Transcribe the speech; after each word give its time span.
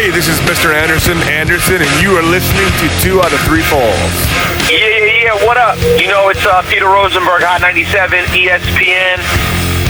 Hey, 0.00 0.08
this 0.08 0.28
is 0.28 0.40
Mr. 0.48 0.72
Anderson 0.72 1.18
Anderson, 1.28 1.76
and 1.76 2.00
you 2.00 2.16
are 2.16 2.22
listening 2.22 2.64
to 2.80 2.88
Two 3.04 3.20
Out 3.20 3.34
of 3.34 3.40
Three 3.44 3.60
Falls. 3.60 4.16
Yeah, 4.72 4.80
yeah, 4.80 5.28
yeah. 5.28 5.44
What 5.44 5.58
up? 5.58 5.76
You 6.00 6.08
know, 6.08 6.30
it's 6.30 6.40
uh, 6.40 6.64
Peter 6.72 6.88
Rosenberg, 6.88 7.44
Hot 7.44 7.60
97, 7.60 8.24
ESPN, 8.32 9.20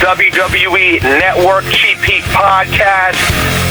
WWE 0.02 0.98
Network, 1.22 1.62
Cheap 1.70 2.02
Heat 2.02 2.26
Podcast. 2.34 3.22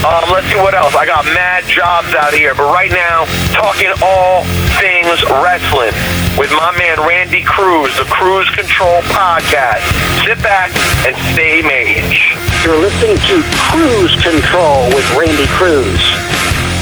Um, 0.07 0.31
let's 0.31 0.47
see 0.47 0.55
what 0.55 0.71
else. 0.79 0.96
I 0.96 1.04
got 1.04 1.25
mad 1.36 1.67
jobs 1.67 2.15
out 2.15 2.31
here, 2.31 2.55
but 2.55 2.71
right 2.71 2.91
now, 2.91 3.27
talking 3.51 3.91
all 3.99 4.47
things 4.79 5.19
wrestling 5.43 5.91
with 6.39 6.51
my 6.51 6.71
man 6.77 6.97
Randy 7.05 7.43
Cruz, 7.43 7.91
the 7.99 8.05
Cruise 8.05 8.49
Control 8.51 9.01
Podcast. 9.11 9.83
Sit 10.23 10.41
back 10.41 10.71
and 11.03 11.13
stay 11.35 11.61
mage. 11.61 12.31
You're 12.63 12.79
listening 12.79 13.19
to 13.27 13.43
Cruise 13.67 14.15
Control 14.23 14.88
with 14.95 15.03
Randy 15.20 15.47
Cruz. 15.59 15.99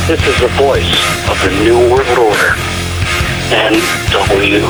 This 0.05 0.21
is 0.29 0.39
the 0.39 0.53
voice 0.61 1.01
of 1.25 1.41
the 1.41 1.49
New 1.65 1.89
World 1.89 2.05
Order. 2.21 2.53
NWO. 3.49 4.69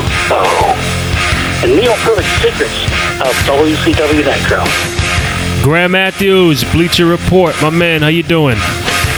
And 1.62 1.76
Neil 1.76 1.94
Perfect 2.00 2.28
Secrets 2.40 2.84
of 3.20 3.36
WCW 3.44 4.24
Nitro. 4.24 4.64
Graham 5.62 5.92
Matthews, 5.92 6.64
Bleacher 6.72 7.04
Report. 7.04 7.54
My 7.60 7.68
man, 7.68 8.00
how 8.00 8.08
you 8.08 8.22
doing? 8.22 8.56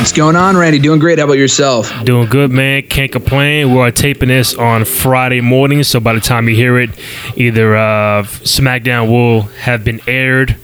What's 0.01 0.13
going 0.13 0.35
on, 0.35 0.57
Randy? 0.57 0.79
Doing 0.79 0.99
great. 0.99 1.19
How 1.19 1.27
about 1.27 1.37
yourself? 1.37 1.93
Doing 2.05 2.27
good, 2.27 2.51
man. 2.51 2.85
Can't 2.85 3.13
complain. 3.13 3.75
We're 3.75 3.91
taping 3.91 4.31
this 4.31 4.55
on 4.55 4.87
Friday 4.87 5.43
morning, 5.43 5.83
so 5.83 6.01
by 6.01 6.15
the 6.15 6.21
time 6.21 6.49
you 6.49 6.57
hear 6.57 6.79
it, 6.79 6.89
either 7.37 7.77
uh, 7.77 8.23
SmackDown 8.23 9.11
will 9.11 9.43
have 9.43 9.85
been 9.85 10.01
aired, 10.07 10.57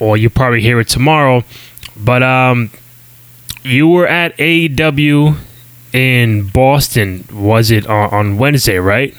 or 0.00 0.16
you 0.16 0.28
probably 0.28 0.60
hear 0.60 0.80
it 0.80 0.88
tomorrow. 0.88 1.44
But 1.96 2.24
um, 2.24 2.70
you 3.62 3.86
were 3.86 4.08
at 4.08 4.36
AEW 4.38 5.36
in 5.92 6.48
Boston. 6.48 7.24
Was 7.32 7.70
it 7.70 7.86
on, 7.86 8.10
on 8.12 8.38
Wednesday, 8.38 8.78
right? 8.78 9.14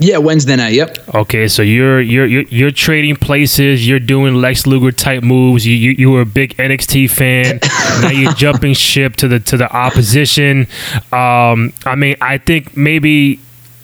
Yeah, 0.00 0.16
Wednesday 0.16 0.56
night. 0.56 0.72
Yep. 0.72 1.14
Okay, 1.14 1.46
so 1.46 1.60
you're 1.60 2.00
you're 2.00 2.24
you're, 2.24 2.44
you're 2.44 2.70
trading 2.70 3.16
places. 3.16 3.86
You're 3.86 4.00
doing 4.00 4.34
Lex 4.34 4.66
Luger 4.66 4.92
type 4.92 5.22
moves. 5.22 5.66
You 5.66 5.74
you, 5.74 5.90
you 5.90 6.10
were 6.10 6.22
a 6.22 6.26
big 6.26 6.56
NXT 6.56 7.10
fan. 7.10 7.60
now 8.02 8.08
you're 8.10 8.32
jumping 8.32 8.72
ship 8.72 9.16
to 9.16 9.28
the 9.28 9.40
to 9.40 9.58
the 9.58 9.70
opposition. 9.70 10.66
Um, 11.12 11.74
I 11.84 11.96
mean, 11.96 12.16
I 12.22 12.38
think 12.38 12.74
maybe 12.78 13.40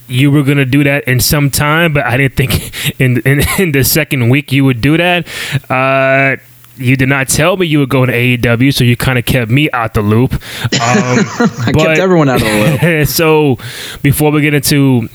you 0.08 0.30
were 0.30 0.42
gonna 0.42 0.64
do 0.64 0.82
that 0.84 1.04
in 1.04 1.20
some 1.20 1.50
time, 1.50 1.92
but 1.92 2.06
I 2.06 2.16
didn't 2.16 2.36
think 2.36 2.98
in 2.98 3.20
in, 3.20 3.42
in 3.58 3.72
the 3.72 3.84
second 3.84 4.30
week 4.30 4.52
you 4.52 4.64
would 4.64 4.80
do 4.80 4.96
that. 4.96 5.28
Uh, 5.68 6.36
you 6.78 6.96
did 6.96 7.10
not 7.10 7.28
tell 7.28 7.56
me 7.56 7.66
you 7.66 7.78
were 7.78 7.86
going 7.86 8.08
to 8.08 8.14
AEW, 8.14 8.72
so 8.72 8.84
you 8.84 8.98
kind 8.98 9.18
of 9.18 9.24
kept 9.24 9.50
me 9.50 9.70
out 9.70 9.94
the 9.94 10.02
loop. 10.02 10.32
Um, 10.76 11.24
I 11.66 11.72
kept 11.74 11.98
everyone 11.98 12.28
out 12.28 12.42
of 12.42 12.46
the 12.46 12.98
loop. 13.00 13.08
so 13.08 13.56
before 14.02 14.30
we 14.30 14.42
get 14.42 14.52
into 14.52 15.08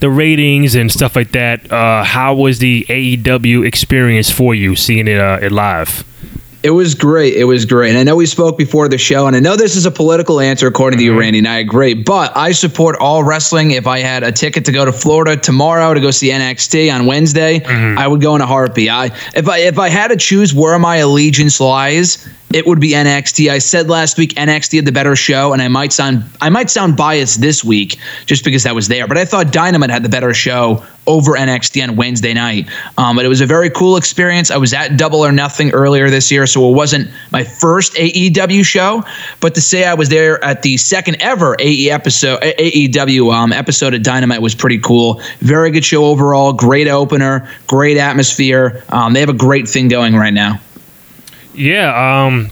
the 0.00 0.10
ratings 0.10 0.74
and 0.74 0.90
stuff 0.90 1.16
like 1.16 1.32
that. 1.32 1.70
Uh, 1.70 2.04
how 2.04 2.34
was 2.34 2.58
the 2.58 2.84
AEW 2.88 3.66
experience 3.66 4.30
for 4.30 4.54
you 4.54 4.76
seeing 4.76 5.08
it, 5.08 5.18
uh, 5.18 5.38
it 5.40 5.52
live? 5.52 6.04
It 6.62 6.70
was 6.70 6.94
great. 6.94 7.34
It 7.34 7.44
was 7.44 7.64
great. 7.64 7.90
And 7.90 7.98
I 7.98 8.04
know 8.04 8.14
we 8.14 8.26
spoke 8.26 8.56
before 8.56 8.88
the 8.88 8.96
show, 8.96 9.26
and 9.26 9.34
I 9.34 9.40
know 9.40 9.56
this 9.56 9.74
is 9.74 9.84
a 9.84 9.90
political 9.90 10.38
answer 10.38 10.68
according 10.68 10.98
to 10.98 11.04
you, 11.04 11.10
mm-hmm. 11.10 11.18
Randy, 11.18 11.38
and 11.38 11.48
I 11.48 11.58
agree. 11.58 11.94
But 11.94 12.36
I 12.36 12.52
support 12.52 12.96
all 13.00 13.24
wrestling. 13.24 13.72
If 13.72 13.88
I 13.88 13.98
had 13.98 14.22
a 14.22 14.30
ticket 14.30 14.64
to 14.66 14.72
go 14.72 14.84
to 14.84 14.92
Florida 14.92 15.36
tomorrow 15.36 15.92
to 15.92 16.00
go 16.00 16.12
see 16.12 16.30
NXT 16.30 16.94
on 16.94 17.06
Wednesday, 17.06 17.58
mm-hmm. 17.58 17.98
I 17.98 18.06
would 18.06 18.20
go 18.20 18.36
in 18.36 18.42
a 18.42 18.46
heartbeat. 18.46 18.90
I 18.90 19.06
if 19.34 19.48
I 19.48 19.58
if 19.58 19.78
I 19.80 19.88
had 19.88 20.08
to 20.08 20.16
choose 20.16 20.54
where 20.54 20.78
my 20.78 20.98
allegiance 20.98 21.58
lies, 21.58 22.28
it 22.54 22.66
would 22.66 22.80
be 22.80 22.90
NXT. 22.90 23.50
I 23.50 23.58
said 23.58 23.88
last 23.88 24.18
week 24.18 24.34
NXT 24.34 24.76
had 24.76 24.84
the 24.84 24.92
better 24.92 25.16
show, 25.16 25.52
and 25.52 25.62
I 25.62 25.68
might 25.68 25.92
sound 25.92 26.24
I 26.40 26.48
might 26.48 26.70
sound 26.70 26.96
biased 26.96 27.40
this 27.40 27.64
week 27.64 27.98
just 28.26 28.44
because 28.44 28.62
that 28.64 28.74
was 28.74 28.88
there, 28.88 29.06
but 29.06 29.18
I 29.18 29.24
thought 29.24 29.52
Dynamite 29.52 29.90
had 29.90 30.02
the 30.02 30.08
better 30.08 30.34
show 30.34 30.84
over 31.06 31.32
NXT 31.32 31.88
on 31.88 31.96
Wednesday 31.96 32.32
night. 32.32 32.68
Um, 32.96 33.16
but 33.16 33.24
it 33.24 33.28
was 33.28 33.40
a 33.40 33.46
very 33.46 33.70
cool 33.70 33.96
experience. 33.96 34.50
I 34.50 34.56
was 34.56 34.72
at 34.72 34.96
Double 34.96 35.24
or 35.24 35.32
Nothing 35.32 35.72
earlier 35.72 36.10
this 36.10 36.30
year, 36.30 36.46
so 36.46 36.70
it 36.70 36.74
wasn't 36.74 37.10
my 37.32 37.44
first 37.44 37.94
AEW 37.94 38.64
show, 38.64 39.02
but 39.40 39.54
to 39.54 39.60
say 39.60 39.84
I 39.84 39.94
was 39.94 40.08
there 40.08 40.42
at 40.44 40.62
the 40.62 40.76
second 40.76 41.16
ever 41.20 41.56
AE 41.58 41.90
episode 41.90 42.40
AEW 42.40 43.32
um, 43.32 43.52
episode 43.52 43.94
of 43.94 44.02
Dynamite 44.02 44.42
was 44.42 44.54
pretty 44.54 44.78
cool. 44.78 45.20
Very 45.40 45.70
good 45.70 45.84
show 45.84 46.04
overall. 46.04 46.52
Great 46.52 46.88
opener. 46.88 47.48
Great 47.66 47.96
atmosphere. 47.96 48.84
Um, 48.88 49.12
they 49.12 49.20
have 49.20 49.28
a 49.28 49.34
great 49.34 49.68
thing 49.68 49.88
going 49.88 50.14
right 50.14 50.34
now. 50.34 50.60
Yeah, 51.54 52.26
um, 52.26 52.50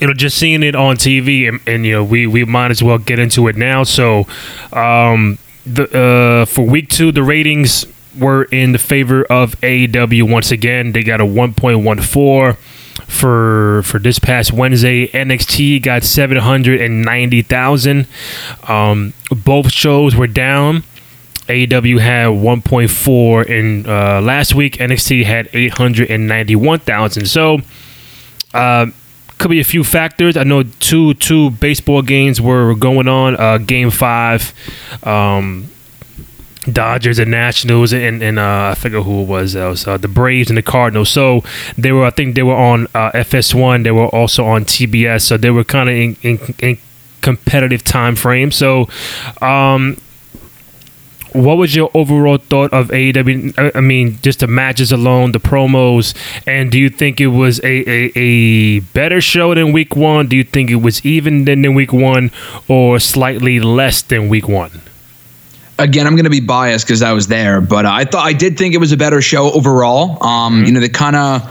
you 0.00 0.06
know, 0.06 0.12
just 0.14 0.36
seeing 0.36 0.62
it 0.62 0.74
on 0.74 0.96
TV, 0.96 1.48
and, 1.48 1.60
and, 1.66 1.86
you 1.86 1.92
know, 1.92 2.04
we 2.04 2.26
we 2.26 2.44
might 2.44 2.70
as 2.70 2.82
well 2.82 2.98
get 2.98 3.18
into 3.18 3.48
it 3.48 3.56
now. 3.56 3.84
So, 3.84 4.26
um, 4.72 5.38
the 5.64 6.42
uh, 6.42 6.44
for 6.46 6.66
week 6.66 6.88
two, 6.88 7.12
the 7.12 7.22
ratings 7.22 7.86
were 8.18 8.44
in 8.44 8.72
the 8.72 8.78
favor 8.78 9.24
of 9.24 9.58
AEW 9.60 10.30
once 10.30 10.50
again. 10.50 10.92
They 10.92 11.02
got 11.02 11.20
a 11.20 11.26
one 11.26 11.54
point 11.54 11.84
one 11.84 12.00
four 12.00 12.54
for 13.06 13.82
for 13.84 13.98
this 13.98 14.18
past 14.18 14.52
Wednesday. 14.52 15.08
NXT 15.08 15.82
got 15.82 16.02
seven 16.02 16.38
hundred 16.38 16.80
and 16.80 17.02
ninety 17.02 17.42
thousand. 17.42 18.06
Um, 18.68 19.14
both 19.30 19.70
shows 19.70 20.16
were 20.16 20.26
down. 20.26 20.82
AEW 21.48 21.98
had 22.00 22.28
1.4 22.28 23.46
in 23.46 23.86
uh, 23.86 24.22
last 24.22 24.54
week. 24.54 24.78
NXT 24.78 25.24
had 25.24 25.50
891,000. 25.52 27.26
So 27.26 27.58
uh, 28.54 28.86
could 29.38 29.50
be 29.50 29.60
a 29.60 29.64
few 29.64 29.84
factors. 29.84 30.36
I 30.36 30.44
know 30.44 30.62
two 30.62 31.14
two 31.14 31.50
baseball 31.50 32.02
games 32.02 32.40
were 32.40 32.74
going 32.74 33.08
on. 33.08 33.36
Uh, 33.36 33.58
game 33.58 33.90
five, 33.90 34.54
um, 35.02 35.68
Dodgers 36.72 37.18
and 37.18 37.30
Nationals, 37.30 37.92
and 37.92 38.22
and 38.22 38.38
uh, 38.38 38.70
I 38.72 38.74
forget 38.74 39.02
who 39.02 39.22
it 39.22 39.28
was. 39.28 39.54
It 39.54 39.64
was 39.64 39.86
uh, 39.86 39.98
the 39.98 40.08
Braves 40.08 40.50
and 40.50 40.56
the 40.56 40.62
Cardinals. 40.62 41.10
So 41.10 41.42
they 41.76 41.92
were. 41.92 42.04
I 42.04 42.10
think 42.10 42.36
they 42.36 42.42
were 42.42 42.56
on 42.56 42.86
uh, 42.94 43.10
FS1. 43.12 43.84
They 43.84 43.90
were 43.90 44.06
also 44.06 44.46
on 44.46 44.64
TBS. 44.64 45.22
So 45.22 45.36
they 45.36 45.50
were 45.50 45.64
kind 45.64 45.88
of 45.88 45.94
in, 45.94 46.16
in, 46.22 46.54
in 46.60 46.78
competitive 47.20 47.84
time 47.84 48.16
frame. 48.16 48.50
So 48.50 48.88
um, 49.42 49.96
what 51.34 51.56
was 51.56 51.74
your 51.74 51.90
overall 51.94 52.38
thought 52.38 52.72
of 52.72 52.88
AEW? 52.88 53.72
I 53.74 53.80
mean, 53.80 54.18
just 54.22 54.38
the 54.38 54.46
matches 54.46 54.92
alone, 54.92 55.32
the 55.32 55.40
promos, 55.40 56.14
and 56.46 56.70
do 56.70 56.78
you 56.78 56.88
think 56.88 57.20
it 57.20 57.26
was 57.26 57.58
a, 57.60 57.90
a, 57.90 58.12
a 58.14 58.80
better 58.80 59.20
show 59.20 59.54
than 59.54 59.72
week 59.72 59.96
one? 59.96 60.28
Do 60.28 60.36
you 60.36 60.44
think 60.44 60.70
it 60.70 60.76
was 60.76 61.04
even 61.04 61.44
than, 61.44 61.62
than 61.62 61.74
week 61.74 61.92
one, 61.92 62.30
or 62.68 63.00
slightly 63.00 63.58
less 63.58 64.00
than 64.02 64.28
week 64.28 64.48
one? 64.48 64.80
Again, 65.76 66.06
I'm 66.06 66.14
going 66.14 66.24
to 66.24 66.30
be 66.30 66.40
biased 66.40 66.86
because 66.86 67.02
I 67.02 67.12
was 67.12 67.26
there, 67.26 67.60
but 67.60 67.84
I 67.84 68.04
thought 68.04 68.24
I 68.24 68.32
did 68.32 68.56
think 68.56 68.74
it 68.74 68.78
was 68.78 68.92
a 68.92 68.96
better 68.96 69.20
show 69.20 69.50
overall. 69.50 70.22
Um, 70.22 70.54
mm-hmm. 70.54 70.66
You 70.66 70.72
know, 70.72 70.80
they 70.80 70.88
kind 70.88 71.16
of 71.16 71.42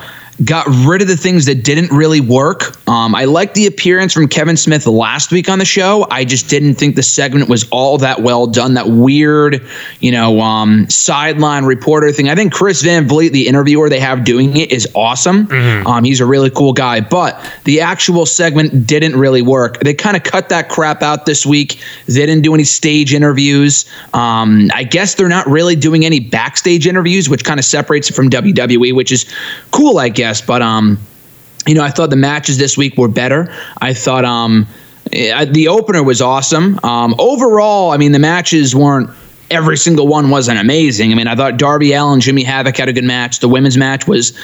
got 0.43 0.65
rid 0.85 1.01
of 1.01 1.07
the 1.07 1.15
things 1.15 1.45
that 1.45 1.63
didn't 1.63 1.91
really 1.91 2.19
work. 2.19 2.75
Um, 2.87 3.13
I 3.13 3.25
liked 3.25 3.53
the 3.53 3.67
appearance 3.67 4.13
from 4.13 4.27
Kevin 4.27 4.57
Smith 4.57 4.87
last 4.87 5.31
week 5.31 5.47
on 5.47 5.59
the 5.59 5.65
show. 5.65 6.07
I 6.09 6.25
just 6.25 6.49
didn't 6.49 6.75
think 6.75 6.95
the 6.95 7.03
segment 7.03 7.49
was 7.49 7.67
all 7.69 7.97
that 7.99 8.21
well 8.21 8.47
done. 8.47 8.73
That 8.73 8.87
weird, 8.87 9.65
you 9.99 10.11
know, 10.11 10.41
um, 10.41 10.89
sideline 10.89 11.65
reporter 11.65 12.11
thing. 12.11 12.29
I 12.29 12.35
think 12.35 12.51
Chris 12.51 12.81
Van 12.81 13.07
Vliet, 13.07 13.31
the 13.31 13.47
interviewer 13.47 13.89
they 13.89 13.99
have 13.99 14.23
doing 14.23 14.57
it, 14.57 14.71
is 14.71 14.87
awesome. 14.95 15.47
Mm-hmm. 15.47 15.87
Um, 15.87 16.03
he's 16.03 16.19
a 16.19 16.25
really 16.25 16.49
cool 16.49 16.73
guy, 16.73 16.99
but 16.99 17.39
the 17.65 17.81
actual 17.81 18.25
segment 18.25 18.87
didn't 18.87 19.15
really 19.15 19.41
work. 19.41 19.79
They 19.81 19.93
kind 19.93 20.17
of 20.17 20.23
cut 20.23 20.49
that 20.49 20.69
crap 20.69 21.01
out 21.01 21.25
this 21.25 21.45
week. 21.45 21.79
They 22.07 22.25
didn't 22.25 22.41
do 22.41 22.53
any 22.53 22.63
stage 22.63 23.13
interviews. 23.13 23.85
Um, 24.13 24.69
I 24.73 24.83
guess 24.83 25.15
they're 25.15 25.29
not 25.29 25.47
really 25.47 25.75
doing 25.75 26.05
any 26.05 26.19
backstage 26.19 26.87
interviews, 26.87 27.29
which 27.29 27.45
kind 27.45 27.59
of 27.59 27.65
separates 27.65 28.09
it 28.09 28.13
from 28.13 28.29
WWE, 28.29 28.95
which 28.95 29.11
is 29.11 29.31
cool, 29.71 29.99
I 29.99 30.09
guess 30.09 30.23
But 30.41 30.61
um, 30.61 30.99
you 31.65 31.75
know, 31.75 31.83
I 31.83 31.89
thought 31.89 32.09
the 32.09 32.15
matches 32.15 32.57
this 32.57 32.77
week 32.77 32.97
were 32.97 33.07
better. 33.07 33.53
I 33.81 33.93
thought 33.93 34.25
um, 34.25 34.67
eh, 35.11 35.45
the 35.45 35.67
opener 35.67 36.03
was 36.03 36.21
awesome. 36.21 36.79
Um, 36.83 37.15
overall, 37.19 37.91
I 37.91 37.97
mean, 37.97 38.11
the 38.11 38.19
matches 38.19 38.75
weren't. 38.75 39.09
Every 39.51 39.77
single 39.77 40.07
one 40.07 40.29
wasn't 40.29 40.59
amazing. 40.59 41.11
I 41.11 41.15
mean, 41.15 41.27
I 41.27 41.35
thought 41.35 41.57
Darby 41.57 41.93
Allin, 41.93 42.21
Jimmy 42.21 42.43
Havoc 42.43 42.75
had 42.75 42.89
a 42.89 42.93
good 42.93 43.03
match. 43.03 43.39
The 43.39 43.47
women's 43.47 43.77
match 43.77 44.07
was 44.07 44.37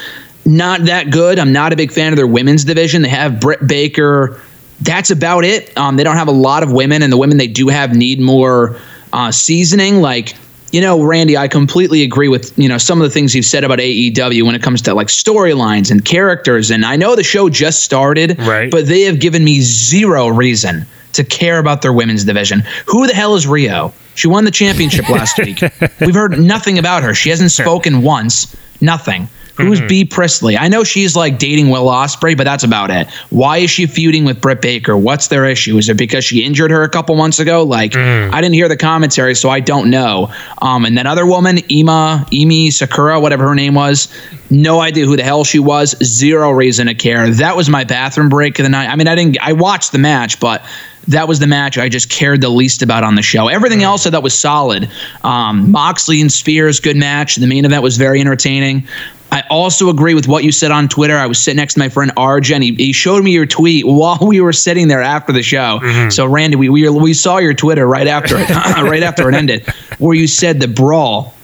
not 0.45 0.85
that 0.85 1.09
good. 1.09 1.39
I'm 1.39 1.51
not 1.51 1.73
a 1.73 1.75
big 1.75 1.91
fan 1.91 2.13
of 2.13 2.17
their 2.17 2.27
women's 2.27 2.63
division. 2.63 3.01
They 3.01 3.09
have 3.09 3.39
Britt 3.39 3.65
Baker. 3.65 4.39
That's 4.81 5.09
about 5.09 5.45
it. 5.45 5.75
Um, 5.77 5.95
they 5.95 6.03
don't 6.03 6.15
have 6.15 6.27
a 6.27 6.33
lot 6.33 6.63
of 6.63 6.71
women, 6.71 7.01
and 7.01 7.11
the 7.11 7.17
women 7.17 7.37
they 7.37 7.47
do 7.47 7.69
have 7.69 7.95
need 7.95 8.19
more 8.19 8.79
uh, 9.11 9.31
seasoning. 9.31 10.01
Like 10.01 10.35
you 10.71 10.81
know, 10.81 11.01
Randy, 11.01 11.37
I 11.37 11.47
completely 11.47 12.03
agree 12.03 12.27
with, 12.27 12.57
you 12.57 12.67
know, 12.67 12.77
some 12.77 13.01
of 13.01 13.07
the 13.07 13.13
things 13.13 13.33
you've 13.33 13.45
said 13.45 13.63
about 13.63 13.79
AEW 13.79 14.43
when 14.43 14.55
it 14.55 14.61
comes 14.61 14.81
to 14.83 14.93
like 14.93 15.07
storylines 15.07 15.91
and 15.91 16.03
characters. 16.03 16.71
And 16.71 16.85
I 16.85 16.95
know 16.95 17.15
the 17.15 17.23
show 17.23 17.49
just 17.49 17.83
started, 17.83 18.39
right. 18.39 18.69
but 18.69 18.85
they 18.85 19.01
have 19.01 19.19
given 19.19 19.43
me 19.43 19.61
zero 19.61 20.27
reason 20.27 20.85
to 21.13 21.23
care 21.23 21.57
about 21.57 21.81
their 21.81 21.93
women's 21.93 22.23
division. 22.23 22.63
Who 22.85 23.07
the 23.07 23.13
hell 23.13 23.35
is 23.35 23.47
Rio? 23.47 23.93
She 24.15 24.27
won 24.27 24.45
the 24.45 24.51
championship 24.51 25.09
last 25.09 25.37
week. 25.43 25.61
We've 25.99 26.13
heard 26.13 26.39
nothing 26.39 26.77
about 26.77 27.03
her. 27.03 27.13
She 27.13 27.29
hasn't 27.29 27.51
spoken 27.51 28.01
once. 28.01 28.55
Nothing. 28.81 29.27
Who's 29.67 29.81
Bea 29.81 30.05
Priestley? 30.05 30.57
I 30.57 30.67
know 30.67 30.83
she's 30.83 31.15
like 31.15 31.37
dating 31.37 31.69
Will 31.69 31.85
Ospreay, 31.85 32.35
but 32.37 32.45
that's 32.45 32.63
about 32.63 32.91
it. 32.91 33.09
Why 33.29 33.57
is 33.57 33.69
she 33.69 33.85
feuding 33.85 34.25
with 34.25 34.41
Britt 34.41 34.61
Baker? 34.61 34.97
What's 34.97 35.27
their 35.27 35.45
issue? 35.45 35.77
Is 35.77 35.89
it 35.89 35.97
because 35.97 36.23
she 36.23 36.43
injured 36.43 36.71
her 36.71 36.83
a 36.83 36.89
couple 36.89 37.15
months 37.15 37.39
ago? 37.39 37.63
Like 37.63 37.95
I 37.95 38.41
didn't 38.41 38.53
hear 38.55 38.67
the 38.69 38.77
commentary, 38.77 39.35
so 39.35 39.49
I 39.49 39.59
don't 39.59 39.89
know. 39.89 40.33
Um, 40.61 40.85
and 40.85 40.97
that 40.97 41.05
other 41.05 41.25
woman, 41.25 41.59
Ima 41.69 42.25
Emi 42.31 42.71
Sakura, 42.71 43.19
whatever 43.19 43.47
her 43.47 43.55
name 43.55 43.73
was, 43.73 44.07
no 44.49 44.79
idea 44.79 45.05
who 45.05 45.15
the 45.15 45.23
hell 45.23 45.43
she 45.43 45.59
was. 45.59 45.95
Zero 46.03 46.51
reason 46.51 46.87
to 46.87 46.95
care. 46.95 47.29
That 47.29 47.55
was 47.55 47.69
my 47.69 47.83
bathroom 47.83 48.29
break 48.29 48.57
of 48.59 48.63
the 48.63 48.69
night. 48.69 48.87
I 48.87 48.95
mean, 48.95 49.07
I 49.07 49.15
didn't. 49.15 49.37
I 49.41 49.53
watched 49.53 49.91
the 49.91 49.99
match, 49.99 50.39
but 50.39 50.63
that 51.09 51.27
was 51.27 51.39
the 51.39 51.47
match 51.47 51.77
I 51.77 51.89
just 51.89 52.09
cared 52.09 52.41
the 52.41 52.49
least 52.49 52.81
about 52.81 53.03
on 53.03 53.15
the 53.15 53.21
show. 53.21 53.47
Everything 53.47 53.83
else 53.83 54.05
I 54.05 54.11
thought 54.11 54.23
was 54.23 54.37
solid. 54.37 54.89
Um, 55.23 55.71
Moxley 55.71 56.21
and 56.21 56.31
Spears, 56.31 56.79
good 56.79 56.97
match. 56.97 57.35
The 57.35 57.47
main 57.47 57.65
event 57.65 57.83
was 57.83 57.97
very 57.97 58.21
entertaining. 58.21 58.87
I 59.31 59.43
also 59.49 59.89
agree 59.89 60.15
with 60.15 60.27
what 60.27 60.43
you 60.43 60.51
said 60.51 60.71
on 60.71 60.87
Twitter. 60.87 61.15
I 61.15 61.27
was 61.27 61.37
sitting 61.37 61.57
next 61.57 61.75
to 61.75 61.79
my 61.79 61.89
friend 61.89 62.11
Arjen. 62.17 62.61
He, 62.63 62.73
he 62.73 62.93
showed 62.93 63.23
me 63.23 63.31
your 63.31 63.45
tweet 63.45 63.85
while 63.85 64.17
we 64.21 64.41
were 64.41 64.53
sitting 64.53 64.87
there 64.87 65.01
after 65.03 65.31
the 65.31 65.43
show. 65.43 65.79
So 66.09 66.25
Randy, 66.25 66.55
we, 66.55 66.69
we 66.69 66.89
we 66.89 67.13
saw 67.13 67.37
your 67.37 67.53
Twitter 67.53 67.87
right 67.87 68.07
after 68.07 68.37
it, 68.37 68.49
right 68.49 69.03
after 69.03 69.29
it 69.29 69.35
ended, 69.35 69.67
where 69.99 70.15
you 70.15 70.25
said 70.27 70.59
the 70.59 70.67
brawl 70.67 71.35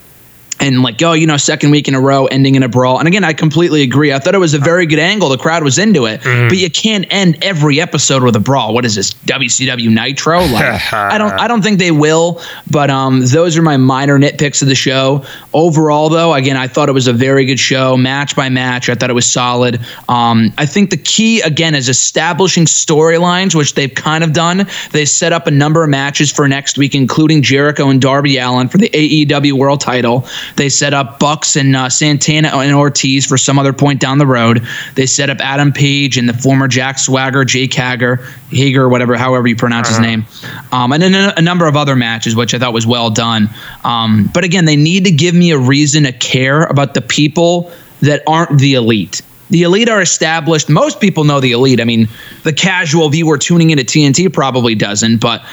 and 0.59 0.81
like, 0.81 1.01
oh, 1.01 1.13
you 1.13 1.27
know, 1.27 1.37
second 1.37 1.71
week 1.71 1.87
in 1.87 1.95
a 1.95 1.99
row 1.99 2.25
ending 2.27 2.55
in 2.55 2.63
a 2.63 2.69
brawl. 2.69 2.97
And 2.99 3.07
again, 3.07 3.23
I 3.23 3.33
completely 3.33 3.81
agree. 3.83 4.13
I 4.13 4.19
thought 4.19 4.35
it 4.35 4.39
was 4.39 4.53
a 4.53 4.59
very 4.59 4.85
good 4.85 4.99
angle. 4.99 5.29
The 5.29 5.37
crowd 5.37 5.63
was 5.63 5.77
into 5.77 6.05
it, 6.05 6.21
but 6.23 6.57
you 6.57 6.69
can't 6.69 7.05
end 7.09 7.37
every 7.43 7.81
episode 7.81 8.23
with 8.23 8.35
a 8.35 8.39
brawl. 8.39 8.73
What 8.73 8.85
is 8.85 8.95
this 8.95 9.13
WCW 9.13 9.89
Nitro? 9.89 10.39
Like, 10.55 10.93
I 10.93 11.17
don't, 11.17 11.31
I 11.33 11.47
don't 11.47 11.61
think 11.61 11.79
they 11.79 11.91
will. 11.91 12.41
But 12.69 12.89
um, 12.89 13.25
those 13.25 13.57
are 13.57 13.61
my 13.61 13.75
minor 13.77 14.17
nitpicks 14.17 14.61
of 14.61 14.67
the 14.69 14.75
show. 14.75 15.25
Overall, 15.53 16.07
though, 16.09 16.33
again, 16.33 16.55
I 16.55 16.67
thought 16.67 16.87
it 16.87 16.93
was 16.93 17.07
a 17.07 17.13
very 17.13 17.45
good 17.45 17.59
show, 17.59 17.97
match 17.97 18.35
by 18.35 18.47
match. 18.49 18.87
I 18.89 18.95
thought 18.95 19.09
it 19.09 19.13
was 19.13 19.25
solid. 19.29 19.81
Um, 20.07 20.53
I 20.57 20.65
think 20.65 20.91
the 20.91 20.97
key 20.97 21.41
again 21.41 21.75
is 21.75 21.89
establishing 21.89 22.65
storylines, 22.65 23.55
which 23.55 23.73
they've 23.73 23.93
kind 23.93 24.23
of 24.23 24.31
done. 24.33 24.67
They 24.91 25.05
set 25.05 25.33
up 25.33 25.47
a 25.47 25.51
number 25.51 25.83
of 25.83 25.89
matches 25.89 26.31
for 26.31 26.47
next 26.47 26.77
week, 26.77 26.95
including 26.95 27.41
Jericho 27.41 27.89
and 27.89 28.01
Darby 28.01 28.37
Allin 28.37 28.69
for 28.69 28.77
the 28.77 28.89
AEW 28.89 29.53
World 29.53 29.81
Title. 29.81 30.25
They 30.55 30.69
set 30.69 30.93
up 30.93 31.19
Bucks 31.19 31.55
and 31.55 31.75
uh, 31.75 31.89
Santana 31.89 32.49
and 32.49 32.75
Ortiz 32.75 33.25
for 33.25 33.37
some 33.37 33.59
other 33.59 33.73
point 33.73 33.99
down 33.99 34.17
the 34.17 34.27
road. 34.27 34.65
They 34.95 35.05
set 35.05 35.29
up 35.29 35.39
Adam 35.39 35.71
Page 35.71 36.17
and 36.17 36.27
the 36.27 36.33
former 36.33 36.67
Jack 36.67 36.99
Swagger, 36.99 37.45
Jake 37.45 37.73
Hager, 37.73 38.17
Hager, 38.49 38.87
whatever, 38.89 39.15
however 39.15 39.47
you 39.47 39.55
pronounce 39.55 39.89
his 39.89 39.99
name, 39.99 40.25
um, 40.71 40.91
and 40.91 41.01
then 41.01 41.15
a, 41.15 41.33
a 41.37 41.41
number 41.41 41.67
of 41.67 41.75
other 41.75 41.95
matches, 41.95 42.35
which 42.35 42.53
I 42.53 42.59
thought 42.59 42.73
was 42.73 42.87
well 42.87 43.09
done. 43.09 43.49
Um, 43.83 44.29
but 44.33 44.43
again, 44.43 44.65
they 44.65 44.75
need 44.75 45.05
to 45.05 45.11
give 45.11 45.35
me 45.35 45.51
a 45.51 45.57
reason 45.57 46.03
to 46.03 46.11
care 46.11 46.63
about 46.63 46.93
the 46.93 47.01
people 47.01 47.71
that 48.01 48.23
aren't 48.27 48.59
the 48.59 48.75
elite. 48.75 49.21
The 49.49 49.63
elite 49.63 49.89
are 49.89 50.01
established. 50.01 50.69
Most 50.69 50.99
people 50.99 51.23
know 51.23 51.39
the 51.39 51.51
elite. 51.51 51.79
I 51.79 51.83
mean, 51.83 52.07
the 52.43 52.53
casual 52.53 53.09
viewer 53.09 53.37
tuning 53.37 53.69
into 53.69 53.83
TNT 53.83 54.33
probably 54.33 54.73
doesn't, 54.73 55.17
but 55.17 55.45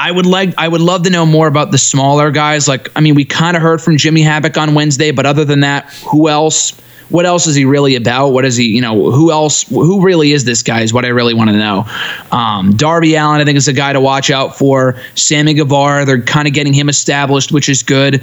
I 0.00 0.10
would 0.10 0.24
like 0.24 0.54
I 0.56 0.66
would 0.66 0.80
love 0.80 1.02
to 1.02 1.10
know 1.10 1.26
more 1.26 1.46
about 1.46 1.70
the 1.72 1.78
smaller 1.78 2.30
guys. 2.30 2.66
Like, 2.66 2.88
I 2.96 3.00
mean, 3.00 3.14
we 3.14 3.26
kind 3.26 3.54
of 3.54 3.62
heard 3.62 3.82
from 3.82 3.98
Jimmy 3.98 4.22
Havoc 4.22 4.56
on 4.56 4.74
Wednesday, 4.74 5.10
but 5.10 5.26
other 5.26 5.44
than 5.44 5.60
that, 5.60 5.92
who 6.10 6.28
else? 6.28 6.72
What 7.10 7.26
else 7.26 7.48
is 7.48 7.56
he 7.56 7.64
really 7.64 7.96
about? 7.96 8.28
What 8.28 8.44
is 8.44 8.56
he? 8.56 8.66
You 8.66 8.80
know, 8.80 9.10
who 9.10 9.30
else? 9.32 9.64
Who 9.68 10.00
really 10.00 10.32
is 10.32 10.44
this 10.44 10.62
guy? 10.62 10.82
Is 10.82 10.94
what 10.94 11.04
I 11.04 11.08
really 11.08 11.34
want 11.34 11.50
to 11.50 11.56
know. 11.56 11.84
Um, 12.30 12.76
Darby 12.76 13.16
Allin, 13.16 13.40
I 13.40 13.44
think, 13.44 13.58
is 13.58 13.66
a 13.68 13.72
guy 13.72 13.92
to 13.92 14.00
watch 14.00 14.30
out 14.30 14.56
for. 14.56 14.96
Sammy 15.16 15.54
Guevara, 15.54 16.04
they're 16.04 16.22
kind 16.22 16.46
of 16.46 16.54
getting 16.54 16.72
him 16.72 16.88
established, 16.88 17.50
which 17.52 17.68
is 17.68 17.82
good. 17.82 18.22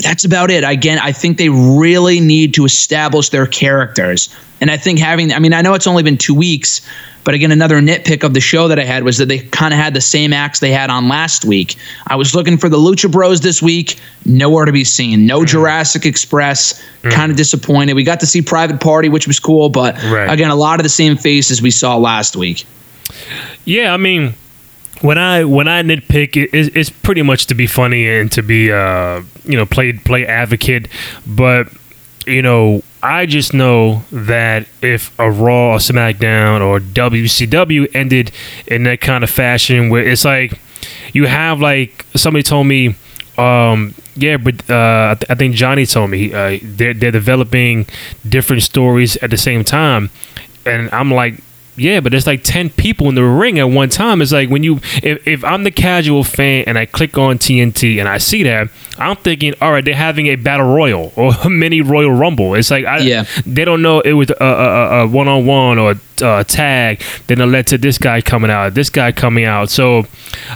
That's 0.00 0.24
about 0.24 0.50
it. 0.50 0.62
Again, 0.62 1.00
I 1.02 1.12
think 1.12 1.36
they 1.36 1.48
really 1.48 2.20
need 2.20 2.54
to 2.54 2.64
establish 2.64 3.30
their 3.30 3.46
characters. 3.46 4.34
And 4.60 4.70
I 4.70 4.76
think 4.76 5.00
having, 5.00 5.32
I 5.32 5.40
mean, 5.40 5.52
I 5.52 5.60
know 5.62 5.74
it's 5.74 5.88
only 5.88 6.04
been 6.04 6.16
two 6.18 6.34
weeks, 6.34 6.80
but 7.28 7.34
again, 7.34 7.52
another 7.52 7.78
nitpick 7.78 8.24
of 8.24 8.32
the 8.32 8.40
show 8.40 8.68
that 8.68 8.78
I 8.78 8.84
had 8.84 9.02
was 9.04 9.18
that 9.18 9.26
they 9.28 9.40
kind 9.40 9.74
of 9.74 9.78
had 9.78 9.92
the 9.92 10.00
same 10.00 10.32
acts 10.32 10.60
they 10.60 10.70
had 10.70 10.88
on 10.88 11.08
last 11.08 11.44
week. 11.44 11.76
I 12.06 12.16
was 12.16 12.34
looking 12.34 12.56
for 12.56 12.70
the 12.70 12.78
Lucha 12.78 13.12
Bros 13.12 13.42
this 13.42 13.60
week, 13.60 13.98
nowhere 14.24 14.64
to 14.64 14.72
be 14.72 14.82
seen. 14.82 15.26
No 15.26 15.44
Jurassic 15.44 16.06
Express, 16.06 16.82
kind 17.02 17.30
of 17.30 17.36
disappointed. 17.36 17.92
We 17.92 18.02
got 18.02 18.20
to 18.20 18.26
see 18.26 18.40
Private 18.40 18.80
Party, 18.80 19.10
which 19.10 19.26
was 19.26 19.38
cool, 19.38 19.68
but 19.68 19.94
Right. 20.04 20.30
again, 20.32 20.48
a 20.50 20.54
lot 20.54 20.80
of 20.80 20.84
the 20.84 20.88
same 20.88 21.18
faces 21.18 21.60
we 21.60 21.70
saw 21.70 21.98
last 21.98 22.34
week. 22.34 22.64
Yeah, 23.66 23.92
I 23.92 23.98
mean, 23.98 24.32
when 25.02 25.18
I 25.18 25.44
when 25.44 25.68
I 25.68 25.82
nitpick, 25.82 26.34
it, 26.34 26.48
it's, 26.54 26.74
it's 26.74 26.88
pretty 26.88 27.20
much 27.20 27.44
to 27.48 27.54
be 27.54 27.66
funny 27.66 28.08
and 28.08 28.32
to 28.32 28.42
be 28.42 28.72
uh 28.72 29.20
you 29.44 29.58
know 29.58 29.66
play 29.66 29.92
play 29.92 30.24
advocate, 30.24 30.88
but 31.26 31.68
you 32.26 32.40
know 32.40 32.82
I 33.02 33.26
just 33.26 33.54
know 33.54 34.02
that 34.10 34.66
if 34.82 35.16
a 35.18 35.30
Raw, 35.30 35.74
or 35.74 35.78
SmackDown, 35.78 36.60
or 36.60 36.80
WCW 36.80 37.88
ended 37.94 38.32
in 38.66 38.82
that 38.84 39.00
kind 39.00 39.22
of 39.22 39.30
fashion, 39.30 39.88
where 39.88 40.06
it's 40.06 40.24
like 40.24 40.58
you 41.12 41.26
have 41.26 41.60
like 41.60 42.04
somebody 42.14 42.42
told 42.42 42.66
me. 42.66 42.96
Um, 43.36 43.94
yeah, 44.16 44.36
but 44.36 44.68
uh, 44.68 45.12
I, 45.12 45.14
th- 45.14 45.30
I 45.30 45.34
think 45.36 45.54
Johnny 45.54 45.86
told 45.86 46.10
me 46.10 46.32
uh, 46.34 46.58
they're 46.60 46.92
they're 46.92 47.12
developing 47.12 47.86
different 48.28 48.64
stories 48.64 49.16
at 49.18 49.30
the 49.30 49.36
same 49.36 49.62
time, 49.62 50.10
and 50.66 50.90
I'm 50.92 51.12
like, 51.12 51.40
yeah, 51.78 52.00
but 52.00 52.12
it's 52.14 52.26
like 52.26 52.42
ten 52.42 52.70
people 52.70 53.08
in 53.08 53.14
the 53.14 53.24
ring 53.24 53.58
at 53.58 53.64
one 53.70 53.88
time. 53.88 54.20
It's 54.22 54.32
like 54.32 54.48
when 54.50 54.62
you, 54.62 54.76
if, 55.02 55.26
if 55.26 55.44
I'm 55.44 55.64
the 55.64 55.70
casual 55.70 56.24
fan 56.24 56.64
and 56.66 56.76
I 56.78 56.86
click 56.86 57.16
on 57.16 57.38
TNT 57.38 57.98
and 57.98 58.08
I 58.08 58.18
see 58.18 58.42
that, 58.44 58.68
I'm 58.98 59.16
thinking, 59.16 59.54
all 59.60 59.72
right, 59.72 59.84
they're 59.84 59.94
having 59.94 60.26
a 60.26 60.36
battle 60.36 60.74
royal 60.74 61.12
or 61.16 61.32
a 61.44 61.48
mini 61.50 61.80
Royal 61.80 62.10
Rumble. 62.12 62.54
It's 62.54 62.70
like, 62.70 62.84
I, 62.84 62.98
Yeah. 62.98 63.24
they 63.46 63.64
don't 63.64 63.82
know 63.82 64.00
it 64.00 64.12
was 64.12 64.30
a, 64.30 64.36
a, 64.44 65.00
a 65.04 65.06
one-on-one 65.06 65.78
or 65.78 65.94
a 66.22 66.44
tag. 66.44 67.02
Then 67.26 67.40
it 67.40 67.46
led 67.46 67.66
to 67.68 67.78
this 67.78 67.98
guy 67.98 68.20
coming 68.20 68.50
out, 68.50 68.74
this 68.74 68.90
guy 68.90 69.12
coming 69.12 69.44
out. 69.44 69.70
So, 69.70 70.06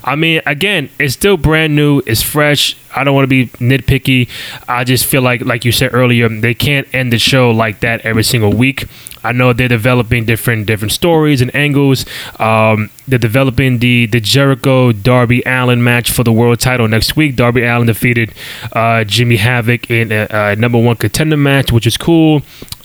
I 0.04 0.16
mean, 0.16 0.42
again, 0.46 0.90
it's 0.98 1.14
still 1.14 1.36
brand 1.36 1.74
new. 1.76 2.02
It's 2.06 2.22
fresh. 2.22 2.76
I 2.94 3.04
don't 3.04 3.14
want 3.14 3.24
to 3.24 3.28
be 3.28 3.46
nitpicky. 3.58 4.28
I 4.68 4.84
just 4.84 5.06
feel 5.06 5.22
like, 5.22 5.42
like 5.42 5.64
you 5.64 5.72
said 5.72 5.94
earlier, 5.94 6.28
they 6.28 6.54
can't 6.54 6.86
end 6.94 7.12
the 7.12 7.18
show 7.18 7.50
like 7.50 7.80
that 7.80 8.02
every 8.02 8.24
single 8.24 8.52
week. 8.52 8.86
I 9.24 9.32
know 9.32 9.52
they're 9.52 9.68
developing 9.68 10.24
different 10.24 10.66
different 10.66 10.92
stories 10.92 11.40
and 11.40 11.54
angles. 11.54 12.04
Um, 12.40 12.90
they're 13.06 13.18
developing 13.18 13.78
the 13.78 14.06
the 14.06 14.20
Jericho 14.20 14.92
Darby 14.92 15.42
Allin 15.46 15.82
match 15.82 16.10
for 16.10 16.24
the 16.24 16.32
world 16.32 16.60
title 16.60 16.88
next 16.88 17.16
week. 17.16 17.36
Darby 17.36 17.62
Allin 17.64 17.86
defeated 17.86 18.32
uh, 18.72 19.04
Jimmy 19.04 19.36
Havoc 19.36 19.90
in 19.90 20.10
a, 20.12 20.26
a 20.30 20.56
number 20.56 20.78
one 20.78 20.96
contender 20.96 21.36
match, 21.36 21.70
which 21.70 21.86
is 21.86 21.96
cool. 21.96 22.42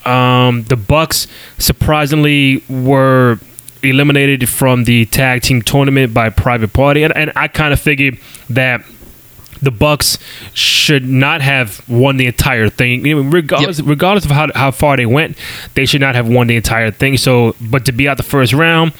Um, 0.08 0.64
the 0.64 0.76
Bucks 0.76 1.26
surprisingly 1.58 2.62
were 2.68 3.38
eliminated 3.82 4.48
from 4.48 4.84
the 4.84 5.06
tag 5.06 5.42
team 5.42 5.62
tournament 5.62 6.12
by 6.14 6.30
Private 6.30 6.72
Party, 6.72 7.02
and, 7.02 7.16
and 7.16 7.32
I 7.36 7.48
kind 7.48 7.72
of 7.72 7.80
figured 7.80 8.18
that 8.50 8.84
the 9.60 9.70
Bucks 9.70 10.18
should 10.54 11.04
not 11.04 11.40
have 11.40 11.86
won 11.88 12.16
the 12.16 12.26
entire 12.26 12.68
thing. 12.68 13.04
You 13.04 13.22
know, 13.22 13.30
regardless, 13.30 13.80
regardless 13.80 14.24
of 14.24 14.30
how, 14.30 14.48
how 14.54 14.70
far 14.70 14.96
they 14.96 15.06
went, 15.06 15.36
they 15.74 15.86
should 15.86 16.00
not 16.00 16.14
have 16.14 16.28
won 16.28 16.46
the 16.46 16.56
entire 16.56 16.90
thing. 16.90 17.16
So, 17.16 17.56
but 17.60 17.84
to 17.86 17.92
be 17.92 18.08
out 18.08 18.16
the 18.16 18.22
first 18.22 18.52
round 18.52 18.92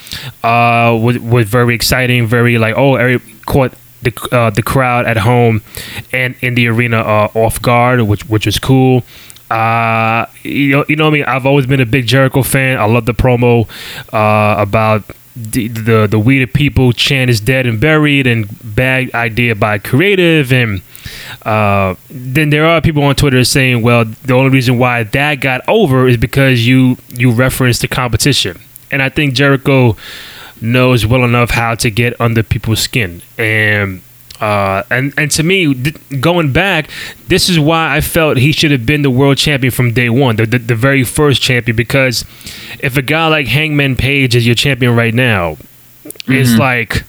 uh, 0.43 0.99
was 1.01 1.19
was 1.19 1.49
very 1.49 1.75
exciting. 1.75 2.27
Very 2.27 2.59
like 2.59 2.75
oh, 2.77 2.97
every 2.97 3.21
caught 3.47 3.73
the 4.03 4.29
uh, 4.33 4.51
the 4.51 4.63
crowd 4.63 5.07
at 5.07 5.17
home 5.19 5.63
and 6.13 6.35
in 6.41 6.55
the 6.55 6.69
arena 6.69 6.99
uh, 6.99 7.31
off 7.35 7.61
guard, 7.61 8.03
which 8.03 8.29
which 8.29 8.47
is 8.47 8.59
cool. 8.59 9.05
Uh, 9.51 10.27
you 10.43 10.71
know, 10.71 10.85
you 10.89 10.97
know 10.97 11.09
I 11.09 11.11
mean. 11.11 11.25
I've 11.25 11.47
always 11.47 11.67
been 11.67 11.81
a 11.81 11.87
big 11.87 12.07
Jericho 12.07 12.43
fan. 12.43 12.79
I 12.79 12.85
love 12.85 13.07
the 13.07 13.15
promo 13.15 13.69
uh, 14.13 14.61
about 14.61 15.05
the, 15.35 15.69
the 15.69 16.07
the 16.07 16.19
we 16.19 16.45
people 16.47 16.93
chant 16.93 17.31
is 17.31 17.41
dead 17.41 17.67
and 17.67 17.81
buried 17.81 18.27
and 18.27 18.47
bad 18.75 19.15
idea 19.15 19.55
by 19.55 19.79
creative 19.79 20.53
and 20.53 20.83
uh, 21.43 21.95
then 22.11 22.51
there 22.51 22.67
are 22.67 22.81
people 22.81 23.03
on 23.03 23.15
Twitter 23.15 23.45
saying, 23.45 23.83
well, 23.83 24.05
the 24.05 24.35
only 24.35 24.51
reason 24.51 24.79
why 24.79 25.05
that 25.05 25.37
got 25.37 25.63
over 25.69 26.09
is 26.09 26.17
because 26.17 26.67
you 26.67 26.99
you 27.09 27.31
referenced 27.31 27.81
the 27.81 27.89
competition, 27.89 28.61
and 28.91 29.03
I 29.03 29.09
think 29.09 29.35
Jericho 29.35 29.97
knows 30.61 31.07
well 31.07 31.25
enough 31.25 31.51
how 31.51 31.75
to 31.77 31.91
get 31.91 32.21
under 32.21 32.43
people's 32.43 32.81
skin 32.81 33.23
and. 33.39 34.03
Uh, 34.41 34.83
and 34.91 35.13
and 35.19 35.31
to 35.33 35.43
me, 35.43 35.75
th- 35.75 35.97
going 36.21 36.53
back, 36.53 36.89
this 37.27 37.49
is 37.49 37.59
why 37.59 37.97
I 37.97 38.01
felt 38.01 38.37
he 38.37 38.53
should 38.53 38.71
have 38.71 38.87
been 38.87 39.03
the 39.03 39.11
world 39.11 39.37
champion 39.37 39.73
from 39.73 39.93
day 39.93 40.09
one, 40.09 40.37
the, 40.37 40.47
the 40.47 40.59
the 40.59 40.75
very 40.77 41.03
first 41.05 41.43
champion. 41.43 41.77
Because 41.77 42.25
if 42.81 42.97
a 42.97 43.03
guy 43.03 43.27
like 43.29 43.47
Hangman 43.49 43.97
Page 43.97 44.37
is 44.37 44.47
your 44.47 44.55
champion 44.55 44.95
right 44.95 45.13
now, 45.15 45.57
it's 46.29 46.57
like, 46.59 47.03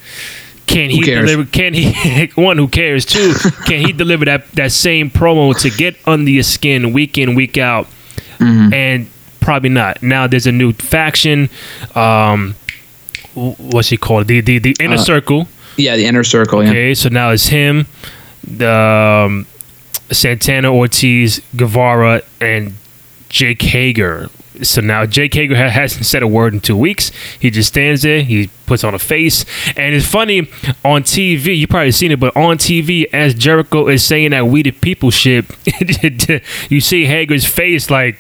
can 0.65 0.89
he 0.89 1.01
deliver? 1.27 1.45
Can 1.51 1.73
he? 1.75 2.31
one 2.35 2.57
who 2.57 2.67
cares. 2.67 3.05
Two, 3.05 3.33
can 3.65 3.85
he 3.85 3.91
deliver 3.93 4.25
that 4.25 4.51
that 4.53 4.71
same 4.71 5.11
promo 5.11 5.55
to 5.61 5.69
get 5.69 5.95
under 6.07 6.31
your 6.31 6.43
skin 6.43 6.93
week 6.93 7.17
in 7.17 7.35
week 7.35 7.57
out? 7.59 7.87
And 8.73 9.07
probably 9.39 9.69
not. 9.69 10.01
Now 10.01 10.25
there's 10.27 10.47
a 10.47 10.51
new 10.51 10.71
faction. 10.73 11.49
Um, 11.93 12.55
what's 13.35 13.89
he 13.89 13.97
called? 13.97 14.27
The 14.27 14.41
the 14.41 14.57
the 14.59 14.75
inner 14.79 14.95
Uh, 14.95 14.97
circle. 14.97 15.47
Yeah, 15.79 15.95
the 15.95 16.05
inner 16.05 16.23
circle. 16.23 16.63
Yeah. 16.63 16.69
Okay, 16.69 16.93
so 16.93 17.09
now 17.09 17.31
it's 17.31 17.47
him, 17.47 17.87
the 18.43 18.69
um, 18.69 19.47
Santana, 20.11 20.73
Ortiz, 20.73 21.41
Guevara, 21.55 22.21
and 22.41 22.73
Jake 23.29 23.61
Hager. 23.61 24.29
So 24.61 24.81
now 24.81 25.05
Jake 25.05 25.33
Hager 25.33 25.55
ha- 25.55 25.69
hasn't 25.69 26.05
said 26.05 26.21
a 26.21 26.27
word 26.27 26.53
in 26.53 26.59
two 26.59 26.75
weeks. 26.75 27.11
He 27.39 27.49
just 27.49 27.69
stands 27.69 28.01
there. 28.01 28.23
He 28.23 28.49
puts 28.65 28.83
on 28.83 28.93
a 28.93 28.99
face, 28.99 29.45
and 29.77 29.95
it's 29.95 30.05
funny 30.05 30.49
on 30.83 31.03
TV. 31.03 31.57
You 31.57 31.65
probably 31.67 31.93
seen 31.93 32.11
it, 32.11 32.19
but 32.19 32.35
on 32.35 32.57
TV, 32.57 33.05
as 33.13 33.33
Jericho 33.33 33.87
is 33.87 34.03
saying 34.03 34.31
that 34.31 34.47
"We 34.47 34.63
the 34.63 34.71
People" 34.71 35.11
shit, 35.11 35.45
you 36.69 36.81
see 36.81 37.05
Hager's 37.05 37.45
face 37.45 37.89
like, 37.89 38.19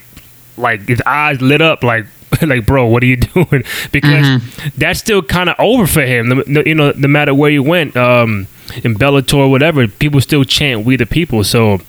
like 0.55 0.87
his 0.87 1.01
eyes 1.01 1.41
lit 1.41 1.61
up, 1.61 1.83
like 1.83 2.05
like, 2.41 2.65
bro, 2.65 2.85
what 2.85 3.03
are 3.03 3.07
you 3.07 3.17
doing? 3.17 3.63
Because 3.91 4.25
mm-hmm. 4.25 4.69
that's 4.77 4.99
still 4.99 5.21
kind 5.21 5.49
of 5.49 5.55
over 5.59 5.87
for 5.87 6.01
him. 6.01 6.43
You 6.47 6.75
know, 6.75 6.91
no 6.95 7.07
matter 7.07 7.33
where 7.33 7.51
you 7.51 7.63
went, 7.63 7.95
um, 7.97 8.47
in 8.83 8.95
Bellator, 8.95 9.49
whatever, 9.49 9.87
people 9.87 10.21
still 10.21 10.43
chant 10.43 10.85
"We 10.85 10.95
the 10.95 11.05
People." 11.05 11.43
So, 11.43 11.79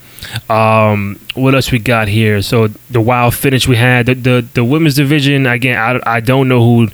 um, 0.48 1.20
what 1.34 1.54
else 1.54 1.70
we 1.70 1.78
got 1.78 2.08
here? 2.08 2.40
So 2.42 2.68
the 2.68 3.00
wild 3.00 3.34
finish 3.34 3.68
we 3.68 3.76
had 3.76 4.06
the 4.06 4.14
the, 4.14 4.48
the 4.54 4.64
women's 4.64 4.94
division 4.94 5.46
again. 5.46 5.78
I, 5.78 6.16
I 6.16 6.20
don't 6.20 6.48
know 6.48 6.64
who 6.64 6.86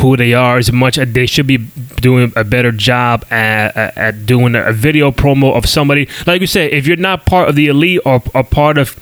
who 0.00 0.16
they 0.16 0.34
are 0.34 0.58
as 0.58 0.72
much. 0.72 0.96
They 0.96 1.26
should 1.26 1.46
be 1.46 1.58
doing 2.00 2.32
a 2.36 2.44
better 2.44 2.72
job 2.72 3.24
at, 3.30 3.76
at, 3.76 3.96
at 3.96 4.26
doing 4.26 4.54
a 4.54 4.72
video 4.72 5.10
promo 5.12 5.54
of 5.54 5.66
somebody. 5.66 6.08
Like 6.26 6.40
you 6.40 6.46
said, 6.46 6.72
if 6.72 6.86
you're 6.86 6.96
not 6.96 7.26
part 7.26 7.48
of 7.48 7.54
the 7.54 7.68
elite 7.68 8.00
or 8.04 8.22
a 8.34 8.42
part 8.42 8.78
of, 8.78 8.98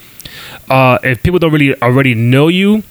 uh, 0.68 0.98
if 1.02 1.22
people 1.22 1.38
don't 1.38 1.52
really 1.52 1.80
already 1.80 2.14
know 2.14 2.48
you 2.48 2.82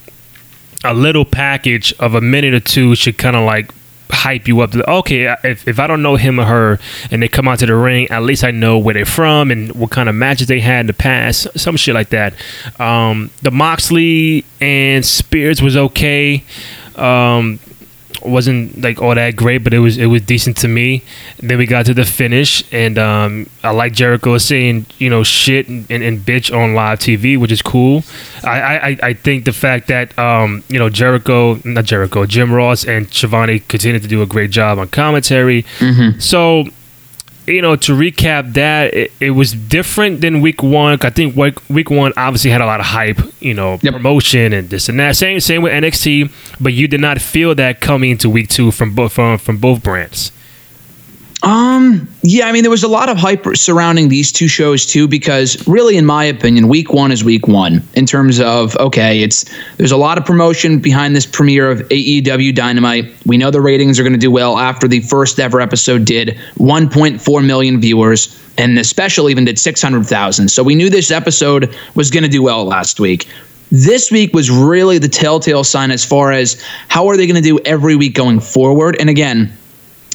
a 0.86 0.94
little 0.94 1.26
package 1.26 1.94
of 2.00 2.16
a 2.16 2.22
minute 2.22 2.54
or 2.54 2.60
two 2.60 2.96
should 2.96 3.18
kind 3.18 3.36
of 3.36 3.44
like 3.44 3.72
hype 4.10 4.48
you 4.48 4.62
up. 4.62 4.76
Okay, 4.76 5.36
if, 5.44 5.68
if 5.68 5.80
I 5.80 5.88
don't 5.88 6.02
know 6.02 6.16
him 6.16 6.40
or 6.40 6.46
her 6.46 6.80
and 7.12 7.22
they 7.22 7.28
come 7.28 7.48
out 7.48 7.60
to 7.60 7.66
the 7.66 7.76
ring, 7.76 8.10
at 8.10 8.24
least 8.24 8.44
I 8.44 8.52
know 8.52 8.78
where 8.78 8.94
they're 8.94 9.06
from 9.06 9.52
and 9.52 9.72
what 9.74 9.92
kind 9.92 10.10
of 10.10 10.16
matches 10.16 10.48
they 10.48 10.60
had 10.60 10.82
in 10.82 10.88
the 10.88 10.94
past, 10.94 11.48
some 11.60 11.76
shit 11.76 11.94
like 11.94 12.10
that. 12.10 12.34
Um, 12.80 13.32
the 13.42 13.52
Moxley 13.52 14.46
and 14.62 15.06
Spears 15.06 15.62
was 15.62 15.76
okay. 15.76 16.44
Um, 16.96 17.60
wasn't 18.28 18.82
like 18.82 19.02
all 19.02 19.16
that 19.16 19.36
great, 19.36 19.64
but 19.64 19.74
it 19.74 19.80
was 19.80 19.98
it 19.98 20.08
was 20.08 20.22
decent 20.22 20.58
to 20.58 20.68
me. 20.68 21.04
And 21.40 21.50
then 21.50 21.58
we 21.58 21.66
got 21.66 21.86
to 21.88 21.94
the 21.94 22.06
finish, 22.06 22.64
and 22.74 22.98
um, 22.98 23.50
I 23.64 23.72
like 23.72 23.94
Jericho 23.94 24.38
saying 24.38 24.86
you 24.98 25.10
know 25.10 25.24
shit 25.24 25.68
and, 25.68 25.90
and, 25.90 26.04
and, 26.04 26.20
bitch 26.20 26.56
on 26.56 26.74
live 26.74 27.00
TV, 27.00 27.38
which 27.38 27.52
is 27.52 27.62
cool. 27.62 28.04
I 28.44 28.78
I, 28.78 28.98
I 29.04 29.14
think 29.14 29.46
the 29.46 29.54
fact 29.54 29.88
that 29.88 30.18
um, 30.18 30.64
you 30.70 30.80
know 30.80 30.90
Jericho, 30.90 31.60
not 31.64 31.86
Jericho, 31.86 32.26
Jim 32.26 32.52
Ross 32.52 32.86
and 32.86 33.12
Schiavone 33.14 33.60
continue 33.60 34.00
to 34.00 34.08
do 34.08 34.22
a 34.22 34.26
great 34.26 34.52
job 34.52 34.80
on 34.80 34.88
commentary. 34.90 35.64
Mm-hmm. 35.80 36.20
So 36.20 36.66
you 37.48 37.62
know, 37.62 37.76
to 37.76 37.92
recap 37.94 38.54
that, 38.54 38.94
it, 38.94 39.12
it, 39.20 39.32
was 39.32 39.54
different 39.54 40.22
than 40.22 40.42
week 40.42 40.64
one. 40.64 40.98
I 41.02 41.10
think 41.10 41.36
week, 41.36 41.70
week 41.70 41.90
one 41.90 42.14
obviously 42.18 42.52
had 42.52 42.62
a 42.62 42.66
lot 42.66 42.80
of 42.80 42.88
hype, 42.88 43.20
you 43.40 43.54
know, 43.54 43.80
yep. 43.82 43.94
promotion 43.94 44.54
and 44.54 44.70
this 44.70 44.90
and 44.90 45.00
that. 45.00 45.16
Same 45.16 45.40
same 45.40 45.62
with 45.62 45.74
NXT, 45.74 46.32
but 46.60 46.74
you 46.74 46.88
did 46.88 47.02
not 47.02 47.22
feel 47.22 47.56
that 47.56 47.82
coming 47.82 48.12
into 48.12 48.30
week 48.30 48.50
two 48.50 48.72
from 48.72 48.96
both 48.96 49.14
from, 49.14 49.38
from 49.38 49.58
both 49.58 49.84
brands. 49.84 50.32
Um, 51.46 52.10
yeah, 52.24 52.48
I 52.48 52.52
mean, 52.52 52.64
there 52.64 52.72
was 52.72 52.84
a 52.84 52.88
lot 52.88 53.08
of 53.08 53.18
hype 53.18 53.46
surrounding 53.56 54.10
these 54.10 54.32
two 54.32 54.48
shows 54.48 54.84
too, 54.84 55.08
because 55.08 55.66
really, 55.68 55.96
in 55.96 56.04
my 56.04 56.24
opinion, 56.24 56.68
week 56.68 56.92
one 56.92 57.12
is 57.12 57.24
week 57.24 57.48
one 57.48 57.84
in 57.94 58.08
terms 58.08 58.40
of 58.40 58.76
okay, 58.78 59.22
it's 59.22 59.46
there's 59.78 59.92
a 59.92 59.98
lot 59.98 60.18
of 60.18 60.26
promotion 60.26 60.80
behind 60.80 61.16
this 61.16 61.28
premiere 61.28 61.70
of 61.70 61.82
AEW 61.90 62.56
Dynamite. 62.56 63.14
We 63.28 63.38
know 63.38 63.52
the 63.52 63.62
ratings 63.62 64.00
are 64.00 64.04
going 64.04 64.14
to 64.14 64.20
do 64.20 64.32
well 64.32 64.58
after 64.58 64.88
the 64.88 65.02
first 65.02 65.40
ever 65.40 65.62
episode 65.62 66.06
did 66.06 66.30
1.4 66.58 67.46
million 67.46 67.80
viewers, 67.80 68.42
and 68.58 68.76
the 68.76 68.84
special 68.84 69.30
even 69.30 69.46
did 69.46 69.60
600,000. 69.60 70.50
So 70.50 70.64
we 70.64 70.74
knew 70.74 70.90
this 70.90 71.12
episode 71.12 71.76
was 71.94 72.10
going 72.10 72.24
to 72.24 72.30
do 72.30 72.42
well 72.42 72.66
last 72.66 73.00
week. 73.00 73.28
This 73.72 74.10
week 74.12 74.34
was 74.34 74.50
really 74.50 74.98
the 74.98 75.08
telltale 75.08 75.64
sign 75.64 75.92
as 75.92 76.04
far 76.04 76.32
as 76.32 76.60
how 76.88 77.08
are 77.08 77.18
they 77.18 77.28
going 77.28 77.42
to 77.42 77.48
do 77.48 77.60
every 77.66 77.96
week 77.96 78.16
going 78.16 78.40
forward. 78.40 78.96
And 79.00 79.12
again, 79.12 79.56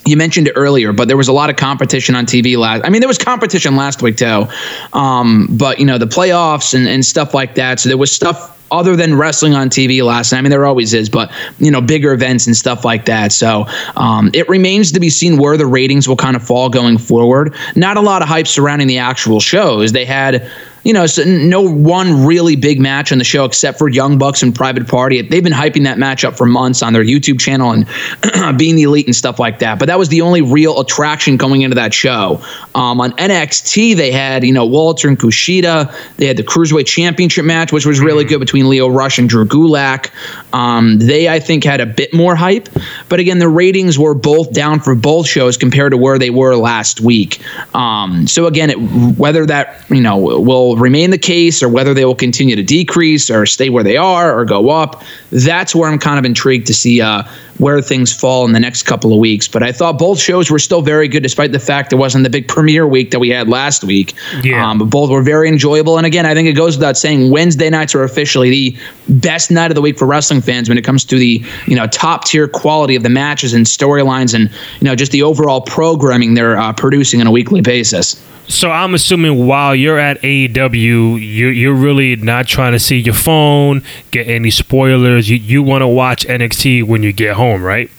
you 0.05 0.17
mentioned 0.17 0.47
it 0.47 0.53
earlier, 0.55 0.93
but 0.93 1.07
there 1.07 1.17
was 1.17 1.27
a 1.27 1.33
lot 1.33 1.49
of 1.49 1.55
competition 1.55 2.15
on 2.15 2.25
TV 2.25 2.57
last. 2.57 2.83
I 2.83 2.89
mean, 2.89 3.01
there 3.01 3.07
was 3.07 3.17
competition 3.17 3.75
last 3.75 4.01
week 4.01 4.17
too, 4.17 4.47
um, 4.93 5.47
but 5.51 5.79
you 5.79 5.85
know 5.85 5.97
the 5.97 6.07
playoffs 6.07 6.73
and, 6.73 6.87
and 6.87 7.05
stuff 7.05 7.33
like 7.33 7.55
that. 7.55 7.79
So 7.79 7.89
there 7.89 7.97
was 7.97 8.11
stuff 8.11 8.57
other 8.71 8.95
than 8.95 9.15
wrestling 9.15 9.53
on 9.53 9.69
TV 9.69 10.01
last 10.03 10.31
night. 10.31 10.39
I 10.39 10.41
mean, 10.41 10.49
there 10.49 10.65
always 10.65 10.93
is, 10.93 11.09
but 11.09 11.31
you 11.59 11.69
know, 11.69 11.81
bigger 11.81 12.13
events 12.13 12.47
and 12.47 12.55
stuff 12.55 12.85
like 12.85 13.05
that. 13.05 13.31
So 13.31 13.65
um, 13.95 14.31
it 14.33 14.47
remains 14.49 14.93
to 14.93 14.99
be 14.99 15.09
seen 15.09 15.37
where 15.37 15.57
the 15.57 15.65
ratings 15.65 16.07
will 16.07 16.15
kind 16.15 16.35
of 16.35 16.43
fall 16.43 16.69
going 16.69 16.97
forward. 16.97 17.53
Not 17.75 17.97
a 17.97 18.01
lot 18.01 18.21
of 18.21 18.27
hype 18.27 18.47
surrounding 18.47 18.87
the 18.87 18.97
actual 18.97 19.39
shows. 19.39 19.91
They 19.91 20.05
had 20.05 20.49
you 20.83 20.93
know, 20.93 21.05
so 21.05 21.23
no 21.23 21.61
one 21.61 22.25
really 22.25 22.55
big 22.55 22.79
match 22.79 23.11
on 23.11 23.19
the 23.19 23.23
show 23.23 23.45
except 23.45 23.77
for 23.77 23.87
Young 23.87 24.17
Bucks 24.17 24.41
and 24.41 24.53
Private 24.53 24.87
Party. 24.87 25.21
They've 25.21 25.43
been 25.43 25.53
hyping 25.53 25.83
that 25.83 25.99
match 25.99 26.25
up 26.25 26.35
for 26.35 26.47
months 26.47 26.81
on 26.81 26.93
their 26.93 27.03
YouTube 27.03 27.39
channel 27.39 27.71
and 27.71 28.57
being 28.57 28.75
the 28.75 28.83
elite 28.83 29.05
and 29.05 29.15
stuff 29.15 29.39
like 29.39 29.59
that. 29.59 29.77
But 29.77 29.85
that 29.87 29.99
was 29.99 30.09
the 30.09 30.21
only 30.21 30.41
real 30.41 30.79
attraction 30.79 31.37
going 31.37 31.61
into 31.61 31.75
that 31.75 31.93
show. 31.93 32.43
Um, 32.73 32.99
on 32.99 33.11
NXT, 33.11 33.95
they 33.95 34.11
had, 34.11 34.43
you 34.43 34.53
know, 34.53 34.65
Walter 34.65 35.07
and 35.07 35.19
Kushida. 35.19 35.93
They 36.17 36.25
had 36.25 36.37
the 36.37 36.43
Cruiserweight 36.43 36.87
Championship 36.87 37.45
match, 37.45 37.71
which 37.71 37.85
was 37.85 37.99
really 37.99 38.23
good 38.23 38.39
between 38.39 38.67
Lio 38.67 38.87
Rush 38.87 39.19
and 39.19 39.29
Drew 39.29 39.45
Gulak. 39.45 40.09
Um, 40.53 40.97
they, 40.97 41.29
I 41.29 41.39
think, 41.39 41.63
had 41.63 41.79
a 41.79 41.85
bit 41.85 42.11
more 42.11 42.35
hype. 42.35 42.69
But 43.07 43.19
again, 43.19 43.37
the 43.37 43.49
ratings 43.49 43.99
were 43.99 44.15
both 44.15 44.51
down 44.51 44.79
for 44.79 44.95
both 44.95 45.27
shows 45.27 45.57
compared 45.57 45.91
to 45.91 45.97
where 45.97 46.17
they 46.17 46.31
were 46.31 46.55
last 46.55 47.01
week. 47.01 47.39
Um, 47.75 48.25
so 48.25 48.47
again, 48.47 48.71
it, 48.71 48.75
whether 49.19 49.45
that, 49.45 49.85
you 49.91 50.01
know, 50.01 50.17
will 50.17 50.70
will 50.71 50.81
remain 50.81 51.09
the 51.09 51.17
case 51.17 51.61
or 51.61 51.67
whether 51.67 51.93
they 51.93 52.05
will 52.05 52.15
continue 52.15 52.55
to 52.55 52.63
decrease 52.63 53.29
or 53.29 53.45
stay 53.45 53.69
where 53.69 53.83
they 53.83 53.97
are 53.97 54.37
or 54.37 54.45
go 54.45 54.69
up. 54.69 55.03
That's 55.31 55.75
where 55.75 55.89
I'm 55.89 55.99
kind 55.99 56.17
of 56.17 56.23
intrigued 56.23 56.67
to 56.67 56.73
see 56.73 57.01
uh, 57.01 57.23
where 57.57 57.81
things 57.81 58.13
fall 58.13 58.45
in 58.45 58.53
the 58.53 58.59
next 58.59 58.83
couple 58.83 59.11
of 59.13 59.19
weeks. 59.19 59.47
But 59.47 59.63
I 59.63 59.71
thought 59.73 59.99
both 59.99 60.19
shows 60.19 60.49
were 60.49 60.59
still 60.59 60.81
very 60.81 61.09
good, 61.09 61.23
despite 61.23 61.51
the 61.51 61.59
fact 61.59 61.91
it 61.91 61.97
wasn't 61.97 62.23
the 62.23 62.29
big 62.29 62.47
premiere 62.47 62.87
week 62.87 63.11
that 63.11 63.19
we 63.19 63.29
had 63.29 63.49
last 63.49 63.83
week. 63.83 64.13
Yeah. 64.43 64.67
Um, 64.67 64.79
but 64.79 64.85
both 64.85 65.09
were 65.09 65.21
very 65.21 65.49
enjoyable. 65.49 65.97
And 65.97 66.05
again, 66.05 66.25
I 66.25 66.33
think 66.33 66.47
it 66.47 66.53
goes 66.53 66.77
without 66.77 66.97
saying 66.97 67.31
Wednesday 67.31 67.69
nights 67.69 67.93
are 67.93 68.03
officially 68.03 68.49
the 68.49 68.77
best 69.09 69.51
night 69.51 69.71
of 69.71 69.75
the 69.75 69.81
week 69.81 69.99
for 69.99 70.07
wrestling 70.07 70.41
fans 70.41 70.69
when 70.69 70.77
it 70.77 70.83
comes 70.83 71.03
to 71.05 71.17
the 71.17 71.43
you 71.67 71.75
know 71.75 71.85
top 71.87 72.25
tier 72.25 72.47
quality 72.47 72.95
of 72.95 73.03
the 73.03 73.09
matches 73.09 73.53
and 73.53 73.65
storylines 73.65 74.33
and 74.33 74.49
you 74.79 74.85
know 74.85 74.95
just 74.95 75.11
the 75.11 75.21
overall 75.21 75.59
programming 75.59 76.33
they're 76.33 76.57
uh, 76.57 76.71
producing 76.71 77.19
on 77.19 77.27
a 77.27 77.31
weekly 77.31 77.61
basis. 77.61 78.15
So 78.51 78.69
I'm 78.69 78.93
assuming 78.93 79.47
while 79.47 79.73
you're 79.73 79.97
at 79.97 80.21
AEW, 80.21 81.17
you're, 81.21 81.51
you're 81.51 81.73
really 81.73 82.17
not 82.17 82.47
trying 82.47 82.73
to 82.73 82.79
see 82.79 82.97
your 82.97 83.13
phone, 83.13 83.81
get 84.11 84.27
any 84.27 84.51
spoilers. 84.51 85.29
You, 85.29 85.37
you 85.37 85.63
want 85.63 85.83
to 85.83 85.87
watch 85.87 86.25
NXT 86.25 86.83
when 86.83 87.01
you 87.01 87.13
get 87.13 87.35
home, 87.35 87.63
right? 87.63 87.89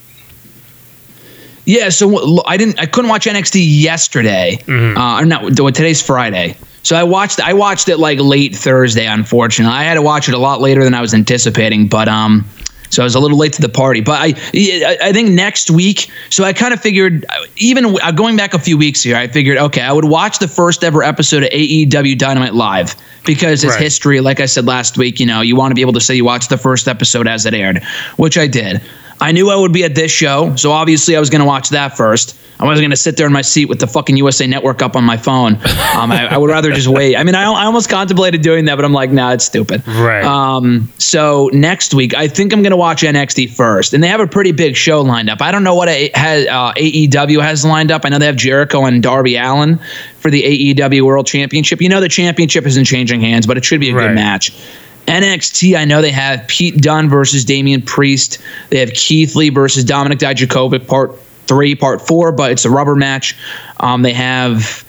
Yeah. 1.65 1.89
So 1.89 2.43
I 2.47 2.57
didn't. 2.57 2.79
I 2.79 2.87
couldn't 2.87 3.09
watch 3.09 3.25
NXT 3.25 3.61
yesterday. 3.65 4.59
Mm-hmm. 4.67 4.99
Uh, 4.99 5.23
not 5.23 5.57
today's 5.57 6.03
Friday. 6.03 6.57
So 6.83 6.97
I 6.97 7.05
watched. 7.05 7.41
I 7.41 7.53
watched 7.53 7.89
it 7.89 7.99
like 7.99 8.19
late 8.19 8.55
Thursday. 8.55 9.07
Unfortunately, 9.07 9.73
I 9.73 9.85
had 9.85 9.95
to 9.95 10.03
watch 10.03 10.29
it 10.29 10.35
a 10.35 10.39
lot 10.39 10.61
later 10.61 10.83
than 10.83 10.93
I 10.93 11.01
was 11.01 11.15
anticipating. 11.15 11.87
But 11.87 12.09
um, 12.09 12.45
so 12.93 13.03
I 13.03 13.05
was 13.05 13.15
a 13.15 13.21
little 13.21 13.39
late 13.39 13.55
to 13.55 13.63
the 13.63 13.71
party. 13.71 14.03
But 14.03 14.21
I, 14.21 14.35
I 15.01 15.13
think 15.13 15.31
next 15.31 15.71
week. 15.71 16.11
So 16.29 16.45
I 16.45 16.53
kind 16.53 16.75
of 16.75 16.81
figured, 16.81 17.25
even 17.57 17.97
uh, 18.03 18.13
going 18.13 18.37
back 18.37 18.53
a 18.53 18.59
few 18.59 18.77
weeks 18.77 19.03
here, 19.03 19.17
I 19.17 19.29
figured, 19.29 19.57
okay, 19.57 19.81
I 19.81 19.93
would 19.93 20.05
watch 20.05 20.41
the 20.41 20.49
first 20.49 20.85
ever 20.85 21.03
episode 21.03 21.43
of 21.43 21.49
AEW 21.49 22.19
Dynamite 22.19 22.53
live 22.53 22.95
because 23.25 23.65
it's 23.65 23.73
right. 23.73 23.83
history. 23.83 24.21
Like 24.21 24.41
I 24.41 24.47
said 24.47 24.67
last 24.67 24.99
week, 24.99 25.21
you 25.21 25.25
know, 25.27 25.41
you 25.41 25.57
want 25.57 25.71
to 25.71 25.75
be 25.75 25.81
able 25.81 25.95
to 25.95 26.03
say 26.03 26.15
you 26.15 26.27
watched 26.27 26.51
the 26.51 26.59
first 26.59 26.87
episode 26.87 27.27
as 27.27 27.47
it 27.47 27.55
aired, 27.55 27.83
which 28.19 28.37
I 28.37 28.47
did. 28.47 28.83
I 29.23 29.31
knew 29.31 29.51
I 29.51 29.57
would 29.57 29.73
be 29.73 29.85
at 29.85 29.95
this 29.95 30.11
show, 30.11 30.57
so 30.57 30.73
obviously 30.73 31.17
I 31.17 31.21
was 31.21 31.31
going 31.31 31.41
to 31.41 31.47
watch 31.47 31.69
that 31.71 31.97
first. 31.97 32.37
I 32.59 32.65
wasn't 32.65 32.83
going 32.83 32.91
to 32.91 32.97
sit 32.97 33.17
there 33.17 33.27
in 33.27 33.33
my 33.33 33.43
seat 33.43 33.67
with 33.67 33.79
the 33.79 33.87
fucking 33.87 34.17
USA 34.17 34.47
Network 34.47 34.83
up 34.83 34.97
on 34.97 35.05
my 35.05 35.17
phone. 35.17 35.55
Um, 35.95 36.11
I, 36.11 36.29
I, 36.31 36.39
would 36.39 36.49
rather 36.49 36.73
just 36.73 36.89
wait. 36.89 37.17
I 37.17 37.23
mean, 37.23 37.35
I, 37.35 37.43
I, 37.43 37.65
almost 37.67 37.91
contemplated 37.91 38.41
doing 38.41 38.65
that, 38.65 38.77
but 38.77 38.85
I'm 38.85 38.93
like, 38.93 39.11
nah, 39.11 39.33
it's 39.33 39.45
stupid. 39.45 39.87
Right. 39.87 40.25
Um, 40.25 40.91
so 40.97 41.51
next 41.53 41.93
week, 41.93 42.15
I 42.15 42.29
think 42.29 42.53
I'm 42.53 42.63
going 42.63 42.71
to 42.71 42.77
watch 42.77 43.03
NXT 43.03 43.51
first, 43.51 43.93
and 43.93 44.03
they 44.03 44.09
have 44.09 44.21
a 44.21 44.27
pretty 44.27 44.53
big 44.53 44.75
show 44.75 45.03
lined 45.03 45.29
up. 45.29 45.43
I 45.43 45.53
don't 45.53 45.65
know 45.65 45.75
what 45.75 45.89
has, 45.89 46.47
uh, 46.47 46.73
AEW 46.73 47.43
has 47.43 47.65
lined 47.65 47.91
up. 47.91 48.05
I 48.05 48.09
know 48.09 48.19
they 48.19 48.27
have 48.27 48.37
Jericho 48.37 48.85
and 48.85 49.03
Darby 49.03 49.37
Allin 49.37 49.79
for 50.19 50.31
the 50.31 50.43
AEW 50.43 51.03
World 51.03 51.27
Championship. 51.27 51.83
You 51.83 51.89
know, 51.89 52.01
the 52.01 52.09
championship 52.09 52.65
isn't 52.65 52.85
changing 52.85 53.21
hands, 53.21 53.47
but 53.47 53.59
it 53.59 53.65
should 53.65 53.81
be 53.81 53.91
a 53.91 53.95
right. 53.95 54.09
good 54.09 54.15
match. 54.15 54.53
NXT, 55.07 55.77
I 55.77 55.85
know 55.85 56.01
they 56.01 56.11
have 56.11 56.47
Pete 56.47 56.81
Dunne 56.81 57.09
versus 57.09 57.45
Damian 57.45 57.83
Priest. 57.83 58.39
They 58.71 58.79
have 58.79 58.93
Keith 58.93 59.35
Lee 59.35 59.51
versus 59.51 59.85
Dominik 59.85 60.19
Dijakovic, 60.19 60.87
part 60.87 61.19
three, 61.47 61.75
part 61.75 62.01
four, 62.01 62.33
but 62.33 62.53
it's 62.53 62.65
a 62.65 62.71
rubber 62.71 62.95
match. 62.95 63.37
Um, 63.81 64.03
they 64.03 64.13
have 64.13 64.85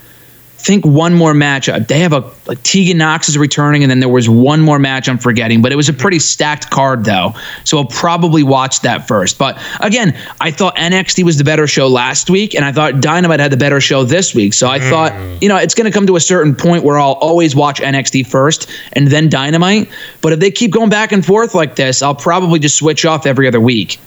think 0.64 0.86
one 0.86 1.14
more 1.14 1.34
match. 1.34 1.68
uh, 1.70 1.80
They 1.80 2.00
have 2.00 2.14
a 2.14 2.24
like 2.48 2.62
Tegan 2.64 2.98
Nox 2.98 3.30
is 3.30 3.38
returning, 3.38 3.84
and 3.84 3.92
then 3.92 4.00
there 4.00 4.10
was 4.10 4.30
one 4.30 4.62
more 4.62 4.80
match 4.80 5.08
I'm 5.10 5.18
forgetting. 5.18 5.62
But 5.62 5.72
it 5.72 5.76
was 5.76 5.90
a 5.90 5.94
pretty 5.94 6.20
stacked 6.20 6.70
card 6.70 7.06
though, 7.06 7.34
so 7.64 7.78
I'll 7.78 7.86
probably 7.86 8.44
watch 8.44 8.82
that 8.82 9.08
first. 9.08 9.38
But 9.38 9.62
again, 9.82 10.18
I 10.42 10.52
thought 10.52 10.76
NXT 10.76 11.24
was 11.24 11.38
the 11.38 11.44
better 11.44 11.68
show 11.68 11.88
last 11.88 12.30
week, 12.30 12.56
and 12.56 12.64
I 12.66 12.72
thought 12.72 13.02
Dynamite 13.02 13.40
had 13.40 13.52
the 13.52 13.58
better 13.58 13.82
show 13.82 14.04
this 14.04 14.34
week. 14.34 14.54
So 14.54 14.68
I 14.70 14.80
thought 14.80 15.14
you 15.42 15.50
know 15.50 15.58
it's 15.58 15.76
going 15.76 15.86
to 15.92 15.92
come 15.92 16.08
to 16.08 16.16
a 16.16 16.22
certain 16.22 16.56
point 16.56 16.84
where 16.84 16.98
I'll 16.98 17.14
always 17.14 17.56
watch 17.56 17.80
NXT 17.82 18.28
first 18.28 18.70
and 18.94 19.08
then 19.08 19.30
Dynamite. 19.30 19.90
But 20.22 20.34
if 20.34 20.40
they 20.40 20.52
keep 20.52 20.72
going 20.72 20.90
back 20.90 21.12
and 21.12 21.26
forth 21.26 21.54
like 21.54 21.76
this, 21.76 22.02
I'll 22.02 22.16
probably 22.16 22.60
just 22.60 22.78
switch 22.78 23.06
off 23.06 23.26
every 23.26 23.48
other 23.48 23.62
week. 23.62 24.00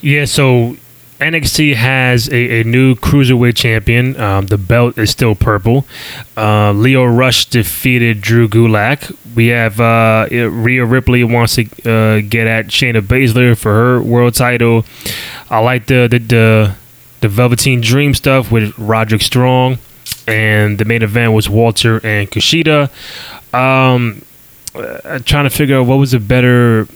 Yeah, 0.00 0.24
so 0.24 0.76
NXT 1.24 1.74
has 1.76 2.28
a, 2.28 2.60
a 2.60 2.64
new 2.64 2.94
cruiserweight 2.96 3.56
champion. 3.56 4.20
Um, 4.20 4.44
the 4.46 4.58
belt 4.58 4.98
is 4.98 5.08
still 5.10 5.34
purple. 5.34 5.86
Uh, 6.36 6.72
Lio 6.72 7.06
Rush 7.06 7.46
defeated 7.46 8.20
Drew 8.20 8.46
Gulak. 8.46 9.16
We 9.34 9.46
have 9.46 9.80
uh, 9.80 10.28
Rhea 10.30 10.84
Ripley 10.84 11.24
wants 11.24 11.54
to 11.54 11.62
uh, 11.62 12.20
get 12.28 12.46
at 12.46 12.66
Shayna 12.66 13.00
Baszler 13.00 13.56
for 13.56 13.72
her 13.72 14.02
world 14.02 14.34
title. 14.34 14.84
I 15.48 15.60
like 15.60 15.86
the 15.86 16.08
the 16.10 16.18
the, 16.18 16.74
the 17.22 17.28
Velveteen 17.28 17.80
Dream 17.80 18.12
stuff 18.12 18.52
with 18.52 18.78
Roderick 18.78 19.22
Strong, 19.22 19.78
and 20.28 20.76
the 20.76 20.84
main 20.84 21.02
event 21.02 21.32
was 21.32 21.48
Walter 21.48 22.04
and 22.04 22.30
Kushida. 22.30 22.90
Um, 23.54 24.20
uh, 24.74 25.20
trying 25.20 25.44
to 25.44 25.50
figure 25.50 25.78
out 25.78 25.86
what 25.86 25.96
was 25.96 26.12
a 26.12 26.20
better 26.20 26.86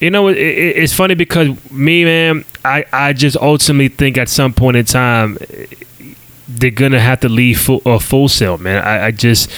you 0.00 0.10
know, 0.10 0.28
it, 0.28 0.36
it, 0.36 0.76
it's 0.76 0.92
funny 0.94 1.14
because 1.14 1.48
me, 1.70 2.04
man, 2.04 2.44
I, 2.64 2.84
I 2.92 3.12
just 3.12 3.36
ultimately 3.36 3.88
think 3.88 4.18
at 4.18 4.28
some 4.28 4.52
point 4.52 4.76
in 4.76 4.84
time 4.84 5.38
they're 6.48 6.70
gonna 6.70 7.00
have 7.00 7.20
to 7.20 7.28
leave 7.28 7.60
full, 7.60 7.82
uh, 7.84 7.98
Full 7.98 8.28
Sail, 8.28 8.58
man. 8.58 8.82
I, 8.82 9.06
I 9.06 9.10
just 9.10 9.50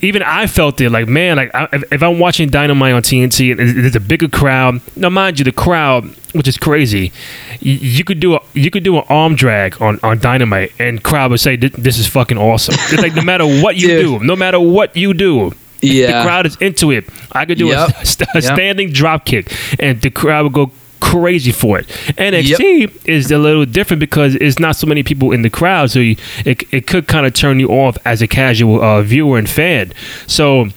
even 0.00 0.22
I 0.22 0.46
felt 0.46 0.80
it 0.80 0.90
like 0.90 1.08
man, 1.08 1.36
like 1.36 1.54
I, 1.54 1.68
if, 1.90 2.02
I'm 2.02 2.18
watching 2.18 2.48
Dynamite 2.48 2.92
on 2.92 3.02
TNT 3.02 3.52
and 3.52 3.60
there's 3.60 3.96
a 3.96 4.00
bigger 4.00 4.28
crowd. 4.28 4.80
Now, 4.96 5.08
mind 5.08 5.38
you, 5.38 5.44
the 5.44 5.52
crowd, 5.52 6.04
which 6.32 6.46
is 6.46 6.56
crazy, 6.58 7.12
you, 7.60 7.74
you 7.74 8.04
could 8.04 8.20
do 8.20 8.34
a 8.34 8.40
you 8.52 8.70
could 8.70 8.84
do 8.84 8.96
an 8.98 9.04
arm 9.08 9.34
drag 9.34 9.80
on, 9.80 9.98
on 10.02 10.18
Dynamite 10.18 10.72
and 10.78 11.02
crowd 11.02 11.30
would 11.30 11.40
say 11.40 11.56
this 11.56 11.98
is 11.98 12.06
fucking 12.06 12.38
awesome. 12.38 12.74
It's 12.78 13.02
like 13.02 13.14
no 13.14 13.22
matter 13.22 13.46
what 13.46 13.76
you 13.76 13.88
Dude. 13.88 14.20
do, 14.20 14.26
no 14.26 14.36
matter 14.36 14.60
what 14.60 14.96
you 14.96 15.14
do, 15.14 15.52
Yeah. 15.86 16.18
the 16.18 16.24
crowd 16.26 16.46
is 16.46 16.56
into 16.56 16.90
it. 16.90 17.04
I 17.32 17.44
could 17.44 17.58
do 17.58 17.66
Yep. 17.68 17.88
a, 18.00 18.06
st- 18.12 18.28
a 18.34 18.40
Yep. 18.40 18.44
standing 18.54 18.92
drop 18.92 19.24
kick, 19.24 19.52
and 19.78 20.00
the 20.00 20.10
crowd 20.10 20.44
would 20.44 20.52
go 20.52 20.70
crazy 21.00 21.52
for 21.52 21.78
it. 21.78 21.86
NXT 22.16 23.06
is 23.06 23.30
a 23.30 23.36
little 23.38 23.66
different 23.66 24.00
because 24.00 24.34
it's 24.36 24.58
not 24.58 24.74
so 24.76 24.86
many 24.86 25.02
people 25.02 25.32
in 25.32 25.42
the 25.42 25.50
crowd, 25.50 25.90
so 25.90 25.98
you, 25.98 26.16
it 26.44 26.62
it 26.72 26.86
could 26.86 27.06
kind 27.08 27.26
of 27.26 27.34
turn 27.34 27.60
you 27.60 27.68
off 27.68 27.98
as 28.04 28.22
a 28.22 28.26
casual 28.26 28.82
uh, 28.82 29.02
viewer 29.02 29.36
and 29.38 29.48
fan. 29.48 29.92
So, 30.26 30.68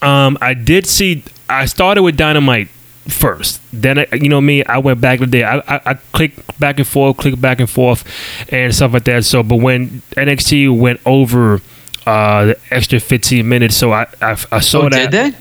um, 0.00 0.38
I 0.40 0.54
did 0.54 0.86
see. 0.86 1.22
I 1.48 1.66
started 1.66 2.02
with 2.02 2.16
Dynamite 2.16 2.68
first. 3.08 3.60
Then 3.72 3.98
I, 3.98 4.06
you 4.12 4.28
know 4.28 4.40
me, 4.40 4.64
I 4.64 4.78
went 4.78 5.00
back 5.00 5.18
to 5.18 5.26
the 5.26 5.30
day. 5.30 5.44
I, 5.44 5.58
I, 5.58 5.80
I 5.86 5.94
clicked 6.12 6.58
back 6.58 6.78
and 6.78 6.86
forth, 6.88 7.16
clicked 7.18 7.40
back 7.40 7.60
and 7.60 7.68
forth, 7.68 8.04
and 8.50 8.74
stuff 8.74 8.92
like 8.94 9.04
that. 9.04 9.24
So, 9.24 9.42
but 9.42 9.56
when 9.56 10.02
NXT 10.16 10.76
went 10.78 11.00
over 11.04 11.60
uh, 12.06 12.44
the 12.46 12.58
extra 12.70 12.98
15 13.00 13.48
minutes, 13.48 13.76
so 13.76 13.92
I 13.92 14.06
I, 14.20 14.36
I 14.50 14.60
saw 14.60 14.82
Oh, 14.82 14.88
that. 14.88 15.10
did 15.10 15.34
they? 15.34 15.38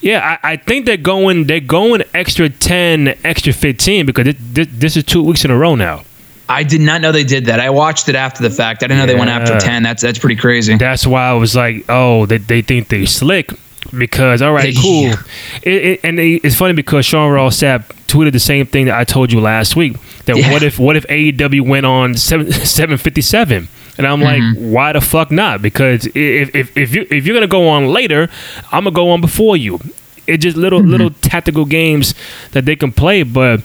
Yeah, 0.00 0.38
I, 0.42 0.52
I 0.52 0.56
think 0.56 0.86
they're 0.86 0.96
going 0.96 1.46
they're 1.46 1.60
going 1.60 2.02
extra 2.14 2.48
10, 2.48 3.08
extra 3.24 3.52
15 3.52 4.06
because 4.06 4.26
it, 4.28 4.36
this, 4.54 4.68
this 4.70 4.96
is 4.96 5.04
two 5.04 5.22
weeks 5.22 5.44
in 5.44 5.50
a 5.50 5.56
row 5.56 5.74
now. 5.74 6.04
I 6.48 6.62
did 6.62 6.82
not 6.82 7.00
know 7.00 7.10
they 7.10 7.24
did 7.24 7.46
that. 7.46 7.58
I 7.58 7.70
watched 7.70 8.08
it 8.08 8.14
after 8.14 8.42
the 8.42 8.50
fact. 8.50 8.82
I 8.82 8.86
didn't 8.86 8.98
know 8.98 9.06
they 9.06 9.18
went 9.18 9.30
after 9.30 9.58
ten. 9.58 9.82
That's 9.82 10.02
that's 10.02 10.18
pretty 10.18 10.36
crazy. 10.36 10.76
That's 10.76 11.06
why 11.06 11.22
I 11.22 11.32
was 11.32 11.56
like, 11.56 11.86
oh, 11.88 12.26
they, 12.26 12.36
they 12.36 12.60
think 12.60 12.88
they 12.88 13.06
slick 13.06 13.50
because 13.96 14.42
all 14.42 14.52
right, 14.52 14.74
cool. 14.78 15.04
Yeah. 15.04 15.22
It, 15.62 15.84
it, 15.84 16.00
and 16.04 16.20
it's 16.20 16.54
funny 16.54 16.74
because 16.74 17.06
Sean 17.06 17.32
Ross 17.32 17.56
Sapp 17.60 17.84
tweeted 18.08 18.32
the 18.32 18.40
same 18.40 18.66
thing 18.66 18.86
that 18.86 18.98
I 18.98 19.04
told 19.04 19.32
you 19.32 19.40
last 19.40 19.74
week. 19.74 19.96
That 20.26 20.36
Yeah. 20.36 20.52
what 20.52 20.62
if 20.62 20.78
what 20.78 20.96
if 20.96 21.06
AEW 21.06 21.62
went 21.66 21.86
on 21.86 22.14
seven 22.14 22.52
seven 22.52 22.98
fifty 22.98 23.22
seven? 23.22 23.68
And 23.96 24.06
I'm 24.06 24.20
like, 24.20 24.42
mm-hmm. 24.42 24.72
why 24.72 24.92
the 24.92 25.00
fuck 25.00 25.30
not? 25.30 25.62
Because 25.62 26.06
if 26.14 26.54
if 26.54 26.76
if 26.76 26.94
you 26.94 27.06
if 27.10 27.26
you're 27.26 27.34
gonna 27.34 27.46
go 27.46 27.68
on 27.68 27.86
later, 27.86 28.28
I'm 28.72 28.84
gonna 28.84 28.94
go 28.94 29.10
on 29.10 29.20
before 29.20 29.56
you. 29.56 29.78
It's 30.26 30.42
just 30.42 30.56
little 30.56 30.80
mm-hmm. 30.80 30.90
little 30.90 31.10
tactical 31.10 31.64
games 31.64 32.14
that 32.52 32.64
they 32.64 32.76
can 32.76 32.92
play. 32.92 33.22
But 33.22 33.60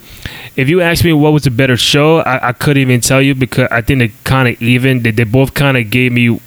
if 0.55 0.69
you 0.69 0.81
ask 0.81 1.03
me 1.03 1.13
what 1.13 1.33
was 1.33 1.47
a 1.47 1.51
better 1.51 1.77
show, 1.77 2.19
I, 2.19 2.49
I 2.49 2.53
couldn't 2.53 2.81
even 2.81 3.01
tell 3.01 3.21
you 3.21 3.33
because 3.33 3.67
I 3.71 3.81
think 3.81 3.99
they 3.99 4.11
kind 4.23 4.47
of 4.49 4.61
even. 4.61 5.03
They, 5.03 5.11
they 5.11 5.23
both 5.23 5.53
kind 5.53 5.77
of 5.77 5.89
gave 5.89 6.11
me 6.11 6.39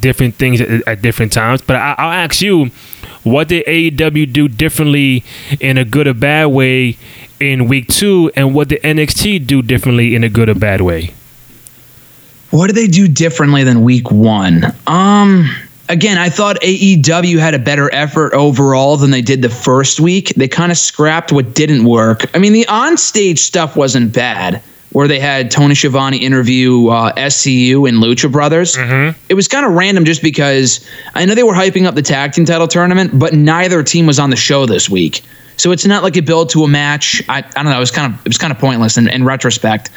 different 0.00 0.36
things 0.36 0.60
at, 0.60 0.86
at 0.86 1.02
different 1.02 1.32
times. 1.32 1.60
But 1.60 1.76
I, 1.76 1.94
I'll 1.98 2.12
ask 2.12 2.40
you, 2.40 2.66
what 3.22 3.48
did 3.48 3.66
AEW 3.66 4.32
do 4.32 4.48
differently 4.48 5.24
in 5.60 5.76
a 5.76 5.84
good 5.84 6.06
or 6.06 6.14
bad 6.14 6.46
way 6.46 6.96
in 7.38 7.68
week 7.68 7.88
two, 7.88 8.30
and 8.36 8.54
what 8.54 8.68
did 8.68 8.82
NXT 8.82 9.46
do 9.46 9.62
differently 9.62 10.14
in 10.14 10.22
a 10.24 10.28
good 10.28 10.48
or 10.48 10.54
bad 10.54 10.82
way? 10.82 11.14
What 12.50 12.66
did 12.66 12.76
they 12.76 12.88
do 12.88 13.06
differently 13.08 13.64
than 13.64 13.82
week 13.84 14.10
one? 14.10 14.64
Um, 14.86 15.48
again, 15.88 16.18
I 16.18 16.28
thought 16.30 16.60
AEW 16.60 17.38
had 17.38 17.54
a 17.54 17.58
better 17.58 17.92
effort 17.94 18.32
overall 18.34 18.96
than 18.96 19.10
they 19.10 19.22
did 19.22 19.40
the 19.42 19.50
first 19.50 20.00
week. 20.00 20.28
They 20.36 20.48
kind 20.48 20.72
of 20.72 20.78
scrapped 20.78 21.30
what 21.32 21.54
didn't 21.54 21.84
work. 21.84 22.34
I 22.34 22.38
mean, 22.38 22.52
the 22.52 22.66
on-stage 22.66 23.38
stuff 23.38 23.76
wasn't 23.76 24.12
bad, 24.12 24.62
where 24.92 25.06
they 25.06 25.20
had 25.20 25.52
Tony 25.52 25.76
Schiavone 25.76 26.16
interview 26.16 26.88
uh, 26.88 27.12
SCU 27.14 27.88
and 27.88 27.98
Lucha 27.98 28.30
Brothers. 28.30 28.76
It 29.28 29.34
was 29.34 29.46
kind 29.46 29.64
of 29.64 29.72
random 29.72 30.04
just 30.04 30.20
because 30.22 30.84
I 31.14 31.24
know 31.26 31.36
they 31.36 31.44
were 31.44 31.54
hyping 31.54 31.84
up 31.86 31.94
the 31.94 32.02
tag 32.02 32.32
team 32.32 32.44
title 32.46 32.66
tournament, 32.66 33.16
but 33.16 33.32
neither 33.32 33.82
team 33.84 34.06
was 34.06 34.18
on 34.18 34.30
the 34.30 34.36
show 34.36 34.66
this 34.66 34.90
week. 34.90 35.22
So 35.60 35.72
it's 35.72 35.86
not 35.86 36.02
like 36.02 36.16
a 36.16 36.22
build 36.22 36.48
to 36.50 36.64
a 36.64 36.68
match. 36.68 37.22
I, 37.28 37.38
I 37.38 37.62
don't 37.62 37.66
know. 37.66 37.76
It 37.76 37.80
was 37.80 37.90
kind 37.90 38.12
of 38.12 38.20
it 38.20 38.28
was 38.28 38.38
kind 38.38 38.52
of 38.52 38.58
pointless 38.58 38.96
in, 38.96 39.08
in 39.08 39.24
retrospect. 39.24 39.90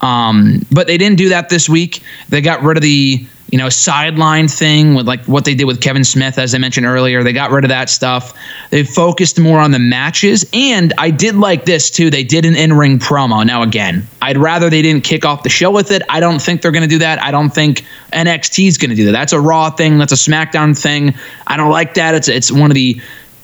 Um, 0.00 0.64
but 0.70 0.86
they 0.86 0.96
didn't 0.96 1.18
do 1.18 1.28
that 1.28 1.50
this 1.50 1.68
week. 1.68 2.02
They 2.30 2.40
got 2.40 2.62
rid 2.62 2.78
of 2.78 2.82
the 2.82 3.26
you 3.52 3.58
know 3.58 3.68
sideline 3.68 4.48
thing 4.48 4.94
with 4.94 5.06
like 5.06 5.22
what 5.26 5.44
they 5.44 5.54
did 5.54 5.64
with 5.66 5.82
Kevin 5.82 6.04
Smith, 6.04 6.38
as 6.38 6.54
I 6.54 6.58
mentioned 6.58 6.86
earlier. 6.86 7.22
They 7.22 7.34
got 7.34 7.50
rid 7.50 7.64
of 7.64 7.68
that 7.68 7.90
stuff. 7.90 8.32
They 8.70 8.82
focused 8.82 9.38
more 9.38 9.60
on 9.60 9.70
the 9.70 9.78
matches, 9.78 10.48
and 10.54 10.94
I 10.96 11.10
did 11.10 11.36
like 11.36 11.66
this 11.66 11.90
too. 11.90 12.08
They 12.08 12.24
did 12.24 12.46
an 12.46 12.56
in 12.56 12.72
ring 12.72 12.98
promo. 12.98 13.44
Now 13.44 13.62
again, 13.62 14.08
I'd 14.22 14.38
rather 14.38 14.70
they 14.70 14.80
didn't 14.80 15.04
kick 15.04 15.26
off 15.26 15.42
the 15.42 15.50
show 15.50 15.70
with 15.70 15.90
it. 15.90 16.02
I 16.08 16.18
don't 16.18 16.40
think 16.40 16.62
they're 16.62 16.72
going 16.72 16.82
to 16.82 16.88
do 16.88 16.98
that. 17.00 17.22
I 17.22 17.30
don't 17.30 17.50
think 17.50 17.84
NXT 18.14 18.66
is 18.66 18.78
going 18.78 18.90
to 18.90 18.96
do 18.96 19.04
that. 19.04 19.12
That's 19.12 19.34
a 19.34 19.40
Raw 19.40 19.68
thing. 19.68 19.98
That's 19.98 20.12
a 20.12 20.30
SmackDown 20.30 20.80
thing. 20.80 21.14
I 21.46 21.58
don't 21.58 21.70
like 21.70 21.92
that. 21.94 22.14
It's 22.14 22.28
it's 22.28 22.50
one 22.50 22.70
of 22.70 22.74
the 22.74 22.98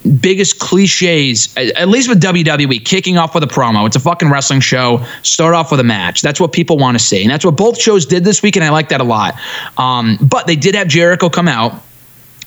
biggest 0.08 0.58
cliches, 0.58 1.54
at 1.56 1.88
least 1.88 2.08
with 2.08 2.22
WWE, 2.22 2.84
kicking 2.84 3.18
off 3.18 3.34
with 3.34 3.42
a 3.44 3.46
promo. 3.46 3.86
It's 3.86 3.96
a 3.96 4.00
fucking 4.00 4.30
wrestling 4.30 4.60
show. 4.60 5.04
Start 5.22 5.54
off 5.54 5.70
with 5.70 5.80
a 5.80 5.84
match. 5.84 6.22
That's 6.22 6.40
what 6.40 6.52
people 6.52 6.78
want 6.78 6.98
to 6.98 7.04
see. 7.04 7.22
And 7.22 7.30
that's 7.30 7.44
what 7.44 7.56
both 7.56 7.80
shows 7.80 8.06
did 8.06 8.24
this 8.24 8.42
week, 8.42 8.56
and 8.56 8.64
I 8.64 8.70
like 8.70 8.88
that 8.88 9.00
a 9.00 9.04
lot. 9.04 9.34
Um, 9.76 10.18
but 10.20 10.46
they 10.46 10.56
did 10.56 10.74
have 10.74 10.88
Jericho 10.88 11.28
come 11.28 11.48
out. 11.48 11.82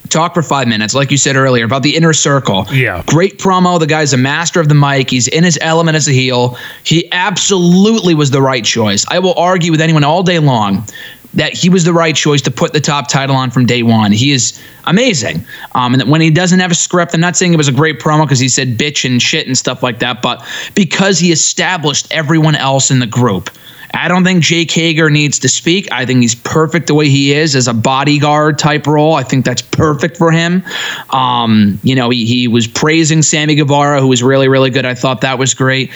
Talk 0.09 0.33
for 0.33 0.43
five 0.43 0.67
minutes, 0.67 0.93
like 0.93 1.09
you 1.09 1.15
said 1.15 1.37
earlier, 1.37 1.63
about 1.63 1.83
the 1.83 1.95
inner 1.95 2.11
circle. 2.11 2.65
Yeah. 2.69 3.01
Great 3.05 3.37
promo. 3.37 3.79
The 3.79 3.87
guy's 3.87 4.11
a 4.11 4.17
master 4.17 4.59
of 4.59 4.67
the 4.67 4.75
mic. 4.75 5.09
He's 5.09 5.29
in 5.29 5.43
his 5.43 5.57
element 5.61 5.95
as 5.95 6.07
a 6.07 6.11
heel. 6.11 6.57
He 6.83 7.09
absolutely 7.13 8.13
was 8.13 8.29
the 8.29 8.41
right 8.41 8.65
choice. 8.65 9.05
I 9.07 9.19
will 9.19 9.35
argue 9.35 9.71
with 9.71 9.79
anyone 9.79 10.03
all 10.03 10.21
day 10.21 10.39
long 10.39 10.85
that 11.33 11.53
he 11.53 11.69
was 11.69 11.83
the 11.83 11.93
right 11.93 12.15
choice 12.15 12.41
to 12.41 12.51
put 12.51 12.73
the 12.73 12.81
top 12.81 13.07
title 13.07 13.35
on 13.35 13.51
from 13.51 13.65
day 13.65 13.83
one. 13.83 14.11
He 14.11 14.31
is 14.31 14.61
amazing. 14.85 15.45
Um, 15.73 15.93
and 15.93 16.09
when 16.09 16.21
he 16.21 16.29
doesn't 16.29 16.59
have 16.59 16.71
a 16.71 16.75
script, 16.75 17.13
I'm 17.13 17.21
not 17.21 17.37
saying 17.37 17.53
it 17.53 17.57
was 17.57 17.67
a 17.67 17.73
great 17.73 17.99
promo 17.99 18.23
because 18.23 18.39
he 18.39 18.49
said 18.49 18.77
bitch 18.77 19.09
and 19.09 19.21
shit 19.21 19.47
and 19.47 19.57
stuff 19.57 19.81
like 19.81 19.99
that, 19.99 20.21
but 20.21 20.45
because 20.75 21.19
he 21.19 21.31
established 21.31 22.11
everyone 22.11 22.55
else 22.55 22.91
in 22.91 22.99
the 22.99 23.07
group. 23.07 23.49
I 23.93 24.07
don't 24.07 24.23
think 24.23 24.43
Jake 24.43 24.71
Hager 24.71 25.09
needs 25.09 25.39
to 25.39 25.49
speak. 25.49 25.91
I 25.91 26.05
think 26.05 26.21
he's 26.21 26.35
perfect 26.35 26.87
the 26.87 26.93
way 26.93 27.09
he 27.09 27.33
is 27.33 27.55
as 27.55 27.67
a 27.67 27.73
bodyguard 27.73 28.57
type 28.57 28.87
role. 28.87 29.15
I 29.15 29.23
think 29.23 29.43
that's 29.45 29.61
perfect 29.61 30.17
for 30.17 30.31
him. 30.31 30.63
Um, 31.09 31.79
you 31.83 31.95
know, 31.95 32.09
he, 32.09 32.25
he 32.25 32.47
was 32.47 32.67
praising 32.67 33.21
Sammy 33.21 33.55
Guevara, 33.55 33.99
who 33.99 34.07
was 34.07 34.23
really, 34.23 34.47
really 34.47 34.69
good. 34.69 34.85
I 34.85 34.95
thought 34.95 35.21
that 35.21 35.37
was 35.37 35.53
great. 35.53 35.91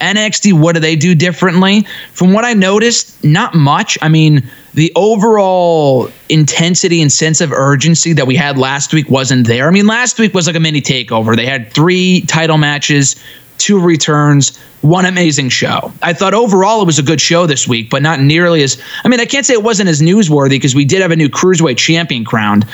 NXT, 0.00 0.52
what 0.52 0.74
do 0.74 0.80
they 0.80 0.96
do 0.96 1.14
differently? 1.14 1.86
From 2.12 2.32
what 2.32 2.44
I 2.44 2.52
noticed, 2.52 3.24
not 3.24 3.54
much. 3.54 3.96
I 4.02 4.08
mean, 4.08 4.48
the 4.78 4.92
overall 4.94 6.08
intensity 6.28 7.02
and 7.02 7.10
sense 7.10 7.40
of 7.40 7.50
urgency 7.50 8.12
that 8.12 8.28
we 8.28 8.36
had 8.36 8.56
last 8.56 8.92
week 8.92 9.10
wasn't 9.10 9.44
there. 9.44 9.66
I 9.66 9.72
mean, 9.72 9.88
last 9.88 10.20
week 10.20 10.32
was 10.32 10.46
like 10.46 10.54
a 10.54 10.60
mini 10.60 10.80
takeover. 10.80 11.34
They 11.34 11.46
had 11.46 11.72
three 11.72 12.20
title 12.28 12.58
matches, 12.58 13.16
two 13.58 13.80
returns, 13.80 14.56
one 14.82 15.04
amazing 15.04 15.48
show. 15.48 15.92
I 16.00 16.12
thought 16.12 16.32
overall 16.32 16.80
it 16.80 16.84
was 16.84 17.00
a 17.00 17.02
good 17.02 17.20
show 17.20 17.44
this 17.44 17.66
week, 17.66 17.90
but 17.90 18.02
not 18.02 18.20
nearly 18.20 18.62
as. 18.62 18.80
I 19.02 19.08
mean, 19.08 19.18
I 19.18 19.24
can't 19.24 19.44
say 19.44 19.54
it 19.54 19.64
wasn't 19.64 19.88
as 19.88 20.00
newsworthy 20.00 20.50
because 20.50 20.76
we 20.76 20.84
did 20.84 21.02
have 21.02 21.10
a 21.10 21.16
new 21.16 21.28
cruiserweight 21.28 21.76
champion 21.76 22.24
crowned, 22.24 22.64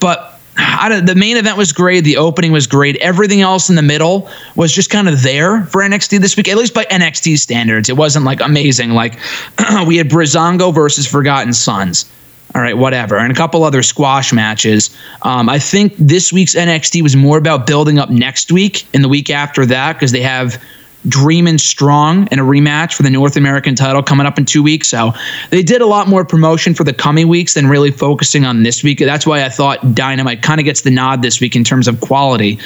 but. 0.00 0.33
The 0.56 1.14
main 1.16 1.36
event 1.36 1.56
was 1.56 1.72
great. 1.72 2.02
The 2.02 2.16
opening 2.16 2.52
was 2.52 2.66
great. 2.66 2.96
Everything 2.96 3.40
else 3.40 3.68
in 3.68 3.76
the 3.76 3.82
middle 3.82 4.28
was 4.54 4.72
just 4.72 4.90
kind 4.90 5.08
of 5.08 5.22
there 5.22 5.64
for 5.64 5.82
NXT 5.82 6.20
this 6.20 6.36
week, 6.36 6.48
at 6.48 6.56
least 6.56 6.74
by 6.74 6.84
NXT 6.84 7.38
standards. 7.38 7.88
It 7.88 7.96
wasn't 7.96 8.24
like 8.24 8.40
amazing. 8.40 8.90
Like 8.90 9.18
we 9.86 9.96
had 9.96 10.08
Breezango 10.08 10.74
versus 10.74 11.06
Forgotten 11.06 11.52
Sons. 11.52 12.10
All 12.54 12.62
right, 12.62 12.76
whatever, 12.76 13.18
and 13.18 13.32
a 13.32 13.34
couple 13.34 13.64
other 13.64 13.82
squash 13.82 14.32
matches. 14.32 14.96
Um, 15.22 15.48
I 15.48 15.58
think 15.58 15.92
this 15.98 16.32
week's 16.32 16.54
NXT 16.54 17.02
was 17.02 17.16
more 17.16 17.36
about 17.36 17.66
building 17.66 17.98
up 17.98 18.10
next 18.10 18.52
week 18.52 18.86
and 18.94 19.02
the 19.02 19.08
week 19.08 19.28
after 19.28 19.66
that 19.66 19.94
because 19.94 20.12
they 20.12 20.20
have 20.20 20.62
Dreamin' 21.08 21.58
Strong 21.58 22.28
in 22.30 22.38
a 22.38 22.42
rematch 22.42 22.94
for 22.94 23.02
the 23.02 23.10
North 23.10 23.36
American 23.36 23.74
title 23.74 24.02
coming 24.02 24.26
up 24.26 24.38
in 24.38 24.44
two 24.44 24.62
weeks. 24.62 24.88
So 24.88 25.12
they 25.50 25.62
did 25.62 25.80
a 25.80 25.86
lot 25.86 26.08
more 26.08 26.24
promotion 26.24 26.74
for 26.74 26.84
the 26.84 26.92
coming 26.92 27.28
weeks 27.28 27.54
than 27.54 27.66
really 27.66 27.90
focusing 27.90 28.44
on 28.44 28.62
this 28.62 28.82
week. 28.82 28.98
That's 28.98 29.26
why 29.26 29.44
I 29.44 29.48
thought 29.48 29.94
Dynamite 29.94 30.42
kind 30.42 30.60
of 30.60 30.64
gets 30.64 30.82
the 30.82 30.90
nod 30.90 31.22
this 31.22 31.40
week 31.40 31.54
in 31.56 31.64
terms 31.64 31.88
of 31.88 32.00
quality. 32.00 32.58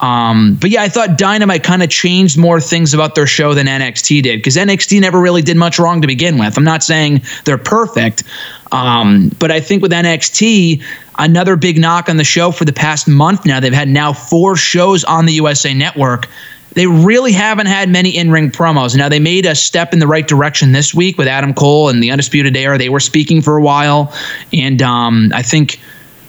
Um, 0.00 0.56
but 0.60 0.70
yeah, 0.70 0.82
I 0.82 0.88
thought 0.88 1.18
Dynamite 1.18 1.62
kind 1.62 1.82
of 1.82 1.90
changed 1.90 2.38
more 2.38 2.60
things 2.60 2.92
about 2.92 3.14
their 3.14 3.26
show 3.26 3.54
than 3.54 3.66
NXT 3.66 4.22
did 4.22 4.38
because 4.38 4.56
NXT 4.56 5.00
never 5.00 5.20
really 5.20 5.42
did 5.42 5.56
much 5.56 5.78
wrong 5.78 6.00
to 6.00 6.06
begin 6.06 6.38
with. 6.38 6.56
I'm 6.56 6.64
not 6.64 6.82
saying 6.82 7.22
they're 7.44 7.58
perfect, 7.58 8.24
um, 8.72 9.30
but 9.38 9.50
I 9.50 9.60
think 9.60 9.82
with 9.82 9.92
NXT, 9.92 10.82
another 11.18 11.56
big 11.56 11.78
knock 11.78 12.08
on 12.08 12.16
the 12.16 12.24
show 12.24 12.50
for 12.50 12.64
the 12.64 12.72
past 12.72 13.08
month 13.08 13.46
now, 13.46 13.60
they've 13.60 13.72
had 13.72 13.88
now 13.88 14.12
four 14.12 14.56
shows 14.56 15.04
on 15.04 15.26
the 15.26 15.32
USA 15.34 15.72
Network 15.72 16.28
they 16.76 16.86
really 16.86 17.32
haven't 17.32 17.66
had 17.66 17.88
many 17.88 18.14
in 18.14 18.30
ring 18.30 18.50
promos. 18.50 18.94
Now, 18.94 19.08
they 19.08 19.18
made 19.18 19.46
a 19.46 19.54
step 19.54 19.94
in 19.94 19.98
the 19.98 20.06
right 20.06 20.28
direction 20.28 20.72
this 20.72 20.92
week 20.92 21.16
with 21.16 21.26
Adam 21.26 21.54
Cole 21.54 21.88
and 21.88 22.02
the 22.02 22.10
Undisputed 22.10 22.54
Era. 22.54 22.76
They 22.76 22.90
were 22.90 23.00
speaking 23.00 23.40
for 23.40 23.56
a 23.56 23.62
while. 23.62 24.12
And 24.52 24.82
um, 24.82 25.32
I 25.34 25.42
think 25.42 25.80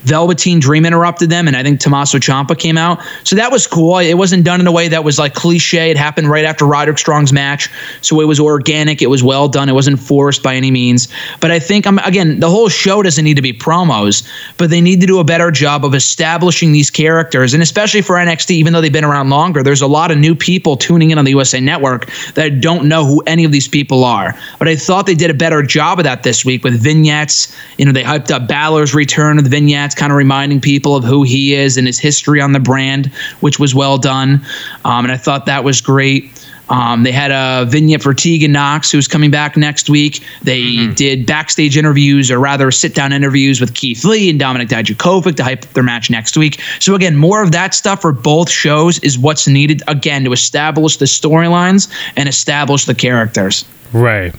Velveteen 0.08 0.60
Dream 0.60 0.86
interrupted 0.86 1.30
them, 1.30 1.48
and 1.48 1.58
I 1.58 1.64
think 1.64 1.80
Tommaso 1.80 2.18
Ciampa 2.18 2.58
came 2.58 2.78
out. 2.78 3.02
So 3.24 3.36
that 3.36 3.52
was 3.52 3.68
cool. 3.68 3.98
It 3.98 4.16
wasn't 4.16 4.46
done 4.46 4.62
in 4.62 4.68
a 4.68 4.72
way 4.72 4.88
that 4.88 5.04
was 5.04 5.20
like 5.20 5.34
cliche. 5.34 5.92
It 5.92 5.98
happened 5.98 6.30
right 6.30 6.46
after 6.46 6.66
Roderick 6.66 6.98
Strong's 6.98 7.34
match, 7.34 7.70
so 8.02 8.22
it 8.22 8.26
was 8.26 8.40
organic. 8.40 9.02
It 9.02 9.10
was 9.10 9.24
well 9.24 9.48
done. 9.50 9.68
It 9.68 9.74
wasn't 9.74 10.00
forced 10.00 10.42
by 10.42 10.56
any 10.56 10.72
means. 10.72 11.10
But 11.42 11.52
I 11.52 11.60
think 11.60 11.86
I'm 11.86 12.00
um, 12.00 12.06
again, 12.06 12.40
the 12.40 12.50
whole 12.50 12.70
show 12.70 13.04
doesn't 13.04 13.24
need 13.24 13.36
to 13.36 13.42
be 13.42 13.54
promos, 13.54 14.28
but 14.58 14.70
they 14.70 14.82
need 14.82 15.02
to 15.02 15.08
do 15.08 15.20
a 15.20 15.24
better 15.24 15.52
job 15.52 15.84
of 15.84 15.94
establishing 15.94 16.72
these 16.72 16.90
characters, 16.90 17.54
and 17.54 17.62
especially 17.62 18.02
for 18.02 18.16
NXT, 18.16 18.52
even 18.52 18.74
though 18.74 18.82
they've 18.82 18.92
been 18.92 19.06
around 19.06 19.30
longer, 19.30 19.64
there's 19.64 19.82
a 19.82 19.88
lot 19.88 20.12
of 20.12 20.18
new 20.18 20.36
people 20.36 20.78
tuning 20.78 21.12
in 21.12 21.18
on 21.18 21.26
the 21.26 21.32
USA 21.32 21.60
Network 21.60 22.10
that 22.36 22.62
don't 22.62 22.88
know 22.88 23.06
who 23.06 23.22
any 23.28 23.44
of 23.44 23.52
these 23.52 23.68
people 23.68 24.04
are. 24.04 24.38
But 24.60 24.68
I 24.68 24.76
thought 24.76 25.06
they 25.06 25.16
did 25.16 25.30
a 25.30 25.34
better 25.34 25.62
job 25.64 26.00
of 26.00 26.04
that 26.06 26.24
this 26.24 26.46
week 26.46 26.64
with 26.64 26.80
vignettes. 26.80 27.54
You 27.78 27.86
know, 27.86 27.92
they 27.92 28.04
hyped 28.04 28.32
up 28.32 28.48
Balor's 28.48 28.94
return 28.94 29.38
with 29.38 29.50
vignettes 29.50 29.96
kind 29.98 30.12
of 30.12 30.18
reminding 30.18 30.62
people 30.62 30.96
of 30.96 31.04
who 31.04 31.24
he 31.24 31.54
is 31.54 31.78
and 31.78 31.86
his 31.88 32.00
history 32.00 32.40
on 32.40 32.54
the 32.54 32.60
brand, 32.60 33.08
which 33.42 33.60
was 33.60 33.76
well 33.76 33.98
done. 33.98 34.42
Um, 34.86 35.06
and 35.06 35.12
I 35.12 35.18
thought 35.18 35.46
that 35.48 35.64
was 35.64 35.82
great. 35.82 36.32
Um, 36.70 37.04
they 37.04 37.12
had 37.12 37.32
a 37.32 37.66
vignette 37.70 38.02
for 38.02 38.14
Tegan 38.14 38.52
Nox, 38.52 38.92
who's 38.92 39.08
coming 39.08 39.32
back 39.32 39.56
next 39.56 39.90
week. 39.90 40.24
They 40.42 40.62
mm-hmm. 40.62 40.94
did 40.94 41.26
backstage 41.26 41.78
interviews, 41.78 42.30
or 42.30 42.40
rather, 42.40 42.72
sit 42.72 42.94
down 42.94 43.14
interviews 43.14 43.62
with 43.62 43.74
Keith 43.74 44.04
Lee 44.04 44.30
and 44.30 44.40
Dominik 44.40 44.68
Dijakovic 44.68 45.38
to 45.38 45.44
hype 45.44 45.64
up 45.64 45.74
their 45.74 45.84
match 45.84 46.10
next 46.10 46.36
week. 46.36 46.60
So, 46.80 46.96
again, 46.96 47.16
more 47.16 47.42
of 47.42 47.52
that 47.54 47.74
stuff 47.74 48.02
for 48.02 48.12
both 48.12 48.50
shows 48.50 49.00
is 49.00 49.18
what's 49.18 49.48
needed, 49.48 49.82
again, 49.88 50.26
to 50.26 50.34
establish 50.34 50.98
the 50.98 51.06
storylines 51.06 51.90
and 52.18 52.28
establish 52.28 52.86
the 52.86 52.96
characters. 52.96 53.64
Right. 53.94 54.36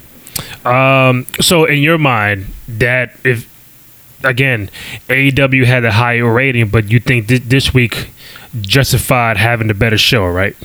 Um, 0.66 1.26
so, 1.40 1.64
in 1.64 1.78
your 1.78 1.98
mind, 1.98 2.46
that 2.68 3.16
if 3.24 3.48
again, 4.24 4.70
AEW 5.08 5.64
had 5.64 5.84
a 5.84 5.92
higher 5.92 6.30
rating, 6.30 6.68
but 6.68 6.90
you 6.90 7.00
think 7.00 7.28
th- 7.28 7.42
this 7.42 7.72
week 7.72 8.08
justified 8.60 9.36
having 9.36 9.68
the 9.68 9.74
better 9.74 9.98
show, 9.98 10.26
right? 10.26 10.56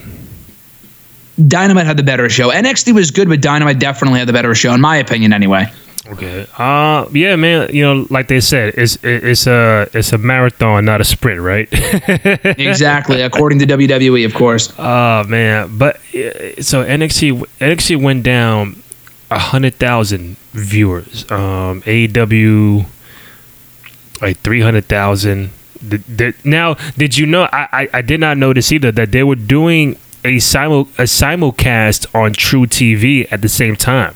Dynamite 1.48 1.86
had 1.86 1.98
the 1.98 2.04
better 2.04 2.30
show. 2.30 2.50
NXT 2.50 2.94
was 2.94 3.12
good, 3.12 3.28
but 3.28 3.42
Dynamite 3.42 3.80
definitely 3.80 4.20
had 4.20 4.28
the 4.28 4.34
better 4.34 4.54
show, 4.54 4.74
in 4.74 4.82
my 4.82 4.98
opinion, 4.98 5.34
anyway. 5.34 5.72
Okay. 6.06 6.46
Uh, 6.58 7.08
yeah, 7.14 7.36
man. 7.38 7.74
You 7.74 7.84
know, 7.84 8.08
like 8.10 8.28
they 8.28 8.42
said, 8.42 8.74
it's 8.76 8.98
it's 9.04 9.48
a 9.48 9.90
it's 9.94 10.12
a 10.12 10.18
marathon, 10.18 10.84
not 10.84 11.00
a 11.00 11.06
sprint, 11.06 11.40
right? 11.40 11.70
exactly, 11.72 13.22
according 13.22 13.60
to 13.60 13.66
WWE, 13.66 14.26
of 14.26 14.34
course. 14.34 14.74
Oh 14.78 15.24
man, 15.24 15.78
but 15.78 15.96
so 16.60 16.84
NXT 16.84 17.46
NXT 17.60 18.02
went 18.02 18.24
down 18.24 18.84
a 19.32 19.40
hundred 19.40 19.76
thousand 19.76 20.36
viewers. 20.52 21.30
Um, 21.32 21.82
AEW 21.84 22.86
like 24.24 24.38
three 24.40 24.62
hundred 24.62 24.86
thousand. 24.86 25.52
Now, 26.46 26.76
did 26.98 27.18
you 27.18 27.26
know? 27.26 27.50
I, 27.52 27.68
I, 27.72 27.90
I 27.96 28.02
did 28.02 28.20
not 28.20 28.38
notice 28.38 28.72
either 28.72 28.92
that 28.94 29.12
they 29.12 29.24
were 29.24 29.36
doing 29.36 29.98
a 30.24 30.40
simul 30.40 30.82
a 30.98 31.04
simulcast 31.04 32.14
on 32.16 32.34
truTV 32.34 33.32
at 33.32 33.42
the 33.42 33.50
same 33.50 33.76
time. 33.76 34.16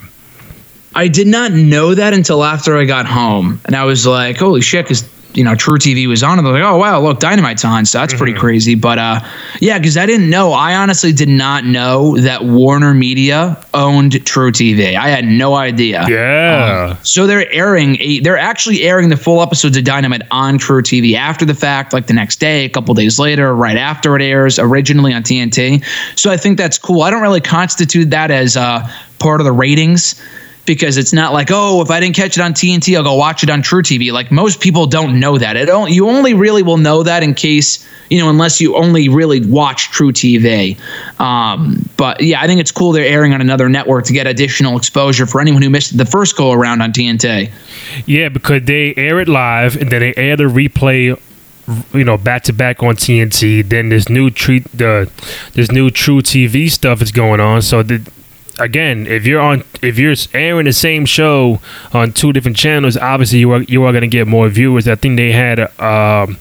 I 0.95 1.09
did 1.09 1.27
not 1.27 1.51
know 1.51 1.93
that 1.93 2.13
until 2.13 2.43
after 2.43 2.77
I 2.77 2.85
got 2.85 3.05
home, 3.05 3.59
and 3.65 3.75
I 3.75 3.83
was 3.83 4.07
like, 4.07 4.37
"Holy 4.37 4.61
shit!" 4.61 4.85
Because 4.85 5.07
you 5.37 5.43
know 5.43 5.53
truTV 5.53 6.07
was 6.07 6.23
on, 6.23 6.39
and 6.39 6.45
they're 6.45 6.53
like, 6.53 6.63
"Oh 6.63 6.77
wow, 6.77 6.99
look, 6.99 7.19
Dynamite's 7.19 7.63
on." 7.63 7.85
So 7.85 7.99
that's 7.99 8.13
mm-hmm. 8.13 8.17
pretty 8.17 8.33
crazy. 8.33 8.73
But 8.73 8.97
uh, 8.97 9.19
yeah, 9.61 9.77
because 9.77 9.95
I 9.95 10.07
didn't 10.07 10.29
know. 10.29 10.51
I 10.51 10.75
honestly 10.75 11.13
did 11.13 11.29
not 11.29 11.63
know 11.63 12.17
that 12.17 12.43
Warner 12.43 12.93
Media 12.93 13.63
owned 13.73 14.13
truTV. 14.13 14.95
I 14.95 15.09
had 15.09 15.25
no 15.25 15.55
idea. 15.55 16.05
Yeah. 16.09 16.89
Um, 16.91 17.05
so 17.05 17.27
they're 17.27 17.49
airing. 17.51 18.01
A, 18.01 18.19
they're 18.19 18.37
actually 18.37 18.81
airing 18.81 19.09
the 19.09 19.17
full 19.17 19.41
episodes 19.41 19.77
of 19.77 19.83
Dynamite 19.83 20.23
on 20.31 20.57
truTV 20.57 21.13
after 21.13 21.45
the 21.45 21.55
fact, 21.55 21.93
like 21.93 22.07
the 22.07 22.13
next 22.13 22.37
day, 22.39 22.65
a 22.65 22.69
couple 22.69 22.93
days 22.95 23.19
later, 23.19 23.53
right 23.55 23.77
after 23.77 24.15
it 24.15 24.23
airs. 24.23 24.57
Originally 24.57 25.13
on 25.13 25.21
TNT. 25.21 25.85
So 26.17 26.31
I 26.31 26.37
think 26.37 26.57
that's 26.57 26.79
cool. 26.79 27.03
I 27.03 27.11
don't 27.11 27.21
really 27.21 27.41
constitute 27.41 28.09
that 28.09 28.31
as 28.31 28.57
uh, 28.57 28.89
part 29.19 29.39
of 29.39 29.45
the 29.45 29.51
ratings 29.51 30.19
because 30.67 30.97
it's 30.97 31.13
not 31.13 31.33
like 31.33 31.49
oh 31.49 31.81
if 31.81 31.89
I 31.89 31.99
didn't 31.99 32.15
catch 32.15 32.37
it 32.37 32.41
on 32.41 32.53
TNT 32.53 32.95
I'll 32.95 33.03
go 33.03 33.15
watch 33.15 33.41
it 33.41 33.49
on 33.49 33.63
truTV. 33.63 34.11
Like 34.11 34.31
most 34.31 34.61
people 34.61 34.85
don't 34.85 35.19
know 35.19 35.37
that. 35.39 35.55
It 35.55 35.69
you 35.89 36.07
only 36.07 36.35
really 36.35 36.61
will 36.61 36.77
know 36.77 37.01
that 37.01 37.23
in 37.23 37.33
case 37.33 37.87
you 38.11 38.19
know 38.19 38.29
unless 38.29 38.61
you 38.61 38.75
only 38.75 39.09
really 39.09 39.43
watch 39.45 39.89
truTV. 39.89 40.77
Um, 41.19 41.89
but 41.97 42.21
yeah, 42.21 42.41
I 42.41 42.45
think 42.45 42.59
it's 42.59 42.71
cool 42.71 42.91
they're 42.91 43.05
airing 43.05 43.33
on 43.33 43.41
another 43.41 43.69
network 43.69 44.05
to 44.05 44.13
get 44.13 44.27
additional 44.27 44.77
exposure 44.77 45.25
for 45.25 45.41
anyone 45.41 45.63
who 45.63 45.69
missed 45.69 45.97
the 45.97 46.05
first 46.05 46.37
go 46.37 46.51
around 46.51 46.81
on 46.81 46.91
TNT. 46.91 47.51
Yeah, 48.05 48.29
because 48.29 48.63
they 48.63 48.93
air 48.95 49.19
it 49.19 49.27
live 49.27 49.75
and 49.75 49.91
then 49.91 50.01
they 50.01 50.13
air 50.15 50.37
the 50.37 50.43
replay 50.43 51.19
you 51.93 52.03
know 52.03 52.17
back 52.17 52.43
to 52.43 52.53
back 52.53 52.83
on 52.83 52.95
TNT. 52.95 53.67
Then 53.67 53.89
this 53.89 54.09
new 54.09 54.29
treat 54.29 54.63
the 54.71 55.11
this 55.53 55.71
new 55.71 55.89
truTV 55.89 56.71
stuff 56.71 57.01
is 57.01 57.11
going 57.11 57.39
on. 57.39 57.61
So 57.61 57.83
the 57.83 58.09
again, 58.59 59.07
if 59.07 59.25
you're 59.25 59.41
on, 59.41 59.63
if 59.81 59.97
you're 59.97 60.15
airing 60.33 60.65
the 60.65 60.73
same 60.73 61.05
show 61.05 61.59
on 61.93 62.13
two 62.13 62.33
different 62.33 62.57
channels, 62.57 62.97
obviously 62.97 63.39
you 63.39 63.51
are 63.51 63.61
you 63.63 63.83
are 63.83 63.91
to 63.91 64.07
get 64.07 64.27
more 64.27 64.49
viewers. 64.49 64.87
I 64.87 64.95
think 64.95 65.17
they 65.17 65.31
had 65.31 65.59
um, 65.79 66.37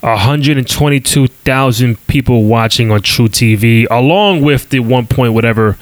122,000 0.00 2.06
people 2.06 2.44
watching 2.44 2.90
on 2.90 3.00
truTV, 3.00 3.86
along 3.90 4.42
with 4.42 4.68
the 4.68 4.80
one 4.80 5.06
point 5.06 5.32
whatever 5.32 5.78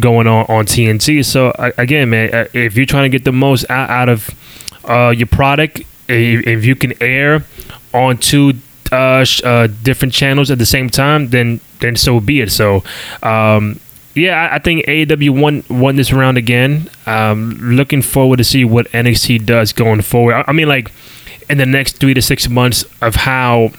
going 0.00 0.26
on 0.26 0.46
on 0.46 0.64
TNT. 0.64 1.24
So 1.24 1.52
again, 1.58 2.10
man, 2.10 2.34
uh, 2.34 2.46
if 2.54 2.76
you're 2.76 2.86
trying 2.86 3.10
to 3.10 3.10
get 3.10 3.24
the 3.24 3.32
most 3.32 3.68
out, 3.70 3.90
out 3.90 4.08
of 4.08 4.30
uh, 4.84 5.10
your 5.10 5.26
product, 5.26 5.82
if 6.08 6.64
you 6.64 6.74
can 6.74 6.94
air 7.02 7.44
on 7.92 8.16
two 8.16 8.54
uh, 8.92 9.26
uh, 9.44 9.66
different 9.82 10.14
channels 10.14 10.50
at 10.50 10.58
the 10.58 10.66
same 10.66 10.88
time, 10.88 11.28
then 11.28 11.60
then 11.80 11.96
so 11.96 12.20
be 12.20 12.40
it. 12.40 12.50
So 12.50 12.82
um, 13.22 13.80
yeah, 14.16 14.48
I 14.50 14.58
think 14.58 14.86
AEW 14.86 15.38
won 15.40 15.62
won 15.68 15.96
this 15.96 16.10
round 16.10 16.38
again. 16.38 16.88
Um, 17.04 17.58
looking 17.60 18.00
forward 18.00 18.38
to 18.38 18.44
see 18.44 18.64
what 18.64 18.90
NXT 18.92 19.44
does 19.44 19.74
going 19.74 20.00
forward. 20.00 20.42
I, 20.46 20.52
mean, 20.52 20.68
like 20.68 20.90
in 21.50 21.58
the 21.58 21.66
next 21.66 21.98
three 21.98 22.14
to 22.14 22.22
six 22.22 22.48
months 22.48 22.86
of 23.02 23.14
how 23.14 23.72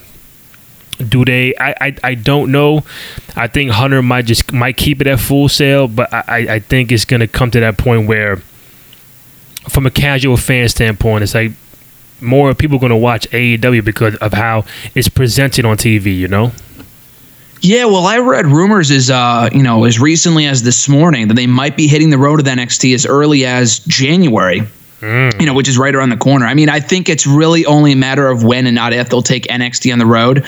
do 0.99 1.25
they? 1.25 1.55
I, 1.55 1.75
I, 1.81 1.95
I 2.03 2.13
don't 2.13 2.51
know. 2.51 2.83
I 3.35 3.47
think 3.47 3.71
Hunter 3.71 4.03
might 4.03 4.25
just 4.25 4.53
might 4.53 4.77
keep 4.77 5.01
it 5.01 5.07
at 5.07 5.19
Full 5.19 5.49
Sail, 5.49 5.87
but 5.87 6.13
I, 6.13 6.55
I 6.55 6.59
think 6.59 6.91
it's 6.91 7.05
gonna 7.05 7.27
come 7.27 7.49
to 7.51 7.59
that 7.59 7.79
point 7.79 8.07
where, 8.07 8.37
from 9.69 9.87
a 9.87 9.91
casual 9.91 10.37
fan 10.37 10.69
standpoint, 10.69 11.23
it's 11.23 11.33
like 11.33 11.53
more 12.21 12.53
people 12.53 12.77
to 12.79 12.95
watch 12.95 13.27
AEW 13.31 13.83
because 13.83 14.15
of 14.17 14.33
how 14.33 14.65
it's 14.93 15.09
presented 15.09 15.65
on 15.65 15.77
TV. 15.77 16.15
You 16.15 16.27
know. 16.27 16.51
Yeah, 17.61 17.85
well, 17.85 18.05
I 18.05 18.19
read 18.19 18.45
rumors 18.45 18.91
as 18.91 19.09
uh, 19.09 19.49
you 19.51 19.63
know 19.63 19.85
as 19.85 19.99
recently 19.99 20.45
as 20.45 20.63
this 20.63 20.87
morning 20.87 21.27
that 21.27 21.33
they 21.33 21.47
might 21.47 21.75
be 21.75 21.87
hitting 21.87 22.09
the 22.09 22.17
road 22.17 22.39
of 22.39 22.45
NXT 22.45 22.93
as 22.93 23.05
early 23.05 23.45
as 23.45 23.79
January. 23.79 24.61
Mm. 24.99 25.39
You 25.39 25.45
know, 25.45 25.53
which 25.53 25.67
is 25.67 25.77
right 25.77 25.93
around 25.93 26.09
the 26.09 26.17
corner. 26.17 26.47
I 26.47 26.55
mean, 26.55 26.69
I 26.69 26.79
think 26.79 27.07
it's 27.07 27.27
really 27.27 27.67
only 27.67 27.91
a 27.91 27.95
matter 27.95 28.29
of 28.29 28.43
when 28.43 28.65
and 28.65 28.73
not 28.73 28.93
if 28.93 29.09
they'll 29.09 29.21
take 29.21 29.43
NXT 29.43 29.93
on 29.93 29.99
the 29.99 30.07
road. 30.07 30.43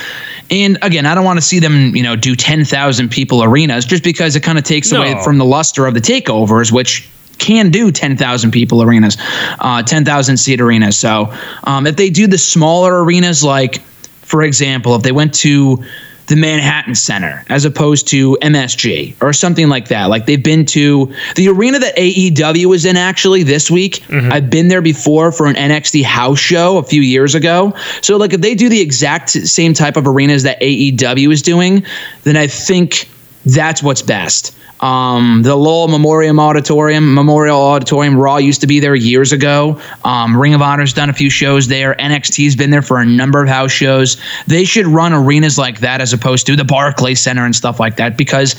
And 0.50 0.80
again, 0.82 1.06
I 1.06 1.14
don't 1.14 1.24
want 1.24 1.38
to 1.38 1.46
see 1.46 1.60
them, 1.60 1.96
you 1.96 2.02
know, 2.02 2.16
do 2.16 2.36
10,000 2.36 3.10
people 3.10 3.44
arenas 3.44 3.86
just 3.86 4.04
because 4.04 4.36
it 4.36 4.42
kind 4.42 4.58
of 4.58 4.64
takes 4.64 4.92
no. 4.92 5.04
away 5.04 5.24
from 5.24 5.38
the 5.38 5.46
luster 5.46 5.86
of 5.86 5.94
the 5.94 6.00
takeovers, 6.00 6.72
which 6.72 7.08
can 7.38 7.70
do 7.70 7.92
10,000 7.92 8.50
people 8.50 8.82
arenas, 8.82 9.18
uh, 9.60 9.84
10,000 9.84 10.38
seat 10.38 10.60
arenas. 10.60 10.98
So 10.98 11.32
um, 11.66 11.86
if 11.86 11.96
they 11.96 12.10
do 12.10 12.26
the 12.26 12.40
smaller 12.40 13.04
arenas, 13.04 13.44
like, 13.44 13.82
for 14.24 14.42
example, 14.42 14.96
if 14.96 15.04
they 15.04 15.12
went 15.12 15.36
to 15.36 15.84
the 16.30 16.36
Manhattan 16.36 16.94
Center 16.94 17.44
as 17.50 17.66
opposed 17.66 18.08
to 18.10 18.38
MSG 18.42 19.16
or 19.22 19.34
something 19.34 19.68
like 19.68 19.88
that. 19.88 20.06
Like 20.06 20.28
they've 20.28 20.42
been 20.42 20.64
to 20.68 21.12
the 21.36 21.50
arena 21.50 21.80
that 21.80 21.98
AEW 21.98 22.68
was 22.68 22.86
in 22.86 22.96
actually 22.96 23.42
this 23.42 23.70
week. 23.70 24.02
Mm-hmm. 24.04 24.32
I've 24.32 24.50
been 24.50 24.68
there 24.68 24.82
before 24.82 25.32
for 25.32 25.48
an 25.48 25.56
NXT 25.56 26.04
house 26.04 26.40
show 26.40 26.78
a 26.78 26.84
few 26.84 27.02
years 27.02 27.34
ago. 27.34 27.74
So 28.02 28.16
like 28.18 28.32
if 28.32 28.42
they 28.42 28.54
do 28.54 28.70
the 28.70 28.80
exact 28.80 29.32
same 29.32 29.74
type 29.74 29.98
of 29.98 30.08
arenas 30.08 30.44
that 30.44 30.62
AEW 30.62 31.34
is 31.34 31.42
doing, 31.42 31.84
then 32.24 32.38
I 32.38 32.46
think 32.46 33.10
that's 33.46 33.82
what's 33.82 34.04
best. 34.04 34.56
Um, 34.82 35.42
the 35.44 35.56
Lowell 35.56 35.88
Memorial 35.88 36.40
Auditorium, 36.40 37.14
Memorial 37.14 37.60
Auditorium, 37.60 38.16
Raw 38.16 38.38
used 38.38 38.62
to 38.62 38.68
be 38.68 38.80
there 38.80 38.96
years 38.96 39.32
ago. 39.32 39.80
Um, 40.06 40.36
Ring 40.36 40.54
of 40.54 40.62
Honor's 40.62 40.94
done 40.94 41.10
a 41.10 41.14
few 41.14 41.30
shows 41.30 41.68
there. 41.68 41.96
NXT's 41.96 42.56
been 42.56 42.70
there 42.70 42.82
for 42.82 43.00
a 43.00 43.06
number 43.06 43.42
of 43.42 43.50
house 43.50 43.72
shows. 43.72 44.18
They 44.48 44.64
should 44.64 44.88
run 44.88 45.14
arenas 45.14 45.58
like 45.58 45.80
that 45.80 46.02
as 46.02 46.14
opposed 46.14 46.46
to 46.48 46.56
the 46.56 46.64
Barclays 46.64 47.20
Center 47.20 47.46
and 47.46 47.56
stuff 47.56 47.80
like 47.80 47.98
that 47.98 48.18
because 48.18 48.56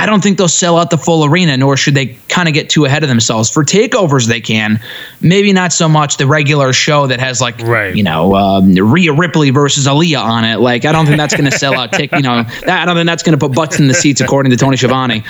I 0.00 0.06
don't 0.06 0.22
think 0.22 0.38
they'll 0.38 0.48
sell 0.48 0.78
out 0.78 0.88
the 0.90 0.96
full 0.96 1.24
arena, 1.26 1.56
nor 1.58 1.76
should 1.76 1.94
they 1.94 2.16
kind 2.28 2.48
of 2.48 2.54
get 2.54 2.70
too 2.70 2.86
ahead 2.86 3.02
of 3.02 3.10
themselves. 3.10 3.50
For 3.50 3.64
takeovers, 3.64 4.26
they 4.26 4.40
can. 4.40 4.80
Maybe 5.20 5.52
not 5.52 5.72
so 5.74 5.88
much 5.88 6.16
the 6.16 6.26
regular 6.26 6.72
show 6.72 7.06
that 7.06 7.20
has 7.20 7.40
like, 7.40 7.60
Right. 7.60 7.94
you 7.94 8.02
know, 8.02 8.34
um, 8.34 8.74
Rhea 8.74 9.12
Ripley 9.12 9.50
versus 9.50 9.86
Aliyah 9.86 10.22
on 10.24 10.44
it. 10.44 10.58
Like, 10.58 10.86
I 10.86 10.92
don't 10.92 11.04
think 11.04 11.18
that's 11.18 11.36
going 11.36 11.50
to 11.50 11.58
sell 11.58 11.78
out. 11.78 11.92
Tick, 11.92 12.12
you 12.12 12.22
know, 12.22 12.44
that, 12.64 12.82
I 12.82 12.84
don't 12.86 12.96
think 12.96 13.06
that's 13.06 13.22
going 13.22 13.38
to 13.38 13.46
put 13.46 13.54
butts 13.54 13.78
in 13.78 13.88
the 13.88 13.94
seats, 13.94 14.22
according 14.22 14.50
to 14.50 14.56
Tony 14.56 14.78
Schiavone. 14.78 15.22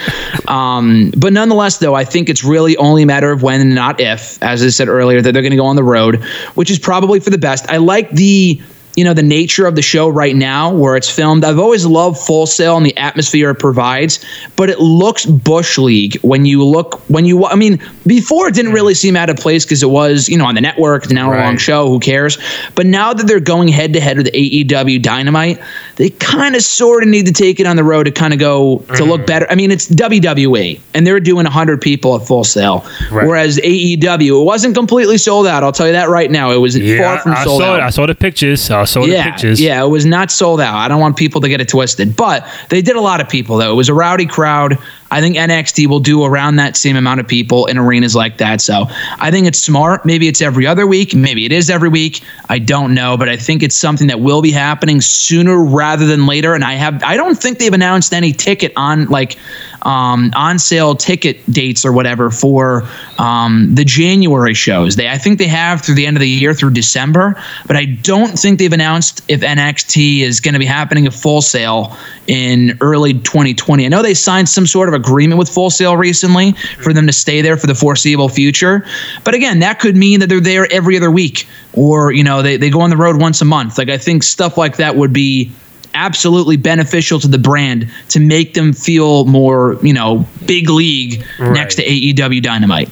Um, 0.46 1.12
but 1.16 1.32
nonetheless, 1.32 1.78
though, 1.78 1.94
I 1.94 2.04
think 2.04 2.28
it's 2.28 2.44
really 2.44 2.76
only 2.76 3.02
a 3.02 3.06
matter 3.06 3.32
of 3.32 3.42
when 3.42 3.60
and 3.60 3.74
not 3.74 4.00
if, 4.00 4.40
as 4.42 4.62
I 4.62 4.68
said 4.68 4.88
earlier, 4.88 5.20
that 5.20 5.32
they're 5.32 5.42
going 5.42 5.50
to 5.50 5.56
go 5.56 5.66
on 5.66 5.76
the 5.76 5.82
road, 5.84 6.22
which 6.54 6.70
is 6.70 6.78
probably 6.78 7.18
for 7.18 7.30
the 7.30 7.38
best. 7.38 7.68
I 7.68 7.78
like 7.78 8.10
the 8.10 8.62
you 8.96 9.04
know 9.04 9.14
the 9.14 9.22
nature 9.22 9.66
of 9.66 9.76
the 9.76 9.82
show 9.82 10.08
right 10.08 10.34
now 10.34 10.72
where 10.72 10.96
it's 10.96 11.08
filmed 11.08 11.44
i've 11.44 11.58
always 11.58 11.86
loved 11.86 12.18
full 12.18 12.46
sail 12.46 12.76
and 12.76 12.84
the 12.84 12.96
atmosphere 12.96 13.50
it 13.50 13.54
provides 13.58 14.24
but 14.56 14.68
it 14.68 14.80
looks 14.80 15.24
bush 15.26 15.78
league 15.78 16.16
when 16.22 16.44
you 16.44 16.64
look 16.64 17.00
when 17.08 17.24
you 17.24 17.44
i 17.46 17.54
mean 17.54 17.80
before 18.06 18.48
it 18.48 18.54
didn't 18.54 18.72
really 18.72 18.94
seem 18.94 19.16
out 19.16 19.30
of 19.30 19.36
place 19.36 19.64
because 19.64 19.82
it 19.82 19.90
was 19.90 20.28
you 20.28 20.36
know 20.36 20.44
on 20.44 20.54
the 20.54 20.60
network 20.60 21.04
it's 21.04 21.12
an 21.12 21.18
hour 21.18 21.36
long 21.36 21.50
Right. 21.52 21.60
show 21.60 21.88
who 21.88 22.00
cares 22.00 22.36
but 22.74 22.84
now 22.86 23.12
that 23.14 23.26
they're 23.26 23.38
going 23.40 23.68
head 23.68 23.92
to 23.92 24.00
head 24.00 24.16
with 24.16 24.26
aew 24.32 25.00
dynamite 25.00 25.60
they 26.00 26.08
kind 26.08 26.56
of 26.56 26.62
sort 26.62 27.02
of 27.02 27.10
need 27.10 27.26
to 27.26 27.32
take 27.32 27.60
it 27.60 27.66
on 27.66 27.76
the 27.76 27.84
road 27.84 28.04
to 28.04 28.10
kind 28.10 28.32
of 28.32 28.40
go 28.40 28.78
to 28.96 29.04
look 29.04 29.20
mm-hmm. 29.20 29.26
better 29.26 29.46
i 29.50 29.54
mean 29.54 29.70
it's 29.70 29.86
wwe 29.88 30.80
and 30.94 31.06
they're 31.06 31.20
doing 31.20 31.44
100 31.44 31.80
people 31.80 32.16
at 32.16 32.26
full 32.26 32.42
sail 32.42 32.84
Right. 33.10 33.26
whereas 33.26 33.58
aew 33.58 34.40
it 34.40 34.44
wasn't 34.44 34.74
completely 34.74 35.18
sold 35.18 35.46
out 35.46 35.62
i'll 35.62 35.72
tell 35.72 35.86
you 35.86 35.92
that 35.92 36.08
right 36.08 36.30
now 36.30 36.52
it 36.52 36.56
was 36.56 36.76
far 36.76 37.18
from 37.18 37.32
I, 37.32 37.44
sold 37.44 37.60
saw 37.60 37.72
out 37.72 37.80
it. 37.80 37.82
I 37.82 37.90
saw 37.90 38.06
the 38.06 38.14
pictures. 38.14 38.70
I 38.70 38.84
saw 38.84 39.04
the 39.04 39.22
pictures. 39.22 39.60
Yeah, 39.60 39.84
it 39.84 39.88
was 39.88 40.06
not 40.06 40.30
sold 40.30 40.60
out. 40.60 40.74
I 40.74 40.88
don't 40.88 41.00
want 41.00 41.16
people 41.16 41.40
to 41.40 41.48
get 41.48 41.60
it 41.60 41.68
twisted, 41.68 42.16
but 42.16 42.46
they 42.68 42.82
did 42.82 42.96
a 42.96 43.00
lot 43.00 43.20
of 43.20 43.28
people 43.28 43.58
though. 43.58 43.72
It 43.72 43.76
was 43.76 43.88
a 43.88 43.94
rowdy 43.94 44.26
crowd. 44.26 44.78
I 45.10 45.20
think 45.20 45.36
NXT 45.36 45.86
will 45.88 46.00
do 46.00 46.24
around 46.24 46.56
that 46.56 46.76
same 46.76 46.96
amount 46.96 47.20
of 47.20 47.26
people 47.26 47.66
in 47.66 47.78
arenas 47.78 48.14
like 48.14 48.38
that. 48.38 48.60
So 48.60 48.86
I 49.18 49.30
think 49.30 49.46
it's 49.46 49.58
smart. 49.58 50.06
Maybe 50.06 50.28
it's 50.28 50.40
every 50.40 50.66
other 50.66 50.86
week. 50.86 51.14
Maybe 51.14 51.44
it 51.44 51.52
is 51.52 51.70
every 51.70 51.88
week. 51.88 52.22
I 52.48 52.58
don't 52.58 52.94
know, 52.94 53.16
but 53.16 53.28
I 53.28 53.36
think 53.36 53.62
it's 53.62 53.76
something 53.76 54.06
that 54.06 54.20
will 54.20 54.42
be 54.42 54.52
happening 54.52 55.00
sooner 55.00 55.62
rather 55.62 56.06
than 56.06 56.26
later. 56.26 56.54
And 56.54 56.64
I 56.64 56.74
have 56.74 57.02
I 57.02 57.16
don't 57.16 57.36
think 57.36 57.58
they've 57.58 57.72
announced 57.72 58.12
any 58.12 58.32
ticket 58.32 58.72
on 58.76 59.06
like 59.06 59.36
um, 59.82 60.32
on 60.34 60.58
sale 60.58 60.94
ticket 60.94 61.44
dates 61.50 61.84
or 61.84 61.92
whatever 61.92 62.30
for 62.30 62.88
um, 63.18 63.74
the 63.74 63.84
January 63.84 64.54
shows. 64.54 64.96
They 64.96 65.08
I 65.08 65.18
think 65.18 65.38
they 65.38 65.46
have 65.46 65.82
through 65.82 65.94
the 65.94 66.06
end 66.06 66.16
of 66.16 66.20
the 66.20 66.28
year 66.28 66.54
through 66.54 66.70
December, 66.70 67.42
but 67.66 67.76
I 67.76 67.86
don't 67.86 68.38
think 68.38 68.58
they've 68.58 68.72
announced 68.72 69.22
if 69.28 69.40
NXT 69.40 70.20
is 70.20 70.40
going 70.40 70.54
to 70.54 70.58
be 70.58 70.66
happening 70.66 71.06
at 71.06 71.14
Full 71.14 71.42
Sail 71.42 71.96
in 72.26 72.76
early 72.80 73.14
2020. 73.14 73.84
I 73.84 73.88
know 73.88 74.02
they 74.02 74.14
signed 74.14 74.48
some 74.48 74.66
sort 74.66 74.88
of 74.88 74.94
agreement 74.94 75.38
with 75.38 75.48
Full 75.48 75.70
Sail 75.70 75.96
recently 75.96 76.52
for 76.82 76.92
them 76.92 77.06
to 77.06 77.12
stay 77.12 77.40
there 77.40 77.56
for 77.56 77.66
the 77.66 77.74
foreseeable 77.74 78.28
future. 78.28 78.84
But 79.24 79.34
again, 79.34 79.58
that 79.60 79.80
could 79.80 79.96
mean 79.96 80.20
that 80.20 80.28
they're 80.28 80.40
there 80.40 80.70
every 80.72 80.96
other 80.96 81.10
week 81.10 81.48
or, 81.72 82.12
you 82.12 82.24
know, 82.24 82.42
they, 82.42 82.56
they 82.56 82.70
go 82.70 82.80
on 82.80 82.90
the 82.90 82.96
road 82.96 83.20
once 83.20 83.40
a 83.40 83.44
month. 83.44 83.78
Like 83.78 83.88
I 83.88 83.98
think 83.98 84.22
stuff 84.22 84.56
like 84.56 84.76
that 84.76 84.96
would 84.96 85.12
be 85.12 85.50
absolutely 85.94 86.56
beneficial 86.56 87.18
to 87.20 87.28
the 87.28 87.38
brand 87.38 87.90
to 88.08 88.20
make 88.20 88.54
them 88.54 88.72
feel 88.72 89.24
more, 89.24 89.78
you 89.82 89.92
know, 89.92 90.26
big 90.46 90.68
league 90.68 91.24
next 91.38 91.76
to 91.76 91.84
AEW 91.84 92.42
Dynamite. 92.42 92.88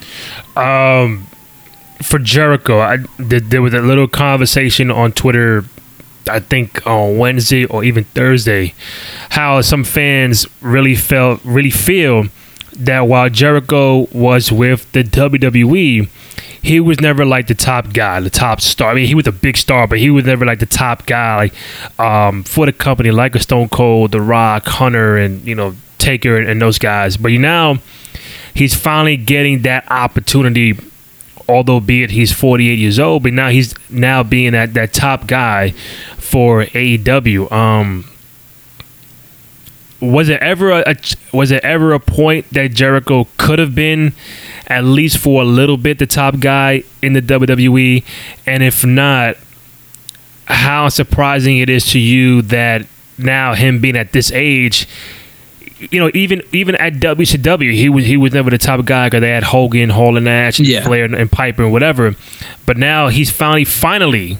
Um, 0.57 1.27
for 2.03 2.19
Jericho, 2.19 2.81
I 2.81 2.99
did, 3.27 3.51
there 3.51 3.63
was 3.63 3.75
a 3.75 3.81
little 3.81 4.09
conversation 4.09 4.91
on 4.91 5.13
Twitter. 5.13 5.65
I 6.29 6.41
think 6.41 6.87
on 6.87 7.17
Wednesday 7.17 7.65
or 7.65 7.85
even 7.85 8.05
Thursday, 8.05 8.75
how 9.31 9.61
some 9.63 9.83
fans 9.83 10.47
really 10.61 10.95
felt, 10.95 11.41
really 11.45 11.71
feel 11.71 12.27
that 12.79 13.01
while 13.01 13.31
Jericho 13.31 14.07
was 14.13 14.53
with 14.53 14.91
the 14.93 15.03
WWE, 15.03 16.09
he 16.69 16.81
was 16.81 17.01
never 17.01 17.25
like 17.25 17.47
the 17.47 17.55
top 17.55 17.95
guy, 17.95 18.21
the 18.21 18.29
top 18.29 18.61
star. 18.61 18.91
I 18.91 18.95
mean, 18.95 19.07
he 19.07 19.15
was 19.15 19.27
a 19.27 19.33
big 19.33 19.57
star, 19.57 19.87
but 19.87 19.99
he 19.99 20.11
was 20.11 20.27
never 20.27 20.45
like 20.45 20.59
the 20.59 20.67
top 20.67 21.07
guy, 21.07 21.37
like 21.37 21.99
um, 21.99 22.45
for 22.45 22.67
the 22.67 22.75
company, 22.75 23.11
like 23.11 23.35
a 23.35 23.41
Stone 23.41 23.71
Cold, 23.71 24.13
The 24.13 24.21
Rock, 24.21 24.67
Hunter, 24.67 25.17
and 25.17 25.43
you 25.47 25.55
know 25.55 25.75
Taker, 25.97 26.37
and, 26.37 26.47
and 26.47 26.61
those 26.61 26.79
guys. 26.79 27.17
But 27.17 27.33
now 27.33 27.79
he's 28.53 28.75
finally 28.75 29.17
getting 29.17 29.63
that 29.63 29.91
opportunity 29.91 30.77
although 31.49 31.81
be 31.81 32.03
it 32.03 32.11
he's 32.11 32.31
48 32.31 32.79
years 32.79 32.99
old 32.99 33.23
but 33.23 33.33
now 33.33 33.49
he's 33.49 33.73
now 33.89 34.23
being 34.23 34.53
that 34.53 34.75
that 34.75 34.93
top 34.93 35.27
guy 35.27 35.71
for 36.19 36.65
AEW 36.65 37.51
um 37.51 38.05
was 40.01 40.29
it 40.29 40.41
ever 40.41 40.71
a, 40.71 40.85
a 40.91 40.97
was 41.33 41.51
it 41.51 41.65
ever 41.65 41.93
a 41.93 42.01
point 42.01 42.49
that 42.51 42.73
Jericho 42.73 43.27
could 43.37 43.59
have 43.59 43.75
been 43.75 44.13
at 44.67 44.85
least 44.85 45.19
for 45.19 45.43
a 45.43 45.45
little 45.45 45.77
bit 45.77 45.99
the 45.99 46.07
top 46.07 46.39
guy 46.41 46.85
in 47.03 47.15
the 47.15 47.23
WWE 47.23 48.05
and 48.47 48.63
if 48.63 48.85
not 48.85 49.37
how 50.47 50.89
surprising 50.89 51.59
it 51.59 51.69
is 51.69 51.87
to 51.93 51.99
you 51.99 52.43
that 52.43 52.87
now 53.19 53.55
him 53.55 53.81
being 53.81 53.97
at 53.97 54.13
this 54.13 54.31
age 54.33 54.87
you 55.91 56.01
know, 56.01 56.11
even 56.13 56.43
even 56.53 56.75
at 56.75 56.95
WCW, 56.95 57.73
he 57.73 57.89
was 57.89 58.05
he 58.05 58.17
was 58.17 58.33
never 58.33 58.51
the 58.51 58.59
top 58.59 58.85
guy 58.85 59.07
because 59.07 59.21
they 59.21 59.31
had 59.31 59.45
Hogan, 59.45 59.91
Hall 59.91 60.17
and 60.17 60.25
Nash, 60.25 60.59
and 60.59 60.67
Yeah. 60.67 60.83
Flair, 60.83 61.05
and, 61.05 61.15
and 61.15 61.31
Piper, 61.31 61.63
and 61.63 61.73
whatever. 61.73 62.17
But 62.67 62.79
now 62.79 63.07
he's 63.09 63.31
finally, 63.31 63.65
finally, 63.65 64.39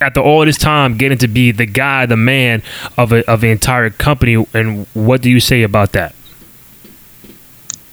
after 0.00 0.20
all 0.20 0.44
this 0.44 0.58
time, 0.58 0.96
getting 0.96 1.18
to 1.18 1.28
be 1.28 1.52
the 1.52 1.66
guy, 1.66 2.06
the 2.06 2.16
man 2.16 2.62
of 2.98 3.12
a, 3.12 3.28
of 3.30 3.40
the 3.40 3.50
entire 3.50 3.90
company. 3.90 4.44
And 4.52 4.86
what 4.94 5.22
do 5.22 5.30
you 5.30 5.40
say 5.40 5.62
about 5.62 5.92
that? 5.92 6.15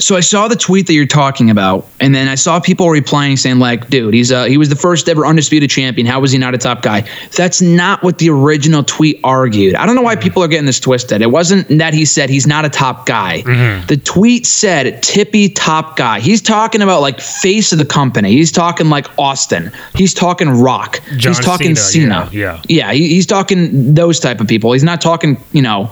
So 0.03 0.15
I 0.15 0.19
saw 0.19 0.47
the 0.47 0.55
tweet 0.55 0.85
that 0.87 0.93
you're 0.93 1.05
talking 1.07 1.49
about, 1.49 1.87
and 1.99 2.13
then 2.13 2.27
I 2.27 2.35
saw 2.35 2.59
people 2.59 2.89
replying 2.89 3.37
saying 3.37 3.59
like, 3.59 3.89
"Dude, 3.89 4.13
he's 4.13 4.31
uh, 4.31 4.45
he 4.45 4.57
was 4.57 4.69
the 4.69 4.75
first 4.75 5.09
ever 5.09 5.25
undisputed 5.25 5.69
champion. 5.69 6.05
How 6.05 6.19
was 6.19 6.31
he 6.31 6.37
not 6.37 6.53
a 6.53 6.59
top 6.59 6.83
guy?" 6.83 7.07
That's 7.35 7.61
not 7.61 8.03
what 8.03 8.19
the 8.19 8.29
original 8.29 8.83
tweet 8.83 9.19
argued. 9.23 9.75
I 9.75 9.85
don't 9.87 9.95
know 9.95 10.01
why 10.03 10.15
people 10.15 10.43
are 10.43 10.47
getting 10.47 10.67
this 10.67 10.79
twisted. 10.79 11.21
It 11.21 11.31
wasn't 11.31 11.67
that 11.79 11.93
he 11.93 12.05
said 12.05 12.29
he's 12.29 12.45
not 12.45 12.65
a 12.65 12.69
top 12.69 13.07
guy. 13.07 13.41
The 13.87 13.97
tweet 13.97 14.45
said 14.45 15.01
tippy 15.01 15.49
top 15.49 15.97
guy. 15.97 16.19
He's 16.19 16.41
talking 16.41 16.81
about 16.81 17.01
like 17.01 17.19
face 17.19 17.71
of 17.71 17.79
the 17.79 17.85
company. 17.85 18.33
He's 18.33 18.51
talking 18.51 18.89
like 18.89 19.07
Austin. 19.17 19.71
He's 19.95 20.13
talking 20.13 20.49
Rock. 20.49 20.99
John 21.17 21.33
he's 21.33 21.43
talking 21.43 21.75
Cena, 21.75 22.27
Cena. 22.27 22.29
yeah, 22.31 22.61
yeah. 22.67 22.83
Yeah, 22.83 22.93
he, 22.93 23.09
he's 23.09 23.25
talking 23.25 23.93
those 23.93 24.19
type 24.19 24.41
of 24.41 24.47
people. 24.47 24.73
He's 24.73 24.83
not 24.83 24.99
talking, 24.99 25.37
you 25.53 25.61
know. 25.61 25.89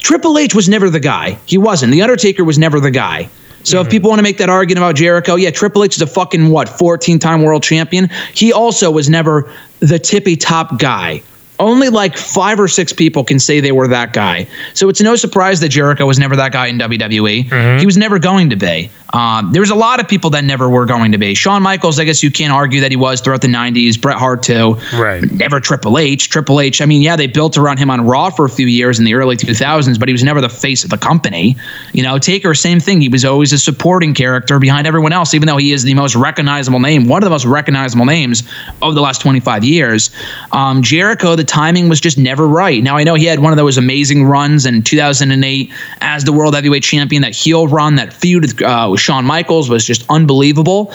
Triple 0.00 0.38
H 0.38 0.54
was 0.54 0.68
never 0.68 0.90
the 0.90 1.00
guy. 1.00 1.38
He 1.46 1.58
wasn't. 1.58 1.92
The 1.92 2.02
Undertaker 2.02 2.44
was 2.44 2.58
never 2.58 2.80
the 2.80 2.90
guy. 2.90 3.28
So 3.64 3.80
if 3.80 3.84
mm-hmm. 3.84 3.90
people 3.90 4.10
want 4.10 4.20
to 4.20 4.22
make 4.22 4.38
that 4.38 4.48
argument 4.48 4.84
about 4.84 4.94
Jericho, 4.94 5.34
yeah, 5.34 5.50
Triple 5.50 5.84
H 5.84 5.96
is 5.96 6.02
a 6.02 6.06
fucking 6.06 6.48
what, 6.48 6.68
14 6.68 7.18
time 7.18 7.42
world 7.42 7.62
champion. 7.62 8.08
He 8.32 8.52
also 8.52 8.90
was 8.90 9.10
never 9.10 9.52
the 9.80 9.98
tippy 9.98 10.36
top 10.36 10.78
guy. 10.78 11.22
Only 11.60 11.88
like 11.88 12.16
five 12.16 12.60
or 12.60 12.68
six 12.68 12.92
people 12.92 13.24
can 13.24 13.38
say 13.38 13.60
they 13.60 13.72
were 13.72 13.88
that 13.88 14.12
guy. 14.12 14.46
So 14.74 14.88
it's 14.88 15.00
no 15.00 15.16
surprise 15.16 15.60
that 15.60 15.70
Jericho 15.70 16.06
was 16.06 16.18
never 16.18 16.36
that 16.36 16.52
guy 16.52 16.66
in 16.68 16.78
WWE. 16.78 17.78
He 17.80 17.86
was 17.86 17.96
never 17.96 18.18
going 18.18 18.50
to 18.50 18.56
be. 18.56 18.90
Um, 19.12 19.52
there 19.52 19.60
was 19.62 19.70
a 19.70 19.74
lot 19.74 20.00
of 20.00 20.06
people 20.08 20.28
that 20.30 20.44
never 20.44 20.68
were 20.68 20.84
going 20.84 21.12
to 21.12 21.18
be. 21.18 21.34
Shawn 21.34 21.62
Michaels, 21.62 21.98
I 21.98 22.04
guess 22.04 22.22
you 22.22 22.30
can't 22.30 22.52
argue 22.52 22.80
that 22.82 22.90
he 22.90 22.96
was 22.96 23.20
throughout 23.22 23.40
the 23.40 23.48
90s. 23.48 23.98
Bret 24.00 24.18
Hart, 24.18 24.42
too 24.42 24.76
Right. 24.94 25.22
never 25.32 25.60
Triple 25.60 25.98
H. 25.98 26.28
Triple 26.28 26.60
H, 26.60 26.82
I 26.82 26.86
mean, 26.86 27.00
yeah, 27.00 27.16
they 27.16 27.26
built 27.26 27.56
around 27.56 27.78
him 27.78 27.90
on 27.90 28.02
Raw 28.06 28.28
for 28.30 28.44
a 28.44 28.50
few 28.50 28.66
years 28.66 28.98
in 28.98 29.06
the 29.06 29.14
early 29.14 29.36
2000s, 29.36 29.98
but 29.98 30.08
he 30.08 30.12
was 30.12 30.22
never 30.22 30.40
the 30.42 30.48
face 30.50 30.84
of 30.84 30.90
the 30.90 30.98
company. 30.98 31.56
You 31.94 32.02
know, 32.02 32.18
Taker, 32.18 32.54
same 32.54 32.80
thing. 32.80 33.00
He 33.00 33.08
was 33.08 33.24
always 33.24 33.52
a 33.54 33.58
supporting 33.58 34.12
character 34.14 34.58
behind 34.58 34.86
everyone 34.86 35.12
else, 35.12 35.32
even 35.32 35.46
though 35.46 35.56
he 35.56 35.72
is 35.72 35.82
the 35.84 35.94
most 35.94 36.14
recognizable 36.14 36.78
name, 36.80 37.08
one 37.08 37.22
of 37.22 37.24
the 37.24 37.30
most 37.30 37.46
recognizable 37.46 38.04
names 38.04 38.42
of 38.82 38.94
the 38.94 39.00
last 39.00 39.22
25 39.22 39.64
years. 39.64 40.10
Um, 40.52 40.82
Jericho, 40.82 41.34
the 41.34 41.44
timing 41.48 41.88
was 41.88 42.00
just 42.00 42.18
never 42.18 42.46
right. 42.46 42.82
Now 42.82 42.96
I 42.96 43.04
know 43.04 43.14
he 43.14 43.24
had 43.24 43.40
one 43.40 43.52
of 43.52 43.56
those 43.56 43.78
amazing 43.78 44.24
runs 44.24 44.66
in 44.66 44.82
2008 44.82 45.72
as 46.00 46.24
the 46.24 46.32
world 46.32 46.54
heavyweight 46.54 46.82
champion. 46.82 47.22
That 47.22 47.34
heel 47.34 47.66
run, 47.66 47.96
that 47.96 48.12
feud 48.12 48.42
with, 48.42 48.62
uh, 48.62 48.88
with 48.90 49.00
Shawn 49.00 49.24
Michaels 49.24 49.68
was 49.68 49.84
just 49.84 50.04
unbelievable. 50.08 50.92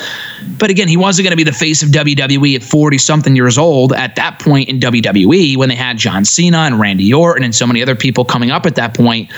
But 0.57 0.69
again, 0.69 0.87
he 0.87 0.95
wasn't 0.95 1.25
going 1.25 1.31
to 1.31 1.37
be 1.37 1.43
the 1.43 1.51
face 1.51 1.83
of 1.83 1.89
WWE 1.89 2.55
at 2.55 2.63
40 2.63 2.97
something 2.97 3.35
years 3.35 3.57
old 3.57 3.91
at 3.93 4.15
that 4.15 4.39
point 4.39 4.69
in 4.69 4.79
WWE 4.79 5.57
when 5.57 5.69
they 5.69 5.75
had 5.75 5.97
John 5.97 6.23
Cena 6.23 6.59
and 6.59 6.79
Randy 6.79 7.13
Orton 7.13 7.43
and 7.43 7.53
so 7.53 7.65
many 7.65 7.81
other 7.81 7.95
people 7.95 8.23
coming 8.23 8.51
up 8.51 8.65
at 8.65 8.75
that 8.75 8.93
point. 8.93 9.31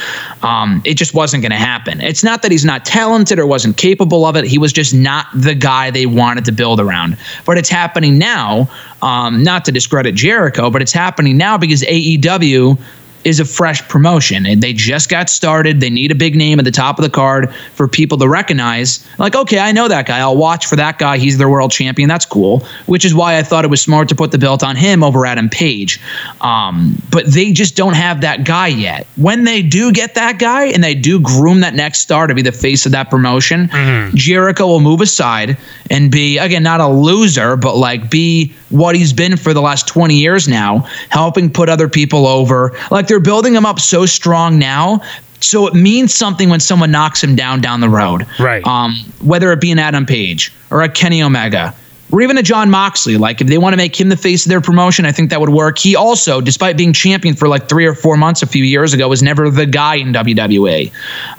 Um, 0.43 0.81
it 0.85 0.95
just 0.95 1.13
wasn't 1.13 1.41
going 1.41 1.51
to 1.51 1.57
happen. 1.57 2.01
It's 2.01 2.23
not 2.23 2.41
that 2.41 2.51
he's 2.51 2.65
not 2.65 2.85
talented 2.85 3.39
or 3.39 3.47
wasn't 3.47 3.77
capable 3.77 4.25
of 4.25 4.35
it. 4.35 4.45
He 4.45 4.57
was 4.57 4.73
just 4.73 4.93
not 4.93 5.27
the 5.33 5.55
guy 5.55 5.91
they 5.91 6.05
wanted 6.05 6.45
to 6.45 6.51
build 6.51 6.79
around. 6.79 7.17
But 7.45 7.57
it's 7.57 7.69
happening 7.69 8.17
now. 8.17 8.69
Um, 9.05 9.43
not 9.43 9.65
to 9.65 9.71
discredit 9.71 10.15
Jericho, 10.15 10.71
but 10.71 10.81
it's 10.81 10.91
happening 10.91 11.37
now 11.37 11.59
because 11.59 11.83
AEW 11.83 12.79
is 13.25 13.39
a 13.39 13.45
fresh 13.45 13.85
promotion 13.89 14.45
and 14.45 14.61
they 14.61 14.71
just 14.71 15.09
got 15.09 15.29
started. 15.29 15.79
They 15.79 15.89
need 15.89 16.11
a 16.11 16.15
big 16.15 16.35
name 16.35 16.59
at 16.59 16.65
the 16.65 16.71
top 16.71 16.99
of 16.99 17.03
the 17.03 17.09
card 17.09 17.53
for 17.73 17.87
people 17.87 18.19
to 18.19 18.29
recognize. 18.29 19.05
Like, 19.17 19.35
okay, 19.35 19.57
I 19.57 19.71
know 19.71 19.87
that 19.87 20.05
guy. 20.05 20.19
I'll 20.19 20.37
watch 20.37 20.67
for 20.67 20.75
that 20.75 20.99
guy. 20.99 21.17
He's 21.17 21.39
their 21.39 21.49
world 21.49 21.71
champion. 21.71 22.07
That's 22.07 22.25
cool. 22.25 22.65
Which 22.85 23.03
is 23.03 23.15
why 23.15 23.37
I 23.37 23.43
thought 23.43 23.65
it 23.65 23.71
was 23.71 23.81
smart 23.81 24.09
to 24.09 24.15
put 24.15 24.31
the 24.31 24.37
belt 24.37 24.63
on 24.63 24.75
him 24.75 25.03
over 25.03 25.25
Adam 25.25 25.49
Page. 25.49 25.99
Um, 26.39 27.01
but 27.09 27.25
they 27.25 27.51
just 27.51 27.75
don't 27.75 27.95
have 27.95 28.21
that 28.21 28.43
guy 28.43 28.67
yet. 28.67 29.07
When 29.15 29.43
they 29.43 29.63
do 29.63 29.91
get 29.91 30.13
that 30.13 30.37
guy 30.37 30.65
and 30.65 30.83
they 30.83 30.93
do 30.93 31.19
groom 31.19 31.61
that 31.61 31.73
next 31.73 32.01
star 32.01 32.27
to 32.27 32.35
be 32.35 32.43
the 32.43 32.51
face 32.51 32.85
of 32.85 32.91
that 32.91 33.09
promotion, 33.09 33.69
mm-hmm. 33.69 34.15
Jericho 34.15 34.67
will 34.67 34.81
move 34.81 35.01
aside 35.01 35.57
and 35.89 36.11
be 36.11 36.37
again 36.37 36.61
not 36.61 36.79
a 36.79 36.87
loser, 36.87 37.55
but 37.55 37.75
like 37.75 38.11
be 38.11 38.53
what 38.75 38.95
he's 38.95 39.13
been 39.13 39.37
for 39.37 39.53
the 39.53 39.61
last 39.61 39.87
20 39.87 40.15
years 40.15 40.47
now, 40.47 40.79
helping 41.09 41.49
put 41.49 41.69
other 41.69 41.89
people 41.89 42.27
over. 42.27 42.77
Like 42.91 43.07
they're 43.07 43.19
building 43.19 43.55
him 43.55 43.65
up 43.65 43.79
so 43.79 44.05
strong 44.05 44.59
now. 44.59 45.01
So 45.41 45.67
it 45.67 45.73
means 45.73 46.13
something 46.13 46.49
when 46.49 46.59
someone 46.59 46.91
knocks 46.91 47.23
him 47.23 47.35
down 47.35 47.61
down 47.61 47.79
the 47.79 47.89
road. 47.89 48.25
Right. 48.39 48.65
Um, 48.65 48.95
whether 49.21 49.51
it 49.51 49.61
be 49.61 49.71
an 49.71 49.79
Adam 49.79 50.05
Page 50.05 50.51
or 50.71 50.81
a 50.81 50.89
Kenny 50.89 51.21
Omega 51.21 51.75
or 52.11 52.21
even 52.21 52.37
a 52.37 52.43
Jon 52.43 52.69
Moxley. 52.69 53.17
Like 53.17 53.41
if 53.41 53.47
they 53.47 53.57
want 53.57 53.73
to 53.73 53.77
make 53.77 53.99
him 53.99 54.09
the 54.09 54.17
face 54.17 54.45
of 54.45 54.49
their 54.49 54.61
promotion, 54.61 55.05
I 55.05 55.11
think 55.11 55.29
that 55.31 55.39
would 55.39 55.49
work. 55.49 55.77
He 55.77 55.95
also, 55.95 56.41
despite 56.41 56.77
being 56.77 56.93
champion 56.93 57.35
for 57.35 57.47
like 57.47 57.67
three 57.67 57.85
or 57.85 57.95
four 57.95 58.17
months 58.17 58.41
a 58.41 58.47
few 58.47 58.63
years 58.63 58.93
ago, 58.93 59.07
was 59.07 59.23
never 59.23 59.49
the 59.49 59.65
guy 59.65 59.95
in 59.95 60.13
WWE. 60.13 60.91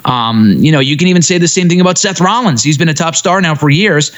Um, 0.05 0.53
you 0.59 0.71
know, 0.71 0.79
you 0.79 0.97
can 0.97 1.07
even 1.07 1.21
say 1.21 1.37
the 1.37 1.47
same 1.47 1.69
thing 1.69 1.81
about 1.81 1.97
Seth 1.97 2.19
Rollins. 2.19 2.63
He's 2.63 2.77
been 2.77 2.89
a 2.89 2.93
top 2.93 3.15
star 3.15 3.41
now 3.41 3.55
for 3.55 3.69
years. 3.69 4.11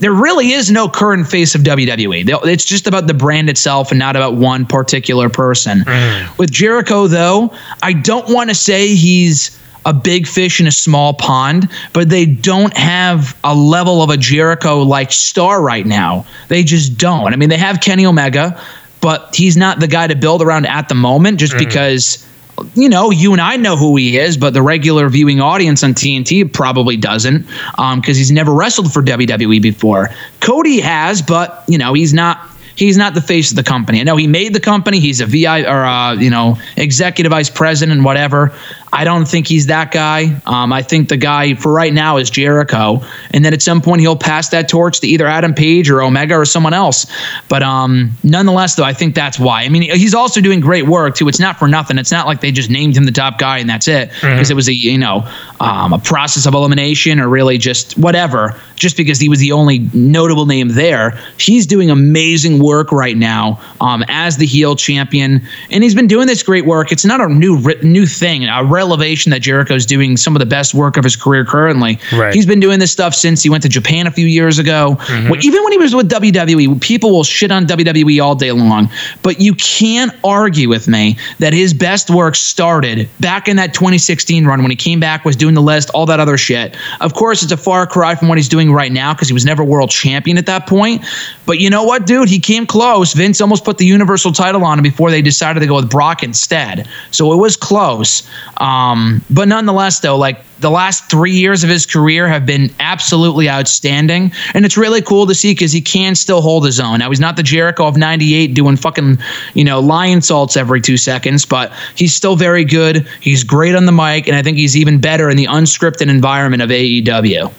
There 0.00 0.12
really 0.12 0.52
is 0.52 0.70
no 0.70 0.88
current 0.88 1.28
face 1.28 1.54
of 1.54 1.62
WWE. 1.62 2.28
It's 2.46 2.64
just 2.64 2.86
about 2.86 3.06
the 3.06 3.14
brand 3.14 3.48
itself 3.48 3.92
and 3.92 3.98
not 3.98 4.16
about 4.16 4.34
one 4.34 4.66
particular 4.66 5.28
person. 5.28 5.80
Mm. 5.80 6.38
With 6.38 6.50
Jericho, 6.50 7.06
though, 7.06 7.54
I 7.82 7.92
don't 7.92 8.28
want 8.28 8.50
to 8.50 8.54
say 8.54 8.94
he's 8.96 9.56
a 9.84 9.92
big 9.92 10.26
fish 10.26 10.60
in 10.60 10.66
a 10.66 10.72
small 10.72 11.14
pond, 11.14 11.68
but 11.92 12.08
they 12.08 12.26
don't 12.26 12.76
have 12.76 13.36
a 13.44 13.54
level 13.54 14.02
of 14.02 14.10
a 14.10 14.16
Jericho 14.16 14.82
like 14.82 15.12
star 15.12 15.62
right 15.62 15.86
now. 15.86 16.26
They 16.48 16.62
just 16.62 16.98
don't. 16.98 17.32
I 17.32 17.36
mean, 17.36 17.48
they 17.48 17.58
have 17.58 17.80
Kenny 17.80 18.06
Omega, 18.06 18.60
but 19.00 19.34
he's 19.34 19.56
not 19.56 19.80
the 19.80 19.88
guy 19.88 20.06
to 20.06 20.14
build 20.14 20.42
around 20.42 20.66
at 20.66 20.88
the 20.88 20.94
moment 20.94 21.40
just 21.40 21.54
mm 21.54 21.58
because 21.58 22.26
you 22.74 22.88
know, 22.88 23.10
you 23.10 23.32
and 23.32 23.40
I 23.40 23.56
know 23.56 23.76
who 23.76 23.96
he 23.96 24.18
is, 24.18 24.36
but 24.36 24.52
the 24.52 24.62
regular 24.62 25.08
viewing 25.08 25.40
audience 25.40 25.82
on 25.82 25.94
TNT 25.94 26.52
probably 26.52 26.96
doesn't 26.96 27.42
because 27.42 27.76
um, 27.78 28.02
he's 28.02 28.30
never 28.30 28.52
wrestled 28.52 28.92
for 28.92 29.02
WWE 29.02 29.60
before. 29.60 30.10
Cody 30.40 30.80
has, 30.80 31.22
but, 31.22 31.64
you 31.66 31.78
know, 31.78 31.94
he's 31.94 32.12
not 32.12 32.50
he's 32.76 32.96
not 32.96 33.14
the 33.14 33.20
face 33.20 33.50
of 33.50 33.56
the 33.56 33.62
company. 33.62 34.00
I 34.00 34.04
know 34.04 34.16
he 34.16 34.26
made 34.26 34.54
the 34.54 34.60
company. 34.60 34.98
He's 35.00 35.20
a 35.20 35.26
VI 35.26 35.62
or 35.62 35.84
uh, 35.84 36.14
you 36.14 36.30
know 36.30 36.58
executive 36.76 37.30
vice 37.30 37.50
president 37.50 37.96
and 37.96 38.04
whatever. 38.04 38.52
I 38.92 39.04
don't 39.04 39.26
think 39.26 39.46
he's 39.46 39.66
that 39.68 39.90
guy. 39.90 40.38
Um, 40.44 40.72
I 40.72 40.82
think 40.82 41.08
the 41.08 41.16
guy 41.16 41.54
for 41.54 41.72
right 41.72 41.92
now 41.92 42.18
is 42.18 42.28
Jericho, 42.28 43.02
and 43.30 43.44
then 43.44 43.54
at 43.54 43.62
some 43.62 43.80
point 43.80 44.00
he'll 44.02 44.16
pass 44.16 44.50
that 44.50 44.68
torch 44.68 45.00
to 45.00 45.06
either 45.06 45.26
Adam 45.26 45.54
Page 45.54 45.88
or 45.88 46.02
Omega 46.02 46.34
or 46.34 46.44
someone 46.44 46.74
else. 46.74 47.06
But 47.48 47.62
um, 47.62 48.12
nonetheless, 48.22 48.74
though, 48.74 48.84
I 48.84 48.92
think 48.92 49.14
that's 49.14 49.38
why. 49.38 49.62
I 49.62 49.68
mean, 49.70 49.82
he's 49.82 50.14
also 50.14 50.40
doing 50.40 50.60
great 50.60 50.86
work 50.86 51.16
too. 51.16 51.28
It's 51.28 51.40
not 51.40 51.58
for 51.58 51.68
nothing. 51.68 51.96
It's 51.96 52.12
not 52.12 52.26
like 52.26 52.40
they 52.42 52.52
just 52.52 52.68
named 52.68 52.96
him 52.96 53.04
the 53.04 53.12
top 53.12 53.38
guy 53.38 53.58
and 53.58 53.68
that's 53.68 53.88
it 53.88 54.10
because 54.10 54.22
mm-hmm. 54.22 54.52
it 54.52 54.54
was 54.54 54.68
a 54.68 54.74
you 54.74 54.98
know 54.98 55.26
um, 55.60 55.92
a 55.92 55.98
process 55.98 56.46
of 56.46 56.54
elimination 56.54 57.18
or 57.18 57.28
really 57.28 57.56
just 57.56 57.96
whatever. 57.96 58.60
Just 58.76 58.96
because 58.96 59.20
he 59.20 59.28
was 59.28 59.38
the 59.38 59.52
only 59.52 59.78
notable 59.94 60.44
name 60.44 60.68
there, 60.68 61.18
he's 61.38 61.66
doing 61.66 61.90
amazing 61.90 62.62
work 62.62 62.90
right 62.90 63.16
now 63.16 63.60
um, 63.80 64.04
as 64.08 64.36
the 64.36 64.46
heel 64.46 64.74
champion, 64.74 65.40
and 65.70 65.84
he's 65.84 65.94
been 65.94 66.08
doing 66.08 66.26
this 66.26 66.42
great 66.42 66.66
work. 66.66 66.90
It's 66.90 67.04
not 67.04 67.20
a 67.20 67.28
new 67.28 67.58
new 67.82 68.06
thing. 68.06 68.44
A 68.44 68.64
elevation 68.82 69.30
that 69.30 69.40
Jericho's 69.40 69.86
doing 69.86 70.16
some 70.16 70.36
of 70.36 70.40
the 70.40 70.46
best 70.46 70.74
work 70.74 70.96
of 70.96 71.04
his 71.04 71.16
career 71.16 71.44
currently. 71.44 71.98
Right. 72.12 72.34
He's 72.34 72.44
been 72.44 72.60
doing 72.60 72.78
this 72.78 72.92
stuff 72.92 73.14
since 73.14 73.42
he 73.42 73.48
went 73.48 73.62
to 73.62 73.68
Japan 73.68 74.06
a 74.06 74.10
few 74.10 74.26
years 74.26 74.58
ago. 74.58 74.96
Mm-hmm. 74.98 75.30
Well, 75.30 75.40
even 75.42 75.62
when 75.62 75.72
he 75.72 75.78
was 75.78 75.94
with 75.94 76.10
WWE, 76.10 76.80
people 76.80 77.12
will 77.12 77.24
shit 77.24 77.50
on 77.50 77.66
WWE 77.66 78.22
all 78.22 78.34
day 78.34 78.52
long, 78.52 78.90
but 79.22 79.40
you 79.40 79.54
can't 79.54 80.12
argue 80.24 80.68
with 80.68 80.88
me 80.88 81.16
that 81.38 81.52
his 81.52 81.72
best 81.72 82.10
work 82.10 82.34
started 82.34 83.08
back 83.20 83.48
in 83.48 83.56
that 83.56 83.72
2016 83.72 84.44
run 84.44 84.62
when 84.62 84.70
he 84.70 84.76
came 84.76 85.00
back, 85.00 85.24
was 85.24 85.36
doing 85.36 85.54
the 85.54 85.62
list, 85.62 85.90
all 85.90 86.06
that 86.06 86.20
other 86.20 86.36
shit. 86.36 86.76
Of 87.00 87.14
course, 87.14 87.42
it's 87.42 87.52
a 87.52 87.56
far 87.56 87.86
cry 87.86 88.14
from 88.16 88.28
what 88.28 88.38
he's 88.38 88.48
doing 88.48 88.72
right 88.72 88.92
now 88.92 89.14
because 89.14 89.28
he 89.28 89.34
was 89.34 89.44
never 89.44 89.64
world 89.64 89.90
champion 89.90 90.36
at 90.38 90.46
that 90.46 90.66
point. 90.66 91.04
But 91.46 91.58
you 91.58 91.70
know 91.70 91.84
what, 91.84 92.06
dude? 92.06 92.28
He 92.28 92.40
came 92.40 92.66
close. 92.66 93.12
Vince 93.12 93.40
almost 93.40 93.64
put 93.64 93.78
the 93.78 93.86
Universal 93.86 94.32
title 94.32 94.64
on 94.64 94.78
him 94.78 94.82
before 94.82 95.10
they 95.10 95.22
decided 95.22 95.60
to 95.60 95.66
go 95.66 95.76
with 95.76 95.90
Brock 95.90 96.22
instead. 96.22 96.88
So 97.10 97.32
it 97.32 97.36
was 97.36 97.56
close. 97.56 98.28
Um, 98.58 98.71
Um, 98.72 99.22
but 99.28 99.48
nonetheless, 99.48 100.00
though, 100.00 100.16
like 100.16 100.42
the 100.60 100.70
last 100.70 101.10
three 101.10 101.32
years 101.32 101.62
of 101.62 101.68
his 101.68 101.84
career 101.84 102.26
have 102.26 102.46
been 102.46 102.70
absolutely 102.80 103.50
outstanding. 103.50 104.32
And 104.54 104.64
it's 104.64 104.78
really 104.78 105.02
cool 105.02 105.26
to 105.26 105.34
see 105.34 105.52
because 105.52 105.72
he 105.72 105.80
can 105.80 106.14
still 106.14 106.40
hold 106.40 106.64
his 106.64 106.80
own. 106.80 107.00
Now, 107.00 107.10
he's 107.10 107.20
not 107.20 107.36
the 107.36 107.42
Jericho 107.42 107.86
of 107.86 107.96
98 107.96 108.54
doing 108.54 108.76
fucking, 108.76 109.18
you 109.54 109.64
know, 109.64 109.82
Lionsaults 109.82 110.56
every 110.56 110.80
two 110.80 110.96
seconds, 110.96 111.44
but 111.44 111.72
he's 111.96 112.14
still 112.14 112.36
very 112.36 112.64
good. 112.64 113.06
He's 113.20 113.44
great 113.44 113.74
on 113.74 113.84
the 113.86 113.92
mic. 113.92 114.26
And 114.26 114.36
I 114.36 114.42
think 114.42 114.56
he's 114.56 114.76
even 114.76 115.00
better 115.00 115.28
in 115.28 115.36
the 115.36 115.46
unscripted 115.46 116.08
environment 116.08 116.62
of 116.62 116.70
AEW. 116.70 117.52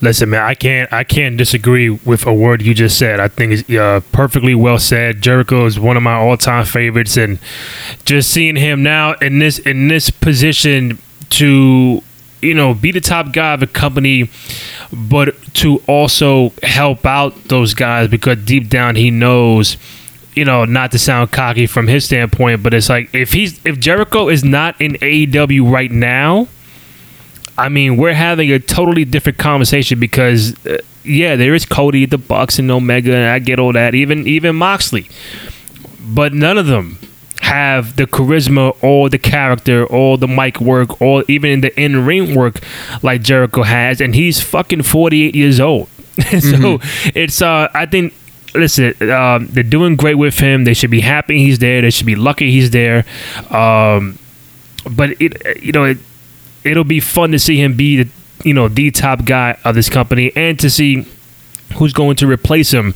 Listen, 0.00 0.30
man, 0.30 0.42
I 0.42 0.54
can't 0.54 0.92
I 0.92 1.04
can't 1.04 1.36
disagree 1.36 1.90
with 1.90 2.26
a 2.26 2.34
word 2.34 2.62
you 2.62 2.74
just 2.74 2.98
said. 2.98 3.20
I 3.20 3.28
think 3.28 3.52
it's 3.52 3.70
uh, 3.70 4.00
perfectly 4.12 4.54
well 4.54 4.78
said. 4.78 5.22
Jericho 5.22 5.66
is 5.66 5.78
one 5.78 5.96
of 5.96 6.02
my 6.02 6.14
all 6.14 6.36
time 6.36 6.64
favorites, 6.64 7.16
and 7.16 7.38
just 8.04 8.30
seeing 8.30 8.56
him 8.56 8.82
now 8.82 9.14
in 9.14 9.38
this 9.38 9.58
in 9.58 9.88
this 9.88 10.10
position 10.10 10.98
to 11.30 12.02
you 12.40 12.54
know 12.54 12.74
be 12.74 12.90
the 12.90 13.00
top 13.00 13.32
guy 13.32 13.54
of 13.54 13.62
a 13.62 13.66
company, 13.66 14.28
but 14.92 15.34
to 15.54 15.82
also 15.86 16.52
help 16.62 17.06
out 17.06 17.44
those 17.44 17.74
guys 17.74 18.08
because 18.08 18.38
deep 18.44 18.68
down 18.68 18.96
he 18.96 19.10
knows 19.10 19.76
you 20.34 20.44
know, 20.44 20.64
not 20.64 20.92
to 20.92 20.98
sound 20.98 21.30
cocky 21.30 21.66
from 21.66 21.86
his 21.86 22.04
standpoint, 22.04 22.62
but 22.62 22.72
it's 22.72 22.88
like 22.88 23.14
if 23.14 23.32
he's 23.32 23.64
if 23.66 23.78
Jericho 23.78 24.28
is 24.28 24.42
not 24.42 24.80
in 24.80 24.92
AEW 24.94 25.70
right 25.70 25.90
now, 25.90 26.48
I 27.58 27.68
mean, 27.68 27.96
we're 27.96 28.14
having 28.14 28.50
a 28.50 28.58
totally 28.58 29.04
different 29.04 29.38
conversation 29.38 30.00
because, 30.00 30.54
uh, 30.66 30.78
yeah, 31.04 31.36
there 31.36 31.54
is 31.54 31.66
Cody, 31.66 32.06
the 32.06 32.18
Bucks, 32.18 32.58
and 32.58 32.70
Omega, 32.70 33.14
and 33.14 33.30
I 33.30 33.38
get 33.38 33.58
all 33.58 33.72
that. 33.72 33.94
Even 33.94 34.26
even 34.26 34.56
Moxley, 34.56 35.08
but 36.00 36.32
none 36.32 36.58
of 36.58 36.66
them 36.66 36.98
have 37.40 37.96
the 37.96 38.06
charisma 38.06 38.76
or 38.82 39.08
the 39.08 39.18
character 39.18 39.84
or 39.84 40.16
the 40.16 40.28
mic 40.28 40.60
work 40.60 41.02
or 41.02 41.24
even 41.28 41.60
the 41.60 41.78
in 41.80 42.06
ring 42.06 42.34
work 42.34 42.60
like 43.02 43.22
Jericho 43.22 43.62
has, 43.62 44.00
and 44.00 44.14
he's 44.14 44.40
fucking 44.40 44.82
forty 44.82 45.24
eight 45.24 45.34
years 45.34 45.60
old. 45.60 45.88
so 46.16 46.22
mm-hmm. 46.22 47.10
it's 47.14 47.42
uh, 47.42 47.68
I 47.74 47.86
think 47.86 48.14
listen, 48.54 48.94
um, 49.10 49.46
they're 49.48 49.62
doing 49.62 49.96
great 49.96 50.14
with 50.14 50.38
him. 50.38 50.64
They 50.64 50.74
should 50.74 50.90
be 50.90 51.00
happy 51.00 51.38
he's 51.38 51.58
there. 51.58 51.82
They 51.82 51.90
should 51.90 52.06
be 52.06 52.16
lucky 52.16 52.50
he's 52.50 52.70
there. 52.70 53.04
Um, 53.50 54.18
but 54.90 55.20
it, 55.20 55.62
you 55.62 55.72
know, 55.72 55.84
it, 55.84 55.98
it'll 56.64 56.84
be 56.84 57.00
fun 57.00 57.32
to 57.32 57.38
see 57.38 57.56
him 57.56 57.74
be 57.74 58.04
the 58.04 58.10
you 58.44 58.54
know 58.54 58.68
the 58.68 58.90
top 58.90 59.24
guy 59.24 59.58
of 59.64 59.74
this 59.74 59.88
company 59.88 60.32
and 60.34 60.58
to 60.58 60.70
see 60.70 61.06
who's 61.76 61.92
going 61.92 62.16
to 62.16 62.26
replace 62.26 62.70
him 62.72 62.94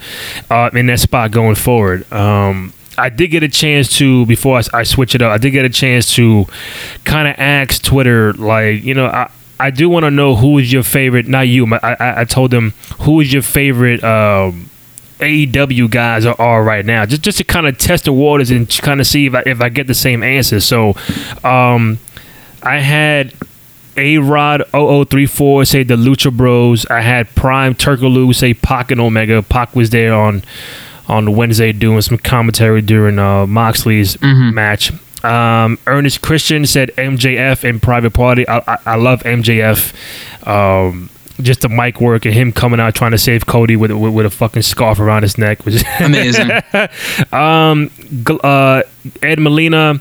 uh, 0.50 0.70
in 0.74 0.86
that 0.86 1.00
spot 1.00 1.30
going 1.30 1.54
forward. 1.54 2.10
Um, 2.12 2.72
I 2.98 3.08
did 3.08 3.28
get 3.28 3.42
a 3.42 3.48
chance 3.48 3.96
to 3.98 4.26
before 4.26 4.58
I, 4.58 4.80
I, 4.80 4.82
switch 4.82 5.14
it 5.14 5.22
up. 5.22 5.30
I 5.30 5.38
did 5.38 5.50
get 5.50 5.64
a 5.64 5.70
chance 5.70 6.14
to 6.14 6.46
kind 7.04 7.28
of 7.28 7.34
ask 7.38 7.82
Twitter, 7.82 8.32
like 8.34 8.82
you 8.82 8.94
know, 8.94 9.06
I, 9.06 9.30
I 9.58 9.70
do 9.70 9.88
want 9.88 10.04
to 10.04 10.10
know 10.10 10.34
who 10.36 10.58
is 10.58 10.72
your 10.72 10.82
favorite. 10.82 11.26
Not 11.26 11.48
you. 11.48 11.72
I, 11.74 11.96
I, 11.98 12.20
I 12.20 12.24
told 12.24 12.50
them 12.50 12.72
who 13.00 13.20
is 13.20 13.32
your 13.32 13.42
favorite. 13.42 14.02
Um, 14.02 14.70
AEW 15.18 15.90
guys 15.90 16.26
are, 16.26 16.38
are 16.38 16.62
right 16.62 16.84
now, 16.84 17.06
just 17.06 17.22
just 17.22 17.38
to 17.38 17.44
kind 17.44 17.66
of 17.66 17.78
test 17.78 18.04
the 18.04 18.12
waters 18.12 18.50
and 18.50 18.68
kind 18.68 19.00
of 19.00 19.06
see 19.06 19.26
if 19.26 19.34
I, 19.34 19.42
if 19.46 19.62
I 19.62 19.70
get 19.70 19.86
the 19.86 19.94
same 19.94 20.22
answer. 20.22 20.60
So, 20.60 20.94
um, 21.42 21.98
I 22.62 22.80
had 22.80 23.32
a 23.96 24.18
Rod 24.18 24.62
0034 24.72 25.64
say 25.64 25.82
the 25.82 25.96
Lucha 25.96 26.34
Bros. 26.36 26.86
I 26.86 27.00
had 27.00 27.28
Prime 27.34 27.74
Turkaloo 27.74 28.34
say 28.34 28.54
Pac 28.54 28.90
and 28.90 29.00
Omega. 29.00 29.42
Pac 29.42 29.74
was 29.74 29.90
there 29.90 30.14
on 30.14 30.42
on 31.08 31.36
Wednesday 31.36 31.72
doing 31.72 32.00
some 32.02 32.18
commentary 32.18 32.82
during 32.82 33.18
uh, 33.18 33.46
Moxley's 33.46 34.20
match. 34.22 34.92
Um, 35.24 35.78
Ernest 35.86 36.20
Christian 36.22 36.66
said 36.66 36.90
MJF 36.96 37.64
in 37.64 37.78
Private 37.80 38.12
Party. 38.12 38.46
I, 38.48 38.58
I, 38.58 38.78
I 38.86 38.94
love 38.96 39.22
MJF. 39.22 39.92
Um, 40.46 41.10
just 41.40 41.60
the 41.60 41.68
mic 41.68 42.00
work 42.00 42.24
and 42.24 42.32
him 42.34 42.50
coming 42.50 42.80
out 42.80 42.94
trying 42.94 43.10
to 43.10 43.18
save 43.18 43.44
Cody 43.46 43.76
with, 43.76 43.90
with, 43.92 44.14
with 44.14 44.26
a 44.26 44.30
fucking 44.30 44.62
scarf 44.62 44.98
around 44.98 45.22
his 45.22 45.36
neck 45.36 45.64
was 45.66 45.84
Amazing. 46.00 46.50
um, 47.32 47.90
uh, 48.42 48.82
Ed 49.22 49.38
Molina. 49.38 50.00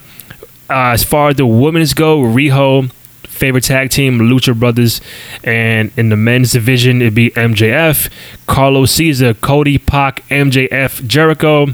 Uh, 0.69 0.93
as 0.93 1.03
far 1.03 1.29
as 1.29 1.35
the 1.35 1.45
women's 1.45 1.93
go, 1.93 2.19
Riho, 2.21 2.89
favorite 3.35 3.63
tag 3.65 3.89
team, 3.89 4.19
Lucha 4.19 4.57
Brothers, 4.57 5.01
and 5.43 5.91
in 5.97 6.09
the 6.09 6.15
men's 6.15 6.51
division, 6.51 7.01
it'd 7.01 7.13
be 7.15 7.29
MJF, 7.31 8.09
Carlos 8.47 8.91
Caesar, 8.93 9.33
Cody, 9.33 9.77
Pac, 9.77 10.27
MJF, 10.29 11.05
Jericho. 11.05 11.67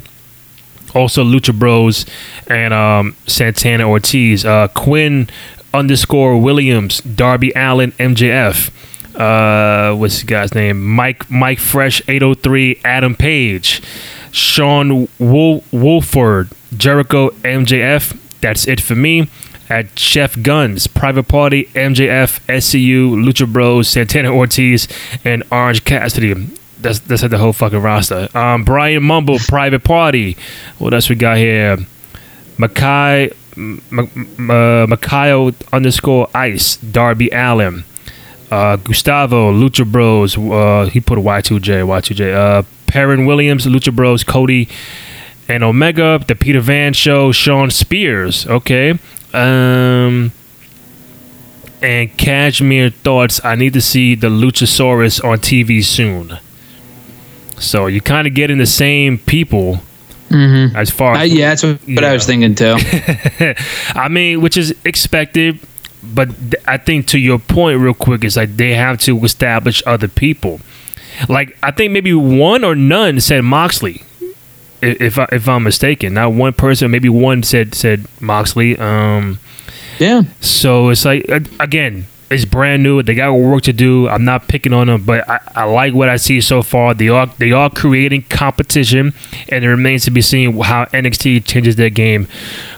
Also, 0.94 1.24
Lucha 1.24 1.58
Bros 1.58 2.06
and 2.48 2.74
um, 2.74 3.16
Santana 3.26 3.88
Ortiz, 3.90 4.44
uh, 4.44 4.68
Quinn 4.70 5.30
underscore 5.74 6.38
Williams, 6.42 7.00
Darby 7.00 7.54
Allin, 7.56 7.94
MJF. 7.94 8.70
Uh, 9.16 9.96
what's 9.96 10.20
the 10.20 10.26
guy's 10.26 10.54
name? 10.54 10.86
Mike 10.86 11.30
Mike 11.32 11.60
Fresh, 11.60 12.02
803, 12.10 12.82
Adam 12.84 13.16
Page, 13.16 13.82
Sean 14.32 15.08
Wol- 15.18 15.64
Wolford, 15.72 16.50
Jericho, 16.76 17.30
MJF. 17.30 18.18
That's 18.42 18.68
it 18.68 18.82
for 18.82 18.96
me. 18.96 19.30
At 19.72 19.98
Chef 19.98 20.42
Guns, 20.44 20.86
Private 20.88 21.30
Party, 21.30 21.64
MJF, 21.74 22.42
SCU, 22.48 23.16
Lucha 23.16 23.52
Bros, 23.52 23.88
Santana 23.88 24.30
Ortiz, 24.30 24.86
and 25.24 25.44
Orange 25.50 25.86
Cassidy. 25.86 26.34
That's 26.78 27.00
that's 27.00 27.22
the 27.22 27.38
whole 27.38 27.54
fucking 27.54 27.82
roster. 27.82 28.28
Um, 28.36 28.66
Brian 28.66 29.02
Mumble, 29.02 29.40
Private 29.40 29.86
Party. 29.86 30.36
What 30.78 30.94
else 30.94 31.10
we 31.10 31.16
got 31.16 31.38
here? 31.38 31.78
Makai, 32.58 33.34
M- 33.56 33.82
uh, 34.50 35.66
underscore 35.74 36.28
Ice, 36.36 36.76
Darby 36.76 37.30
Allin, 37.32 37.86
uh, 38.52 38.76
Gustavo, 38.76 39.54
Lucha 39.54 39.90
Bros. 39.90 40.38
Uh, 40.38 40.90
he 40.92 41.00
put 41.00 41.18
a 41.18 41.22
Y2J, 41.22 41.86
Y2J. 41.86 42.34
Uh, 42.34 42.64
Perrin 42.88 43.26
Williams, 43.26 43.66
Lucha 43.66 43.96
Bros. 43.96 44.26
Cody 44.26 44.68
and 45.48 45.64
Omega, 45.64 46.24
the 46.28 46.36
Peter 46.36 46.60
Van 46.60 46.92
Show, 46.92 47.32
Shawn 47.32 47.72
Spears. 47.72 48.46
Okay. 48.48 49.00
Um, 49.34 50.32
and 51.82 52.16
Cashmere 52.18 52.90
thoughts. 52.90 53.44
I 53.44 53.56
need 53.56 53.74
to 53.74 53.82
see 53.82 54.16
the 54.16 54.28
Luchasaurus 54.28 55.24
on 55.24 55.40
TV 55.40 55.84
soon. 55.84 56.38
So 57.60 57.88
you 57.88 58.02
kind 58.02 58.28
of 58.28 58.34
getting 58.34 58.58
the 58.58 58.66
same 58.66 59.18
people 59.18 59.82
as 60.34 60.90
far 60.90 61.16
Uh, 61.16 61.24
as 61.24 61.34
yeah, 61.34 61.50
that's 61.50 61.64
what, 61.64 61.82
what 61.88 62.04
I 62.06 62.14
was 62.14 62.26
thinking 62.26 62.56
too. 62.56 62.76
I 63.96 64.08
mean, 64.10 64.40
which 64.42 64.56
is 64.56 64.74
expected, 64.86 65.60
but 66.02 66.30
th- 66.52 66.64
I 66.66 66.78
think 66.78 67.08
to 67.08 67.20
your 67.20 67.38
point, 67.38 67.80
real 67.80 67.94
quick, 67.94 68.24
is 68.24 68.38
like 68.38 68.56
they 68.56 68.74
have 68.76 68.98
to 69.02 69.24
establish 69.26 69.84
other 69.86 70.08
people. 70.08 70.62
Like 71.28 71.58
I 71.62 71.72
think 71.72 71.92
maybe 71.92 72.14
one 72.14 72.64
or 72.64 72.76
none 72.76 73.20
said 73.20 73.42
Moxley, 73.44 74.04
if 74.82 75.18
I, 75.20 75.28
if 75.32 75.48
I'm 75.48 75.64
mistaken. 75.64 76.14
Not 76.16 76.34
one 76.34 76.54
person, 76.54 76.92
maybe 76.92 77.10
one 77.10 77.44
said 77.44 77.74
said 77.76 78.06
Moxley. 78.20 78.78
Um, 78.78 79.40
Yeah. 80.00 80.24
so 80.40 80.90
it's 80.90 81.06
like 81.06 81.26
again, 81.60 82.06
it's 82.32 82.46
brand 82.46 82.82
new. 82.82 83.04
They 83.04 83.14
got 83.14 83.34
work 83.34 83.64
to 83.64 83.74
do. 83.74 84.08
I'm 84.08 84.24
not 84.24 84.48
picking 84.48 84.72
on 84.72 84.88
them, 84.88 85.04
but 85.04 85.30
I, 85.30 85.40
I 85.54 85.64
like 85.66 85.94
what 85.94 86.08
I 86.08 86.16
see 86.16 86.40
so 86.40 86.64
far. 86.64 86.94
They 86.94 87.10
are 87.10 87.28
they 87.28 87.52
are 87.52 87.70
creating 87.70 88.24
competition, 88.24 89.14
and 89.50 89.66
it 89.66 89.68
remains 89.68 90.06
to 90.06 90.12
be 90.12 90.22
seen 90.22 90.58
how 90.62 90.86
NXT 90.86 91.46
changes 91.46 91.76
their 91.76 91.90
game 91.90 92.28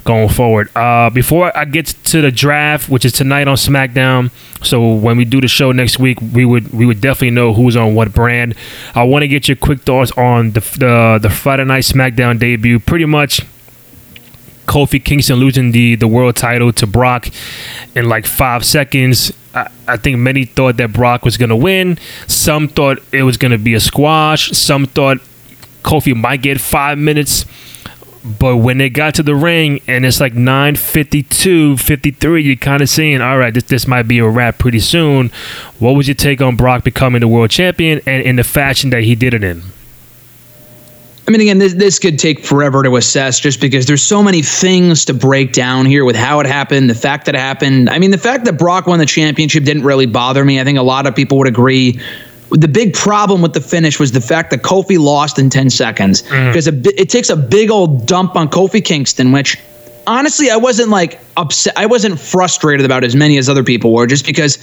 going 0.05 0.29
forward. 0.29 0.75
Uh, 0.75 1.11
before 1.11 1.55
I 1.55 1.65
get 1.65 1.85
to 1.85 2.21
the 2.21 2.31
draft, 2.31 2.89
which 2.89 3.05
is 3.05 3.13
tonight 3.13 3.47
on 3.47 3.55
SmackDown, 3.55 4.31
so 4.65 4.93
when 4.93 5.17
we 5.17 5.25
do 5.25 5.39
the 5.39 5.47
show 5.47 5.71
next 5.71 5.99
week, 5.99 6.17
we 6.21 6.45
would 6.45 6.73
we 6.73 6.85
would 6.85 6.99
definitely 6.99 7.31
know 7.31 7.53
who's 7.53 7.75
on 7.75 7.93
what 7.93 8.11
brand. 8.11 8.55
I 8.95 9.03
want 9.03 9.21
to 9.21 9.27
get 9.27 9.47
your 9.47 9.57
quick 9.57 9.81
thoughts 9.81 10.11
on 10.13 10.51
the 10.51 10.61
the, 10.61 11.19
the 11.21 11.29
Friday 11.29 11.65
Night 11.65 11.83
SmackDown 11.83 12.39
debut. 12.39 12.79
Pretty 12.79 13.05
much. 13.05 13.41
Kofi 14.65 15.03
Kingston 15.03 15.37
losing 15.37 15.71
the, 15.71 15.95
the 15.95 16.07
world 16.07 16.35
title 16.35 16.71
to 16.73 16.87
Brock 16.87 17.27
in 17.95 18.07
like 18.07 18.25
five 18.25 18.65
seconds. 18.65 19.33
I, 19.53 19.69
I 19.87 19.97
think 19.97 20.17
many 20.19 20.45
thought 20.45 20.77
that 20.77 20.93
Brock 20.93 21.25
was 21.25 21.37
going 21.37 21.49
to 21.49 21.55
win. 21.55 21.97
Some 22.27 22.67
thought 22.67 22.99
it 23.11 23.23
was 23.23 23.37
going 23.37 23.51
to 23.51 23.57
be 23.57 23.73
a 23.73 23.79
squash. 23.79 24.51
Some 24.51 24.85
thought 24.85 25.17
Kofi 25.83 26.15
might 26.15 26.41
get 26.41 26.59
five 26.59 26.97
minutes. 26.97 27.45
But 28.23 28.57
when 28.57 28.77
they 28.77 28.89
got 28.89 29.15
to 29.15 29.23
the 29.23 29.35
ring 29.35 29.81
and 29.85 30.05
it's 30.05 30.21
like 30.21 30.33
952, 30.33 31.75
53, 31.75 32.41
you're 32.41 32.55
kind 32.55 32.81
of 32.81 32.87
seeing, 32.87 33.19
all 33.19 33.37
right, 33.37 33.53
this, 33.53 33.65
this 33.65 33.85
might 33.85 34.03
be 34.03 34.19
a 34.19 34.27
wrap 34.27 34.59
pretty 34.59 34.79
soon. 34.79 35.29
What 35.79 35.91
was 35.91 36.07
your 36.07 36.15
take 36.15 36.41
on 36.41 36.55
Brock 36.55 36.85
becoming 36.85 37.19
the 37.19 37.27
world 37.27 37.51
champion 37.51 37.99
and 38.07 38.23
in 38.23 38.37
the 38.37 38.45
fashion 38.45 38.91
that 38.91 39.03
he 39.03 39.15
did 39.15 39.33
it 39.33 39.43
in? 39.43 39.63
I 41.25 41.31
mean, 41.31 41.39
again, 41.39 41.57
this, 41.57 41.73
this 41.73 41.99
could 41.99 42.19
take 42.19 42.43
forever 42.43 42.83
to 42.83 42.97
assess 42.97 43.39
just 43.39 43.61
because 43.61 43.85
there's 43.85 44.03
so 44.03 44.21
many 44.21 44.41
things 44.41 45.05
to 45.05 45.13
break 45.13 45.53
down 45.53 45.85
here 45.85 46.03
with 46.03 46.17
how 46.17 46.41
it 46.41 46.45
happened, 46.45 46.89
the 46.89 46.95
fact 46.95 47.25
that 47.27 47.35
it 47.35 47.39
happened. 47.39 47.89
I 47.89 47.97
mean, 47.97 48.11
the 48.11 48.17
fact 48.17 48.43
that 48.45 48.57
Brock 48.57 48.87
won 48.87 48.99
the 48.99 49.05
championship 49.05 49.63
didn't 49.63 49.83
really 49.83 50.05
bother 50.05 50.43
me. 50.43 50.59
I 50.59 50.65
think 50.65 50.77
a 50.77 50.83
lot 50.83 51.07
of 51.07 51.15
people 51.15 51.37
would 51.37 51.47
agree. 51.47 51.99
The 52.49 52.67
big 52.67 52.93
problem 52.93 53.41
with 53.41 53.53
the 53.53 53.61
finish 53.61 53.99
was 53.99 54.11
the 54.11 54.21
fact 54.21 54.51
that 54.51 54.63
Kofi 54.63 54.99
lost 54.99 55.39
in 55.39 55.49
10 55.49 55.69
seconds 55.69 56.23
mm. 56.23 56.49
because 56.51 56.67
it, 56.67 56.85
it 56.87 57.09
takes 57.09 57.29
a 57.29 57.37
big 57.37 57.71
old 57.71 58.05
dump 58.05 58.35
on 58.35 58.49
Kofi 58.49 58.83
Kingston, 58.83 59.31
which 59.31 59.57
honestly, 60.05 60.49
I 60.49 60.57
wasn't 60.57 60.89
like 60.89 61.21
upset. 61.37 61.73
I 61.77 61.85
wasn't 61.85 62.19
frustrated 62.19 62.85
about 62.85 63.03
as 63.05 63.15
many 63.15 63.37
as 63.37 63.49
other 63.49 63.63
people 63.63 63.93
were, 63.93 64.07
just 64.07 64.25
because 64.25 64.57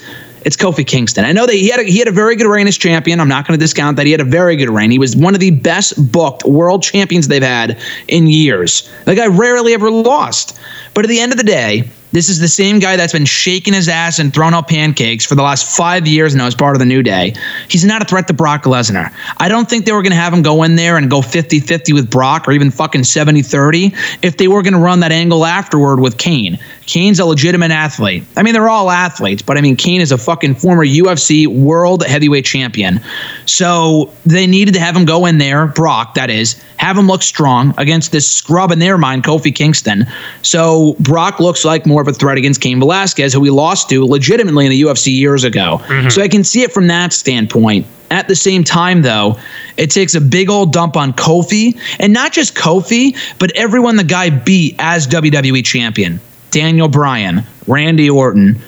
it's 0.45 0.57
Kofi 0.57 0.87
Kingston. 0.87 1.25
I 1.25 1.33
know 1.33 1.47
that 1.47 1.55
he 1.55 1.69
had 1.69 1.81
a, 1.81 1.85
he 1.85 1.99
had 1.99 2.09
a 2.09 2.13
very 2.13 2.37
good 2.37 2.47
reign 2.47 2.67
as 2.67 2.79
champion. 2.79 3.21
I'm 3.21 3.29
not 3.29 3.47
going 3.47 3.59
to 3.59 3.63
discount 3.63 3.97
that 3.97 4.07
he 4.07 4.13
had 4.13 4.21
a 4.21 4.25
very 4.25 4.57
good 4.57 4.71
reign. 4.71 4.91
He 4.91 4.99
was 4.99 5.17
one 5.17 5.35
of 5.35 5.41
the 5.41 5.51
best 5.51 6.13
booked 6.13 6.45
world 6.45 6.83
champions 6.83 7.29
they've 7.29 7.43
had 7.43 7.79
in 8.09 8.27
years. 8.27 8.91
The 9.05 9.15
guy 9.15 9.27
rarely 9.27 9.75
ever 9.75 9.91
lost. 9.91 10.59
But 10.95 11.05
at 11.05 11.09
the 11.09 11.21
end 11.21 11.33
of 11.33 11.39
the 11.39 11.45
day, 11.45 11.89
this 12.13 12.29
is 12.29 12.41
the 12.41 12.49
same 12.49 12.81
guy 12.81 12.97
that's 12.97 13.13
been 13.13 13.25
shaking 13.25 13.73
his 13.73 13.89
ass 13.89 14.19
and 14.19 14.35
throwing 14.35 14.55
out 14.55 14.69
pancakes 14.69 15.25
for 15.25 15.37
the 15.37 15.43
last 15.43 15.77
five 15.77 16.09
years 16.09 16.35
now 16.35 16.47
as 16.47 16.55
part 16.57 16.75
of 16.75 16.81
the 16.81 16.87
New 16.87 17.03
Day. 17.03 17.35
He's 17.69 17.85
not 17.85 18.03
a 18.03 18.05
threat 18.05 18.27
to 18.27 18.35
Brock 18.35 18.65
Lesnar. 18.65 19.13
I 19.37 19.49
don't 19.49 19.71
think 19.71 19.85
they 19.85 19.93
were 19.93 20.03
going 20.03 20.11
to 20.11 20.17
have 20.17 20.33
him 20.33 20.43
go 20.43 20.65
in 20.65 20.75
there 20.75 20.97
and 20.97 21.09
go 21.09 21.23
50 21.23 21.61
50 21.61 21.93
with 21.93 22.11
Brock 22.11 22.49
or 22.49 22.53
even 22.53 22.71
fucking 22.71 23.05
70 23.05 23.43
30 23.43 23.95
if 24.23 24.37
they 24.37 24.49
were 24.49 24.63
going 24.63 24.73
to 24.73 24.81
run 24.81 25.01
that 25.01 25.13
angle 25.13 25.47
afterward 25.47 26.01
with 26.01 26.19
Cain. 26.19 26.59
Cain's 26.91 27.21
a 27.21 27.25
legitimate 27.25 27.71
athlete. 27.71 28.25
I 28.37 28.43
mean, 28.43 28.53
they're 28.53 28.69
all 28.69 28.91
athletes, 28.91 29.43
but 29.43 29.57
I 29.57 29.61
mean, 29.61 29.77
Cain 29.77 30.01
is 30.01 30.11
a 30.11 30.19
fucking 30.19 30.57
former 30.57 30.85
UFC 30.85 31.47
world 31.47 32.05
heavyweight 32.05 32.45
champion. 32.45 33.01
So 33.47 34.13
they 34.27 34.45
needed 34.45 34.75
to 34.75 34.81
have 34.81 34.97
him 34.97 35.05
go 35.05 35.25
in 35.27 35.39
there, 35.39 35.69
Brock, 35.69 36.15
that 36.15 36.31
is, 36.31 36.61
have 36.79 36.99
him 36.99 37.07
look 37.07 37.23
strong 37.23 37.75
against 37.79 38.11
this 38.11 38.29
scrub 38.29 38.73
in 38.73 38.81
their 38.81 38.99
mind, 38.99 39.23
Kofi 39.23 39.55
Kingston. 39.55 40.05
So 40.43 40.97
Brock 40.99 41.39
looks 41.39 41.65
like 41.65 41.87
more 41.87 42.03
of 42.03 42.09
a 42.09 42.13
threat 42.13 42.39
against 42.39 42.61
Cain 42.61 42.81
Velasquez, 42.81 43.33
who 43.33 43.45
he 43.45 43.51
lost 43.51 43.89
to 43.91 44.05
legitimately 44.05 44.67
in 44.67 44.71
the 44.71 44.83
UFC 44.83 45.17
years 45.17 45.45
ago. 45.45 45.79
Mm-hmm. 45.85 46.09
So 46.09 46.23
I 46.23 46.27
can 46.27 46.43
see 46.43 46.63
it 46.63 46.73
from 46.73 46.89
that 46.89 47.13
standpoint. 47.13 47.87
At 48.11 48.27
the 48.27 48.35
same 48.35 48.65
time, 48.65 49.03
though, 49.03 49.39
it 49.77 49.93
takes 49.93 50.17
a 50.17 50.21
big 50.21 50.51
old 50.51 50.73
dump 50.73 50.97
on 50.97 51.13
Kofi, 51.13 51.79
and 52.01 52.13
not 52.13 52.33
just 52.33 52.57
Kofi, 52.57 53.17
but 53.39 53.53
everyone 53.55 53.95
the 53.95 54.03
guy 54.03 54.31
beat 54.31 54.75
as 54.81 55.07
WWE 55.07 55.65
champion. 55.65 56.19
Daniel 56.51 56.89
Bryan, 56.89 57.43
Randy 57.67 58.11
Orton, 58.11 58.61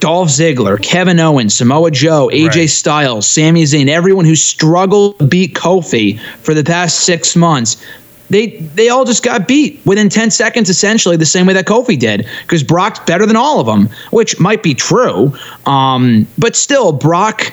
Dolph 0.00 0.28
Ziggler, 0.28 0.82
Kevin 0.82 1.20
Owens, 1.20 1.54
Samoa 1.54 1.90
Joe, 1.90 2.28
AJ 2.32 2.56
Right. 2.56 2.70
Styles, 2.70 3.26
Sami 3.26 3.62
Zayn, 3.62 3.88
everyone 3.88 4.24
who 4.24 4.34
struggled 4.34 5.18
to 5.18 5.26
beat 5.26 5.54
Kofi 5.54 6.18
for 6.40 6.54
the 6.54 6.64
past 6.64 7.00
six 7.00 7.36
months. 7.36 7.82
They 8.28 8.48
they 8.74 8.88
all 8.88 9.04
just 9.04 9.22
got 9.22 9.46
beat 9.46 9.80
within 9.84 10.08
10 10.08 10.30
seconds, 10.30 10.70
essentially, 10.70 11.16
the 11.16 11.26
same 11.26 11.46
way 11.46 11.52
that 11.52 11.66
Kofi 11.66 11.98
did, 11.98 12.26
because 12.42 12.62
Brock's 12.62 12.98
better 13.00 13.26
than 13.26 13.36
all 13.36 13.60
of 13.60 13.66
them, 13.66 13.88
which 14.10 14.40
might 14.40 14.62
be 14.62 14.74
true. 14.74 15.36
Um, 15.66 16.26
but 16.38 16.56
still, 16.56 16.92
Brock, 16.92 17.52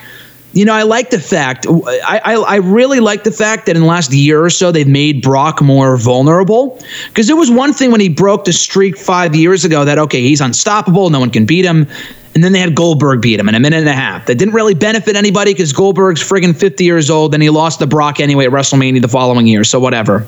you 0.54 0.66
know, 0.66 0.74
I 0.74 0.84
like 0.84 1.12
the 1.12 1.20
fact, 1.20 1.68
I, 1.68 2.22
I, 2.24 2.34
I 2.36 2.56
really 2.56 3.00
like 3.00 3.24
the 3.24 3.32
fact 3.32 3.68
that 3.68 3.76
in 3.76 3.84
the 3.84 3.88
last 3.88 4.12
year 4.12 4.44
or 4.44 4.50
so, 4.50 4.72
they've 4.72 4.88
made 4.88 5.22
Brock 5.22 5.62
more 5.62 5.96
vulnerable. 5.96 6.82
Because 7.10 7.30
it 7.30 7.38
was 7.38 7.52
one 7.52 7.72
thing 7.72 7.92
when 7.92 8.02
he 8.02 8.10
broke 8.10 8.46
the 8.46 8.54
streak 8.54 8.98
five 8.98 9.36
years 9.36 9.64
ago 9.64 9.86
that, 9.86 10.00
okay, 10.00 10.22
he's 10.22 10.42
unstoppable, 10.42 11.10
no 11.12 11.20
one 11.20 11.30
can 11.30 11.46
beat 11.46 11.66
him. 11.66 11.88
And 12.34 12.44
then 12.44 12.52
they 12.52 12.60
had 12.60 12.74
Goldberg 12.74 13.22
beat 13.22 13.40
him 13.40 13.50
in 13.50 13.56
a 13.56 13.60
minute 13.60 13.80
and 13.80 13.90
a 13.90 13.94
half. 13.94 14.26
That 14.26 14.36
didn't 14.36 14.54
really 14.54 14.74
benefit 14.74 15.16
anybody 15.16 15.54
because 15.54 15.74
Goldberg's 15.74 16.22
friggin' 16.22 16.56
50 16.56 16.84
years 16.84 17.10
old 17.10 17.34
and 17.34 17.44
he 17.44 17.50
lost 17.50 17.80
to 17.80 17.88
Brock 17.88 18.20
anyway 18.20 18.46
at 18.46 18.52
WrestleMania 18.52 19.02
the 19.02 19.08
following 19.08 19.46
year. 19.46 19.64
So 19.64 19.80
whatever. 19.80 20.26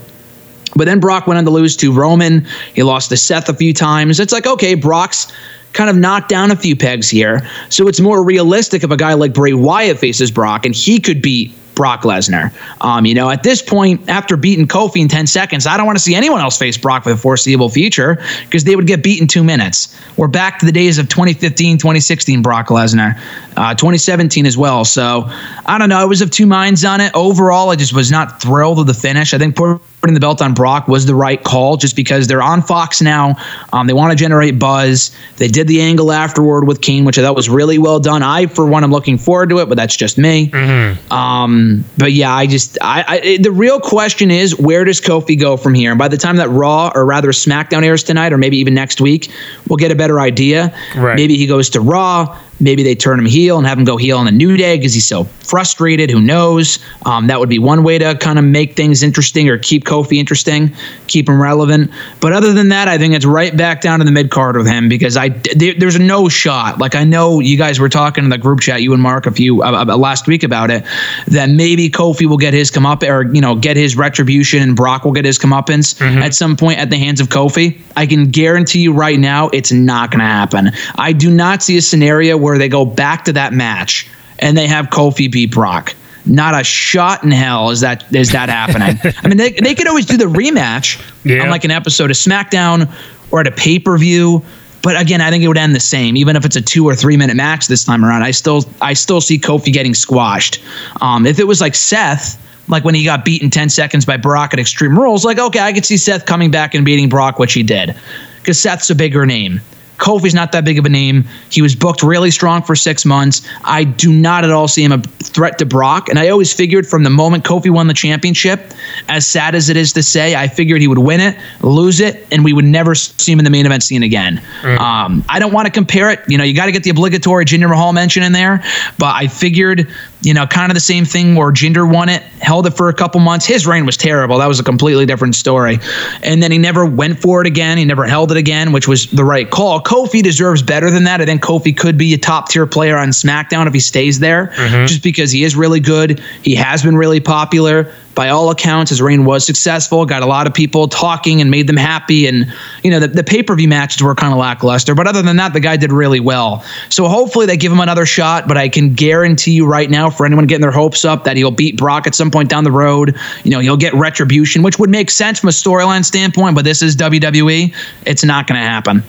But 0.76 0.86
then 0.86 1.00
Brock 1.00 1.26
went 1.26 1.38
on 1.38 1.44
to 1.44 1.50
lose 1.50 1.76
to 1.78 1.92
Roman. 1.92 2.46
He 2.74 2.82
lost 2.82 3.10
to 3.10 3.16
Seth 3.16 3.48
a 3.48 3.54
few 3.54 3.74
times. 3.74 4.20
It's 4.20 4.32
like, 4.32 4.46
okay, 4.46 4.74
Brock's 4.74 5.32
kind 5.72 5.90
of 5.90 5.96
knocked 5.96 6.28
down 6.28 6.50
a 6.50 6.56
few 6.56 6.76
pegs 6.76 7.08
here. 7.08 7.48
So 7.68 7.88
it's 7.88 8.00
more 8.00 8.24
realistic 8.24 8.84
if 8.84 8.90
a 8.90 8.96
guy 8.96 9.14
like 9.14 9.32
Bray 9.32 9.52
Wyatt 9.52 9.98
faces 9.98 10.30
Brock 10.30 10.66
and 10.66 10.74
he 10.74 11.00
could 11.00 11.22
beat 11.22 11.52
Brock 11.74 12.02
Lesnar. 12.02 12.52
Um, 12.80 13.06
you 13.06 13.14
know, 13.14 13.30
at 13.30 13.42
this 13.42 13.62
point, 13.62 14.08
after 14.08 14.36
beating 14.36 14.66
Kofi 14.66 15.00
in 15.00 15.08
10 15.08 15.26
seconds, 15.26 15.66
I 15.66 15.76
don't 15.76 15.86
want 15.86 15.96
to 15.96 16.02
see 16.02 16.14
anyone 16.14 16.40
else 16.40 16.58
face 16.58 16.76
Brock 16.76 17.04
for 17.04 17.10
the 17.10 17.16
foreseeable 17.16 17.68
future 17.68 18.22
because 18.44 18.64
they 18.64 18.76
would 18.76 18.86
get 18.86 19.02
beat 19.02 19.20
in 19.20 19.26
two 19.26 19.44
minutes. 19.44 19.98
We're 20.16 20.28
back 20.28 20.58
to 20.58 20.66
the 20.66 20.72
days 20.72 20.98
of 20.98 21.08
2015, 21.08 21.78
2016 21.78 22.42
Brock 22.42 22.68
Lesnar, 22.68 23.18
uh, 23.56 23.74
2017 23.74 24.46
as 24.46 24.56
well. 24.56 24.84
So 24.84 25.24
I 25.66 25.78
don't 25.78 25.88
know. 25.88 25.98
I 25.98 26.04
was 26.04 26.20
of 26.20 26.30
two 26.30 26.46
minds 26.46 26.84
on 26.84 27.00
it. 27.00 27.12
Overall, 27.14 27.70
I 27.70 27.76
just 27.76 27.94
was 27.94 28.10
not 28.10 28.42
thrilled 28.42 28.78
with 28.78 28.86
the 28.86 28.94
finish. 28.94 29.32
I 29.34 29.38
think 29.38 29.56
putting 30.02 30.14
the 30.14 30.20
belt 30.20 30.42
on 30.42 30.52
Brock 30.52 30.88
was 30.88 31.06
the 31.06 31.14
right 31.14 31.42
call 31.42 31.76
just 31.76 31.94
because 31.94 32.26
they're 32.26 32.42
on 32.42 32.60
Fox 32.60 33.00
now. 33.00 33.36
Um, 33.72 33.86
they 33.86 33.92
want 33.92 34.10
to 34.10 34.16
generate 34.16 34.58
buzz. 34.58 35.16
They 35.36 35.46
did 35.46 35.68
the 35.68 35.80
angle 35.80 36.10
afterward 36.10 36.66
with 36.66 36.80
Cain, 36.80 37.04
which 37.04 37.20
I 37.20 37.22
thought 37.22 37.36
was 37.36 37.48
really 37.48 37.78
well 37.78 38.00
done. 38.00 38.20
I, 38.20 38.46
for 38.46 38.66
one, 38.66 38.82
I'm 38.82 38.90
looking 38.90 39.16
forward 39.16 39.50
to 39.50 39.60
it, 39.60 39.68
but 39.68 39.76
that's 39.76 39.94
just 39.94 40.18
me. 40.18 40.48
Mm-hmm. 40.48 41.12
Um, 41.12 41.84
but 41.98 42.10
yeah, 42.10 42.34
I 42.34 42.48
just, 42.48 42.78
I, 42.82 43.04
I, 43.06 43.36
the 43.40 43.52
real 43.52 43.78
question 43.78 44.32
is 44.32 44.58
where 44.58 44.84
does 44.84 45.00
Kofi 45.00 45.38
go 45.38 45.56
from 45.56 45.72
here? 45.72 45.92
And 45.92 45.98
by 45.98 46.08
the 46.08 46.16
time 46.16 46.36
that 46.38 46.48
Raw 46.48 46.90
or 46.92 47.06
rather 47.06 47.28
SmackDown 47.28 47.84
airs 47.84 48.02
tonight, 48.02 48.32
or 48.32 48.38
maybe 48.38 48.58
even 48.58 48.74
next 48.74 49.00
week, 49.00 49.30
we'll 49.68 49.76
get 49.76 49.92
a 49.92 49.96
better 49.96 50.18
idea. 50.18 50.76
Right. 50.96 51.14
Maybe 51.14 51.36
he 51.36 51.46
goes 51.46 51.70
to 51.70 51.80
Raw. 51.80 52.36
Maybe 52.62 52.82
they 52.82 52.94
turn 52.94 53.18
him 53.18 53.26
heel 53.26 53.58
and 53.58 53.66
have 53.66 53.78
him 53.78 53.84
go 53.84 53.96
heel 53.96 54.18
on 54.18 54.28
a 54.28 54.32
new 54.32 54.56
day 54.56 54.76
because 54.76 54.94
he's 54.94 55.06
so 55.06 55.24
frustrated. 55.24 56.10
Who 56.10 56.20
knows? 56.20 56.78
Um, 57.04 57.26
that 57.26 57.40
would 57.40 57.48
be 57.48 57.58
one 57.58 57.82
way 57.82 57.98
to 57.98 58.16
kind 58.16 58.38
of 58.38 58.44
make 58.44 58.74
things 58.76 59.02
interesting 59.02 59.48
or 59.48 59.58
keep 59.58 59.84
Kofi 59.84 60.18
interesting, 60.18 60.72
keep 61.08 61.28
him 61.28 61.42
relevant. 61.42 61.90
But 62.20 62.32
other 62.32 62.52
than 62.52 62.68
that, 62.68 62.88
I 62.88 62.98
think 62.98 63.14
it's 63.14 63.26
right 63.26 63.54
back 63.56 63.80
down 63.80 63.98
to 63.98 64.04
the 64.04 64.12
mid 64.12 64.30
card 64.30 64.56
with 64.56 64.66
him 64.66 64.88
because 64.88 65.16
I 65.16 65.28
there, 65.28 65.74
there's 65.76 65.98
no 65.98 66.28
shot. 66.28 66.78
Like 66.78 66.94
I 66.94 67.04
know 67.04 67.40
you 67.40 67.58
guys 67.58 67.80
were 67.80 67.88
talking 67.88 68.24
in 68.24 68.30
the 68.30 68.38
group 68.38 68.60
chat, 68.60 68.80
you 68.80 68.92
and 68.92 69.02
Mark, 69.02 69.26
a 69.26 69.32
few 69.32 69.62
uh, 69.62 69.84
uh 69.84 69.96
last 69.96 70.26
week 70.26 70.42
about 70.42 70.70
it, 70.70 70.84
that 71.26 71.50
maybe 71.50 71.90
Kofi 71.90 72.26
will 72.26 72.36
get 72.36 72.54
his 72.54 72.70
come 72.70 72.86
up 72.86 73.02
or 73.02 73.24
you 73.34 73.40
know 73.40 73.56
get 73.56 73.76
his 73.76 73.96
retribution 73.96 74.62
and 74.62 74.76
Brock 74.76 75.04
will 75.04 75.12
get 75.12 75.24
his 75.24 75.38
comeuppance 75.38 75.96
mm-hmm. 75.98 76.18
at 76.18 76.34
some 76.34 76.56
point 76.56 76.78
at 76.78 76.90
the 76.90 76.96
hands 76.96 77.20
of 77.20 77.28
Kofi. 77.28 77.80
I 77.96 78.06
can 78.06 78.30
guarantee 78.30 78.80
you 78.80 78.92
right 78.92 79.18
now, 79.18 79.48
it's 79.48 79.72
not 79.72 80.10
going 80.10 80.20
to 80.20 80.24
happen. 80.24 80.70
I 80.96 81.12
do 81.12 81.30
not 81.30 81.62
see 81.62 81.76
a 81.76 81.82
scenario 81.82 82.36
where 82.36 82.51
where 82.52 82.58
they 82.58 82.68
go 82.68 82.84
back 82.84 83.24
to 83.24 83.32
that 83.32 83.54
match 83.54 84.06
and 84.38 84.58
they 84.58 84.66
have 84.66 84.90
Kofi 84.90 85.32
beat 85.32 85.52
Brock. 85.52 85.94
Not 86.26 86.54
a 86.54 86.62
shot 86.62 87.24
in 87.24 87.30
hell 87.30 87.70
is 87.70 87.80
that 87.80 88.04
is 88.14 88.32
that 88.32 88.50
happening. 88.50 89.00
I 89.24 89.26
mean, 89.26 89.38
they, 89.38 89.52
they 89.52 89.74
could 89.74 89.88
always 89.88 90.04
do 90.04 90.18
the 90.18 90.26
rematch 90.26 91.02
yeah. 91.24 91.42
on 91.42 91.48
like 91.48 91.64
an 91.64 91.70
episode 91.70 92.10
of 92.10 92.16
SmackDown 92.18 92.92
or 93.30 93.40
at 93.40 93.46
a 93.46 93.50
pay 93.50 93.78
per 93.78 93.96
view. 93.96 94.44
But 94.82 95.00
again, 95.00 95.22
I 95.22 95.30
think 95.30 95.42
it 95.42 95.48
would 95.48 95.56
end 95.56 95.74
the 95.74 95.80
same, 95.80 96.14
even 96.14 96.36
if 96.36 96.44
it's 96.44 96.56
a 96.56 96.60
two 96.60 96.84
or 96.86 96.94
three 96.94 97.16
minute 97.16 97.36
match 97.36 97.68
this 97.68 97.84
time 97.84 98.04
around. 98.04 98.22
I 98.22 98.32
still 98.32 98.66
I 98.82 98.92
still 98.92 99.22
see 99.22 99.38
Kofi 99.38 99.72
getting 99.72 99.94
squashed. 99.94 100.62
Um, 101.00 101.24
if 101.24 101.38
it 101.38 101.44
was 101.44 101.62
like 101.62 101.74
Seth, 101.74 102.38
like 102.68 102.84
when 102.84 102.94
he 102.94 103.02
got 103.02 103.24
beaten 103.24 103.48
10 103.48 103.70
seconds 103.70 104.04
by 104.04 104.18
Brock 104.18 104.52
at 104.52 104.60
Extreme 104.60 104.98
Rules, 104.98 105.24
like, 105.24 105.38
okay, 105.38 105.60
I 105.60 105.72
could 105.72 105.86
see 105.86 105.96
Seth 105.96 106.26
coming 106.26 106.50
back 106.50 106.74
and 106.74 106.84
beating 106.84 107.08
Brock, 107.08 107.38
which 107.38 107.54
he 107.54 107.62
did. 107.62 107.96
Because 108.36 108.60
Seth's 108.60 108.90
a 108.90 108.94
bigger 108.94 109.24
name. 109.24 109.62
Kofi's 110.02 110.34
not 110.34 110.50
that 110.50 110.64
big 110.64 110.78
of 110.78 110.84
a 110.84 110.88
name. 110.88 111.24
He 111.48 111.62
was 111.62 111.76
booked 111.76 112.02
really 112.02 112.32
strong 112.32 112.62
for 112.62 112.74
six 112.74 113.04
months. 113.04 113.40
I 113.62 113.84
do 113.84 114.12
not 114.12 114.42
at 114.42 114.50
all 114.50 114.66
see 114.66 114.82
him 114.82 114.90
a 114.90 114.98
threat 114.98 115.58
to 115.60 115.64
Brock. 115.64 116.08
And 116.08 116.18
I 116.18 116.28
always 116.28 116.52
figured 116.52 116.88
from 116.88 117.04
the 117.04 117.10
moment 117.10 117.44
Kofi 117.44 117.70
won 117.70 117.86
the 117.86 117.94
championship, 117.94 118.72
as 119.08 119.28
sad 119.28 119.54
as 119.54 119.68
it 119.68 119.76
is 119.76 119.92
to 119.92 120.02
say, 120.02 120.34
I 120.34 120.48
figured 120.48 120.80
he 120.80 120.88
would 120.88 120.98
win 120.98 121.20
it, 121.20 121.38
lose 121.60 122.00
it, 122.00 122.26
and 122.32 122.44
we 122.44 122.52
would 122.52 122.64
never 122.64 122.96
see 122.96 123.30
him 123.30 123.38
in 123.38 123.44
the 123.44 123.50
main 123.50 123.64
event 123.64 123.84
scene 123.84 124.02
again. 124.02 124.42
Mm. 124.62 124.78
Um, 124.78 125.24
I 125.28 125.38
don't 125.38 125.52
want 125.52 125.66
to 125.66 125.72
compare 125.72 126.10
it. 126.10 126.18
You 126.26 126.36
know, 126.36 126.42
you 126.42 126.52
got 126.52 126.66
to 126.66 126.72
get 126.72 126.82
the 126.82 126.90
obligatory 126.90 127.44
Jinder 127.44 127.68
Mahal 127.68 127.92
mention 127.92 128.24
in 128.24 128.32
there, 128.32 128.64
but 128.98 129.14
I 129.14 129.28
figured 129.28 129.88
you 130.22 130.34
know, 130.34 130.46
kind 130.46 130.70
of 130.70 130.74
the 130.74 130.80
same 130.80 131.04
thing 131.04 131.34
where 131.34 131.50
Jinder 131.50 131.90
won 131.90 132.08
it, 132.08 132.22
held 132.40 132.66
it 132.66 132.72
for 132.76 132.88
a 132.88 132.94
couple 132.94 133.20
months. 133.20 133.44
His 133.44 133.66
reign 133.66 133.84
was 133.86 133.96
terrible. 133.96 134.38
That 134.38 134.46
was 134.46 134.60
a 134.60 134.64
completely 134.64 135.04
different 135.04 135.34
story. 135.34 135.78
And 136.22 136.42
then 136.42 136.52
he 136.52 136.58
never 136.58 136.86
went 136.86 137.18
for 137.18 137.40
it 137.40 137.46
again. 137.46 137.76
He 137.78 137.84
never 137.84 138.04
held 138.04 138.30
it 138.30 138.36
again, 138.36 138.72
which 138.72 138.86
was 138.86 139.06
the 139.06 139.24
right 139.24 139.50
call. 139.50 139.80
Kofi 139.80 140.22
deserves 140.22 140.62
better 140.62 140.90
than 140.90 141.04
that. 141.04 141.20
I 141.20 141.26
think 141.26 141.42
Kofi 141.42 141.76
could 141.76 141.98
be 141.98 142.14
a 142.14 142.18
top 142.18 142.48
tier 142.48 142.66
player 142.66 142.96
on 142.96 143.08
SmackDown 143.08 143.66
if 143.66 143.74
he 143.74 143.80
stays 143.80 144.20
there, 144.20 144.48
mm-hmm. 144.48 144.86
just 144.86 145.02
because 145.02 145.32
he 145.32 145.44
is 145.44 145.56
really 145.56 145.80
good. 145.80 146.20
He 146.42 146.54
has 146.54 146.82
been 146.82 146.96
really 146.96 147.20
popular 147.20 147.92
by 148.14 148.28
all 148.28 148.50
accounts, 148.50 148.90
his 148.90 149.00
reign 149.00 149.24
was 149.24 149.46
successful, 149.46 150.04
got 150.04 150.22
a 150.22 150.26
lot 150.26 150.46
of 150.46 150.54
people 150.54 150.88
talking 150.88 151.40
and 151.40 151.50
made 151.50 151.66
them 151.66 151.76
happy. 151.76 152.26
And, 152.26 152.52
you 152.82 152.90
know, 152.90 153.00
the, 153.00 153.08
the 153.08 153.24
pay 153.24 153.42
per 153.42 153.54
view 153.54 153.68
matches 153.68 154.02
were 154.02 154.14
kind 154.14 154.32
of 154.32 154.38
lackluster. 154.38 154.94
But 154.94 155.06
other 155.06 155.22
than 155.22 155.36
that, 155.36 155.52
the 155.52 155.60
guy 155.60 155.76
did 155.76 155.92
really 155.92 156.20
well. 156.20 156.64
So 156.90 157.08
hopefully 157.08 157.46
they 157.46 157.56
give 157.56 157.72
him 157.72 157.80
another 157.80 158.06
shot. 158.06 158.46
But 158.46 158.56
I 158.56 158.68
can 158.68 158.94
guarantee 158.94 159.52
you 159.52 159.66
right 159.66 159.88
now, 159.88 160.10
for 160.10 160.26
anyone 160.26 160.46
getting 160.46 160.62
their 160.62 160.70
hopes 160.70 161.04
up, 161.04 161.24
that 161.24 161.36
he'll 161.36 161.50
beat 161.50 161.76
Brock 161.76 162.06
at 162.06 162.14
some 162.14 162.30
point 162.30 162.48
down 162.48 162.64
the 162.64 162.72
road. 162.72 163.16
You 163.44 163.50
know, 163.50 163.60
he'll 163.60 163.76
get 163.76 163.94
retribution, 163.94 164.62
which 164.62 164.78
would 164.78 164.90
make 164.90 165.10
sense 165.10 165.40
from 165.40 165.48
a 165.48 165.52
storyline 165.52 166.04
standpoint. 166.04 166.54
But 166.54 166.64
this 166.64 166.82
is 166.82 166.96
WWE. 166.96 167.74
It's 168.06 168.24
not 168.24 168.46
going 168.46 168.60
to 168.60 168.66
happen. 168.66 169.02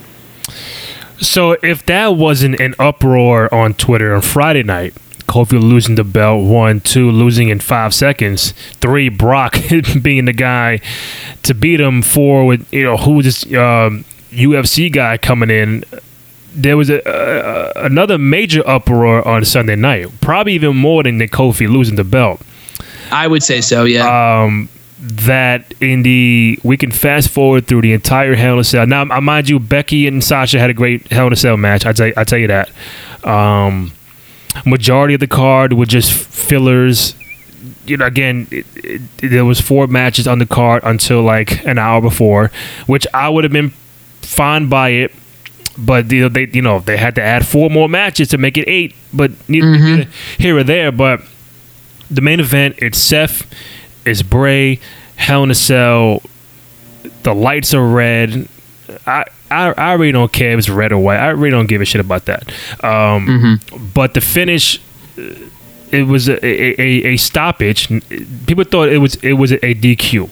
So 1.19 1.53
if 1.63 1.85
that 1.85 2.15
wasn't 2.15 2.59
an 2.59 2.75
uproar 2.79 3.53
on 3.53 3.73
Twitter 3.75 4.13
on 4.13 4.21
Friday 4.21 4.63
night, 4.63 4.93
Kofi 5.27 5.61
losing 5.61 5.95
the 5.95 6.03
belt. 6.03 6.45
One, 6.45 6.79
two, 6.81 7.09
losing 7.09 7.49
in 7.49 7.59
five 7.59 7.93
seconds. 7.93 8.51
Three, 8.81 9.09
Brock 9.09 9.57
being 10.01 10.25
the 10.25 10.33
guy 10.33 10.81
to 11.43 11.53
beat 11.53 11.79
him. 11.79 12.01
Four, 12.01 12.45
with 12.45 12.71
you 12.73 12.83
know 12.83 12.97
who 12.97 13.21
this 13.21 13.43
um, 13.53 14.05
UFC 14.31 14.91
guy 14.91 15.17
coming 15.17 15.49
in. 15.49 15.83
There 16.55 16.77
was 16.77 16.91
a, 16.91 17.01
a, 17.05 17.85
another 17.85 18.19
major 18.19 18.61
uproar 18.67 19.27
on 19.27 19.43
Sunday 19.43 19.75
night, 19.75 20.07
probably 20.21 20.53
even 20.53 20.77
more 20.77 21.01
than 21.01 21.17
the 21.17 21.27
Kofi 21.27 21.67
losing 21.67 21.95
the 21.95 22.03
belt. 22.03 22.41
I 23.11 23.27
would 23.27 23.41
say 23.41 23.61
so, 23.61 23.85
yeah. 23.85 24.43
Um, 24.43 24.69
that 25.03 25.73
in 25.81 26.03
the 26.03 26.57
we 26.63 26.77
can 26.77 26.91
fast 26.91 27.29
forward 27.29 27.67
through 27.67 27.81
the 27.81 27.91
entire 27.91 28.35
Hell 28.35 28.53
in 28.53 28.59
a 28.59 28.63
Cell. 28.63 28.87
Now, 28.87 29.01
I 29.01 29.19
mind 29.19 29.49
you, 29.49 29.59
Becky 29.59 30.07
and 30.07 30.23
Sasha 30.23 30.59
had 30.59 30.69
a 30.69 30.73
great 30.73 31.11
Hell 31.11 31.27
in 31.27 31.33
a 31.33 31.35
Cell 31.35 31.57
match. 31.57 31.85
I 31.85 31.93
tell 31.93 32.11
I 32.15 32.23
tell 32.23 32.39
you 32.39 32.47
that. 32.47 32.69
Um, 33.25 33.91
majority 34.65 35.13
of 35.13 35.19
the 35.19 35.27
card 35.27 35.73
were 35.73 35.85
just 35.85 36.13
fillers. 36.13 37.15
You 37.85 37.97
know, 37.97 38.05
again, 38.05 38.47
it, 38.51 38.65
it, 38.75 39.01
there 39.17 39.45
was 39.45 39.59
four 39.59 39.87
matches 39.87 40.27
on 40.27 40.39
the 40.39 40.45
card 40.45 40.83
until 40.85 41.21
like 41.21 41.65
an 41.65 41.77
hour 41.77 42.01
before, 42.01 42.51
which 42.87 43.05
I 43.13 43.29
would 43.29 43.43
have 43.43 43.53
been 43.53 43.71
fine 44.21 44.69
by 44.69 44.89
it. 44.89 45.11
But 45.77 46.11
you 46.11 46.21
know, 46.21 46.29
they 46.29 46.47
you 46.47 46.61
know 46.61 46.79
they 46.79 46.97
had 46.97 47.15
to 47.15 47.21
add 47.21 47.45
four 47.45 47.69
more 47.69 47.89
matches 47.89 48.29
to 48.29 48.37
make 48.37 48.57
it 48.57 48.67
eight, 48.67 48.95
but 49.11 49.31
mm-hmm. 49.47 50.09
here 50.37 50.57
or 50.57 50.63
there. 50.63 50.91
But 50.91 51.21
the 52.11 52.21
main 52.21 52.39
event, 52.39 52.75
it's 52.77 52.99
Seth, 52.99 53.51
it's 54.05 54.21
Bray, 54.21 54.79
Hell 55.15 55.43
in 55.43 55.51
a 55.51 55.55
Cell. 55.55 56.21
The 57.23 57.33
lights 57.33 57.73
are 57.73 57.85
red. 57.85 58.47
I 59.07 59.25
I, 59.53 59.91
I 59.91 59.93
really 59.93 60.11
don't 60.11 60.31
care 60.31 60.51
if 60.51 60.59
it's 60.59 60.69
red 60.69 60.91
or 60.91 60.99
white. 60.99 61.17
I 61.17 61.29
really 61.29 61.51
don't 61.51 61.67
give 61.67 61.81
a 61.81 61.85
shit 61.85 62.01
about 62.01 62.25
that. 62.25 62.47
Um, 62.83 63.59
mm-hmm. 63.61 63.87
But 63.93 64.13
the 64.13 64.21
finish, 64.21 64.79
uh, 65.17 65.33
it 65.91 66.07
was 66.07 66.27
a, 66.27 66.43
a, 66.45 67.13
a, 67.13 67.17
stoppage. 67.17 67.87
People 68.47 68.63
thought 68.63 68.89
it 68.89 68.97
was 68.97 69.15
it 69.15 69.33
was 69.33 69.51
a 69.51 69.57
DQ. 69.59 70.29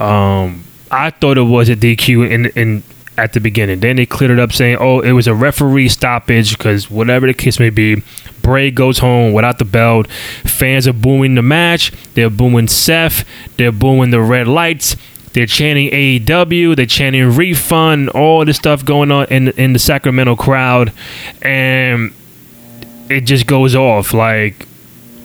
Um, 0.00 0.64
I 0.90 1.10
thought 1.10 1.38
it 1.38 1.42
was 1.42 1.68
a 1.68 1.76
DQ 1.76 2.30
in 2.30 2.46
in 2.46 2.82
at 3.16 3.32
the 3.32 3.40
beginning. 3.40 3.80
Then 3.80 3.96
they 3.96 4.06
cleared 4.06 4.30
it 4.30 4.38
up 4.38 4.52
saying, 4.52 4.76
"Oh, 4.78 5.00
it 5.00 5.12
was 5.12 5.26
a 5.26 5.34
referee 5.34 5.88
stoppage 5.88 6.56
because 6.56 6.90
whatever 6.90 7.26
the 7.26 7.34
case 7.34 7.58
may 7.58 7.70
be." 7.70 8.02
Bray 8.42 8.70
goes 8.70 8.98
home 8.98 9.32
without 9.32 9.58
the 9.58 9.64
belt. 9.64 10.08
Fans 10.08 10.88
are 10.88 10.94
booing 10.94 11.34
the 11.34 11.42
match. 11.42 11.92
They're 12.14 12.30
booing 12.30 12.68
Seth. 12.68 13.24
They're 13.56 13.72
booing 13.72 14.10
the 14.10 14.20
red 14.20 14.48
lights. 14.48 14.96
They're 15.32 15.46
chanting 15.46 15.90
AEW. 15.90 16.74
They're 16.76 16.86
chanting 16.86 17.36
refund. 17.36 18.10
All 18.10 18.44
this 18.44 18.56
stuff 18.56 18.84
going 18.84 19.10
on 19.10 19.26
in 19.26 19.48
in 19.48 19.72
the 19.72 19.78
Sacramento 19.78 20.36
crowd, 20.36 20.92
and 21.42 22.12
it 23.08 23.22
just 23.22 23.46
goes 23.46 23.74
off 23.74 24.14
like 24.14 24.66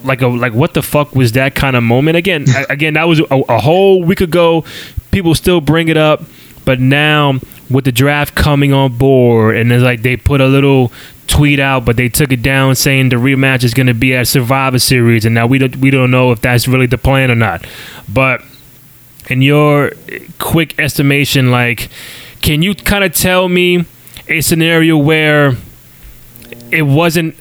like 0.04 0.22
a 0.22 0.28
like 0.28 0.54
what 0.54 0.74
the 0.74 0.82
fuck 0.82 1.16
was 1.16 1.34
that 1.34 1.56
kind 1.56 1.76
of 1.76 1.84
moment 1.84 2.18
again 2.18 2.46
again 2.70 2.94
that 2.94 3.06
was 3.06 3.20
a, 3.20 3.44
a, 3.50 3.60
whole 3.60 4.04
week 4.04 4.22
ago 4.22 4.64
people 5.12 5.34
still 5.34 5.62
bring 5.62 5.88
it 5.88 5.98
up 5.98 6.22
but 6.64 6.80
now 6.80 7.34
with 7.70 7.86
the 7.86 7.92
draft 7.92 8.36
coming 8.36 8.72
on 8.72 8.96
board 8.98 9.56
and 9.56 9.72
it's 9.72 9.84
like 9.84 10.02
they 10.04 10.16
put 10.16 10.42
a 10.42 10.48
little 10.48 10.92
tweet 11.28 11.60
out 11.60 11.84
but 11.86 11.96
they 11.96 12.08
took 12.08 12.32
it 12.32 12.44
down 12.44 12.76
saying 12.76 13.10
the 13.10 13.16
rematch 13.16 13.64
is 13.64 13.74
going 13.74 13.88
to 13.88 13.94
be 13.94 14.16
at 14.16 14.28
survivor 14.28 14.78
series 14.78 15.26
and 15.26 15.34
now 15.34 15.48
we 15.48 15.58
don't 15.58 15.76
we 15.78 15.90
don't 15.90 16.12
know 16.12 16.32
if 16.32 16.40
that's 16.42 16.68
really 16.68 16.86
the 16.86 16.98
plan 16.98 17.32
or 17.32 17.36
not 17.36 17.66
but 18.08 18.44
in 19.30 19.42
your 19.42 19.92
quick 20.40 20.78
estimation, 20.80 21.52
like, 21.52 21.90
can 22.42 22.62
you 22.62 22.76
kind 22.76 23.04
of 23.04 23.14
tell 23.14 23.50
me 23.50 23.86
a 24.28 24.42
scenario 24.42 24.98
where 24.98 25.56
it 26.72 26.84
wasn't 26.84 27.36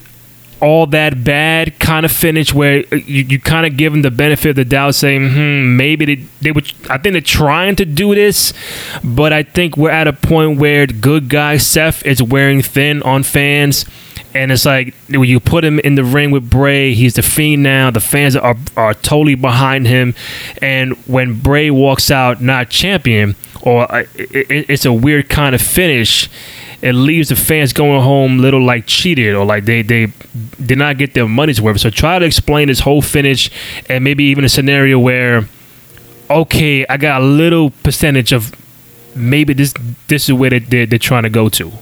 all 0.61 0.87
that 0.87 1.24
bad 1.24 1.78
kind 1.78 2.07
of 2.07 2.12
finish 2.12 2.55
where 2.55 2.78
you, 2.95 3.22
you 3.24 3.41
kind 3.41 3.66
of 3.66 3.76
give 3.76 3.93
them 3.93 4.03
the 4.03 4.11
benefit 4.11 4.51
of 4.51 4.57
the 4.57 4.64
doubt 4.64 4.95
saying 4.95 5.28
hmm 5.30 5.76
maybe 5.76 6.05
they, 6.05 6.14
they 6.41 6.53
would 6.53 6.72
i 6.89 6.97
think 6.97 7.12
they're 7.12 7.20
trying 7.20 7.76
to 7.76 7.85
do 7.85 8.14
this 8.14 8.55
but 9.03 9.32
i 9.32 9.43
think 9.43 9.76
we're 9.76 9.91
at 9.91 10.07
a 10.07 10.12
point 10.12 10.59
where 10.59 10.87
good 10.87 11.28
guy 11.28 11.57
seth 11.57 12.05
is 12.07 12.22
wearing 12.22 12.62
thin 12.62 13.03
on 13.03 13.22
fans 13.22 13.85
And 14.35 14.51
it's 14.51 14.66
like 14.66 14.95
when 15.09 15.24
you 15.24 15.39
put 15.39 15.64
him 15.64 15.78
in 15.80 15.95
the 15.95 16.05
ring 16.05 16.30
with 16.32 16.51
Bray, 16.51 16.93
he's 16.93 17.14
the 17.14 17.22
fiend 17.22 17.62
now. 17.62 17.91
The 17.91 18.01
fans 18.01 18.35
are 18.35 18.57
are 18.76 18.95
totally 18.95 19.37
behind 19.37 19.87
him. 19.87 20.14
And 20.61 20.95
when 21.07 21.39
Bray 21.39 21.70
walks 21.70 22.11
out 22.11 22.43
not 22.43 22.68
champion, 22.68 23.37
or 23.62 23.91
uh, 23.91 24.05
it, 24.14 24.68
it's 24.68 24.85
a 24.85 24.93
weird 24.93 25.28
kind 25.28 25.55
of 25.55 25.61
finish, 25.62 26.28
it 26.82 26.93
leaves 26.93 27.28
the 27.28 27.37
fans 27.37 27.72
going 27.72 28.03
home 28.03 28.39
little 28.39 28.62
like 28.62 28.87
cheated 28.87 29.35
or 29.35 29.45
like 29.45 29.64
they 29.64 29.82
they 29.82 30.12
did 30.64 30.78
not 30.78 30.99
get 30.99 31.14
their 31.14 31.28
money's 31.28 31.61
worth. 31.61 31.80
So 31.80 31.91
try 31.91 32.18
to 32.18 32.26
explain 32.26 32.68
this 32.68 32.80
whole 32.80 33.03
finish 33.03 33.51
and 33.89 34.03
maybe 34.03 34.24
even 34.24 34.45
a 34.45 34.49
scenario 34.49 34.99
where 34.99 35.49
okay, 36.28 36.85
I 36.87 36.97
got 36.97 37.22
a 37.22 37.24
little 37.24 37.70
percentage 37.70 38.32
of 38.32 38.53
maybe 39.14 39.55
this 39.55 39.74
this 40.09 40.28
is 40.28 40.35
where 40.35 40.51
they, 40.51 40.59
they're, 40.59 40.87
they're 40.87 40.99
trying 40.99 41.22
to 41.22 41.30
go 41.30 41.49
to. 41.51 41.72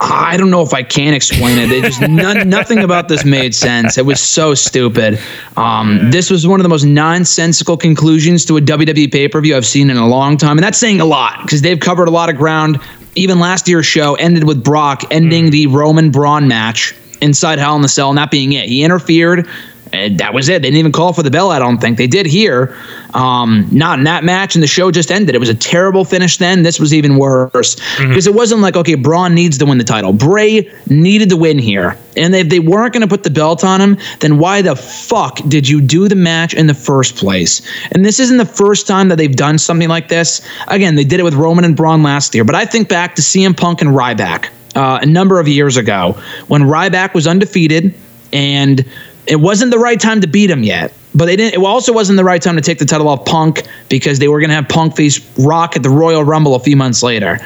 I 0.00 0.36
don't 0.36 0.50
know 0.50 0.62
if 0.62 0.74
I 0.74 0.82
can 0.82 1.14
explain 1.14 1.58
it. 1.58 1.70
It 1.70 1.84
just 1.84 2.00
none, 2.08 2.48
nothing 2.48 2.78
about 2.78 3.08
this 3.08 3.24
made 3.24 3.54
sense. 3.54 3.96
It 3.96 4.04
was 4.04 4.20
so 4.20 4.54
stupid. 4.54 5.18
Um, 5.56 6.10
this 6.10 6.30
was 6.30 6.46
one 6.46 6.60
of 6.60 6.64
the 6.64 6.68
most 6.68 6.84
nonsensical 6.84 7.76
conclusions 7.76 8.44
to 8.46 8.56
a 8.58 8.60
WWE 8.60 9.10
pay 9.10 9.28
per 9.28 9.40
view 9.40 9.56
I've 9.56 9.66
seen 9.66 9.90
in 9.90 9.96
a 9.96 10.06
long 10.06 10.36
time, 10.36 10.58
and 10.58 10.64
that's 10.64 10.78
saying 10.78 11.00
a 11.00 11.04
lot 11.04 11.40
because 11.42 11.62
they've 11.62 11.80
covered 11.80 12.08
a 12.08 12.10
lot 12.10 12.28
of 12.28 12.36
ground. 12.36 12.80
Even 13.14 13.38
last 13.38 13.66
year's 13.66 13.86
show 13.86 14.14
ended 14.16 14.44
with 14.44 14.62
Brock 14.62 15.02
ending 15.10 15.50
the 15.50 15.66
Roman 15.68 16.10
Braun 16.10 16.48
match 16.48 16.94
inside 17.22 17.58
Hell 17.58 17.76
in 17.76 17.82
the 17.82 17.88
Cell, 17.88 18.10
and 18.10 18.18
that 18.18 18.30
being 18.30 18.52
it. 18.52 18.68
He 18.68 18.84
interfered. 18.84 19.48
And 19.96 20.18
that 20.18 20.34
was 20.34 20.48
it. 20.48 20.62
They 20.62 20.68
didn't 20.68 20.78
even 20.78 20.92
call 20.92 21.12
for 21.12 21.22
the 21.22 21.30
bell. 21.30 21.50
I 21.50 21.58
don't 21.58 21.78
think 21.78 21.96
they 21.96 22.06
did 22.06 22.26
here. 22.26 22.76
Um, 23.14 23.68
not 23.72 23.98
in 23.98 24.04
that 24.04 24.24
match, 24.24 24.54
and 24.54 24.62
the 24.62 24.68
show 24.68 24.90
just 24.90 25.10
ended. 25.10 25.34
It 25.34 25.38
was 25.38 25.48
a 25.48 25.54
terrible 25.54 26.04
finish. 26.04 26.36
Then 26.36 26.62
this 26.62 26.78
was 26.78 26.92
even 26.92 27.16
worse 27.16 27.74
because 27.74 27.78
mm-hmm. 27.98 28.28
it 28.28 28.34
wasn't 28.34 28.60
like 28.60 28.76
okay, 28.76 28.94
Braun 28.94 29.34
needs 29.34 29.58
to 29.58 29.66
win 29.66 29.78
the 29.78 29.84
title. 29.84 30.12
Bray 30.12 30.70
needed 30.88 31.30
to 31.30 31.36
win 31.36 31.58
here, 31.58 31.98
and 32.16 32.34
if 32.34 32.48
they 32.48 32.60
weren't 32.60 32.92
going 32.92 33.02
to 33.02 33.08
put 33.08 33.22
the 33.22 33.30
belt 33.30 33.64
on 33.64 33.80
him, 33.80 33.96
then 34.20 34.38
why 34.38 34.62
the 34.62 34.76
fuck 34.76 35.40
did 35.48 35.68
you 35.68 35.80
do 35.80 36.08
the 36.08 36.14
match 36.14 36.52
in 36.52 36.66
the 36.66 36.74
first 36.74 37.16
place? 37.16 37.62
And 37.92 38.04
this 38.04 38.20
isn't 38.20 38.36
the 38.36 38.44
first 38.44 38.86
time 38.86 39.08
that 39.08 39.16
they've 39.16 39.34
done 39.34 39.58
something 39.58 39.88
like 39.88 40.08
this. 40.08 40.46
Again, 40.68 40.94
they 40.94 41.04
did 41.04 41.20
it 41.20 41.22
with 41.22 41.34
Roman 41.34 41.64
and 41.64 41.76
Braun 41.76 42.02
last 42.02 42.34
year, 42.34 42.44
but 42.44 42.54
I 42.54 42.66
think 42.66 42.88
back 42.88 43.14
to 43.16 43.22
CM 43.22 43.56
Punk 43.56 43.80
and 43.80 43.90
Ryback. 43.90 44.50
Uh, 44.74 44.98
a 45.00 45.06
number 45.06 45.40
of 45.40 45.48
years 45.48 45.78
ago 45.78 46.12
when 46.48 46.60
Ryback 46.60 47.14
was 47.14 47.26
undefeated 47.26 47.94
and 48.30 48.84
it 49.26 49.36
wasn't 49.36 49.70
the 49.70 49.78
right 49.78 49.98
time 49.98 50.20
to 50.20 50.26
beat 50.26 50.50
him 50.50 50.62
yet. 50.62 50.92
But 51.14 51.26
they 51.26 51.36
didn't. 51.36 51.54
It 51.60 51.64
also 51.64 51.94
wasn't 51.94 52.18
the 52.18 52.24
right 52.24 52.42
time 52.42 52.56
to 52.56 52.62
take 52.62 52.78
the 52.78 52.84
title 52.84 53.08
off 53.08 53.24
Punk 53.24 53.62
because 53.88 54.18
they 54.18 54.28
were 54.28 54.38
going 54.38 54.50
to 54.50 54.54
have 54.54 54.68
Punk 54.68 54.96
face 54.96 55.18
Rock 55.38 55.74
at 55.74 55.82
the 55.82 55.88
Royal 55.88 56.22
Rumble 56.22 56.54
a 56.54 56.60
few 56.60 56.76
months 56.76 57.02
later, 57.02 57.38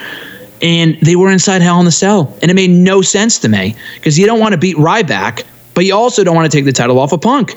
and 0.60 0.98
they 1.02 1.14
were 1.14 1.30
inside 1.30 1.62
Hell 1.62 1.78
in 1.78 1.84
the 1.84 1.92
Cell, 1.92 2.36
and 2.42 2.50
it 2.50 2.54
made 2.54 2.70
no 2.70 3.00
sense 3.00 3.38
to 3.40 3.48
me 3.48 3.76
because 3.94 4.18
you 4.18 4.26
don't 4.26 4.40
want 4.40 4.52
to 4.52 4.58
beat 4.58 4.76
Ryback, 4.76 5.44
but 5.74 5.84
you 5.84 5.94
also 5.94 6.24
don't 6.24 6.34
want 6.34 6.50
to 6.50 6.56
take 6.56 6.64
the 6.64 6.72
title 6.72 6.98
off 6.98 7.12
of 7.12 7.20
Punk. 7.20 7.54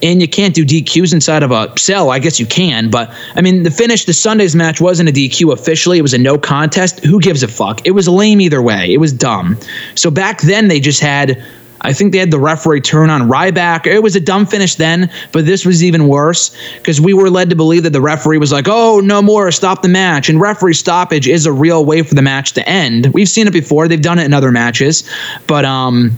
And 0.00 0.22
you 0.22 0.28
can't 0.28 0.54
do 0.54 0.64
DQs 0.64 1.12
inside 1.12 1.42
of 1.42 1.50
a 1.50 1.76
cell. 1.76 2.10
I 2.10 2.20
guess 2.20 2.38
you 2.38 2.46
can, 2.46 2.88
but 2.88 3.12
I 3.34 3.40
mean, 3.40 3.64
the 3.64 3.70
finish, 3.72 4.04
the 4.04 4.12
Sunday's 4.12 4.54
match 4.54 4.80
wasn't 4.80 5.08
a 5.08 5.12
DQ 5.12 5.52
officially. 5.52 5.98
It 5.98 6.02
was 6.02 6.14
a 6.14 6.18
no 6.18 6.38
contest. 6.38 7.04
Who 7.04 7.18
gives 7.18 7.42
a 7.42 7.48
fuck? 7.48 7.84
It 7.84 7.90
was 7.90 8.08
lame 8.08 8.40
either 8.40 8.62
way. 8.62 8.94
It 8.94 8.98
was 8.98 9.12
dumb. 9.12 9.58
So 9.96 10.08
back 10.08 10.42
then, 10.42 10.68
they 10.68 10.78
just 10.78 11.00
had 11.00 11.44
I 11.80 11.92
think 11.92 12.12
they 12.12 12.18
had 12.18 12.30
the 12.30 12.40
referee 12.40 12.80
turn 12.80 13.10
on 13.10 13.22
Ryback. 13.22 13.86
It 13.86 14.02
was 14.02 14.16
a 14.16 14.20
dumb 14.20 14.46
finish 14.46 14.74
then, 14.74 15.10
but 15.32 15.46
this 15.46 15.64
was 15.64 15.82
even 15.84 16.08
worse 16.08 16.56
because 16.76 17.00
we 17.00 17.14
were 17.14 17.30
led 17.30 17.50
to 17.50 17.56
believe 17.56 17.84
that 17.84 17.92
the 17.92 18.00
referee 18.00 18.38
was 18.38 18.52
like, 18.52 18.66
oh, 18.68 19.00
no 19.00 19.22
more, 19.22 19.50
stop 19.50 19.82
the 19.82 19.88
match. 19.88 20.28
And 20.28 20.40
referee 20.40 20.74
stoppage 20.74 21.28
is 21.28 21.46
a 21.46 21.52
real 21.52 21.84
way 21.84 22.02
for 22.02 22.14
the 22.14 22.22
match 22.22 22.52
to 22.52 22.68
end. 22.68 23.06
We've 23.14 23.28
seen 23.28 23.46
it 23.46 23.52
before, 23.52 23.88
they've 23.88 24.00
done 24.00 24.18
it 24.18 24.24
in 24.24 24.34
other 24.34 24.50
matches, 24.50 25.08
but 25.46 25.64
um, 25.64 26.16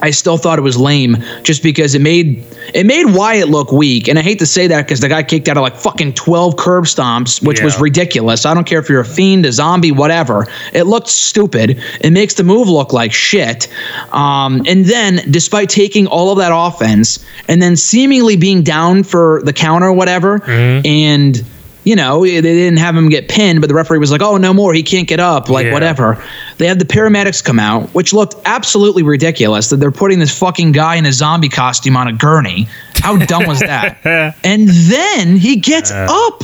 I 0.00 0.10
still 0.10 0.36
thought 0.36 0.58
it 0.58 0.62
was 0.62 0.76
lame 0.76 1.16
just 1.42 1.62
because 1.62 1.94
it 1.94 2.00
made 2.00 2.44
it 2.74 2.86
made 2.86 3.06
Wyatt 3.06 3.48
look 3.48 3.72
weak. 3.72 4.08
And 4.08 4.18
I 4.18 4.22
hate 4.22 4.38
to 4.40 4.46
say 4.46 4.66
that 4.66 4.82
because 4.82 5.00
the 5.00 5.08
guy 5.08 5.22
kicked 5.22 5.48
out 5.48 5.56
of 5.56 5.62
like 5.62 5.76
fucking 5.76 6.14
12 6.14 6.56
curb 6.56 6.84
stomps, 6.84 7.44
which 7.44 7.58
yeah. 7.58 7.64
was 7.64 7.80
ridiculous. 7.80 8.44
I 8.44 8.54
don't 8.54 8.66
care 8.66 8.80
if 8.80 8.88
you're 8.88 9.00
a 9.00 9.04
fiend, 9.04 9.46
a 9.46 9.52
zombie, 9.52 9.92
whatever. 9.92 10.46
It 10.72 10.84
looked 10.84 11.08
stupid. 11.08 11.80
It 12.00 12.10
makes 12.10 12.34
the 12.34 12.44
move 12.44 12.68
look 12.68 12.92
like 12.92 13.12
shit. 13.12 13.68
Um, 14.12 14.62
and 14.66 14.84
then, 14.84 15.20
despite 15.30 15.68
taking 15.68 16.06
all 16.06 16.32
of 16.32 16.38
that 16.38 16.52
offense 16.54 17.24
and 17.48 17.62
then 17.62 17.76
seemingly 17.76 18.36
being 18.36 18.62
down 18.62 19.04
for 19.04 19.42
the 19.44 19.52
counter 19.52 19.88
or 19.88 19.92
whatever, 19.92 20.40
mm-hmm. 20.40 20.86
and 20.86 21.44
you 21.84 21.94
know, 21.94 22.22
they 22.22 22.40
didn't 22.40 22.78
have 22.78 22.96
him 22.96 23.08
get 23.08 23.28
pinned, 23.28 23.60
but 23.60 23.68
the 23.68 23.74
referee 23.74 23.98
was 23.98 24.10
like, 24.10 24.22
oh, 24.22 24.36
no 24.38 24.52
more. 24.54 24.72
He 24.72 24.82
can't 24.82 25.06
get 25.06 25.20
up, 25.20 25.48
like 25.48 25.66
yeah. 25.66 25.72
whatever. 25.72 26.22
They 26.56 26.66
had 26.66 26.78
the 26.78 26.84
paramedics 26.84 27.44
come 27.44 27.58
out, 27.58 27.88
which 27.90 28.12
looked 28.12 28.34
absolutely 28.46 29.02
ridiculous 29.02 29.68
that 29.68 29.76
they're 29.76 29.92
putting 29.92 30.18
this 30.18 30.36
fucking 30.36 30.72
guy 30.72 30.96
in 30.96 31.04
a 31.04 31.12
zombie 31.12 31.50
costume 31.50 31.96
on 31.96 32.08
a 32.08 32.12
gurney. 32.12 32.66
How 32.96 33.16
dumb 33.16 33.46
was 33.46 33.60
that? 33.60 33.98
and 34.44 34.68
then 34.68 35.36
he 35.36 35.56
gets 35.56 35.90
uh. 35.90 36.08
up 36.10 36.42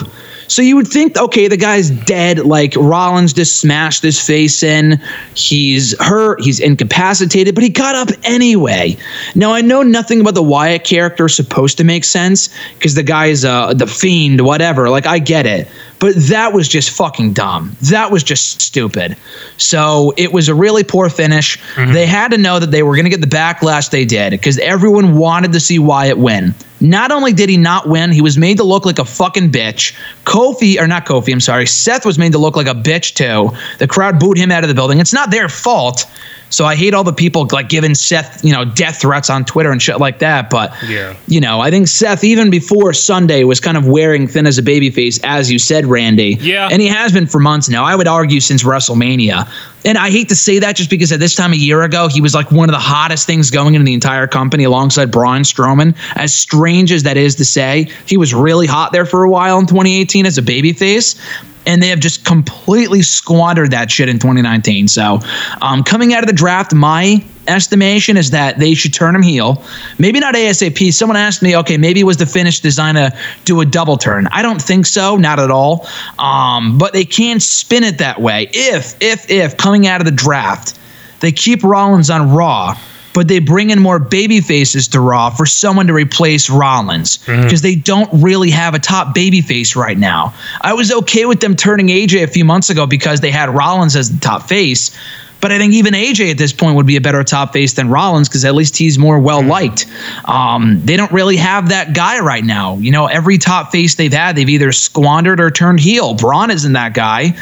so 0.51 0.63
you 0.63 0.75
would 0.75 0.89
think, 0.89 1.17
okay, 1.17 1.47
the 1.47 1.57
guy's 1.57 1.91
dead. 1.91 2.41
Like 2.41 2.75
Rollins 2.77 3.33
just 3.33 3.61
smashed 3.61 4.03
his 4.03 4.21
face 4.21 4.65
in. 4.65 5.01
He's 5.35 5.99
hurt. 6.01 6.43
He's 6.43 6.59
incapacitated, 6.59 7.55
but 7.55 7.63
he 7.63 7.71
got 7.71 7.95
up 7.95 8.09
anyway. 8.25 8.97
Now 9.37 9.53
I 9.53 9.61
know 9.61 9.83
nothing 9.83 10.21
about 10.21 10.35
the 10.35 10.43
Wyatt 10.43 10.83
character 10.83 11.27
is 11.27 11.37
supposed 11.37 11.79
to 11.79 11.85
make 11.85 12.03
sense 12.03 12.49
because 12.75 12.97
the 12.97 13.05
guy's 13.05 13.45
uh, 13.45 13.75
the 13.75 13.87
fiend, 13.87 14.41
whatever. 14.41 14.91
Like 14.91 15.07
I 15.07 15.21
get 15.21 15.47
it. 15.47 15.69
But 16.01 16.17
that 16.17 16.53
was 16.53 16.67
just 16.67 16.91
fucking 16.91 17.35
dumb. 17.35 17.77
That 17.83 18.11
was 18.11 18.25
just 18.25 18.61
stupid. 18.61 19.17
So 19.57 20.15
it 20.17 20.33
was 20.33 20.49
a 20.49 20.55
really 20.55 20.83
poor 20.83 21.09
finish. 21.11 21.59
Mm-hmm. 21.75 21.93
They 21.93 22.07
had 22.07 22.33
to 22.33 22.39
know 22.39 22.59
that 22.59 22.73
they 22.73 22.83
were 22.83 22.97
going 22.97 23.05
to 23.05 23.11
get 23.11 23.21
the 23.21 23.29
backlash 23.29 23.91
they 23.91 24.05
did 24.05 24.31
because 24.31 24.59
everyone 24.59 25.17
wanted 25.17 25.53
to 25.53 25.61
see 25.61 25.79
Wyatt 25.79 26.19
win. 26.19 26.55
Not 26.81 27.13
only 27.13 27.33
did 27.33 27.49
he 27.49 27.57
not 27.57 27.89
win, 27.89 28.11
he 28.11 28.23
was 28.23 28.39
made 28.39 28.57
to 28.57 28.65
look 28.65 28.87
like 28.87 28.99
a 28.99 29.05
fucking 29.05 29.51
bitch. 29.51 29.95
Kofi, 30.25 30.81
or 30.81 30.87
not 30.87 31.05
Kofi, 31.05 31.33
I'm 31.33 31.41
sorry, 31.41 31.67
Seth 31.67 32.07
was 32.07 32.19
made 32.19 32.33
to 32.33 32.39
look 32.39 32.57
like 32.57 32.67
a 32.67 32.75
bitch 32.75 33.15
too. 33.15 33.57
The 33.79 33.87
crowd 33.87 34.19
booed 34.19 34.39
him 34.39 34.51
out 34.51 34.65
of 34.65 34.69
the 34.69 34.75
building. 34.75 34.99
It's 34.99 35.13
not 35.13 35.31
their 35.31 35.49
fault. 35.49 36.07
So 36.51 36.65
I 36.65 36.75
hate 36.75 36.95
all 36.95 37.05
the 37.05 37.13
people 37.13 37.49
like 37.53 37.69
giving 37.69 37.95
Seth, 37.95 38.45
you 38.45 38.53
know, 38.53 38.65
death 38.65 39.01
threats 39.01 39.31
on 39.31 39.45
Twitter 39.45 39.71
and 39.71 39.81
shit 39.81 39.99
like 39.99 40.19
that. 40.19 40.51
But 40.51 40.75
yeah, 40.87 41.17
you 41.27 41.41
know, 41.41 41.61
I 41.61 41.71
think 41.71 41.89
Seth 41.89 42.25
even 42.25 42.51
before 42.51 42.93
Sunday 42.93 43.45
was 43.45 43.61
kind 43.61 43.77
of 43.77 43.87
wearing 43.87 44.27
thin 44.27 44.47
as 44.47 44.59
a 44.59 44.63
babyface, 44.63 45.21
as 45.23 45.51
you 45.51 45.59
said, 45.59 45.87
Randy. 45.87 46.37
Yeah, 46.41 46.69
and 46.71 46.83
he 46.83 46.89
has 46.89 47.13
been 47.13 47.27
for 47.27 47.39
months 47.39 47.69
now. 47.69 47.85
I 47.85 47.95
would 47.95 48.09
argue 48.09 48.41
since 48.41 48.63
WrestleMania. 48.65 49.49
And 49.83 49.97
I 49.97 50.11
hate 50.11 50.29
to 50.29 50.37
say 50.37 50.59
that 50.59 50.77
just 50.77 50.91
because 50.91 51.11
at 51.11 51.21
this 51.21 51.35
time 51.35 51.55
a 51.55 51.57
year 51.57 51.83
ago, 51.83 52.09
he 52.09 52.21
was 52.21 52.35
like 52.35 52.51
one 52.51 52.69
of 52.69 52.75
the 52.75 52.81
hottest 52.81 53.27
things 53.27 53.51
going 53.51 53.75
in 53.75 53.85
the 53.85 53.95
entire 53.95 54.27
company 54.27 54.65
alongside 54.65 55.11
Braun 55.11 55.41
Strowman. 55.41 55.97
As 56.17 56.35
strange 56.35 56.93
as 56.93 57.05
that 57.05 57.17
is 57.17 57.37
to 57.37 57.47
say, 57.47 57.91
he 58.05 58.19
was 58.19 58.35
really 58.35 58.67
hot 58.67 58.93
there 58.93 59.07
for 59.07 59.25
a 59.25 59.31
while 59.31 59.59
in 59.59 59.67
2018 59.67 60.27
as 60.27 60.37
a 60.37 60.43
babyface 60.43 61.19
and 61.71 61.81
they 61.81 61.89
have 61.89 62.01
just 62.01 62.25
completely 62.25 63.01
squandered 63.01 63.71
that 63.71 63.93
shit 63.93 64.09
in 64.09 64.19
2019. 64.19 64.89
So, 64.89 65.21
um, 65.63 65.85
coming 65.85 66.13
out 66.13 66.25
of 66.25 66.27
the 66.27 66.35
draft, 66.35 66.75
my 66.75 67.25
estimation 67.47 68.17
is 68.17 68.33
that 68.33 68.59
they 68.59 68.75
should 68.75 68.93
turn 68.93 69.15
him 69.15 69.23
heel. 69.23 69.63
Maybe 69.97 70.19
not 70.19 70.35
ASAP. 70.35 70.93
Someone 70.93 71.17
asked 71.17 71.43
me, 71.43 71.57
okay, 71.59 71.77
maybe 71.77 72.03
was 72.03 72.17
the 72.17 72.27
finish 72.27 72.59
designed 72.59 72.97
to 72.97 73.17
do 73.45 73.61
a 73.61 73.65
double 73.65 73.97
turn? 73.97 74.27
I 74.33 74.43
don't 74.43 74.61
think 74.61 74.85
so, 74.85 75.17
not 75.17 75.39
at 75.39 75.53
all. 75.53 75.87
Um, 76.19 76.77
but 76.77 76.93
they 76.93 77.05
can 77.05 77.39
spin 77.39 77.85
it 77.85 77.99
that 77.99 78.21
way 78.21 78.51
if, 78.53 79.01
if, 79.01 79.31
if 79.31 79.57
coming 79.57 79.87
out 79.87 80.01
of 80.01 80.07
the 80.07 80.13
draft, 80.13 80.77
they 81.21 81.31
keep 81.31 81.63
Rollins 81.63 82.11
on 82.11 82.33
Raw 82.33 82.77
but 83.13 83.29
they 83.29 83.39
bring 83.39 83.71
in 83.71 83.81
more 83.81 83.99
baby 83.99 84.41
faces 84.41 84.89
to 84.89 85.01
Raw 85.01 85.31
for 85.31 85.47
someone 85.47 85.87
to 85.89 85.93
replace 85.93 86.49
Rollins 86.49 87.19
because 87.19 87.37
mm-hmm. 87.37 87.63
they 87.63 87.75
don't 87.75 88.11
really 88.13 88.51
have 88.51 88.75
a 88.75 88.79
top 88.79 89.15
baby 89.15 89.41
face 89.41 89.77
right 89.77 89.99
now. 89.99 90.35
I 90.61 90.75
was 90.75 90.93
okay 90.93 91.27
with 91.27 91.41
them 91.41 91.57
turning 91.57 91.89
AJ 91.89 92.23
a 92.23 92.27
few 92.27 92.45
months 92.45 92.71
ago 92.71 92.87
because 92.87 93.21
they 93.21 93.31
had 93.31 93.51
Rollins 93.51 93.97
as 93.97 94.11
the 94.11 94.21
top 94.21 94.49
face. 94.49 94.97
But 95.41 95.53
I 95.53 95.59
think 95.59 95.73
even 95.73 95.95
AJ 95.95 96.33
at 96.33 96.39
this 96.39 96.53
point 96.53 96.77
would 96.77 96.87
be 96.87 96.97
a 96.97 97.01
better 97.01 97.25
top 97.25 97.55
face 97.55 97.73
than 97.73 97.89
Rollins 97.89 98.29
because 98.29 98.45
at 98.45 98.55
least 98.55 98.77
he's 98.77 98.99
more 98.99 99.19
well 99.19 99.43
liked. 99.43 99.87
Um, 100.27 100.83
they 100.85 100.99
don't 100.99 101.11
really 101.13 101.37
have 101.37 101.71
that 101.71 101.95
guy 101.95 102.21
right 102.21 102.45
now. 102.45 102.77
You 102.77 102.91
know, 102.91 103.07
every 103.07 103.39
top 103.39 103.73
face 103.73 103.95
they've 103.95 104.13
had, 104.13 104.37
they've 104.37 104.49
either 104.49 104.71
squandered 104.71 105.41
or 105.41 105.51
turned 105.51 105.81
heel. 105.81 106.13
Braun 106.13 106.51
isn't 106.51 106.75
that 106.75 106.93
guy 106.93 107.39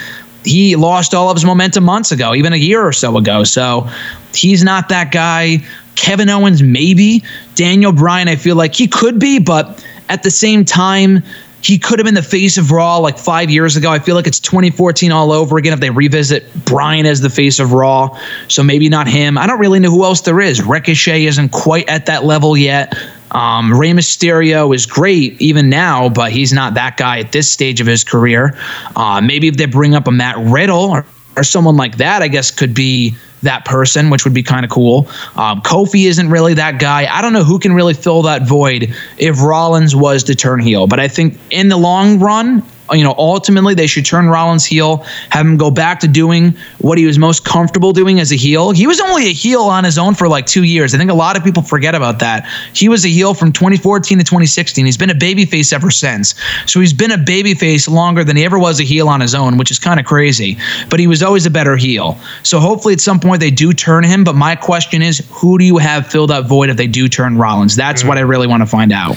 he 0.48 0.76
lost 0.76 1.14
all 1.14 1.30
of 1.30 1.36
his 1.36 1.44
momentum 1.44 1.84
months 1.84 2.10
ago, 2.10 2.34
even 2.34 2.54
a 2.54 2.56
year 2.56 2.82
or 2.82 2.92
so 2.92 3.16
ago. 3.18 3.44
So 3.44 3.88
he's 4.34 4.64
not 4.64 4.88
that 4.88 5.12
guy. 5.12 5.58
Kevin 5.94 6.30
Owens, 6.30 6.62
maybe. 6.62 7.22
Daniel 7.54 7.92
Bryan, 7.92 8.28
I 8.28 8.36
feel 8.36 8.56
like 8.56 8.74
he 8.74 8.88
could 8.88 9.18
be, 9.18 9.38
but 9.38 9.84
at 10.08 10.22
the 10.22 10.30
same 10.30 10.64
time, 10.64 11.22
he 11.60 11.76
could 11.78 11.98
have 11.98 12.06
been 12.06 12.14
the 12.14 12.22
face 12.22 12.56
of 12.56 12.70
Raw 12.70 12.96
like 12.98 13.18
five 13.18 13.50
years 13.50 13.76
ago. 13.76 13.90
I 13.90 13.98
feel 13.98 14.14
like 14.14 14.26
it's 14.26 14.40
2014 14.40 15.12
all 15.12 15.32
over 15.32 15.58
again 15.58 15.74
if 15.74 15.80
they 15.80 15.90
revisit 15.90 16.52
Bryan 16.64 17.04
as 17.04 17.20
the 17.20 17.30
face 17.30 17.58
of 17.58 17.72
Raw. 17.72 18.18
So 18.46 18.62
maybe 18.62 18.88
not 18.88 19.06
him. 19.06 19.36
I 19.36 19.46
don't 19.46 19.58
really 19.58 19.80
know 19.80 19.90
who 19.90 20.04
else 20.04 20.22
there 20.22 20.40
is. 20.40 20.62
Ricochet 20.62 21.26
isn't 21.26 21.50
quite 21.50 21.88
at 21.90 22.06
that 22.06 22.24
level 22.24 22.56
yet. 22.56 22.94
Um, 23.32 23.78
Rey 23.78 23.90
Mysterio 23.90 24.74
is 24.74 24.86
great 24.86 25.40
even 25.40 25.68
now, 25.68 26.08
but 26.08 26.32
he's 26.32 26.52
not 26.52 26.74
that 26.74 26.96
guy 26.96 27.18
at 27.20 27.32
this 27.32 27.50
stage 27.50 27.80
of 27.80 27.86
his 27.86 28.04
career. 28.04 28.56
Uh, 28.96 29.20
maybe 29.20 29.48
if 29.48 29.56
they 29.56 29.66
bring 29.66 29.94
up 29.94 30.06
a 30.06 30.10
Matt 30.10 30.36
Riddle 30.38 30.90
or, 30.90 31.06
or 31.36 31.42
someone 31.42 31.76
like 31.76 31.96
that, 31.98 32.22
I 32.22 32.28
guess 32.28 32.50
could 32.50 32.74
be 32.74 33.14
that 33.42 33.64
person, 33.64 34.10
which 34.10 34.24
would 34.24 34.34
be 34.34 34.42
kind 34.42 34.64
of 34.64 34.70
cool. 34.70 35.08
Um, 35.36 35.60
Kofi 35.62 36.06
isn't 36.06 36.28
really 36.30 36.54
that 36.54 36.80
guy. 36.80 37.06
I 37.06 37.22
don't 37.22 37.32
know 37.32 37.44
who 37.44 37.58
can 37.58 37.72
really 37.72 37.94
fill 37.94 38.22
that 38.22 38.42
void 38.42 38.94
if 39.18 39.40
Rollins 39.40 39.94
was 39.94 40.24
to 40.24 40.34
turn 40.34 40.60
heel. 40.60 40.86
But 40.86 41.00
I 41.00 41.08
think 41.08 41.38
in 41.50 41.68
the 41.68 41.76
long 41.76 42.18
run, 42.18 42.64
you 42.92 43.04
know, 43.04 43.14
ultimately 43.18 43.74
they 43.74 43.86
should 43.86 44.04
turn 44.04 44.28
Rollins 44.28 44.64
heel, 44.64 44.98
have 45.30 45.46
him 45.46 45.56
go 45.56 45.70
back 45.70 46.00
to 46.00 46.08
doing 46.08 46.56
what 46.78 46.98
he 46.98 47.06
was 47.06 47.18
most 47.18 47.44
comfortable 47.44 47.92
doing 47.92 48.20
as 48.20 48.32
a 48.32 48.36
heel. 48.36 48.70
He 48.70 48.86
was 48.86 49.00
only 49.00 49.26
a 49.26 49.32
heel 49.32 49.62
on 49.62 49.84
his 49.84 49.98
own 49.98 50.14
for 50.14 50.28
like 50.28 50.46
two 50.46 50.64
years. 50.64 50.94
I 50.94 50.98
think 50.98 51.10
a 51.10 51.14
lot 51.14 51.36
of 51.36 51.44
people 51.44 51.62
forget 51.62 51.94
about 51.94 52.18
that. 52.20 52.46
He 52.74 52.88
was 52.88 53.04
a 53.04 53.08
heel 53.08 53.34
from 53.34 53.52
2014 53.52 54.18
to 54.18 54.24
2016. 54.24 54.84
He's 54.84 54.96
been 54.96 55.10
a 55.10 55.14
babyface 55.14 55.72
ever 55.72 55.90
since. 55.90 56.34
So 56.66 56.80
he's 56.80 56.92
been 56.92 57.12
a 57.12 57.18
babyface 57.18 57.88
longer 57.88 58.24
than 58.24 58.36
he 58.36 58.44
ever 58.44 58.58
was 58.58 58.80
a 58.80 58.84
heel 58.84 59.08
on 59.08 59.20
his 59.20 59.34
own, 59.34 59.58
which 59.58 59.70
is 59.70 59.78
kind 59.78 60.00
of 60.00 60.06
crazy. 60.06 60.58
But 60.88 61.00
he 61.00 61.06
was 61.06 61.22
always 61.22 61.46
a 61.46 61.50
better 61.50 61.76
heel. 61.76 62.18
So 62.42 62.60
hopefully 62.60 62.94
at 62.94 63.00
some 63.00 63.20
point 63.20 63.40
they 63.40 63.50
do 63.50 63.72
turn 63.72 64.04
him. 64.04 64.24
But 64.24 64.34
my 64.34 64.56
question 64.56 65.02
is, 65.02 65.26
who 65.30 65.58
do 65.58 65.64
you 65.64 65.78
have 65.78 66.06
fill 66.06 66.26
that 66.28 66.46
void 66.46 66.70
if 66.70 66.76
they 66.76 66.86
do 66.86 67.08
turn 67.08 67.36
Rollins? 67.36 67.76
That's 67.76 68.04
what 68.04 68.18
I 68.18 68.22
really 68.22 68.46
want 68.46 68.62
to 68.62 68.66
find 68.66 68.92
out. 68.92 69.16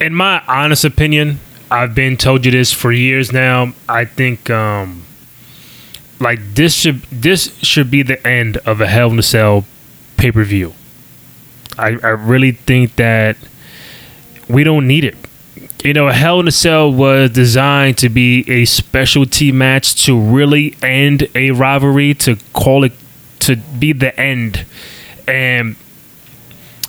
In 0.00 0.14
my 0.14 0.42
honest 0.46 0.84
opinion, 0.84 1.40
I've 1.70 1.94
been 1.94 2.16
told 2.16 2.44
you 2.44 2.50
this 2.50 2.72
for 2.72 2.92
years 2.92 3.32
now. 3.32 3.72
I 3.88 4.04
think 4.04 4.50
um 4.50 5.04
like 6.20 6.40
this 6.54 6.74
should 6.74 7.02
this 7.02 7.56
should 7.58 7.90
be 7.90 8.02
the 8.02 8.24
end 8.26 8.56
of 8.58 8.80
a 8.80 8.86
Hell 8.86 9.10
in 9.10 9.18
a 9.18 9.22
Cell 9.22 9.64
pay 10.16 10.32
per 10.32 10.44
view. 10.44 10.74
I, 11.78 11.96
I 12.02 12.08
really 12.08 12.52
think 12.52 12.96
that 12.96 13.36
we 14.48 14.64
don't 14.64 14.86
need 14.86 15.04
it. 15.04 15.16
You 15.84 15.92
know, 15.92 16.08
Hell 16.08 16.40
in 16.40 16.48
a 16.48 16.52
Cell 16.52 16.92
was 16.92 17.30
designed 17.30 17.98
to 17.98 18.08
be 18.08 18.44
a 18.50 18.64
specialty 18.64 19.52
match 19.52 20.04
to 20.06 20.18
really 20.18 20.74
end 20.82 21.28
a 21.34 21.52
rivalry, 21.52 22.14
to 22.14 22.36
call 22.52 22.82
it 22.82 22.92
to 23.40 23.56
be 23.56 23.92
the 23.92 24.18
end. 24.18 24.64
And 25.28 25.76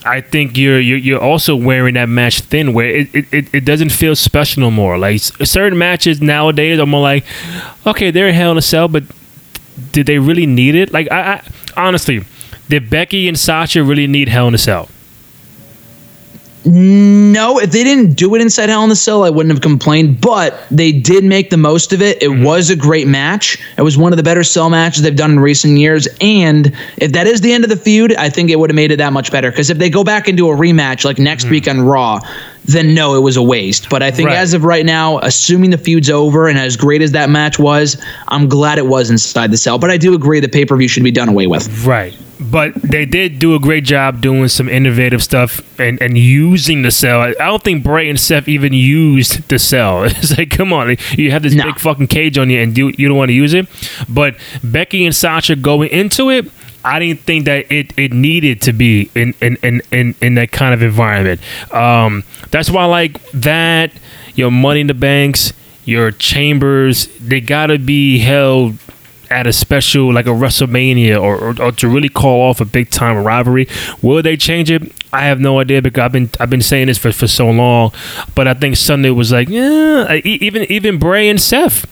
I 0.05 0.21
think 0.21 0.57
you're, 0.57 0.79
you're 0.79 0.97
you're 0.97 1.21
also 1.21 1.55
wearing 1.55 1.95
that 1.95 2.07
match 2.07 2.41
thin, 2.41 2.73
where 2.73 2.87
it, 2.87 3.09
it, 3.13 3.53
it, 3.53 3.65
doesn't 3.65 3.89
feel 3.89 4.15
special 4.15 4.61
no 4.61 4.71
more. 4.71 4.97
Like 4.97 5.19
certain 5.19 5.77
matches 5.77 6.21
nowadays, 6.21 6.79
I'm 6.79 6.89
more 6.89 7.01
like, 7.01 7.25
okay, 7.85 8.09
they're 8.09 8.31
Hell 8.31 8.53
in 8.53 8.57
a 8.57 8.61
Cell, 8.61 8.87
but 8.87 9.03
did 9.91 10.07
they 10.07 10.17
really 10.17 10.45
need 10.45 10.75
it? 10.75 10.93
Like, 10.93 11.11
I, 11.11 11.33
I 11.33 11.43
honestly, 11.75 12.23
did 12.69 12.89
Becky 12.89 13.27
and 13.27 13.37
Sasha 13.37 13.83
really 13.83 14.07
need 14.07 14.29
Hell 14.29 14.47
in 14.47 14.53
a 14.53 14.57
Cell? 14.57 14.89
No, 16.65 17.57
if 17.59 17.71
they 17.71 17.83
didn't 17.83 18.15
do 18.15 18.35
it 18.35 18.41
inside 18.41 18.69
Hell 18.69 18.83
in 18.83 18.89
the 18.89 18.95
Cell, 18.95 19.23
I 19.23 19.29
wouldn't 19.29 19.53
have 19.53 19.61
complained. 19.61 20.19
But 20.19 20.61
they 20.69 20.91
did 20.91 21.23
make 21.23 21.49
the 21.49 21.57
most 21.57 21.93
of 21.93 22.01
it. 22.01 22.21
It 22.21 22.29
mm-hmm. 22.29 22.43
was 22.43 22.69
a 22.69 22.75
great 22.75 23.07
match. 23.07 23.57
It 23.77 23.81
was 23.81 23.97
one 23.97 24.11
of 24.11 24.17
the 24.17 24.23
better 24.23 24.43
Cell 24.43 24.69
matches 24.69 25.03
they've 25.03 25.15
done 25.15 25.31
in 25.31 25.39
recent 25.39 25.77
years. 25.77 26.07
And 26.19 26.75
if 26.97 27.13
that 27.13 27.27
is 27.27 27.41
the 27.41 27.53
end 27.53 27.63
of 27.63 27.69
the 27.69 27.77
feud, 27.77 28.13
I 28.15 28.29
think 28.29 28.49
it 28.49 28.59
would 28.59 28.69
have 28.69 28.75
made 28.75 28.91
it 28.91 28.97
that 28.97 29.13
much 29.13 29.31
better. 29.31 29.51
Because 29.51 29.69
if 29.69 29.77
they 29.77 29.89
go 29.89 30.03
back 30.03 30.27
and 30.27 30.37
do 30.37 30.49
a 30.49 30.55
rematch 30.55 31.05
like 31.05 31.17
next 31.17 31.45
mm-hmm. 31.45 31.51
week 31.51 31.67
on 31.67 31.81
Raw, 31.81 32.19
then 32.65 32.93
no, 32.93 33.15
it 33.15 33.21
was 33.21 33.37
a 33.37 33.43
waste. 33.43 33.89
But 33.89 34.03
I 34.03 34.11
think 34.11 34.27
Right. 34.27 34.37
as 34.37 34.53
of 34.53 34.65
right 34.65 34.85
now, 34.85 35.19
assuming 35.19 35.69
the 35.69 35.77
feud's 35.77 36.09
over 36.09 36.47
and 36.47 36.59
as 36.59 36.75
great 36.75 37.01
as 37.01 37.13
that 37.13 37.29
match 37.29 37.57
was, 37.57 37.99
I'm 38.27 38.49
glad 38.49 38.77
it 38.77 38.85
was 38.85 39.09
inside 39.09 39.51
the 39.51 39.57
Cell. 39.57 39.79
But 39.79 39.91
I 39.91 39.97
do 39.97 40.13
agree 40.13 40.41
the 40.41 40.49
pay 40.49 40.65
per 40.65 40.75
view 40.75 40.89
should 40.89 41.03
be 41.03 41.11
done 41.11 41.29
away 41.29 41.47
with. 41.47 41.85
Right. 41.85 42.13
But 42.49 42.73
they 42.81 43.05
did 43.05 43.39
do 43.39 43.53
a 43.55 43.59
great 43.59 43.83
job 43.83 44.21
doing 44.21 44.47
some 44.47 44.69
innovative 44.69 45.23
stuff 45.23 45.61
and, 45.79 46.01
and 46.01 46.17
using 46.17 46.81
the 46.81 46.91
cell. 46.91 47.21
I 47.21 47.33
don't 47.33 47.61
think 47.63 47.83
Bray 47.83 48.09
and 48.09 48.19
Seth 48.19 48.47
even 48.47 48.73
used 48.73 49.47
the 49.49 49.59
cell. 49.59 50.03
It's 50.09 50.37
like, 50.37 50.49
come 50.49 50.71
on, 50.73 50.95
you 51.11 51.31
have 51.31 51.43
this 51.43 51.53
No. 51.53 51.65
big 51.65 51.79
fucking 51.79 52.07
cage 52.07 52.37
on 52.37 52.49
you 52.49 52.59
and 52.61 52.77
you, 52.77 52.93
you 52.97 53.07
don't 53.07 53.17
want 53.17 53.29
to 53.29 53.33
use 53.33 53.53
it. 53.53 53.67
But 54.07 54.35
Becky 54.63 55.05
and 55.05 55.15
Sasha 55.15 55.55
going 55.55 55.89
into 55.89 56.29
it, 56.29 56.49
I 56.83 56.97
didn't 56.99 57.21
think 57.21 57.45
that 57.45 57.71
it, 57.71 57.93
it 57.97 58.13
needed 58.13 58.61
to 58.63 58.73
be 58.73 59.11
in, 59.13 59.33
in, 59.41 59.57
in, 59.61 59.81
in, 59.91 60.15
in 60.21 60.35
that 60.35 60.51
kind 60.51 60.73
of 60.73 60.81
environment. 60.81 61.41
Um, 61.73 62.23
that's 62.51 62.69
why, 62.71 62.85
like, 62.85 63.21
that, 63.31 63.91
your 64.35 64.49
Money 64.49 64.79
in 64.81 64.87
the 64.87 64.93
Banks, 64.93 65.51
your 65.83 66.11
Chambers, 66.11 67.07
they 67.19 67.41
got 67.41 67.67
to 67.67 67.77
be 67.77 68.19
held 68.19 68.77
at 69.29 69.47
a 69.47 69.53
special 69.53 70.13
like 70.13 70.25
a 70.25 70.29
WrestleMania 70.29 71.21
or, 71.21 71.37
or, 71.37 71.61
or 71.61 71.71
to 71.73 71.87
really 71.87 72.09
call 72.09 72.49
off 72.49 72.59
a 72.61 72.65
big 72.65 72.89
time 72.89 73.23
rivalry. 73.23 73.67
Will 74.01 74.21
they 74.21 74.37
change 74.37 74.69
it? 74.71 74.91
I 75.11 75.21
have 75.21 75.39
no 75.39 75.59
idea 75.59 75.81
because 75.81 76.01
I've 76.01 76.11
been 76.11 76.29
I've 76.39 76.49
been 76.49 76.61
saying 76.61 76.87
this 76.87 76.97
for, 76.97 77.11
for 77.11 77.27
so 77.27 77.49
long. 77.49 77.91
But 78.35 78.47
I 78.47 78.53
think 78.53 78.75
Sunday 78.75 79.09
was 79.09 79.31
like, 79.31 79.49
yeah, 79.49 80.13
even 80.23 80.63
even 80.71 80.99
Bray 80.99 81.29
and 81.29 81.39
Seth. 81.41 81.85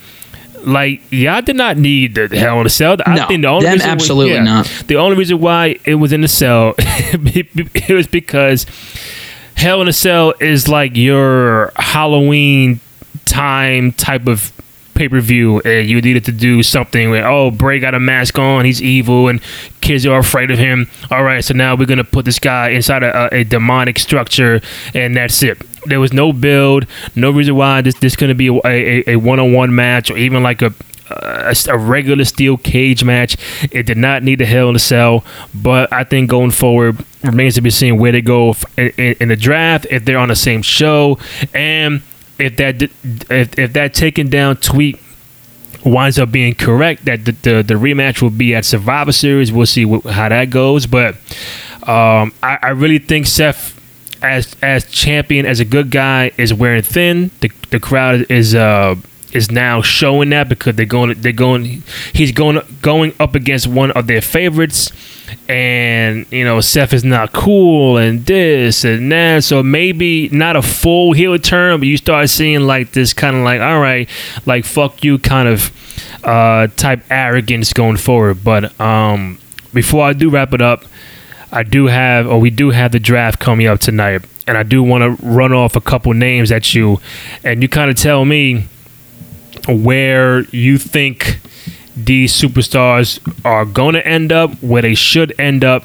Like 0.65 1.01
y'all 1.11 1.41
did 1.41 1.55
not 1.55 1.77
need 1.77 2.15
the 2.15 2.27
Hell 2.27 2.59
in 2.59 2.65
a 2.65 2.69
Cell. 2.69 2.97
I 3.05 3.15
No, 3.15 3.27
think 3.27 3.41
the 3.43 3.47
only 3.47 3.65
them 3.65 3.73
reason 3.73 3.89
absolutely 3.89 4.39
not. 4.41 4.65
The 4.88 4.95
only 4.97 5.15
reason 5.15 5.39
why 5.39 5.79
it 5.85 5.95
was 5.95 6.11
in 6.11 6.21
the 6.21 6.27
cell, 6.27 6.73
it 6.79 7.93
was 7.93 8.07
because 8.07 8.65
Hell 9.55 9.81
in 9.81 9.88
a 9.88 9.93
Cell 9.93 10.33
is 10.41 10.67
like 10.67 10.95
your 10.97 11.71
Halloween 11.77 12.81
time 13.25 13.91
type 13.93 14.27
of 14.27 14.51
pay 14.98 15.08
per 15.08 15.22
view, 15.22 15.62
and 15.62 15.88
you 15.88 16.02
needed 16.02 16.26
to 16.26 16.32
do 16.32 16.64
something 16.64 17.12
where 17.12 17.28
oh 17.28 17.52
Bray 17.52 17.80
got 17.80 17.93
a 17.93 18.00
mask 18.00 18.38
on, 18.39 18.66
he's 18.66 18.82
evil, 18.82 19.28
and 19.28 19.41
kids 19.82 20.06
are 20.06 20.20
afraid 20.20 20.52
of 20.52 20.58
him. 20.58 20.88
All 21.12 21.24
right, 21.24 21.43
so 21.43 21.54
now 21.54 21.76
we're 21.76 21.86
gonna 21.86 22.04
put 22.04 22.26
this 22.26 22.39
guy 22.39 22.70
inside 22.70 23.04
a, 23.04 23.34
a, 23.34 23.43
demonic 23.43 24.00
structure, 24.00 24.60
and 24.93 25.16
that's 25.16 25.41
it. 25.43 25.62
There 25.86 26.00
was 26.00 26.12
no 26.12 26.34
build, 26.34 26.88
no 27.16 27.32
reason 27.32 27.56
why 27.56 27.82
this 27.82 27.95
this 28.00 28.16
gonna 28.16 28.36
be 28.36 28.48
a 28.66 29.16
one 29.16 29.39
on 29.39 29.54
one 29.54 29.74
match 29.74 30.10
or 30.10 30.18
even 30.18 30.43
like 30.43 30.62
a 30.62 30.74
a, 31.10 31.56
a 31.70 31.78
regular 31.78 32.26
steel 32.26 32.58
cage 32.58 33.04
match. 33.04 33.38
It 33.72 33.86
did 33.86 33.98
not 33.98 34.24
need 34.24 34.39
the 34.39 34.45
Hell 34.45 34.70
in 34.70 34.76
a 34.76 34.80
Cell, 34.80 35.24
but 35.54 35.91
I 35.93 36.04
think 36.04 36.30
going 36.30 36.52
forward 36.52 36.98
remains 37.24 37.56
to 37.56 37.62
be 37.62 37.70
seen 37.70 37.98
where 37.98 38.12
they 38.12 38.22
go 38.22 38.56
in, 38.78 38.89
in, 38.98 39.16
in 39.22 39.30
the 39.30 39.36
draft, 39.36 39.86
if 39.89 40.06
they're 40.06 40.18
on 40.18 40.30
the 40.30 40.36
same 40.36 40.62
show, 40.62 41.18
and 41.54 42.02
if 42.39 42.55
that 42.57 42.81
if, 42.81 43.59
if 43.59 43.73
that 43.73 43.93
taken 43.93 44.29
down 44.29 44.57
tweet 44.57 44.99
winds 45.83 46.19
up 46.19 46.31
being 46.31 46.53
correct, 46.53 47.05
that 47.05 47.25
the, 47.25 47.31
the, 47.31 47.63
the 47.63 47.73
rematch 47.75 48.21
will 48.21 48.29
be 48.29 48.53
at 48.53 48.65
Survivor 48.65 49.11
Series. 49.11 49.51
We'll 49.51 49.65
see 49.65 49.85
how 49.85 50.29
that 50.29 50.49
goes, 50.49 50.85
but 50.85 51.15
um, 51.83 52.33
I, 52.43 52.59
I 52.61 52.69
really 52.69 52.99
think 52.99 53.25
Seth. 53.25 53.75
As 54.19 54.55
as 54.63 54.89
champion, 54.89 55.45
as 55.45 55.59
a 55.59 55.65
good 55.65 55.91
guy, 55.91 56.31
is 56.38 56.51
wearing 56.51 56.81
thin. 56.81 57.29
The 57.41 57.51
the 57.69 57.79
crowd 57.79 58.25
is 58.31 58.55
uh 58.55 58.95
is 59.31 59.51
now 59.51 59.83
showing 59.83 60.29
that 60.31 60.49
because 60.49 60.75
they're 60.75 60.88
going 60.88 61.21
they're 61.21 61.31
going 61.31 61.83
he's 62.13 62.31
going 62.31 62.59
going 62.81 63.13
up 63.19 63.35
against 63.35 63.67
one 63.67 63.91
of 63.91 64.07
their 64.07 64.21
favorites 64.21 64.91
and 65.47 66.25
you 66.32 66.43
know 66.43 66.61
Seth 66.61 66.93
is 66.93 67.03
not 67.03 67.34
cool 67.34 67.97
and 67.97 68.25
this 68.25 68.84
and 68.84 69.11
that. 69.11 69.43
So 69.43 69.63
maybe 69.63 70.30
not 70.30 70.55
a 70.55 70.61
full 70.61 71.13
heel 71.13 71.38
turn 71.38 71.80
but 71.80 71.88
you 71.88 71.97
start 71.97 72.30
seeing 72.30 72.61
like 72.61 72.91
this 72.93 73.13
kind 73.13 73.36
of 73.36 73.43
like 73.43 73.61
all 73.61 73.80
right 73.80 74.09
like 74.45 74.65
fuck 74.65 75.03
you 75.03 75.19
kind 75.19 75.47
of 75.47 75.71
uh 76.23 76.67
type 76.75 77.03
arrogance 77.09 77.73
going 77.73 77.97
forward. 77.97 78.43
But 78.43 78.80
um 78.80 79.39
before 79.73 80.03
I 80.05 80.13
do 80.13 80.30
wrap 80.30 80.53
it 80.53 80.61
up 80.61 80.84
I 81.51 81.63
do 81.63 81.88
have, 81.88 82.28
or 82.28 82.39
we 82.39 82.49
do 82.49 82.71
have 82.71 82.91
the 82.91 82.99
draft 82.99 83.39
coming 83.39 83.67
up 83.67 83.80
tonight, 83.80 84.23
and 84.45 84.57
I 84.57 84.63
do 84.63 84.84
want 84.84 85.03
to 85.03 85.25
run 85.25 85.53
off 85.53 85.75
a 85.75 85.82
couple 85.82 86.13
names 86.13 86.51
at 86.51 86.73
you, 86.73 86.99
and 87.43 87.61
you 87.61 87.69
kind 87.69 87.89
of 87.89 87.95
tell 87.95 88.25
me 88.25 88.65
where 89.67 90.41
you 90.49 90.78
think 90.78 91.39
these 91.98 92.32
superstars 92.34 93.20
are 93.43 93.66
going 93.66 93.95
to 93.95 94.08
end 94.08 94.32
up, 94.32 94.52
where 94.62 94.82
they 94.82 94.95
should 94.95 95.38
end 95.39 95.64
up, 95.64 95.84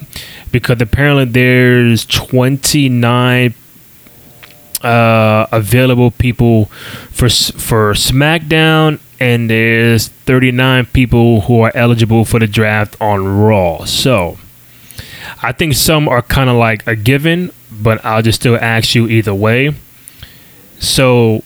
because 0.51 0.81
apparently 0.81 1.25
there's 1.25 2.05
29 2.07 3.55
uh, 4.83 5.47
available 5.53 6.11
people 6.11 6.67
for 7.11 7.29
for 7.29 7.95
SmackDown, 7.95 9.01
and 9.19 9.49
there's 9.49 10.09
39 10.09 10.87
people 10.87 11.43
who 11.43 11.61
are 11.61 11.73
eligible 11.75 12.25
for 12.25 12.39
the 12.39 12.47
draft 12.47 12.97
on 13.01 13.27
Raw. 13.27 13.85
So. 13.85 14.39
I 15.45 15.51
think 15.51 15.75
some 15.75 16.09
are 16.09 16.23
kind 16.23 16.49
of 16.49 16.57
like 16.57 16.87
a 16.87 16.95
given, 16.95 17.51
but 17.71 18.05
I'll 18.05 18.23
just 18.23 18.41
still 18.41 18.57
ask 18.57 18.95
you 18.95 19.09
either 19.09 19.35
way. 19.35 19.75
So, 20.79 21.43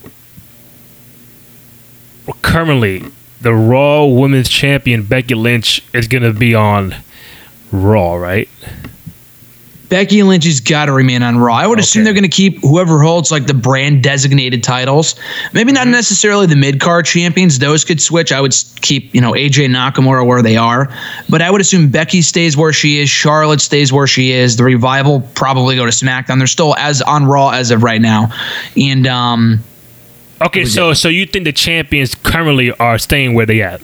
currently, 2.43 3.05
the 3.41 3.55
Raw 3.55 4.05
Women's 4.07 4.49
Champion 4.49 5.03
Becky 5.03 5.35
Lynch 5.35 5.83
is 5.93 6.09
going 6.09 6.23
to 6.23 6.33
be 6.33 6.55
on 6.55 6.95
Raw, 7.73 8.15
right? 8.15 8.49
Becky 9.89 10.23
Lynch 10.23 10.45
has 10.45 10.61
got 10.61 10.87
to 10.87 10.93
remain 10.93 11.23
on 11.23 11.39
Raw. 11.39 11.55
I 11.55 11.67
would 11.67 11.79
assume 11.79 12.05
they're 12.05 12.13
going 12.13 12.25
to 12.25 12.29
keep 12.29 12.61
whoever 12.61 13.01
holds 13.01 13.31
like 13.31 13.47
the 13.47 13.55
brand 13.55 14.03
designated 14.03 14.65
titles. 14.65 15.15
Maybe 15.53 15.71
not 15.73 15.87
necessarily 15.87 16.47
the 16.47 16.57
mid 16.57 16.81
card 16.81 17.07
champions; 17.07 17.59
those 17.59 17.85
could 17.85 18.01
switch. 18.01 18.33
I 18.33 18.41
would 18.41 18.55
keep 18.81 19.15
you 19.15 19.21
know 19.21 19.33
AJ 19.33 19.69
Nakamura 19.69 20.27
where 20.27 20.43
they 20.43 20.57
are, 20.57 20.93
but 21.29 21.41
I 21.41 21.51
would 21.51 21.61
assume 21.61 21.89
Becky 21.89 22.23
stays 22.23 22.57
where 22.57 22.73
she 22.73 22.99
is. 22.99 23.09
Charlotte 23.09 23.61
stays 23.61 23.93
where 23.93 24.07
she 24.07 24.33
is. 24.33 24.57
The 24.57 24.65
Revival 24.65 25.21
probably 25.35 25.77
go 25.77 25.85
to 25.85 25.93
SmackDown. 25.93 26.39
They're 26.39 26.47
still 26.47 26.75
as 26.77 27.01
on 27.03 27.27
Raw 27.27 27.51
as 27.51 27.71
of 27.71 27.83
right 27.83 28.01
now, 28.01 28.33
and 28.77 29.07
um, 29.07 29.63
Okay, 30.43 30.65
so 30.67 30.93
so 30.93 31.09
you 31.09 31.27
think 31.27 31.45
the 31.45 31.53
champions 31.53 32.15
currently 32.15 32.71
are 32.73 32.99
staying 32.99 33.35
where 33.35 33.47
they 33.47 33.63
at, 33.63 33.81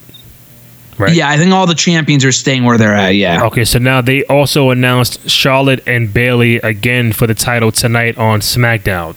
right? 0.98 1.14
Yeah, 1.14 1.30
I 1.30 1.38
think 1.38 1.52
all 1.52 1.66
the 1.66 1.74
champions 1.74 2.24
are 2.24 2.32
staying 2.32 2.64
where 2.64 2.76
they're 2.76 2.94
at. 2.94 3.14
Yeah. 3.14 3.46
Okay, 3.46 3.64
so 3.64 3.78
now 3.78 4.02
they 4.02 4.24
also 4.24 4.70
announced 4.70 5.30
Charlotte 5.30 5.82
and 5.86 6.12
Bayley 6.12 6.56
again 6.56 7.12
for 7.12 7.26
the 7.26 7.34
title 7.34 7.72
tonight 7.72 8.18
on 8.18 8.40
SmackDown. 8.40 9.16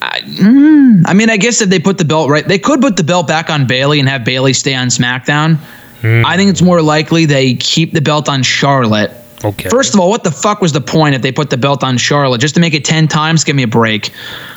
I 0.00 0.20
mm, 0.20 1.14
mean, 1.14 1.30
I 1.30 1.36
guess 1.36 1.60
if 1.60 1.68
they 1.68 1.78
put 1.78 1.98
the 1.98 2.04
belt 2.04 2.30
right, 2.30 2.46
they 2.46 2.58
could 2.58 2.80
put 2.80 2.96
the 2.96 3.04
belt 3.04 3.26
back 3.26 3.50
on 3.50 3.66
Bayley 3.66 4.00
and 4.00 4.08
have 4.08 4.24
Bayley 4.24 4.52
stay 4.52 4.74
on 4.74 4.88
SmackDown. 4.88 5.56
Hmm. 6.00 6.24
I 6.24 6.36
think 6.36 6.50
it's 6.50 6.62
more 6.62 6.80
likely 6.80 7.26
they 7.26 7.54
keep 7.54 7.92
the 7.92 8.00
belt 8.00 8.28
on 8.28 8.42
Charlotte. 8.42 9.10
Okay. 9.44 9.68
First 9.68 9.94
of 9.94 10.00
all, 10.00 10.08
what 10.08 10.24
the 10.24 10.30
fuck 10.30 10.60
was 10.60 10.72
the 10.72 10.80
point 10.80 11.14
if 11.14 11.22
they 11.22 11.32
put 11.32 11.50
the 11.50 11.56
belt 11.56 11.84
on 11.84 11.98
Charlotte 11.98 12.40
just 12.40 12.54
to 12.54 12.60
make 12.60 12.74
it 12.74 12.84
ten 12.84 13.08
times? 13.08 13.44
Give 13.44 13.56
me 13.56 13.62
a 13.62 13.68
break. 13.68 14.10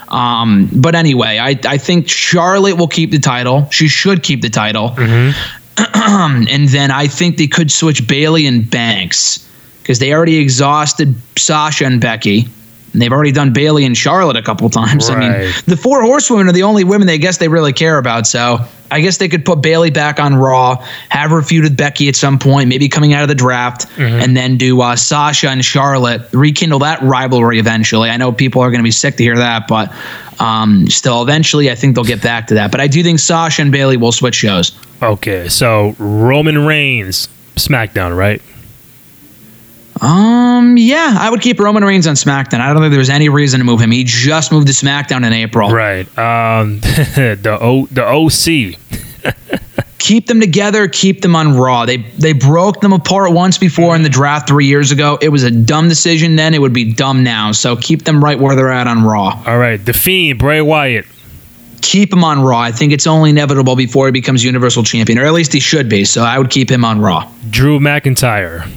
Um, 0.10 0.70
but 0.74 0.96
anyway, 0.96 1.38
I 1.38 1.60
I 1.66 1.78
think 1.78 2.10
Charlotte 2.10 2.78
will 2.78 2.88
keep 2.88 3.12
the 3.12 3.20
title. 3.20 3.70
She 3.72 3.88
should 3.88 4.24
keep 4.24 4.42
the 4.42 4.50
title. 4.50 4.96
and 4.98 6.68
then 6.70 6.92
I 6.92 7.08
think 7.08 7.38
they 7.38 7.48
could 7.48 7.72
switch 7.72 8.06
Bayley 8.08 8.46
and 8.48 8.70
Banks 8.70 9.48
because 9.82 10.00
they 10.00 10.14
already 10.14 10.38
exhausted 10.38 11.16
Sasha 11.38 11.86
and 11.86 12.02
Becky. 12.02 12.48
And 12.94 13.02
they've 13.02 13.12
already 13.12 13.32
done 13.32 13.54
Bayley 13.54 13.86
and 13.86 13.96
Charlotte 13.96 14.36
a 14.38 14.42
couple 14.42 14.70
times. 14.70 15.10
I 15.10 15.20
mean, 15.20 15.54
the 15.66 15.78
four 15.78 16.02
horsewomen 16.02 16.48
are 16.48 16.52
the 16.52 16.64
only 16.64 16.84
women 16.84 17.08
they 17.08 17.18
guess 17.20 17.38
they 17.38 17.48
really 17.48 17.74
care 17.74 17.98
about. 17.98 18.26
So 18.26 18.60
I 18.92 19.02
guess 19.02 19.18
they 19.18 19.28
could 19.28 19.46
put 19.46 19.62
Bayley 19.62 19.92
back 19.92 20.20
on 20.20 20.36
Raw, 20.36 20.84
have 21.10 21.30
her 21.30 21.42
feud 21.44 21.64
with 21.64 21.78
Becky 21.78 22.10
at 22.10 22.16
some 22.16 22.40
point, 22.40 22.68
maybe 22.70 22.90
coming 22.90 23.14
out 23.14 23.22
of 23.22 23.28
the 23.28 23.36
draft, 23.36 23.86
and 23.98 24.36
then 24.36 24.58
do 24.58 24.82
uh, 24.82 24.96
Sasha 24.96 25.50
and 25.50 25.64
Charlotte, 25.64 26.22
rekindle 26.34 26.80
that 26.80 27.02
rivalry 27.04 27.60
eventually. 27.60 28.10
I 28.10 28.18
know 28.18 28.32
people 28.32 28.62
are 28.64 28.72
going 28.72 28.80
to 28.80 28.84
be 28.84 28.92
sick 28.92 29.16
to 29.18 29.24
hear 29.24 29.38
that, 29.38 29.68
but 29.68 29.94
um, 30.40 30.88
still, 30.88 31.22
eventually, 31.22 31.70
I 31.70 31.76
think 31.76 31.94
they'll 31.96 32.04
get 32.04 32.24
back 32.24 32.48
to 32.48 32.56
that. 32.56 32.72
But 32.72 32.82
I 32.82 32.88
do 32.88 33.04
think 33.04 33.20
Sasha 33.20 33.62
and 33.62 33.72
Bayley 33.72 33.98
will 33.98 34.12
switch 34.12 34.36
shows. 34.36 34.72
Okay, 35.04 35.48
so 35.50 35.96
Roman 36.00 36.66
Reigns, 36.66 37.28
SmackDown, 37.56 38.18
right? 38.18 38.42
Um, 40.02 40.78
yeah, 40.78 41.18
I 41.20 41.30
would 41.30 41.42
keep 41.42 41.60
Roman 41.60 41.84
Reigns 41.84 42.08
on 42.08 42.16
SmackDown. 42.16 42.62
I 42.62 42.72
don't 42.72 42.82
think 42.82 42.94
there's 42.94 43.10
any 43.10 43.30
reason 43.30 43.60
to 43.60 43.66
move 43.66 43.82
him. 43.82 43.92
He 43.92 44.04
just 44.06 44.52
moved 44.52 44.68
to 44.68 44.74
SmackDown 44.74 45.26
in 45.26 45.34
April. 45.34 45.70
Right. 45.70 46.06
Um, 46.18 46.80
the 46.82 47.58
O 47.60 47.86
the 47.88 48.06
OC. 48.06 48.80
keep 49.98 50.28
them 50.28 50.40
together, 50.40 50.88
keep 50.88 51.22
them 51.22 51.36
on 51.36 51.56
Raw. 51.56 51.86
They 51.86 51.98
they 51.98 52.34
broke 52.34 52.82
them 52.82 52.94
apart 52.94 53.32
once 53.32 53.58
before 53.58 53.96
in 53.96 54.02
the 54.02 54.10
draft 54.10 54.48
three 54.48 54.66
years 54.66 54.92
ago. 54.92 55.20
It 55.22 55.30
was 55.30 55.44
a 55.44 55.52
dumb 55.52 55.90
decision 55.90 56.36
then. 56.36 56.54
It 56.54 56.62
would 56.62 56.74
be 56.74 56.94
dumb 56.94 57.24
now. 57.24 57.52
So 57.52 57.76
keep 57.76 58.06
them 58.06 58.24
right 58.24 58.40
where 58.40 58.56
they're 58.56 58.72
at 58.72 58.88
on 58.88 59.04
Raw. 59.04 59.44
All 59.46 59.58
right, 59.58 59.84
the 59.84 59.94
Fiend, 59.94 60.40
Bray 60.40 60.62
Wyatt. 60.62 61.06
Keep 61.82 62.14
him 62.14 62.24
on 62.24 62.42
Raw. 62.42 62.60
I 62.60 62.72
think 62.72 62.92
it's 62.92 63.08
only 63.08 63.30
inevitable 63.30 63.76
before 63.76 64.08
he 64.08 64.12
becomes 64.12 64.44
Universal 64.44 64.84
Champion, 64.84 65.20
or 65.20 65.26
at 65.26 65.34
least 65.34 65.54
he 65.54 65.60
should 65.60 65.90
be. 65.90 66.06
So 66.06 66.24
I 66.24 66.38
would 66.38 66.50
keep 66.50 66.70
him 66.70 66.84
on 66.84 67.00
Raw. 67.02 67.30
Drew 67.50 67.80
McIntyre. 67.80 68.70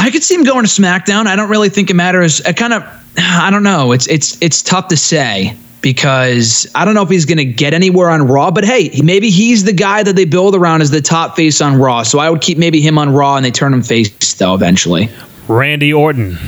I 0.00 0.10
could 0.10 0.22
see 0.22 0.34
him 0.34 0.44
going 0.44 0.64
to 0.64 0.70
SmackDown. 0.70 1.26
I 1.26 1.36
don't 1.36 1.50
really 1.50 1.68
think 1.68 1.90
it 1.90 1.94
matters. 1.94 2.40
I 2.40 2.54
kind 2.54 2.72
of, 2.72 2.82
I 3.18 3.50
don't 3.50 3.62
know. 3.62 3.92
It's 3.92 4.08
it's 4.08 4.40
it's 4.40 4.62
tough 4.62 4.88
to 4.88 4.96
say 4.96 5.54
because 5.82 6.66
I 6.74 6.86
don't 6.86 6.94
know 6.94 7.02
if 7.02 7.10
he's 7.10 7.26
going 7.26 7.38
to 7.38 7.44
get 7.44 7.74
anywhere 7.74 8.08
on 8.08 8.26
Raw. 8.26 8.50
But 8.50 8.64
hey, 8.64 8.98
maybe 9.04 9.28
he's 9.28 9.64
the 9.64 9.74
guy 9.74 10.02
that 10.02 10.16
they 10.16 10.24
build 10.24 10.54
around 10.54 10.80
as 10.80 10.90
the 10.90 11.02
top 11.02 11.36
face 11.36 11.60
on 11.60 11.76
Raw. 11.78 12.02
So 12.02 12.18
I 12.18 12.30
would 12.30 12.40
keep 12.40 12.56
maybe 12.56 12.80
him 12.80 12.96
on 12.96 13.12
Raw 13.12 13.36
and 13.36 13.44
they 13.44 13.50
turn 13.50 13.74
him 13.74 13.82
face 13.82 14.34
though 14.34 14.54
eventually. 14.54 15.10
Randy 15.48 15.92
Orton. 15.92 16.38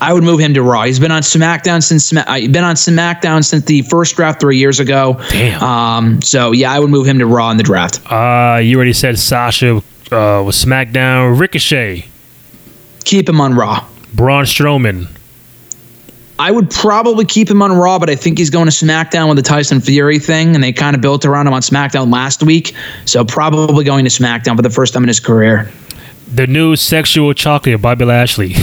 I 0.00 0.12
would 0.12 0.24
move 0.24 0.40
him 0.40 0.52
to 0.54 0.62
Raw. 0.62 0.82
He's 0.82 0.98
been 0.98 1.12
on 1.12 1.22
SmackDown 1.22 1.82
since 1.82 2.12
uh, 2.12 2.24
been 2.24 2.64
on 2.64 2.74
SmackDown 2.74 3.44
since 3.44 3.64
the 3.64 3.82
first 3.82 4.16
draft 4.16 4.40
three 4.40 4.58
years 4.58 4.80
ago. 4.80 5.20
Damn. 5.30 5.62
Um. 5.62 6.22
So 6.22 6.50
yeah, 6.50 6.72
I 6.72 6.80
would 6.80 6.90
move 6.90 7.06
him 7.06 7.20
to 7.20 7.26
Raw 7.26 7.50
in 7.50 7.56
the 7.58 7.62
draft. 7.62 8.00
Uh, 8.10 8.58
you 8.58 8.76
already 8.76 8.92
said 8.92 9.18
Sasha 9.18 9.76
uh, 9.76 10.42
was 10.42 10.56
SmackDown. 10.56 11.38
Ricochet. 11.38 12.06
Keep 13.06 13.28
him 13.30 13.40
on 13.40 13.54
Raw. 13.54 13.86
Braun 14.14 14.44
Strowman. 14.44 15.08
I 16.38 16.50
would 16.50 16.70
probably 16.70 17.24
keep 17.24 17.48
him 17.50 17.62
on 17.62 17.72
Raw, 17.72 17.98
but 17.98 18.10
I 18.10 18.14
think 18.14 18.36
he's 18.36 18.50
going 18.50 18.66
to 18.66 18.70
SmackDown 18.70 19.28
with 19.28 19.38
the 19.38 19.42
Tyson 19.42 19.80
Fury 19.80 20.18
thing, 20.18 20.54
and 20.54 20.62
they 20.62 20.72
kind 20.72 20.94
of 20.94 21.00
built 21.00 21.24
around 21.24 21.46
him 21.46 21.54
on 21.54 21.62
SmackDown 21.62 22.12
last 22.12 22.42
week. 22.42 22.74
So 23.06 23.24
probably 23.24 23.84
going 23.84 24.04
to 24.04 24.10
SmackDown 24.10 24.54
for 24.56 24.60
the 24.62 24.68
first 24.68 24.92
time 24.92 25.02
in 25.02 25.08
his 25.08 25.20
career. 25.20 25.70
The 26.34 26.46
new 26.46 26.74
sexual 26.76 27.32
chocolate, 27.32 27.80
Bobby 27.80 28.04
Lashley. 28.04 28.54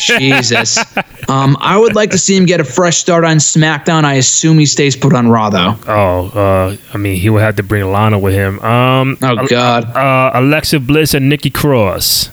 Jesus. 0.00 0.78
Um, 1.28 1.56
I 1.60 1.78
would 1.78 1.94
like 1.94 2.10
to 2.10 2.18
see 2.18 2.36
him 2.36 2.46
get 2.46 2.60
a 2.60 2.64
fresh 2.64 2.96
start 2.98 3.24
on 3.24 3.36
SmackDown. 3.36 4.04
I 4.04 4.14
assume 4.14 4.58
he 4.58 4.66
stays 4.66 4.96
put 4.96 5.14
on 5.14 5.28
Raw 5.28 5.50
though. 5.50 5.76
oh, 5.86 6.26
uh, 6.38 6.76
I 6.92 6.98
mean, 6.98 7.16
he 7.18 7.30
would 7.30 7.40
have 7.42 7.56
to 7.56 7.62
bring 7.62 7.84
Lana 7.90 8.18
with 8.18 8.34
him. 8.34 8.58
Um, 8.58 9.16
Oh 9.22 9.46
God. 9.46 9.84
uh, 9.96 10.32
Alexa 10.34 10.80
Bliss 10.80 11.14
and 11.14 11.28
Nikki 11.28 11.48
Cross. 11.48 12.28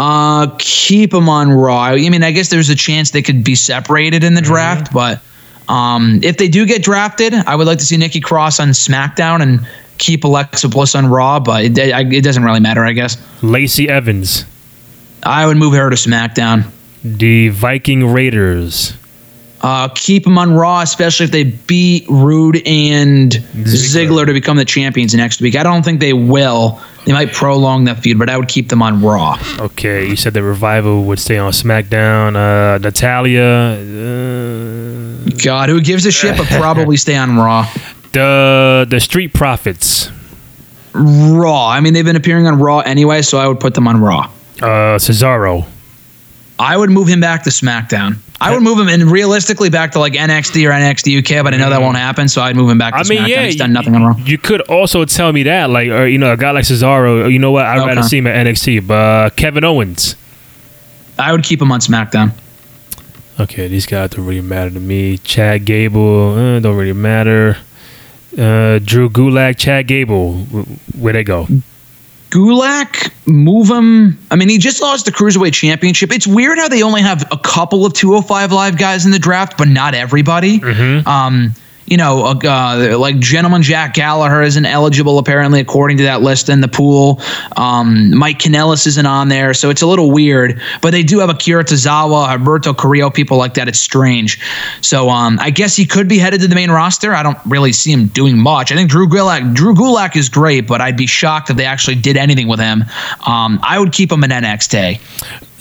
Uh, 0.00 0.54
keep 0.60 1.10
them 1.10 1.28
on 1.28 1.50
Raw. 1.50 1.86
I 1.86 2.08
mean, 2.08 2.22
I 2.22 2.30
guess 2.30 2.50
there's 2.50 2.68
a 2.68 2.76
chance 2.76 3.10
they 3.10 3.20
could 3.20 3.42
be 3.42 3.56
separated 3.56 4.22
in 4.22 4.34
the 4.34 4.40
draft, 4.40 4.92
but 4.92 5.20
um, 5.68 6.20
if 6.22 6.36
they 6.36 6.46
do 6.46 6.66
get 6.66 6.84
drafted, 6.84 7.34
I 7.34 7.56
would 7.56 7.66
like 7.66 7.78
to 7.78 7.84
see 7.84 7.96
Nikki 7.96 8.20
Cross 8.20 8.60
on 8.60 8.68
SmackDown 8.68 9.42
and 9.42 9.66
keep 9.98 10.22
Alexa 10.22 10.68
Bliss 10.68 10.94
on 10.94 11.08
Raw. 11.08 11.40
But 11.40 11.64
it, 11.64 11.78
it 11.78 12.22
doesn't 12.22 12.44
really 12.44 12.60
matter, 12.60 12.84
I 12.84 12.92
guess. 12.92 13.16
Lacey 13.42 13.88
Evans. 13.88 14.44
I 15.24 15.44
would 15.46 15.56
move 15.56 15.74
her 15.74 15.90
to 15.90 15.96
SmackDown. 15.96 16.70
The 17.02 17.48
Viking 17.48 18.12
Raiders. 18.12 18.96
Uh, 19.68 19.86
keep 19.88 20.24
them 20.24 20.38
on 20.38 20.54
Raw, 20.54 20.80
especially 20.80 21.24
if 21.24 21.30
they 21.30 21.44
beat 21.44 22.06
Roode 22.08 22.62
and 22.66 23.32
Ziggler. 23.32 24.24
to 24.24 24.32
become 24.32 24.56
the 24.56 24.64
champions 24.64 25.14
next 25.14 25.42
week. 25.42 25.56
I 25.56 25.62
don't 25.62 25.82
think 25.84 26.00
they 26.00 26.14
will. 26.14 26.80
They 27.04 27.12
might 27.12 27.34
prolong 27.34 27.84
that 27.84 27.98
feud, 27.98 28.18
but 28.18 28.30
I 28.30 28.38
would 28.38 28.48
keep 28.48 28.70
them 28.70 28.80
on 28.80 29.02
Raw. 29.02 29.36
Okay, 29.58 30.08
you 30.08 30.16
said 30.16 30.32
the 30.32 30.42
revival 30.42 31.04
would 31.04 31.18
stay 31.18 31.36
on 31.36 31.52
SmackDown. 31.52 32.34
Uh, 32.34 32.78
Natalya. 32.78 33.44
Uh, 33.76 35.30
God, 35.44 35.68
who 35.68 35.82
gives 35.82 36.06
a 36.06 36.12
shit? 36.12 36.38
But 36.38 36.46
probably 36.46 36.96
stay 37.06 37.16
on 37.16 37.36
Raw. 37.36 37.70
the 38.12 38.86
the 38.88 39.00
Street 39.00 39.34
Profits. 39.34 40.10
Raw. 40.94 41.68
I 41.68 41.80
mean, 41.80 41.92
they've 41.92 42.06
been 42.06 42.16
appearing 42.16 42.46
on 42.46 42.58
Raw 42.58 42.78
anyway, 42.80 43.20
so 43.20 43.36
I 43.36 43.46
would 43.46 43.60
put 43.60 43.74
them 43.74 43.86
on 43.86 44.00
Raw. 44.00 44.30
Uh, 44.62 44.96
Cesaro. 44.98 45.66
I 46.58 46.76
would 46.76 46.90
move 46.90 47.06
him 47.08 47.20
back 47.20 47.44
to 47.44 47.50
SmackDown. 47.50 48.16
I 48.40 48.52
would 48.52 48.62
move 48.62 48.78
him 48.78 48.88
and 48.88 49.10
realistically 49.10 49.68
back 49.68 49.92
to 49.92 49.98
like 50.00 50.12
NXT 50.12 50.64
or 50.68 50.70
NXT 50.70 51.18
UK, 51.18 51.44
but 51.44 51.54
I 51.54 51.56
know 51.56 51.70
that 51.70 51.80
won't 51.80 51.96
happen, 51.96 52.28
so 52.28 52.40
I'd 52.42 52.54
move 52.56 52.70
him 52.70 52.78
back 52.78 52.94
to 52.94 53.00
I 53.00 53.02
mean, 53.04 53.18
SmackDown. 53.22 53.28
yeah, 53.28 53.44
He's 53.46 53.56
done 53.56 53.72
nothing 53.72 53.94
on 53.96 54.02
Raw. 54.04 54.16
You 54.18 54.38
could 54.38 54.60
also 54.62 55.04
tell 55.04 55.32
me 55.32 55.42
that, 55.44 55.70
like, 55.70 55.88
or, 55.88 56.06
you 56.06 56.18
know, 56.18 56.32
a 56.32 56.36
guy 56.36 56.50
like 56.52 56.64
Cesaro. 56.64 57.30
You 57.32 57.38
know 57.38 57.50
what? 57.50 57.64
I'd 57.66 57.84
rather 57.86 58.02
see 58.02 58.18
him 58.18 58.26
at 58.28 58.46
NXT. 58.46 58.86
But 58.86 58.94
uh, 58.94 59.30
Kevin 59.30 59.64
Owens. 59.64 60.14
I 61.18 61.32
would 61.32 61.42
keep 61.42 61.60
him 61.60 61.72
on 61.72 61.80
SmackDown. 61.80 62.32
Okay, 63.40 63.66
these 63.68 63.86
guys 63.86 64.10
don't 64.10 64.24
really 64.26 64.40
matter 64.40 64.70
to 64.70 64.80
me. 64.80 65.18
Chad 65.18 65.64
Gable 65.64 66.34
uh, 66.36 66.60
don't 66.60 66.76
really 66.76 66.92
matter. 66.92 67.56
Uh, 68.36 68.78
Drew 68.78 69.08
Gulak, 69.08 69.56
Chad 69.58 69.86
Gable, 69.88 70.34
wh- 70.44 70.96
where 71.00 71.12
they 71.12 71.24
go? 71.24 71.46
Gulak, 72.30 73.10
move 73.26 73.68
him. 73.70 74.18
I 74.30 74.36
mean, 74.36 74.48
he 74.48 74.58
just 74.58 74.82
lost 74.82 75.06
the 75.06 75.10
Cruiserweight 75.12 75.54
Championship. 75.54 76.12
It's 76.12 76.26
weird 76.26 76.58
how 76.58 76.68
they 76.68 76.82
only 76.82 77.00
have 77.00 77.26
a 77.32 77.38
couple 77.38 77.86
of 77.86 77.94
205 77.94 78.52
Live 78.52 78.78
guys 78.78 79.06
in 79.06 79.12
the 79.12 79.18
draft, 79.18 79.56
but 79.56 79.68
not 79.68 79.94
everybody. 79.94 80.60
Um, 81.06 81.54
you 81.90 81.96
know, 81.96 82.24
uh, 82.24 82.34
uh, 82.44 82.98
like 82.98 83.18
Gentleman 83.18 83.62
Jack 83.62 83.94
Gallagher 83.94 84.42
isn't 84.42 84.66
eligible, 84.66 85.18
apparently, 85.18 85.60
according 85.60 85.96
to 85.98 86.02
that 86.04 86.22
list 86.22 86.48
in 86.48 86.60
the 86.60 86.68
pool. 86.68 87.20
Um, 87.56 88.16
Mike 88.16 88.38
Kanellis 88.38 88.86
isn't 88.86 89.06
on 89.06 89.28
there, 89.28 89.54
so 89.54 89.70
it's 89.70 89.82
a 89.82 89.86
little 89.86 90.10
weird. 90.10 90.60
But 90.82 90.90
they 90.90 91.02
do 91.02 91.18
have 91.20 91.30
Akira 91.30 91.64
Tozawa, 91.64 92.28
Alberto 92.28 92.74
Carrillo, 92.74 93.10
people 93.10 93.38
like 93.38 93.54
that. 93.54 93.68
It's 93.68 93.80
strange. 93.80 94.38
So 94.82 95.08
um, 95.08 95.38
I 95.40 95.50
guess 95.50 95.76
he 95.76 95.86
could 95.86 96.08
be 96.08 96.18
headed 96.18 96.40
to 96.42 96.48
the 96.48 96.54
main 96.54 96.70
roster. 96.70 97.14
I 97.14 97.22
don't 97.22 97.38
really 97.46 97.72
see 97.72 97.92
him 97.92 98.08
doing 98.08 98.36
much. 98.38 98.70
I 98.70 98.74
think 98.74 98.90
Drew 98.90 99.08
Gulak, 99.08 99.54
Drew 99.54 99.74
Gulak 99.74 100.16
is 100.16 100.28
great, 100.28 100.66
but 100.66 100.80
I'd 100.80 100.96
be 100.96 101.06
shocked 101.06 101.50
if 101.50 101.56
they 101.56 101.64
actually 101.64 101.96
did 101.96 102.16
anything 102.16 102.48
with 102.48 102.60
him. 102.60 102.84
Um, 103.26 103.60
I 103.62 103.78
would 103.78 103.92
keep 103.92 104.12
him 104.12 104.24
in 104.24 104.30
NXT. 104.30 105.00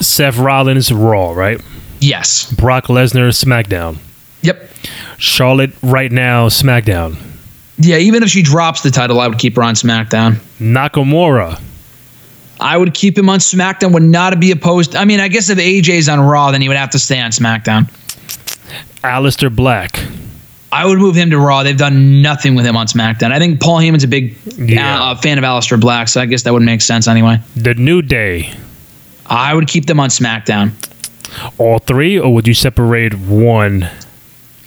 Seth 0.01 0.37
Rollins, 0.37 0.91
Raw, 0.91 1.31
right? 1.31 1.61
Yes. 1.99 2.51
Brock 2.51 2.85
Lesnar, 2.85 3.29
SmackDown. 3.29 3.97
Yep. 4.41 4.69
Charlotte, 5.17 5.71
right 5.81 6.11
now, 6.11 6.47
SmackDown. 6.47 7.17
Yeah, 7.79 7.97
even 7.97 8.23
if 8.23 8.29
she 8.29 8.41
drops 8.41 8.81
the 8.81 8.91
title, 8.91 9.19
I 9.19 9.27
would 9.27 9.37
keep 9.39 9.55
her 9.55 9.63
on 9.63 9.75
SmackDown. 9.75 10.35
Nakamura. 10.59 11.59
I 12.59 12.75
would 12.75 12.93
keep 12.95 13.17
him 13.17 13.29
on 13.29 13.39
SmackDown. 13.39 13.93
Would 13.93 14.01
not 14.03 14.39
be 14.39 14.51
opposed. 14.51 14.95
I 14.95 15.05
mean, 15.05 15.19
I 15.19 15.27
guess 15.27 15.49
if 15.49 15.59
AJ's 15.59 16.09
on 16.09 16.19
Raw, 16.19 16.51
then 16.51 16.61
he 16.61 16.67
would 16.67 16.77
have 16.77 16.89
to 16.91 16.99
stay 16.99 17.19
on 17.19 17.29
SmackDown. 17.31 17.87
Aleister 19.03 19.55
Black. 19.55 19.99
I 20.71 20.85
would 20.85 20.97
move 20.97 21.15
him 21.15 21.29
to 21.29 21.37
Raw. 21.39 21.63
They've 21.63 21.77
done 21.77 22.21
nothing 22.21 22.55
with 22.55 22.65
him 22.65 22.75
on 22.75 22.87
SmackDown. 22.87 23.31
I 23.31 23.39
think 23.39 23.61
Paul 23.61 23.77
Heyman's 23.79 24.03
a 24.03 24.07
big 24.07 24.35
Yeah. 24.57 25.01
uh, 25.01 25.15
fan 25.15 25.37
of 25.37 25.43
Aleister 25.43 25.79
Black, 25.79 26.07
so 26.07 26.19
I 26.19 26.25
guess 26.25 26.43
that 26.43 26.53
would 26.53 26.63
make 26.63 26.81
sense 26.81 27.07
anyway. 27.07 27.39
The 27.55 27.75
New 27.75 28.01
Day. 28.01 28.51
I 29.27 29.53
would 29.53 29.67
keep 29.67 29.85
them 29.85 29.99
on 29.99 30.09
SmackDown. 30.09 30.71
All 31.57 31.79
three, 31.79 32.17
or 32.19 32.33
would 32.33 32.47
you 32.47 32.53
separate 32.53 33.13
one? 33.17 33.87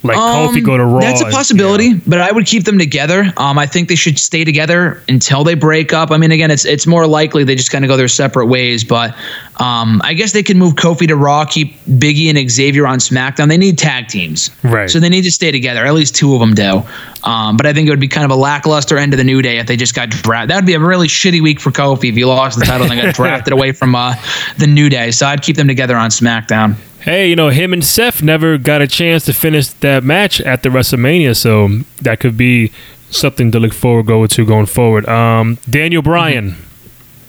Like 0.03 0.17
Um, 0.17 0.49
Kofi 0.55 0.65
go 0.65 0.77
to 0.79 0.85
Raw. 0.85 1.01
That's 1.01 1.21
a 1.21 1.25
and- 1.27 1.35
possibility, 1.35 1.89
yeah. 1.89 1.99
but 2.07 2.21
I 2.23 2.33
would 2.33 2.47
keep 2.47 2.65
them 2.65 2.79
together. 2.79 3.31
Um, 3.37 3.59
I 3.59 3.67
think 3.67 3.89
they 3.89 3.95
should 3.97 4.19
stay 4.19 4.45
together 4.45 5.03
until 5.09 5.45
they 5.45 5.55
break 5.55 5.93
up. 5.93 6.11
I 6.11 6.17
mean, 6.17 6.31
again, 6.33 6.51
it's 6.51 6.65
it's 6.65 6.87
more 6.87 7.07
likely 7.07 7.45
they 7.45 7.55
just 7.55 7.71
kind 7.71 7.85
of 7.85 7.91
go 7.91 7.97
their 7.99 8.09
separate 8.09 8.47
ways. 8.47 8.83
But 8.83 9.15
um, 9.59 10.01
I 10.03 10.15
guess 10.15 10.33
they 10.33 10.43
can 10.43 10.59
move 10.59 10.75
Kofi 10.75 11.07
to 11.09 11.17
Raw, 11.17 11.45
keep 11.45 11.79
Biggie 11.85 12.31
and 12.35 12.51
Xavier 12.51 12.87
on 12.87 12.99
SmackDown. 12.99 13.49
They 13.49 13.59
need 13.59 13.77
tag 13.77 14.09
teams, 14.09 14.51
Right. 14.63 14.89
So 14.89 15.01
they 15.01 15.11
need 15.11 15.23
to 15.25 15.31
stay 15.31 15.51
together. 15.51 15.85
At 15.85 15.93
least 15.93 16.17
two 16.17 16.33
of 16.35 16.41
them 16.41 16.55
do. 16.55 16.83
Um, 17.23 17.59
but 17.59 17.67
I 17.67 17.75
think 17.75 17.87
it 17.87 17.91
would 17.91 18.01
be 18.01 18.09
kind 18.09 18.25
of 18.25 18.31
a 18.31 18.41
lackluster 18.41 18.97
end 18.97 19.13
of 19.13 19.19
the 19.19 19.25
New 19.25 19.43
Day 19.43 19.59
if 19.59 19.67
they 19.67 19.77
just 19.77 19.95
got 19.95 20.09
drafted. 20.09 20.49
That 20.51 20.57
would 20.57 20.65
be 20.67 20.73
a 20.75 20.81
really 20.81 21.09
shitty 21.09 21.43
week 21.43 21.61
for 21.61 21.71
Kofi 21.71 22.09
if 22.09 22.15
he 22.15 22.25
lost 22.25 22.59
the 22.59 22.65
title 22.65 22.91
and 22.91 22.99
got 22.99 23.15
drafted 23.21 23.53
away 23.53 23.73
from 23.73 23.95
uh, 23.95 24.15
the 24.57 24.67
New 24.67 24.89
Day. 24.89 25.11
So 25.11 25.27
I'd 25.27 25.43
keep 25.43 25.57
them 25.57 25.69
together 25.69 25.97
on 25.99 26.09
SmackDown. 26.09 26.77
Hey, 27.01 27.29
you 27.31 27.37
know, 27.37 27.49
him 27.49 27.73
and 27.73 27.85
Seth 27.85 28.23
never 28.23 28.59
got 28.59 28.83
a 28.83 28.87
chance 28.87 29.25
to 29.25 29.33
finish 29.33 29.69
that 29.69 30.05
match 30.05 30.41
at 30.41 30.63
the 30.63 30.69
WrestleMania, 30.69 31.35
so 31.37 31.69
that 32.03 32.21
could 32.21 32.37
be 32.37 32.73
something 33.11 33.51
to 33.53 33.59
look 33.59 33.73
forward 33.73 34.07
go 34.07 34.27
to 34.27 34.47
going 34.47 34.67
forward. 34.67 35.09
Um, 35.09 35.59
Daniel 35.69 36.03
Bryan, 36.03 36.57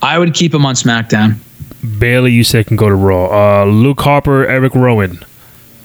I 0.02 0.20
would 0.20 0.34
keep 0.34 0.54
him 0.54 0.66
on 0.66 0.76
SmackDown. 0.76 1.38
Bayley, 2.00 2.32
you 2.32 2.44
said 2.44 2.68
can 2.68 2.78
go 2.78 2.90
to 2.90 2.96
Raw. 2.96 3.62
Uh, 3.62 3.66
Luke 3.66 4.02
Harper, 4.02 4.46
Eric 4.46 4.76
Rowan. 4.76 5.20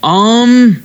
Um 0.02 0.82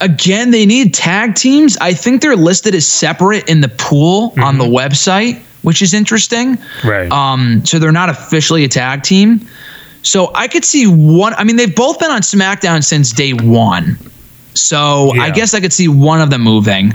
again, 0.00 0.50
they 0.50 0.66
need 0.66 0.92
tag 0.92 1.34
teams. 1.34 1.76
I 1.78 1.92
think 1.94 2.20
they're 2.20 2.36
listed 2.36 2.74
as 2.74 2.86
separate 2.86 3.48
in 3.48 3.60
the 3.60 3.68
pool 3.68 4.34
on 4.38 4.58
the 4.58 4.64
website, 4.64 5.40
which 5.62 5.82
is 5.82 5.94
interesting. 5.94 6.58
Right. 6.84 7.10
Um 7.12 7.64
so 7.64 7.78
they're 7.78 7.92
not 7.92 8.08
officially 8.08 8.64
a 8.64 8.68
tag 8.68 9.02
team. 9.02 9.46
So 10.04 10.30
I 10.34 10.46
could 10.48 10.64
see 10.64 10.86
one 10.86 11.34
I 11.34 11.44
mean 11.44 11.56
they've 11.56 11.74
both 11.74 11.98
been 11.98 12.10
on 12.10 12.20
SmackDown 12.20 12.84
since 12.84 13.10
day 13.12 13.32
1. 13.32 13.98
So 14.54 15.10
I 15.18 15.30
guess 15.30 15.52
I 15.54 15.60
could 15.60 15.72
see 15.72 15.88
one 15.88 16.20
of 16.20 16.30
them 16.30 16.42
moving. 16.42 16.92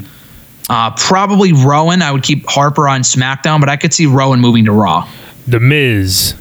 Uh, 0.70 0.92
probably 0.96 1.52
Rowan. 1.52 2.02
I 2.02 2.12
would 2.12 2.24
keep 2.24 2.48
Harper 2.48 2.88
on 2.88 3.02
SmackDown, 3.02 3.60
but 3.60 3.70
I 3.70 3.76
could 3.76 3.94
see 3.94 4.06
Rowan 4.06 4.40
moving 4.40 4.66
to 4.66 4.72
Raw. 4.72 5.10
The 5.48 5.60
Miz. 5.60 6.36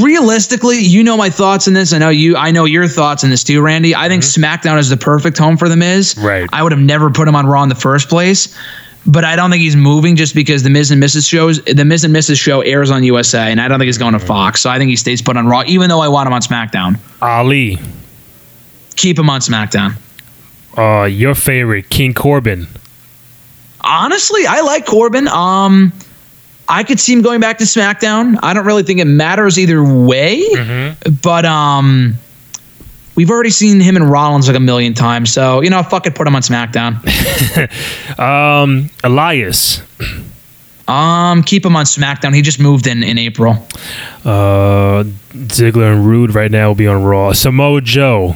realistically, 0.00 0.78
you 0.78 1.04
know 1.04 1.16
my 1.16 1.28
thoughts 1.28 1.68
on 1.68 1.74
this. 1.74 1.92
I 1.92 1.98
know 1.98 2.08
you. 2.08 2.36
I 2.36 2.50
know 2.50 2.64
your 2.64 2.88
thoughts 2.88 3.22
on 3.24 3.30
this 3.30 3.44
too, 3.44 3.60
Randy. 3.60 3.94
I 3.94 4.08
think 4.08 4.22
SmackDown 4.22 4.78
is 4.78 4.88
the 4.88 4.96
perfect 4.96 5.36
home 5.36 5.58
for 5.58 5.68
the 5.68 5.76
Miz. 5.76 6.16
Right. 6.18 6.48
I 6.52 6.62
would 6.62 6.72
have 6.72 6.80
never 6.80 7.10
put 7.10 7.28
him 7.28 7.36
on 7.36 7.46
Raw 7.46 7.62
in 7.62 7.68
the 7.68 7.74
first 7.74 8.08
place, 8.08 8.56
but 9.08 9.24
I 9.24 9.36
don't 9.36 9.50
think 9.50 9.62
he's 9.62 9.74
moving 9.74 10.16
just 10.16 10.34
because 10.34 10.62
the 10.62 10.70
Miz 10.70 10.90
and 10.90 11.02
Mrs. 11.02 11.28
shows, 11.28 11.64
the 11.64 11.84
Miz 11.84 12.04
and 12.04 12.14
Mrs. 12.14 12.38
show 12.38 12.60
airs 12.60 12.90
on 12.90 13.02
USA, 13.02 13.50
and 13.50 13.58
I 13.60 13.66
don't 13.66 13.78
think 13.78 13.86
he's 13.86 13.98
going 13.98 14.12
to 14.12 14.18
Fox. 14.18 14.60
So 14.60 14.68
I 14.68 14.78
think 14.78 14.90
he 14.90 14.96
stays 14.96 15.22
put 15.22 15.36
on 15.36 15.46
Raw, 15.46 15.62
even 15.66 15.88
though 15.88 16.00
I 16.00 16.08
want 16.08 16.26
him 16.26 16.34
on 16.34 16.42
SmackDown. 16.42 16.98
Ali. 17.22 17.78
Keep 18.96 19.18
him 19.18 19.30
on 19.30 19.40
SmackDown. 19.40 19.96
Uh, 20.76 21.04
your 21.04 21.34
favorite, 21.34 21.88
King 21.88 22.12
Corbin. 22.12 22.66
Honestly, 23.80 24.46
I 24.46 24.60
like 24.60 24.84
Corbin. 24.84 25.26
Um, 25.26 25.92
I 26.68 26.84
could 26.84 27.00
see 27.00 27.14
him 27.14 27.22
going 27.22 27.40
back 27.40 27.58
to 27.58 27.64
SmackDown. 27.64 28.38
I 28.42 28.52
don't 28.52 28.66
really 28.66 28.82
think 28.82 29.00
it 29.00 29.06
matters 29.06 29.58
either 29.58 29.82
way, 29.82 30.44
but 31.22 31.46
um, 31.46 32.16
we've 33.18 33.30
already 33.30 33.50
seen 33.50 33.80
him 33.80 33.96
and 33.96 34.08
Rollins 34.08 34.46
like 34.46 34.56
a 34.56 34.60
million 34.60 34.94
times. 34.94 35.32
So 35.32 35.60
you 35.60 35.70
know, 35.70 35.82
fuck 35.82 36.06
it, 36.06 36.14
put 36.14 36.26
him 36.26 36.36
on 36.36 36.42
SmackDown. 36.42 37.02
Um, 38.18 38.90
Elias. 39.04 39.82
um, 40.86 41.42
keep 41.42 41.64
him 41.66 41.74
on 41.76 41.84
SmackDown. 41.84 42.34
He 42.34 42.42
just 42.42 42.60
moved 42.60 42.86
in 42.86 43.02
in 43.02 43.18
April. 43.18 43.52
Uh, 44.24 45.04
Ziggler 45.50 45.92
and 45.92 46.06
Roode 46.06 46.34
right 46.34 46.50
now 46.50 46.68
will 46.68 46.74
be 46.74 46.86
on 46.86 47.02
Raw. 47.04 47.32
Samoa 47.32 47.80
Joe. 47.80 48.34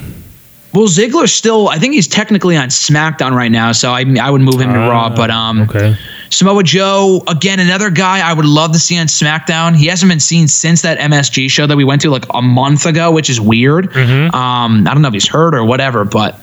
Well, 0.73 0.87
Ziggler's 0.87 1.33
still. 1.33 1.69
I 1.69 1.77
think 1.77 1.93
he's 1.93 2.07
technically 2.07 2.57
on 2.57 2.69
SmackDown 2.69 3.31
right 3.31 3.51
now. 3.51 3.71
So 3.71 3.91
I 3.91 4.03
I 4.21 4.29
would 4.29 4.41
move 4.41 4.59
him 4.59 4.73
to 4.73 4.79
Raw. 4.79 5.09
But 5.15 5.29
um, 5.31 5.61
Okay. 5.63 5.95
Samoa 6.29 6.63
Joe, 6.63 7.23
again, 7.27 7.59
another 7.59 7.89
guy 7.89 8.27
I 8.27 8.33
would 8.33 8.45
love 8.45 8.71
to 8.73 8.79
see 8.79 8.97
on 8.97 9.07
SmackDown. 9.07 9.75
He 9.75 9.87
hasn't 9.87 10.09
been 10.09 10.19
seen 10.19 10.47
since 10.47 10.81
that 10.81 10.97
MSG 10.99 11.49
show 11.49 11.67
that 11.67 11.77
we 11.77 11.83
went 11.83 12.01
to 12.01 12.09
like 12.09 12.25
a 12.33 12.41
month 12.41 12.85
ago, 12.85 13.11
which 13.11 13.29
is 13.29 13.39
weird. 13.39 13.95
Um, 14.33 14.87
I 14.87 14.93
don't 14.93 15.01
know 15.01 15.07
if 15.09 15.13
he's 15.13 15.27
hurt 15.27 15.53
or 15.55 15.63
whatever, 15.63 16.03
but 16.05 16.39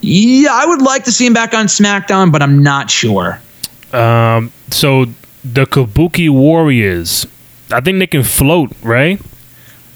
yeah, 0.00 0.50
I 0.52 0.66
would 0.66 0.82
like 0.82 1.04
to 1.04 1.12
see 1.12 1.26
him 1.26 1.32
back 1.32 1.54
on 1.54 1.66
SmackDown, 1.66 2.32
but 2.32 2.42
I'm 2.42 2.62
not 2.62 2.90
sure. 2.90 3.40
Um, 3.92 4.52
so 4.70 5.06
the 5.44 5.66
Kabuki 5.66 6.28
Warriors. 6.30 7.26
I 7.70 7.80
think 7.80 7.98
they 8.00 8.06
can 8.06 8.22
float, 8.22 8.70
right? 8.82 9.20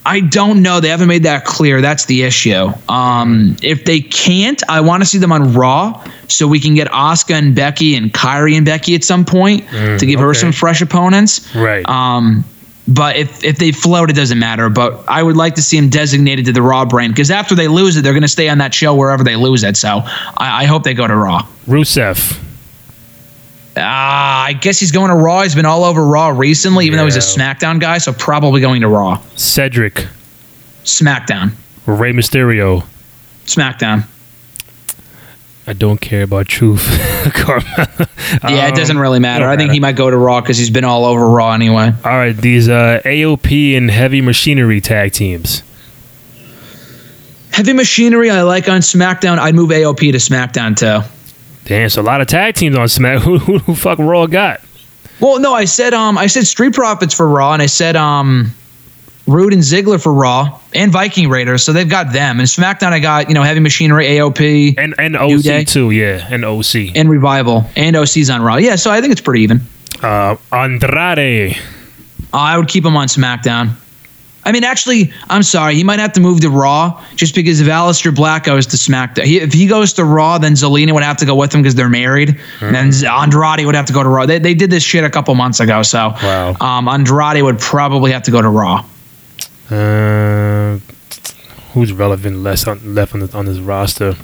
I 0.06 0.20
don't 0.20 0.62
know. 0.62 0.78
They 0.78 0.88
haven't 0.88 1.08
made 1.08 1.24
that 1.24 1.44
clear. 1.44 1.80
That's 1.80 2.04
the 2.04 2.22
issue. 2.22 2.72
Um, 2.88 3.56
if 3.60 3.84
they 3.84 4.00
can't, 4.00 4.62
I 4.68 4.80
want 4.80 5.02
to 5.02 5.06
see 5.06 5.18
them 5.18 5.32
on 5.32 5.52
Raw 5.52 6.02
so 6.28 6.46
we 6.46 6.60
can 6.60 6.74
get 6.74 6.88
Asuka 6.88 7.34
and 7.34 7.56
Becky 7.56 7.96
and 7.96 8.12
Kairi 8.12 8.56
and 8.56 8.64
Becky 8.64 8.94
at 8.94 9.02
some 9.02 9.24
point 9.24 9.68
to 9.68 10.06
give 10.06 10.20
her 10.20 10.32
some 10.32 10.52
fresh 10.52 10.80
opponents. 10.80 11.54
Right. 11.56 11.86
Um, 11.88 12.44
but 12.88 13.16
if 13.16 13.42
if 13.42 13.58
they 13.58 13.72
float, 13.72 14.10
it 14.10 14.12
doesn't 14.14 14.38
matter. 14.38 14.68
But 14.68 15.04
I 15.08 15.24
would 15.24 15.36
like 15.36 15.56
to 15.56 15.62
see 15.62 15.80
them 15.80 15.90
designated 15.90 16.44
to 16.46 16.52
the 16.52 16.62
Raw 16.62 16.84
brand 16.84 17.12
because 17.12 17.32
after 17.32 17.56
they 17.56 17.66
lose 17.66 17.96
it, 17.96 18.02
they're 18.02 18.12
going 18.12 18.22
to 18.22 18.28
stay 18.28 18.48
on 18.48 18.58
that 18.58 18.72
show 18.72 18.94
wherever 18.94 19.24
they 19.24 19.34
lose 19.34 19.64
it. 19.64 19.76
So 19.76 20.02
I, 20.36 20.62
I 20.62 20.64
hope 20.66 20.84
they 20.84 20.94
go 20.94 21.06
to 21.08 21.16
Raw. 21.16 21.46
Rusev. 21.66 22.40
Ah, 23.76 24.44
I 24.44 24.52
guess 24.54 24.80
he's 24.80 24.90
going 24.92 25.10
to 25.10 25.14
Raw. 25.16 25.42
He's 25.42 25.54
been 25.54 25.66
all 25.66 25.84
over 25.84 26.04
Raw 26.04 26.28
recently, 26.28 26.86
even 26.86 26.96
though 26.96 27.04
he's 27.04 27.16
a 27.16 27.20
SmackDown 27.20 27.78
guy. 27.80 27.98
So 27.98 28.12
probably 28.12 28.60
going 28.60 28.80
to 28.80 28.88
Raw. 28.88 29.20
Cedric. 29.36 30.06
SmackDown. 30.84 31.52
Rey 31.86 32.12
Mysterio. 32.12 32.84
SmackDown. 33.44 34.04
I 35.68 35.72
don't 35.72 36.00
care 36.00 36.22
about 36.22 36.46
truth. 36.48 36.86
Yeah, 38.42 38.66
it 38.66 38.70
Um, 38.70 38.74
doesn't 38.76 38.98
really 38.98 39.18
matter. 39.20 39.44
don't 39.44 39.52
I 39.52 39.56
think 39.56 39.68
matter. 39.68 39.74
he 39.74 39.80
might 39.80 39.96
go 39.96 40.10
to 40.10 40.16
Raw 40.16 40.40
because 40.40 40.58
he's 40.58 40.70
been 40.70 40.84
all 40.84 41.04
over 41.04 41.28
Raw 41.28 41.52
anyway. 41.52 41.92
All 42.04 42.12
right, 42.12 42.36
these 42.36 42.68
uh, 42.68 43.00
AOP 43.04 43.76
and 43.76 43.88
Heavy 43.90 44.20
Machinery 44.20 44.80
tag 44.80 45.12
teams. 45.12 45.62
Heavy 47.52 47.72
Machinery, 47.72 48.30
I 48.30 48.42
like 48.42 48.68
on 48.68 48.80
SmackDown. 48.80 49.38
I'd 49.38 49.54
move 49.54 49.70
AOP 49.70 49.98
to 50.12 50.18
SmackDown 50.18 50.76
too. 50.76 51.06
Damn, 51.66 51.88
so 51.90 52.00
a 52.00 52.02
lot 52.02 52.20
of 52.20 52.26
tag 52.28 52.54
teams 52.54 52.76
on 52.76 52.88
Smack. 52.88 53.22
Who, 53.22 53.38
who, 53.38 53.58
who 53.58 53.74
fuck 53.74 53.98
Raw 53.98 54.26
got? 54.26 54.60
Well, 55.20 55.40
no, 55.40 55.52
I 55.54 55.64
said 55.64 55.94
um, 55.94 56.16
I 56.18 56.26
said 56.26 56.46
Street 56.46 56.74
Profits 56.74 57.14
for 57.14 57.26
Raw, 57.28 57.52
and 57.52 57.62
I 57.62 57.66
said 57.66 57.96
um, 57.96 58.52
Roode 59.26 59.52
and 59.52 59.62
Ziggler 59.62 60.00
for 60.02 60.12
Raw, 60.12 60.60
and 60.74 60.92
Viking 60.92 61.28
Raiders. 61.30 61.62
So 61.64 61.72
they've 61.72 61.88
got 61.88 62.12
them. 62.12 62.38
And 62.38 62.46
SmackDown, 62.48 62.92
I 62.92 62.98
got 63.00 63.28
you 63.28 63.34
know 63.34 63.42
Heavy 63.42 63.60
Machinery, 63.60 64.06
AOP, 64.06 64.74
And 64.78 64.94
and 64.98 65.14
Day. 65.42 65.60
OC 65.62 65.66
too, 65.66 65.90
yeah, 65.90 66.26
and 66.30 66.44
OC. 66.44 66.94
and 66.94 67.08
Revival, 67.10 67.64
and 67.76 67.96
OC's 67.96 68.28
on 68.30 68.42
Raw. 68.42 68.56
Yeah, 68.56 68.76
so 68.76 68.90
I 68.90 69.00
think 69.00 69.12
it's 69.12 69.20
pretty 69.22 69.42
even. 69.42 69.62
Uh, 70.02 70.36
Andrade. 70.52 71.56
Uh, 72.32 72.36
I 72.36 72.58
would 72.58 72.68
keep 72.68 72.84
him 72.84 72.96
on 72.96 73.08
SmackDown. 73.08 73.70
I 74.46 74.52
mean, 74.52 74.64
actually, 74.64 75.12
I'm 75.28 75.42
sorry. 75.42 75.74
He 75.74 75.84
might 75.84 75.98
have 75.98 76.12
to 76.14 76.20
move 76.20 76.40
to 76.40 76.50
Raw 76.50 77.04
just 77.16 77.34
because 77.34 77.60
if 77.60 77.66
Aleister 77.66 78.14
Black 78.14 78.44
goes 78.44 78.64
to 78.66 78.76
SmackDown, 78.76 79.24
he, 79.24 79.38
if 79.40 79.52
he 79.52 79.66
goes 79.66 79.92
to 79.94 80.04
Raw, 80.04 80.38
then 80.38 80.52
Zelina 80.54 80.92
would 80.94 81.02
have 81.02 81.16
to 81.18 81.26
go 81.26 81.34
with 81.34 81.52
him 81.54 81.60
because 81.62 81.74
they're 81.74 81.88
married. 81.90 82.40
And 82.60 82.74
then 82.74 82.92
Andrade 83.04 83.66
would 83.66 83.74
have 83.74 83.86
to 83.86 83.92
go 83.92 84.02
to 84.02 84.08
Raw. 84.08 84.24
They, 84.24 84.38
they 84.38 84.54
did 84.54 84.70
this 84.70 84.82
shit 84.82 85.04
a 85.04 85.10
couple 85.10 85.34
months 85.34 85.60
ago, 85.60 85.82
so 85.82 86.10
Wow. 86.22 86.54
um, 86.60 86.88
Andrade 86.88 87.42
would 87.42 87.58
probably 87.58 88.12
have 88.12 88.22
to 88.22 88.30
go 88.30 88.40
to 88.40 88.48
Raw. 88.48 88.84
Uh, 89.70 90.78
who's 91.72 91.92
relevant 91.92 92.38
less 92.38 92.66
on, 92.66 92.94
left 92.94 93.14
on, 93.14 93.20
the, 93.20 93.36
on 93.36 93.46
this 93.46 93.58
roster? 93.58 94.14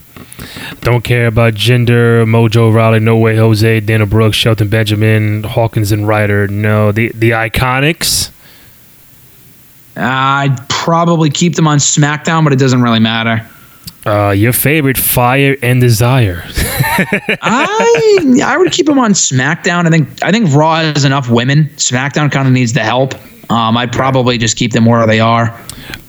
Don't 0.80 1.02
care 1.04 1.26
about 1.26 1.54
gender. 1.54 2.24
Mojo 2.26 2.72
Rawley, 2.72 3.00
No 3.00 3.16
Way 3.16 3.36
Jose, 3.36 3.80
Dana 3.80 4.06
Brooke, 4.06 4.34
Shelton 4.34 4.68
Benjamin, 4.68 5.42
Hawkins, 5.44 5.92
and 5.92 6.06
Ryder. 6.08 6.48
No, 6.48 6.92
the 6.92 7.10
the 7.14 7.30
Iconics. 7.30 8.30
I'd 9.96 10.56
probably 10.68 11.30
keep 11.30 11.54
them 11.54 11.68
on 11.68 11.78
SmackDown, 11.78 12.44
but 12.44 12.52
it 12.52 12.58
doesn't 12.58 12.82
really 12.82 13.00
matter. 13.00 13.46
Uh, 14.04 14.30
your 14.30 14.52
favorite, 14.52 14.98
Fire 14.98 15.56
and 15.62 15.80
Desire. 15.80 16.42
I 17.40 18.40
I 18.44 18.56
would 18.58 18.72
keep 18.72 18.86
them 18.86 18.98
on 18.98 19.12
SmackDown. 19.12 19.86
I 19.86 19.90
think 19.90 20.08
I 20.24 20.32
think 20.32 20.52
Raw 20.52 20.76
has 20.80 21.04
enough 21.04 21.30
women. 21.30 21.66
SmackDown 21.76 22.30
kind 22.32 22.48
of 22.48 22.52
needs 22.52 22.72
the 22.72 22.80
help. 22.80 23.14
Um, 23.50 23.76
I'd 23.76 23.92
probably 23.92 24.38
just 24.38 24.56
keep 24.56 24.72
them 24.72 24.86
where 24.86 25.06
they 25.06 25.20
are. 25.20 25.56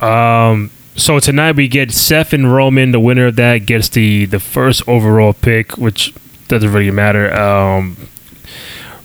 Um, 0.02 0.72
so 0.96 1.20
tonight 1.20 1.56
we 1.56 1.68
get 1.68 1.92
Seth 1.92 2.34
and 2.34 2.52
Roman. 2.52 2.92
The 2.92 3.00
winner 3.00 3.28
of 3.28 3.36
that 3.36 3.60
gets 3.60 3.90
the 3.90 4.26
the 4.26 4.40
first 4.40 4.88
overall 4.88 5.34
pick, 5.34 5.78
which 5.78 6.14
doesn't 6.48 6.72
really 6.72 6.92
matter. 6.92 7.32
Um, 7.34 7.96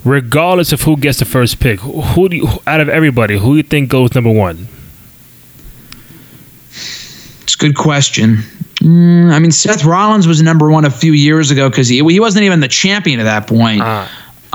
regardless 0.09 0.73
of 0.73 0.83
who 0.83 0.97
gets 0.97 1.19
the 1.19 1.25
first 1.25 1.61
pick, 1.61 1.81
who, 1.81 2.29
do 2.29 2.37
you, 2.37 2.49
out 2.67 2.81
of 2.81 2.89
everybody, 2.89 3.37
who 3.39 3.53
do 3.53 3.57
you 3.59 3.63
think 3.63 3.91
goes 3.91 4.15
number 4.15 4.31
one? 4.31 4.69
It's 6.71 7.55
a 7.55 7.59
good 7.59 7.77
question. 7.77 8.37
Mm, 8.81 9.33
I 9.33 9.39
mean, 9.39 9.51
Seth 9.51 9.85
Rollins 9.85 10.27
was 10.29 10.41
number 10.43 10.71
one 10.71 10.85
a 10.85 10.91
few 10.91 11.13
years 11.13 11.51
ago 11.51 11.69
because 11.69 11.89
he 11.89 11.97
he 12.05 12.21
wasn't 12.21 12.45
even 12.45 12.61
the 12.61 12.69
champion 12.69 13.21
at 13.21 13.25
that 13.25 13.47
point. 13.47 13.81
Uh, 13.83 14.07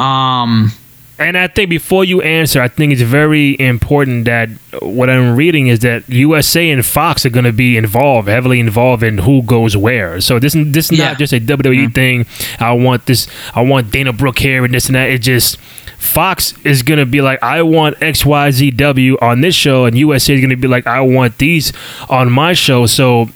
Um, 0.02 0.72
And 1.20 1.38
I 1.38 1.48
think 1.48 1.70
before 1.70 2.04
you 2.04 2.22
answer, 2.22 2.60
I 2.62 2.68
think 2.68 2.92
it's 2.92 3.02
very 3.02 3.56
important 3.60 4.26
that 4.26 4.50
what 4.82 5.10
I'm 5.10 5.36
reading 5.36 5.68
is 5.68 5.80
that 5.82 6.10
USA 6.10 6.70
and 6.72 6.84
Fox 6.84 7.24
are 7.26 7.30
going 7.30 7.46
to 7.46 7.54
be 7.54 7.78
involved, 7.78 8.28
heavily 8.28 8.60
involved 8.60 9.04
in 9.04 9.20
who 9.20 9.44
goes 9.44 9.78
where. 9.78 10.20
So 10.22 10.40
this 10.40 10.54
this 10.54 10.92
is 10.92 10.98
Yeah. 10.98 11.10
not 11.10 11.20
just 11.20 11.32
a 11.32 11.40
WWE 11.40 11.86
mm-hmm. 11.86 11.92
thing. 11.92 12.26
I 12.60 12.74
want 12.74 13.06
this. 13.06 13.28
I 13.54 13.62
want 13.62 13.92
Dana 13.92 14.12
Brooke 14.12 14.40
here 14.40 14.66
and 14.66 14.74
this 14.74 14.88
and 14.88 14.96
that. 14.96 15.10
It 15.10 15.20
just 15.20 15.58
Fox 16.04 16.54
is 16.66 16.84
going 16.84 17.00
to 17.00 17.06
be 17.06 17.22
like, 17.22 17.42
I 17.44 17.62
want 17.62 18.02
X 18.02 18.26
Y 18.26 18.52
Z 18.52 18.72
W 18.72 19.18
on 19.22 19.42
this 19.42 19.56
show, 19.56 19.86
and 19.86 19.98
USA 19.98 20.34
is 20.34 20.42
going 20.42 20.50
to 20.50 20.56
be 20.56 20.68
like, 20.68 20.88
I 20.88 21.02
want 21.02 21.38
these 21.38 21.72
on 22.10 22.32
my 22.32 22.54
show. 22.54 22.88
So 22.88 23.30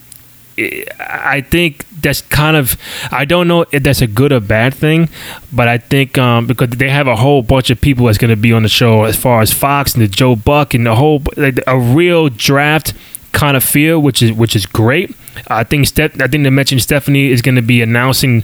I 0.99 1.41
think 1.41 1.85
that's 2.01 2.21
kind 2.21 2.55
of 2.55 2.77
I 3.11 3.25
don't 3.25 3.47
know 3.47 3.65
if 3.71 3.83
that's 3.83 4.01
a 4.01 4.07
good 4.07 4.31
or 4.31 4.39
bad 4.39 4.73
thing, 4.73 5.09
but 5.51 5.67
I 5.67 5.77
think 5.77 6.17
um, 6.17 6.47
because 6.47 6.69
they 6.69 6.89
have 6.89 7.07
a 7.07 7.15
whole 7.15 7.41
bunch 7.41 7.69
of 7.69 7.81
people 7.81 8.05
that's 8.05 8.17
going 8.17 8.29
to 8.29 8.35
be 8.35 8.53
on 8.53 8.63
the 8.63 8.69
show 8.69 9.03
as 9.03 9.15
far 9.15 9.41
as 9.41 9.53
Fox 9.53 9.93
and 9.93 10.03
the 10.03 10.07
Joe 10.07 10.35
Buck 10.35 10.73
and 10.73 10.85
the 10.85 10.95
whole 10.95 11.21
like, 11.35 11.59
a 11.67 11.77
real 11.79 12.29
draft 12.29 12.93
kind 13.31 13.57
of 13.57 13.63
feel, 13.63 13.99
which 13.99 14.21
is 14.21 14.31
which 14.31 14.55
is 14.55 14.65
great. 14.65 15.15
I 15.47 15.63
think 15.63 15.87
Steph, 15.87 16.19
I 16.21 16.27
think 16.27 16.43
they 16.43 16.49
mentioned 16.49 16.81
Stephanie 16.81 17.31
is 17.31 17.41
going 17.41 17.55
to 17.55 17.61
be 17.61 17.81
announcing 17.81 18.43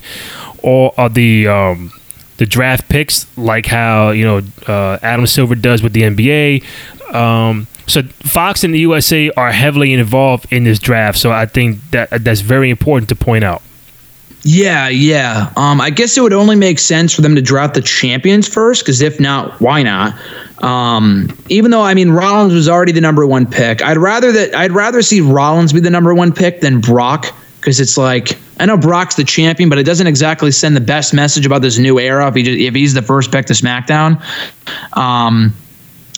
all 0.62 0.94
of 0.98 1.14
the. 1.14 1.48
Um, 1.48 1.94
the 2.38 2.48
draft 2.48 2.90
picks, 2.90 3.28
like 3.38 3.68
how 3.68 4.10
you 4.10 4.26
know 4.26 4.42
uh, 4.68 4.98
Adam 5.04 5.28
Silver 5.28 5.54
does 5.54 5.84
with 5.84 5.94
the 5.94 6.02
NBA. 6.02 6.64
Um, 7.14 7.68
so 7.94 8.04
Fox 8.04 8.64
and 8.64 8.74
the 8.74 8.80
USA 8.80 9.30
are 9.32 9.52
heavily 9.52 9.94
involved 9.94 10.52
in 10.52 10.64
this 10.64 10.80
draft. 10.80 11.18
So 11.18 11.32
I 11.32 11.46
think 11.46 11.80
that 11.92 12.10
that's 12.24 12.42
very 12.42 12.70
important 12.70 13.10
to 13.10 13.16
point 13.16 13.44
out. 13.44 13.62
Yeah, 14.46 14.90
yeah. 14.90 15.54
Um, 15.56 15.80
I 15.80 15.90
guess 15.90 16.18
it 16.18 16.22
would 16.22 16.34
only 16.34 16.58
make 16.58 16.78
sense 16.78 17.14
for 17.14 17.22
them 17.22 17.36
to 17.36 17.42
draft 17.42 17.76
the 17.76 17.82
champions 17.82 18.48
first, 18.48 18.84
because 18.84 19.02
if 19.02 19.20
not, 19.20 19.62
why 19.62 19.84
not? 19.84 20.16
Um, 20.62 21.38
even 21.48 21.72
though 21.72 21.82
I 21.82 21.94
mean 21.94 22.12
Rollins 22.12 22.54
was 22.54 22.68
already 22.68 22.92
the 22.92 23.02
number 23.02 23.26
one 23.26 23.46
pick, 23.46 23.82
I'd 23.82 23.98
rather 23.98 24.32
that 24.34 24.54
I'd 24.54 24.72
rather 24.72 25.02
see 25.02 25.22
Rollins 25.22 25.72
be 25.72 25.80
the 25.80 25.90
number 25.90 26.14
one 26.14 26.34
pick 26.34 26.60
than 26.60 26.82
Brock, 26.82 27.34
because 27.60 27.80
it's 27.80 27.98
like 27.98 28.38
I 28.60 28.66
know 28.66 28.78
Brock's 28.78 29.16
the 29.16 29.24
champion, 29.24 29.70
but 29.70 29.78
it 29.78 29.84
doesn't 29.84 30.08
exactly 30.08 30.52
send 30.52 30.76
the 30.76 30.82
best 30.82 31.14
message 31.14 31.46
about 31.46 31.62
this 31.62 31.78
new 31.78 31.98
era 31.98 32.28
if 32.28 32.36
he 32.36 32.44
just, 32.44 32.60
if 32.60 32.76
he's 32.76 32.94
the 32.94 33.02
first 33.02 33.32
pick 33.32 33.46
to 33.46 33.54
SmackDown. 33.54 34.22
Um, 34.98 35.54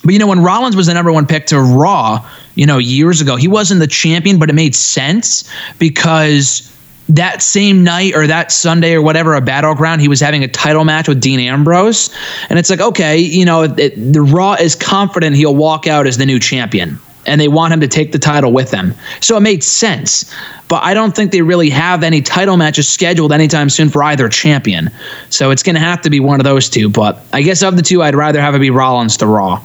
but 0.06 0.14
you 0.14 0.20
know, 0.20 0.28
when 0.28 0.42
Rollins 0.42 0.76
was 0.76 0.86
the 0.86 0.94
number 0.94 1.12
one 1.12 1.26
pick 1.26 1.48
to 1.48 1.60
Raw, 1.60 2.26
you 2.54 2.66
know, 2.66 2.78
years 2.78 3.22
ago, 3.22 3.36
he 3.36 3.48
wasn't 3.48 3.80
the 3.80 3.88
champion, 3.88 4.38
but 4.38 4.50
it 4.50 4.54
made 4.54 4.76
sense 4.76 5.50
because 5.80 6.72
that 7.10 7.42
same 7.42 7.84
night 7.84 8.16
or 8.16 8.28
that 8.28 8.52
Sunday 8.52 8.94
or 8.94 9.02
whatever, 9.02 9.34
a 9.34 9.42
battleground, 9.42 10.02
he 10.02 10.08
was 10.08 10.20
having 10.20 10.44
a 10.44 10.48
title 10.48 10.86
match 10.86 11.08
with 11.08 11.20
Dean 11.22 11.40
Ambrose. 11.40 12.10
And 12.50 12.58
it's 12.58 12.70
like, 12.70 12.82
okay, 12.82 13.18
you 13.18 13.46
know, 13.46 13.64
it, 13.64 14.14
the 14.14 14.22
Raw 14.22 14.54
is 14.54 14.76
confident 14.76 15.36
he'll 15.36 15.56
walk 15.56 15.88
out 15.88 16.08
as 16.08 16.18
the 16.18 16.26
new 16.26 16.40
champion. 16.40 17.00
And 17.26 17.42
they 17.42 17.48
want 17.48 17.74
him 17.74 17.80
to 17.82 17.88
take 17.88 18.12
the 18.12 18.20
title 18.20 18.52
with 18.52 18.72
them. 18.72 18.94
So 19.20 19.36
it 19.36 19.42
made 19.42 19.64
sense. 19.64 20.32
But 20.68 20.84
I 20.84 20.94
don't 20.94 21.16
think 21.16 21.32
they 21.32 21.42
really 21.42 21.70
have 21.70 22.04
any 22.04 22.22
title 22.22 22.58
matches 22.58 22.88
scheduled 22.88 23.32
anytime 23.32 23.70
soon 23.70 23.90
for 23.90 24.04
either 24.04 24.30
champion. 24.30 24.90
So 25.30 25.52
it's 25.52 25.64
going 25.64 25.76
to 25.76 25.82
have 25.82 26.02
to 26.02 26.10
be 26.10 26.20
one 26.20 26.40
of 26.40 26.44
those 26.44 26.70
two. 26.70 26.90
But 26.90 27.20
I 27.34 27.42
guess 27.42 27.64
of 27.64 27.76
the 27.76 27.82
two, 27.82 28.04
I'd 28.04 28.16
rather 28.16 28.42
have 28.42 28.56
it 28.56 28.60
be 28.60 28.70
Rollins 28.70 29.18
to 29.18 29.28
Raw. 29.28 29.64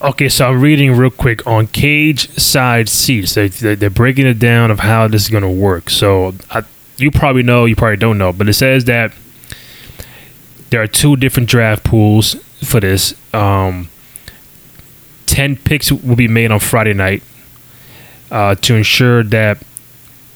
Okay, 0.00 0.28
so 0.28 0.48
I'm 0.48 0.60
reading 0.60 0.92
real 0.92 1.10
quick 1.10 1.44
on 1.46 1.66
Cageside 1.66 2.88
Seats. 2.88 3.34
They, 3.34 3.48
they, 3.48 3.74
they're 3.74 3.90
breaking 3.90 4.26
it 4.26 4.38
down 4.38 4.70
of 4.70 4.78
how 4.80 5.08
this 5.08 5.22
is 5.22 5.28
going 5.28 5.42
to 5.42 5.50
work. 5.50 5.90
So 5.90 6.34
I, 6.50 6.62
you 6.98 7.10
probably 7.10 7.42
know, 7.42 7.64
you 7.64 7.74
probably 7.74 7.96
don't 7.96 8.16
know, 8.16 8.32
but 8.32 8.48
it 8.48 8.54
says 8.54 8.84
that 8.84 9.12
there 10.70 10.80
are 10.82 10.86
two 10.86 11.16
different 11.16 11.48
draft 11.48 11.82
pools 11.82 12.34
for 12.62 12.78
this. 12.78 13.14
Um, 13.34 13.88
10 15.28 15.56
picks 15.56 15.92
will 15.92 16.16
be 16.16 16.28
made 16.28 16.50
on 16.50 16.58
Friday 16.58 16.94
night 16.94 17.22
uh, 18.30 18.54
to 18.56 18.74
ensure 18.74 19.22
that 19.22 19.58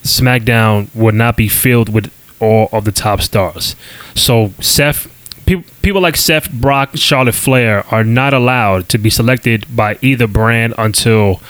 SmackDown 0.03 0.95
will 0.95 1.13
not 1.13 1.37
be 1.37 1.49
filled 1.49 1.89
with 1.89 2.13
all 2.41 2.69
of 2.73 2.85
the 2.85 2.93
top 2.93 3.23
stars. 3.23 3.75
So 4.15 4.53
Seth, 4.61 5.09
people, 5.47 5.65
people 5.81 6.01
like 6.03 6.17
Seth, 6.17 6.53
Brock, 6.53 6.91
Charlotte 6.95 7.35
Flair 7.35 7.87
are 7.91 8.05
not 8.05 8.35
allowed 8.35 8.89
to 8.91 8.99
be 8.99 9.09
selected 9.11 9.65
by 9.75 9.99
either 10.03 10.27
brand 10.27 10.75
until 10.77 11.41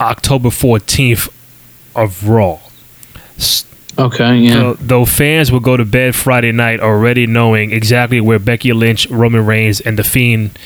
October 0.00 0.48
14th 0.48 1.28
of 1.94 2.28
Raw. 2.28 2.58
Okay, 3.98 4.36
yeah. 4.38 4.54
Though, 4.54 4.74
though 4.74 5.04
fans 5.04 5.52
will 5.52 5.60
go 5.60 5.76
to 5.76 5.84
bed 5.84 6.14
Friday 6.14 6.52
night 6.52 6.80
already 6.80 7.26
knowing 7.26 7.72
exactly 7.72 8.20
where 8.20 8.38
Becky 8.38 8.72
Lynch, 8.72 9.10
Roman 9.10 9.44
Reigns, 9.44 9.80
and 9.82 9.98
The 9.98 10.04
Fiend 10.04 10.58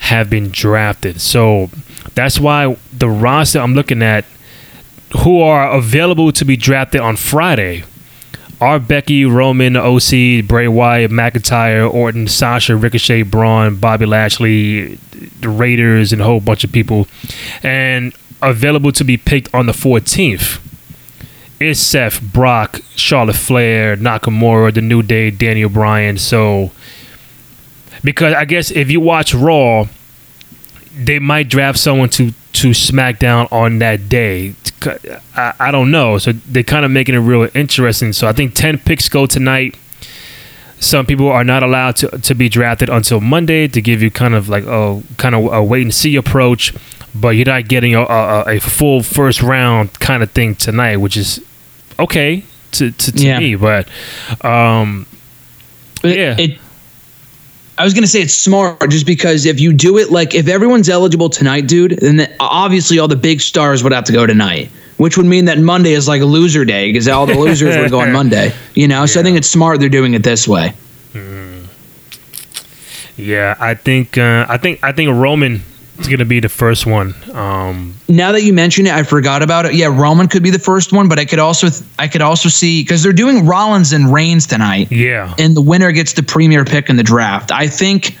have 0.00 0.30
been 0.30 0.50
drafted. 0.50 1.20
So 1.20 1.70
that's 2.14 2.38
why 2.38 2.76
the 2.92 3.08
roster 3.08 3.60
I'm 3.60 3.74
looking 3.74 4.02
at 4.02 4.24
who 5.22 5.40
are 5.40 5.70
available 5.70 6.32
to 6.32 6.44
be 6.44 6.56
drafted 6.56 7.00
on 7.00 7.16
Friday 7.16 7.84
are 8.60 8.78
Becky, 8.78 9.24
Roman, 9.24 9.76
OC, 9.76 10.46
Bray 10.46 10.66
Wyatt, 10.66 11.10
McIntyre, 11.10 11.92
Orton, 11.92 12.26
Sasha, 12.26 12.74
Ricochet, 12.74 13.22
Braun, 13.22 13.76
Bobby 13.76 14.06
Lashley, 14.06 14.94
the 15.40 15.48
Raiders, 15.48 16.12
and 16.12 16.22
a 16.22 16.24
whole 16.24 16.40
bunch 16.40 16.64
of 16.64 16.72
people. 16.72 17.06
And 17.62 18.14
available 18.40 18.92
to 18.92 19.04
be 19.04 19.16
picked 19.16 19.54
on 19.54 19.66
the 19.66 19.72
14th 19.72 20.60
is 21.60 21.80
Seth, 21.80 22.20
Brock, 22.22 22.80
Charlotte 22.94 23.36
Flair, 23.36 23.96
Nakamura, 23.96 24.72
The 24.72 24.82
New 24.82 25.02
Day, 25.02 25.30
Daniel 25.30 25.70
Bryan. 25.70 26.18
So, 26.18 26.70
because 28.06 28.32
I 28.32 28.44
guess 28.46 28.70
if 28.70 28.90
you 28.90 29.00
watch 29.00 29.34
Raw, 29.34 29.86
they 30.96 31.18
might 31.18 31.48
draft 31.50 31.78
someone 31.78 32.08
to 32.10 32.32
to 32.54 32.68
SmackDown 32.70 33.52
on 33.52 33.78
that 33.80 34.08
day. 34.08 34.54
I, 35.34 35.52
I 35.58 35.70
don't 35.70 35.90
know. 35.90 36.16
So 36.18 36.32
they're 36.32 36.62
kind 36.62 36.84
of 36.86 36.90
making 36.90 37.14
it 37.14 37.18
real 37.18 37.48
interesting. 37.54 38.12
So 38.14 38.26
I 38.28 38.32
think 38.32 38.54
ten 38.54 38.78
picks 38.78 39.08
go 39.08 39.26
tonight. 39.26 39.76
Some 40.78 41.06
people 41.06 41.28
are 41.30 41.42
not 41.44 41.62
allowed 41.62 41.96
to, 41.96 42.08
to 42.18 42.34
be 42.34 42.48
drafted 42.50 42.88
until 42.90 43.20
Monday 43.20 43.66
to 43.66 43.80
give 43.80 44.02
you 44.02 44.10
kind 44.10 44.34
of 44.34 44.48
like 44.48 44.64
a 44.66 45.02
kind 45.16 45.34
of 45.34 45.52
a 45.52 45.62
wait 45.64 45.82
and 45.82 45.94
see 45.94 46.16
approach, 46.16 46.74
but 47.14 47.30
you're 47.30 47.46
not 47.46 47.66
getting 47.68 47.94
a, 47.94 48.02
a, 48.02 48.56
a 48.56 48.60
full 48.60 49.02
first 49.02 49.42
round 49.42 49.98
kind 50.00 50.22
of 50.22 50.30
thing 50.32 50.54
tonight, 50.54 50.98
which 50.98 51.16
is 51.16 51.40
okay 51.98 52.44
to 52.72 52.90
to, 52.90 53.12
to 53.12 53.22
Yeah. 53.26 53.38
me. 53.38 53.54
But 53.56 53.88
um, 54.44 55.06
Yeah. 56.04 56.36
It, 56.38 56.58
I 57.78 57.84
was 57.84 57.92
gonna 57.92 58.06
say 58.06 58.22
it's 58.22 58.34
smart 58.34 58.90
just 58.90 59.06
because 59.06 59.44
if 59.44 59.60
you 59.60 59.72
do 59.72 59.98
it 59.98 60.10
like 60.10 60.34
if 60.34 60.48
everyone's 60.48 60.88
eligible 60.88 61.28
tonight, 61.28 61.66
dude, 61.66 61.98
then 62.00 62.34
obviously 62.40 62.98
all 62.98 63.08
the 63.08 63.16
big 63.16 63.40
stars 63.40 63.82
would 63.82 63.92
have 63.92 64.04
to 64.04 64.12
go 64.12 64.26
tonight, 64.26 64.70
which 64.96 65.16
would 65.16 65.26
mean 65.26 65.44
that 65.46 65.58
Monday 65.58 65.92
is 65.92 66.08
like 66.08 66.22
a 66.22 66.26
loser 66.26 66.64
day 66.64 66.90
because 66.90 67.06
all 67.06 67.26
the 67.26 67.34
losers 67.38 67.76
would 67.76 67.90
go 67.90 68.00
on 68.00 68.12
Monday. 68.12 68.52
You 68.74 68.88
know, 68.88 69.04
so 69.06 69.20
I 69.20 69.22
think 69.22 69.36
it's 69.36 69.48
smart 69.48 69.78
they're 69.80 69.88
doing 69.90 70.14
it 70.14 70.22
this 70.22 70.48
way. 70.48 70.72
yeah, 73.16 73.56
I 73.60 73.74
think 73.74 74.16
uh, 74.16 74.46
I 74.48 74.56
think 74.56 74.82
I 74.82 74.92
think 74.92 75.10
Roman 75.10 75.62
is 75.98 76.08
gonna 76.08 76.24
be 76.24 76.40
the 76.40 76.48
first 76.48 76.86
one. 76.86 77.14
Um, 77.32 77.94
Now 78.08 78.32
that 78.32 78.42
you 78.42 78.52
mention 78.52 78.86
it, 78.86 78.92
I 78.92 79.02
forgot 79.02 79.42
about 79.42 79.66
it. 79.66 79.74
Yeah, 79.74 79.86
Roman 79.86 80.28
could 80.28 80.42
be 80.42 80.50
the 80.50 80.58
first 80.58 80.92
one, 80.92 81.08
but 81.08 81.18
I 81.18 81.24
could 81.24 81.38
also 81.38 81.68
I 81.98 82.08
could 82.08 82.22
also 82.22 82.48
see 82.48 82.82
because 82.82 83.02
they're 83.02 83.12
doing 83.12 83.46
Rollins 83.46 83.92
and 83.92 84.12
Reigns 84.12 84.46
tonight. 84.46 84.90
yeah, 84.90 85.34
and 85.38 85.56
the 85.56 85.60
winner 85.62 85.92
gets 85.92 86.12
the 86.14 86.22
premier 86.22 86.64
pick 86.64 86.88
in 86.90 86.96
the 86.96 87.02
draft. 87.02 87.50
I 87.52 87.66
think 87.68 88.18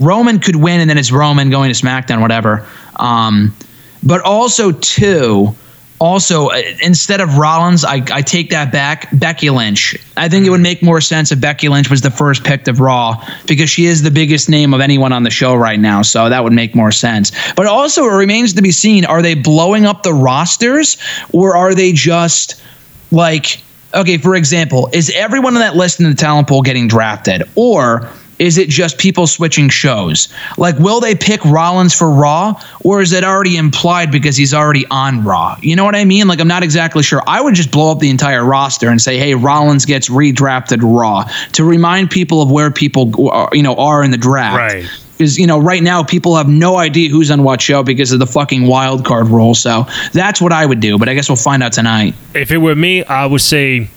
Roman 0.00 0.38
could 0.38 0.56
win, 0.56 0.80
and 0.80 0.90
then 0.90 0.98
it's 0.98 1.10
Roman 1.12 1.50
going 1.50 1.72
to 1.72 1.78
SmackDown, 1.86 2.20
whatever. 2.20 2.66
Um, 2.96 3.54
but 4.02 4.20
also, 4.22 4.72
too, 4.72 5.54
also 5.98 6.48
uh, 6.48 6.62
instead 6.82 7.20
of 7.20 7.38
Rollins, 7.38 7.84
I, 7.84 8.02
I 8.12 8.22
take 8.22 8.50
that 8.50 8.72
back. 8.72 9.08
Becky 9.12 9.50
Lynch. 9.50 9.96
I 10.16 10.28
think 10.28 10.46
it 10.46 10.50
would 10.50 10.60
make 10.60 10.82
more 10.82 11.00
sense 11.00 11.32
if 11.32 11.40
Becky 11.40 11.68
Lynch 11.68 11.90
was 11.90 12.00
the 12.02 12.10
first 12.10 12.44
pick 12.44 12.68
of 12.68 12.80
Raw 12.80 13.24
because 13.46 13.70
she 13.70 13.86
is 13.86 14.02
the 14.02 14.10
biggest 14.10 14.48
name 14.48 14.74
of 14.74 14.80
anyone 14.80 15.12
on 15.12 15.22
the 15.22 15.30
show 15.30 15.54
right 15.54 15.78
now. 15.78 16.02
So 16.02 16.28
that 16.28 16.44
would 16.44 16.52
make 16.52 16.74
more 16.74 16.92
sense. 16.92 17.32
But 17.54 17.66
also, 17.66 18.04
it 18.04 18.14
remains 18.14 18.52
to 18.54 18.62
be 18.62 18.72
seen: 18.72 19.04
are 19.04 19.22
they 19.22 19.34
blowing 19.34 19.86
up 19.86 20.02
the 20.02 20.12
rosters, 20.12 20.96
or 21.32 21.56
are 21.56 21.74
they 21.74 21.92
just 21.92 22.62
like 23.10 23.62
okay 23.94 24.18
for 24.18 24.34
example 24.34 24.88
is 24.92 25.12
everyone 25.14 25.54
on 25.54 25.60
that 25.60 25.76
list 25.76 26.00
in 26.00 26.08
the 26.08 26.14
talent 26.14 26.48
pool 26.48 26.60
getting 26.60 26.88
drafted 26.88 27.44
or 27.54 28.10
is 28.38 28.58
it 28.58 28.68
just 28.68 28.98
people 28.98 29.26
switching 29.26 29.68
shows 29.68 30.28
like 30.58 30.78
will 30.78 31.00
they 31.00 31.14
pick 31.14 31.42
rollins 31.44 31.94
for 31.94 32.10
raw 32.10 32.52
or 32.84 33.00
is 33.00 33.12
it 33.12 33.24
already 33.24 33.56
implied 33.56 34.10
because 34.10 34.36
he's 34.36 34.52
already 34.52 34.84
on 34.90 35.24
raw 35.24 35.56
you 35.62 35.74
know 35.74 35.84
what 35.84 35.94
i 35.94 36.04
mean 36.04 36.28
like 36.28 36.40
i'm 36.40 36.48
not 36.48 36.62
exactly 36.62 37.02
sure 37.02 37.22
i 37.26 37.40
would 37.40 37.54
just 37.54 37.70
blow 37.70 37.90
up 37.90 37.98
the 37.98 38.10
entire 38.10 38.44
roster 38.44 38.88
and 38.90 39.00
say 39.00 39.16
hey 39.18 39.34
rollins 39.34 39.84
gets 39.86 40.08
redrafted 40.10 40.80
raw 40.82 41.24
to 41.52 41.64
remind 41.64 42.10
people 42.10 42.42
of 42.42 42.50
where 42.50 42.70
people 42.70 43.30
are, 43.30 43.48
you 43.52 43.62
know 43.62 43.74
are 43.76 44.02
in 44.04 44.10
the 44.10 44.18
draft 44.18 44.56
Right. 44.56 44.86
because 45.16 45.38
you 45.38 45.46
know 45.46 45.58
right 45.58 45.82
now 45.82 46.02
people 46.02 46.36
have 46.36 46.48
no 46.48 46.76
idea 46.76 47.08
who's 47.08 47.30
on 47.30 47.42
what 47.42 47.60
show 47.62 47.82
because 47.82 48.12
of 48.12 48.18
the 48.18 48.26
fucking 48.26 48.66
wild 48.66 49.04
card 49.06 49.28
rule. 49.28 49.54
So 49.54 49.86
that's 50.12 50.40
what 50.42 50.52
I 50.52 50.66
would 50.66 50.80
do. 50.80 50.98
But 50.98 51.08
I 51.08 51.14
guess 51.14 51.28
we'll 51.30 51.36
find 51.36 51.62
out 51.62 51.72
tonight. 51.72 52.14
if 52.34 52.50
it 52.50 52.58
were 52.58 52.74
me, 52.74 53.02
I 53.04 53.24
would 53.24 53.40
say 53.40 53.88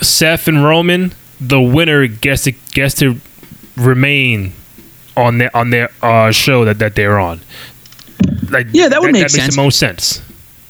Seth 0.00 0.46
and 0.48 0.62
Roman. 0.62 1.12
The 1.40 1.60
winner 1.60 2.06
gets 2.06 2.44
to 2.44 2.52
gets 2.72 2.94
to 2.96 3.20
remain 3.76 4.52
on 5.16 5.38
their 5.38 5.56
on 5.56 5.70
their 5.70 5.90
uh, 6.02 6.30
show 6.32 6.64
that, 6.64 6.78
that 6.78 6.94
they're 6.94 7.18
on. 7.18 7.40
Like 8.50 8.68
Yeah, 8.72 8.88
that 8.88 9.00
would 9.00 9.12
make 9.12 9.22
that 9.22 9.30
sense. 9.30 9.44
Makes 9.44 9.56
the 9.56 9.62
most 9.62 9.78
sense. 9.78 10.22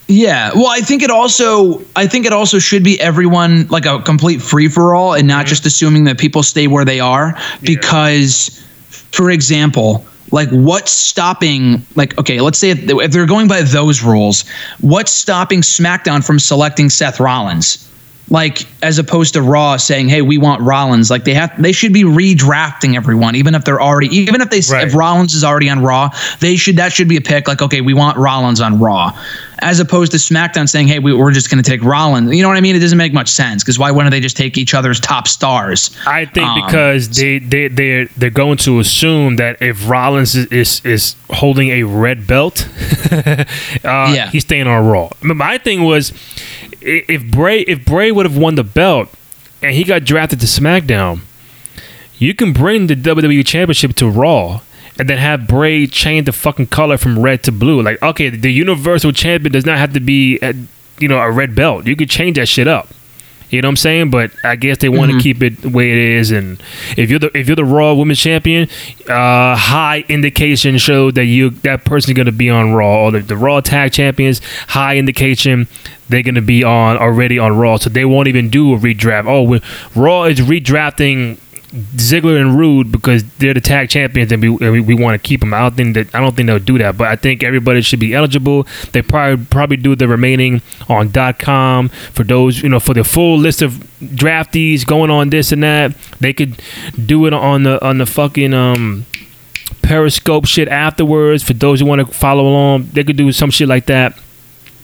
Yeah, 0.09 0.52
well, 0.55 0.68
I 0.68 0.80
think 0.80 1.02
it 1.02 1.10
also, 1.10 1.82
I 1.97 2.06
think 2.06 2.26
it 2.26 2.32
also 2.32 2.60
should 2.60 2.84
be 2.84 3.01
everyone 3.01 3.66
like 3.68 3.86
a 3.86 4.01
complete 4.01 4.40
free 4.40 4.68
for 4.68 4.94
all, 4.94 5.14
and 5.14 5.26
not 5.26 5.47
just 5.47 5.66
assuming 5.66 6.05
that 6.05 6.16
people 6.16 6.44
stay 6.44 6.68
where 6.68 6.84
they 6.84 7.01
are. 7.01 7.36
Because, 7.60 8.64
for 8.88 9.30
example, 9.30 10.06
like 10.30 10.48
what's 10.51 10.93
stopping? 10.93 11.84
Like, 11.97 12.16
okay, 12.18 12.40
let's 12.40 12.59
say 12.59 12.70
if 12.70 13.10
they're 13.10 13.26
going 13.26 13.48
by 13.48 13.62
those 13.62 14.02
rules, 14.02 14.48
what's 14.80 15.10
stopping 15.10 15.62
SmackDown 15.62 16.24
from 16.24 16.38
selecting 16.38 16.88
Seth 16.88 17.18
Rollins? 17.18 17.82
Like, 18.28 18.65
as 18.82 18.98
opposed 18.98 19.35
to 19.35 19.43
Raw 19.43 19.77
saying, 19.77 20.09
"Hey, 20.09 20.20
we 20.20 20.36
want 20.36 20.61
Rollins." 20.61 21.11
Like 21.12 21.23
they 21.23 21.35
have, 21.35 21.53
they 21.62 21.70
should 21.70 21.93
be 21.93 22.03
redrafting 22.03 22.97
everyone, 22.97 23.36
even 23.36 23.55
if 23.55 23.65
they're 23.65 23.81
already, 23.81 24.09
even 24.16 24.40
if 24.40 24.51
they, 24.51 24.61
Right. 24.73 24.89
if 24.89 24.94
Rollins 24.97 25.32
is 25.35 25.44
already 25.44 25.70
on 25.70 25.81
Raw, 25.81 26.11
they 26.40 26.57
should 26.57 26.77
that 26.78 26.93
should 26.93 27.07
be 27.09 27.16
a 27.16 27.20
pick. 27.20 27.47
Like, 27.47 27.62
okay, 27.62 27.81
we 27.82 27.94
want 27.94 28.19
Rollins 28.19 28.61
on 28.61 28.81
Raw, 28.81 29.12
as 29.61 29.78
opposed 29.78 30.11
to 30.11 30.19
SmackDown 30.19 30.69
saying, 30.69 30.89
"Hey, 30.89 30.98
we, 30.98 31.12
we're 31.15 31.31
just 31.31 31.51
going 31.53 31.62
to 31.62 31.70
take 31.70 31.85
Rollins." 31.85 32.35
You 32.35 32.43
know 32.43 32.48
what 32.48 32.57
I 32.57 32.61
mean? 32.62 32.74
It 32.74 32.81
doesn't 32.81 32.98
make 32.98 33.12
much 33.12 33.28
sense 33.28 33.62
because 33.62 33.78
why 33.78 33.93
wouldn't 33.93 34.11
they 34.11 34.19
just 34.20 34.36
take 34.36 34.59
each 34.59 34.74
other's 34.74 34.98
top 34.98 35.28
stars? 35.28 35.97
I 36.05 36.24
think 36.24 36.48
Um, 36.48 36.66
because 36.66 37.09
they 37.16 37.39
they 37.39 37.69
they 37.69 38.05
they're 38.16 38.31
going 38.31 38.57
to 38.59 38.81
assume 38.81 39.36
that 39.36 39.62
if 39.62 39.89
Rollins 39.89 40.35
is 40.35 40.47
is, 40.47 40.81
is 40.85 41.15
holding 41.31 41.69
a 41.69 41.85
red 41.85 42.27
belt, 42.27 42.66
uh, 43.12 43.44
Yeah. 43.85 44.31
he's 44.31 44.43
staying 44.43 44.66
on 44.66 44.85
Raw. 44.86 45.11
My 45.23 45.59
thing 45.59 45.85
was, 45.85 46.12
if 46.87 47.25
Bray 47.25 47.61
if 47.63 47.85
Bray 47.85 48.11
would 48.13 48.27
have 48.27 48.37
won 48.37 48.55
the 48.55 48.65
belt 48.65 49.09
and 49.63 49.75
he 49.75 49.85
got 49.85 50.05
drafted 50.05 50.41
to 50.41 50.47
SmackDown, 50.47 51.21
you 52.19 52.35
can 52.35 52.53
bring 52.53 52.87
the 52.87 52.95
WWE 52.97 53.45
Championship 53.45 53.95
to 53.97 54.09
Raw. 54.09 54.61
And 54.99 55.11
then 55.11 55.19
have 55.19 55.47
Bray 55.47 55.87
change 55.87 56.25
the 56.25 56.33
fucking 56.33 56.69
color 56.69 56.97
from 56.97 57.19
red 57.19 57.43
to 57.43 57.53
blue. 57.53 57.83
Like, 57.83 58.03
okay, 58.03 58.31
the 58.31 58.51
Universal 58.51 59.13
Champion 59.13 59.53
does 59.53 59.67
not 59.67 59.77
have 59.77 59.93
to 59.93 60.01
be, 60.01 60.39
a, 60.41 60.55
you 60.99 61.07
know, 61.07 61.19
a 61.19 61.31
red 61.31 61.55
belt. 61.55 61.87
You 61.87 61.95
could 61.97 62.09
change 62.09 62.39
that 62.39 62.49
shit 62.49 62.67
up. 62.67 62.89
You 63.51 63.63
know 63.63 63.69
what 63.69 63.73
I'm 63.73 63.77
saying? 63.77 64.11
But 64.11 64.33
I 64.43 64.57
guess 64.57 64.79
they 64.79 64.89
want 64.89 65.13
to 65.13 65.21
keep 65.21 65.43
it 65.43 65.61
the 65.63 65.69
way 65.69 65.93
it 65.93 65.99
is. 65.99 66.31
And 66.33 66.61
if 66.97 67.11
you're 67.11 67.19
the 67.19 67.37
if 67.37 67.47
you're 67.47 67.57
the 67.57 67.65
Raw 67.65 67.95
Women's 67.95 68.19
Champion, 68.19 68.69
uh, 69.09 69.55
high 69.55 70.05
indication 70.09 70.79
showed 70.79 71.15
that 71.15 71.27
you 71.27 71.51
that 71.51 71.85
person's 71.85 72.17
going 72.17 72.27
to 72.27 72.33
be 72.33 72.51
on 72.51 72.73
Raw. 72.73 73.05
Or 73.05 73.11
the, 73.13 73.21
the 73.21 73.37
Raw 73.37 73.61
Tag 73.61 73.93
Champions, 73.93 74.41
high 74.69 74.97
indication 74.97 75.69
they're 76.09 76.23
going 76.23 76.37
to 76.37 76.43
be 76.43 76.65
on 76.65 76.97
already 76.97 77.39
on 77.39 77.57
Raw. 77.57 77.77
So 77.77 77.91
they 77.91 78.05
won't 78.05 78.28
even 78.28 78.49
do 78.51 78.74
a 78.74 78.78
redraft. 78.78 79.27
Oh, 79.27 79.61
Raw 80.01 80.24
is 80.24 80.41
redrafting 80.41 81.39
Ziggler 81.97 82.41
and 82.41 82.57
Roode 82.57 82.93
because 82.93 83.24
they're 83.39 83.53
the 83.53 83.61
tag 83.61 83.91
champions 83.91 84.31
and 84.33 84.41
we 84.41 84.49
we, 84.51 84.81
we 84.81 84.95
want 84.95 85.20
to 85.20 85.27
keep 85.27 85.41
them. 85.41 85.53
I 85.53 85.61
don't 85.61 85.74
think 85.74 85.95
that 85.95 86.15
I 86.15 86.20
don't 86.20 86.35
think 86.35 86.47
they'll 86.47 86.59
do 86.59 86.78
that, 86.78 86.97
but 86.97 87.09
I 87.09 87.16
think 87.16 87.43
everybody 87.43 87.83
should 87.83 87.99
be 88.01 88.15
eligible. 88.15 88.66
They 88.93 89.03
probably 89.03 89.45
probably 89.47 89.77
do 89.77 89.97
the 89.97 90.09
remaining 90.09 90.62
on 90.89 91.12
.com 91.35 91.89
for 91.89 92.24
those 92.24 92.62
you 92.62 92.69
know 92.69 92.81
for 92.81 92.95
the 92.95 93.05
full 93.05 93.39
list 93.39 93.62
of 93.62 93.73
draftees 94.01 94.87
going 94.87 95.11
on 95.11 95.31
this 95.31 95.53
and 95.53 95.62
that. 95.62 95.95
They 96.20 96.33
could 96.33 96.62
do 97.05 97.27
it 97.27 97.35
on 97.35 97.65
the 97.65 97.85
on 97.85 97.99
the 97.99 98.07
fucking 98.07 98.55
um 98.55 99.05
Periscope 99.83 100.47
shit 100.47 100.69
afterwards 100.69 101.43
for 101.43 101.53
those 101.53 101.81
who 101.81 101.87
want 101.87 102.07
to 102.07 102.12
follow 102.12 102.49
along. 102.49 102.91
They 102.93 103.05
could 103.05 103.16
do 103.16 103.31
some 103.33 103.51
shit 103.51 103.69
like 103.69 103.87
that. 103.87 104.19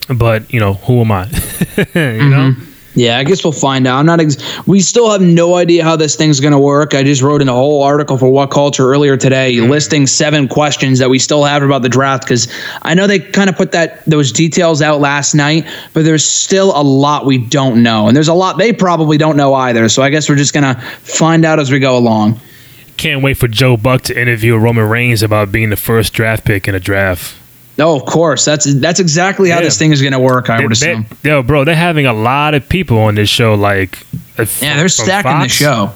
But 0.05 0.53
you 0.53 0.59
know, 0.59 0.73
who 0.73 1.01
am 1.01 1.11
I? 1.11 1.25
you 1.27 1.33
mm-hmm. 1.33 2.29
know. 2.29 2.55
Yeah, 2.95 3.17
I 3.17 3.23
guess 3.23 3.43
we'll 3.43 3.53
find 3.53 3.87
out. 3.87 3.97
I'm 3.97 4.05
not. 4.05 4.19
Ex- 4.19 4.67
we 4.67 4.79
still 4.79 5.09
have 5.11 5.21
no 5.21 5.55
idea 5.55 5.83
how 5.83 5.95
this 5.95 6.15
thing's 6.15 6.39
going 6.39 6.51
to 6.53 6.59
work. 6.59 6.93
I 6.93 7.01
just 7.01 7.23
wrote 7.23 7.41
in 7.41 7.49
a 7.49 7.53
whole 7.53 7.81
article 7.81 8.17
for 8.17 8.27
WhatCulture 8.27 8.81
earlier 8.81 9.17
today, 9.17 9.53
mm-hmm. 9.53 9.71
listing 9.71 10.05
seven 10.05 10.47
questions 10.47 10.99
that 10.99 11.09
we 11.09 11.17
still 11.17 11.43
have 11.43 11.63
about 11.63 11.81
the 11.81 11.89
draft 11.89 12.23
because 12.23 12.53
I 12.83 12.93
know 12.93 13.07
they 13.07 13.19
kind 13.19 13.49
of 13.49 13.55
put 13.55 13.71
that 13.71 14.05
those 14.05 14.31
details 14.31 14.81
out 14.81 14.99
last 14.99 15.33
night, 15.33 15.67
but 15.93 16.05
there's 16.05 16.25
still 16.25 16.71
a 16.79 16.83
lot 16.83 17.25
we 17.25 17.39
don't 17.39 17.81
know, 17.81 18.07
and 18.07 18.15
there's 18.15 18.27
a 18.27 18.33
lot 18.33 18.59
they 18.59 18.71
probably 18.71 19.17
don't 19.17 19.37
know 19.37 19.55
either. 19.55 19.89
So 19.89 20.03
I 20.03 20.09
guess 20.09 20.29
we're 20.29 20.35
just 20.35 20.53
gonna 20.53 20.79
find 20.79 21.45
out 21.45 21.59
as 21.59 21.71
we 21.71 21.79
go 21.79 21.97
along. 21.97 22.39
Can't 22.97 23.23
wait 23.23 23.37
for 23.37 23.47
Joe 23.47 23.75
Buck 23.75 24.03
to 24.03 24.19
interview 24.19 24.55
Roman 24.55 24.87
Reigns 24.87 25.23
about 25.23 25.51
being 25.51 25.71
the 25.71 25.75
first 25.75 26.13
draft 26.13 26.45
pick 26.45 26.67
in 26.67 26.75
a 26.75 26.79
draft. 26.79 27.35
Oh, 27.79 27.95
of 27.95 28.05
course. 28.05 28.45
That's 28.45 28.65
that's 28.75 28.99
exactly 28.99 29.49
how 29.49 29.57
Yeah. 29.57 29.63
this 29.63 29.77
thing 29.79 29.91
is 29.91 30.01
going 30.01 30.13
to 30.13 30.19
work. 30.19 30.49
I 30.49 30.57
They- 30.57 30.63
would 30.67 30.75
they- 30.75 30.91
assume. 30.91 31.05
yo, 31.23 31.41
bro, 31.41 31.63
they're 31.63 31.75
having 31.75 32.05
a 32.05 32.13
lot 32.13 32.53
of 32.53 32.67
people 32.69 32.99
on 32.99 33.15
this 33.15 33.29
show. 33.29 33.55
Like, 33.55 33.97
uh, 34.37 34.45
Yeah, 34.61 34.77
they're 34.77 34.89
stacking 34.89 35.31
the 35.31 35.49
Fox. 35.49 35.53
show. 35.53 35.91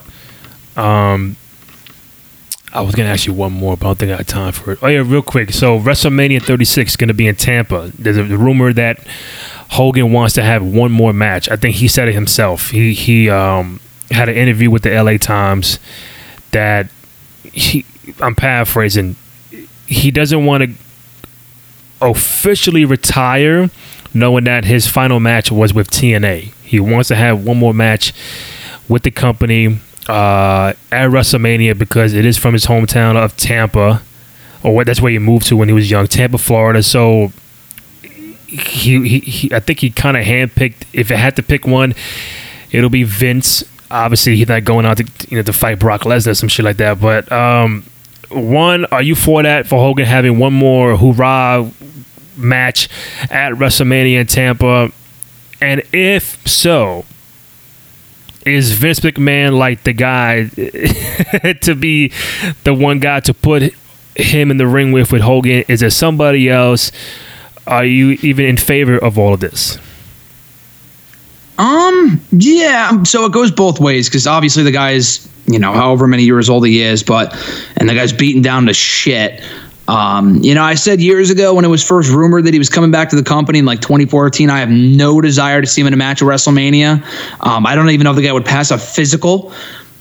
I 2.73 2.81
was 2.81 2.93
gonna 2.95 3.09
ask 3.09 3.25
you 3.25 3.33
one 3.33 3.53
more, 3.53 3.77
but 3.77 3.85
I 3.85 3.89
don't 3.89 3.99
think 3.99 4.11
I 4.11 4.17
have 4.17 4.27
time 4.27 4.51
for 4.51 4.73
it. 4.73 4.79
Oh 4.81 4.87
yeah, 4.87 5.01
real 5.05 5.21
quick. 5.21 5.51
So 5.53 5.79
WrestleMania 5.79 6.41
36 6.43 6.91
is 6.91 6.95
gonna 6.97 7.13
be 7.13 7.25
in 7.27 7.35
Tampa. 7.35 7.91
There's 7.97 8.17
a 8.17 8.23
rumor 8.23 8.73
that 8.73 8.99
Hogan 9.69 10.11
wants 10.11 10.33
to 10.35 10.43
have 10.43 10.61
one 10.63 10.91
more 10.91 11.13
match. 11.13 11.49
I 11.49 11.55
think 11.55 11.75
he 11.75 11.87
said 11.87 12.07
it 12.09 12.13
himself. 12.13 12.71
He 12.71 12.93
he 12.93 13.29
um, 13.29 13.79
had 14.11 14.29
an 14.29 14.35
interview 14.35 14.69
with 14.69 14.83
the 14.83 14.91
LA 14.91 15.17
Times 15.17 15.79
that 16.51 16.87
he. 17.51 17.85
I'm 18.21 18.35
paraphrasing. 18.35 19.15
He 19.85 20.11
doesn't 20.11 20.45
want 20.45 20.63
to 20.63 20.69
officially 22.01 22.85
retire, 22.85 23.69
knowing 24.13 24.45
that 24.45 24.65
his 24.65 24.87
final 24.87 25.19
match 25.19 25.51
was 25.51 25.73
with 25.73 25.89
TNA. 25.89 26.53
He 26.63 26.79
wants 26.79 27.07
to 27.09 27.15
have 27.15 27.45
one 27.45 27.57
more 27.57 27.73
match 27.73 28.13
with 28.87 29.03
the 29.03 29.11
company 29.11 29.79
uh, 30.07 30.73
at 30.91 31.09
WrestleMania 31.09 31.77
because 31.77 32.13
it 32.13 32.25
is 32.25 32.37
from 32.37 32.53
his 32.53 32.65
hometown 32.65 33.15
of 33.15 33.35
Tampa, 33.37 34.01
or 34.63 34.75
what 34.75 34.87
that's 34.87 35.01
where 35.01 35.11
he 35.11 35.19
moved 35.19 35.47
to 35.47 35.57
when 35.57 35.67
he 35.67 35.73
was 35.73 35.91
young, 35.91 36.07
Tampa, 36.07 36.37
Florida. 36.37 36.81
So 36.83 37.31
he, 38.47 39.07
he, 39.07 39.19
he 39.19 39.53
I 39.53 39.59
think 39.59 39.79
he 39.79 39.89
kind 39.89 40.17
of 40.17 40.23
handpicked. 40.23 40.85
If 40.93 41.11
it 41.11 41.17
had 41.17 41.35
to 41.35 41.43
pick 41.43 41.67
one, 41.67 41.93
it'll 42.71 42.89
be 42.89 43.03
Vince. 43.03 43.63
Obviously, 43.89 44.35
he's 44.35 44.47
not 44.47 44.63
going 44.63 44.85
out 44.85 44.97
to 44.97 45.05
you 45.29 45.37
know 45.37 45.43
to 45.43 45.53
fight 45.53 45.79
Brock 45.79 46.01
Lesnar, 46.01 46.35
some 46.37 46.49
shit 46.49 46.65
like 46.65 46.77
that. 46.77 46.99
But 46.99 47.31
um, 47.31 47.83
one, 48.29 48.85
are 48.85 49.01
you 49.01 49.15
for 49.15 49.43
that 49.43 49.67
for 49.67 49.79
Hogan 49.79 50.05
having 50.05 50.39
one 50.39 50.53
more 50.53 50.97
hoorah 50.97 51.69
match 52.35 52.89
at 53.29 53.53
WrestleMania 53.53 54.21
in 54.21 54.27
Tampa? 54.27 54.91
And 55.61 55.81
if 55.91 56.47
so, 56.47 57.05
is 58.45 58.71
Vince 58.73 58.99
McMahon 59.01 59.57
like 59.57 59.83
the 59.83 59.93
guy 59.93 60.47
to 61.61 61.75
be 61.75 62.11
the 62.63 62.73
one 62.73 62.99
guy 62.99 63.19
to 63.21 63.33
put 63.33 63.73
him 64.15 64.51
in 64.51 64.57
the 64.57 64.67
ring 64.67 64.91
with 64.91 65.11
with 65.11 65.21
Hogan? 65.21 65.63
Is 65.67 65.81
there 65.81 65.89
somebody 65.89 66.49
else? 66.49 66.91
Are 67.65 67.85
you 67.85 68.11
even 68.21 68.45
in 68.45 68.57
favor 68.57 68.97
of 68.97 69.17
all 69.17 69.33
of 69.33 69.41
this? 69.41 69.77
Um, 71.57 72.21
yeah. 72.31 73.03
So 73.03 73.25
it 73.25 73.31
goes 73.31 73.51
both 73.51 73.79
ways 73.79 74.07
because 74.07 74.27
obviously 74.27 74.63
the 74.63 74.71
guy's, 74.71 75.27
you 75.45 75.59
know, 75.59 75.73
however 75.73 76.07
many 76.07 76.23
years 76.23 76.49
old 76.49 76.65
he 76.65 76.81
is, 76.81 77.03
but 77.03 77.33
and 77.77 77.89
the 77.89 77.95
guy's 77.95 78.13
beaten 78.13 78.41
down 78.41 78.65
to 78.67 78.73
shit. 78.73 79.41
Um, 79.87 80.35
you 80.43 80.53
know, 80.53 80.63
I 80.63 80.75
said 80.75 80.99
years 80.99 81.29
ago 81.29 81.53
when 81.53 81.63
it 81.63 81.69
was 81.69 81.85
first 81.85 82.11
rumored 82.11 82.43
that 82.45 82.53
he 82.53 82.59
was 82.59 82.69
coming 82.69 82.91
back 82.91 83.09
to 83.09 83.15
the 83.15 83.23
company 83.23 83.59
in 83.59 83.65
like 83.65 83.79
2014, 83.79 84.49
I 84.49 84.59
have 84.59 84.69
no 84.69 85.21
desire 85.21 85.61
to 85.61 85.67
see 85.67 85.81
him 85.81 85.87
in 85.87 85.93
a 85.93 85.97
match 85.97 86.21
at 86.21 86.27
WrestleMania. 86.27 87.01
Um, 87.39 87.65
I 87.65 87.73
don't 87.73 87.89
even 87.89 88.03
know 88.03 88.11
if 88.11 88.17
the 88.17 88.23
guy 88.23 88.33
would 88.33 88.45
pass 88.45 88.69
a 88.71 88.77
physical, 88.77 89.53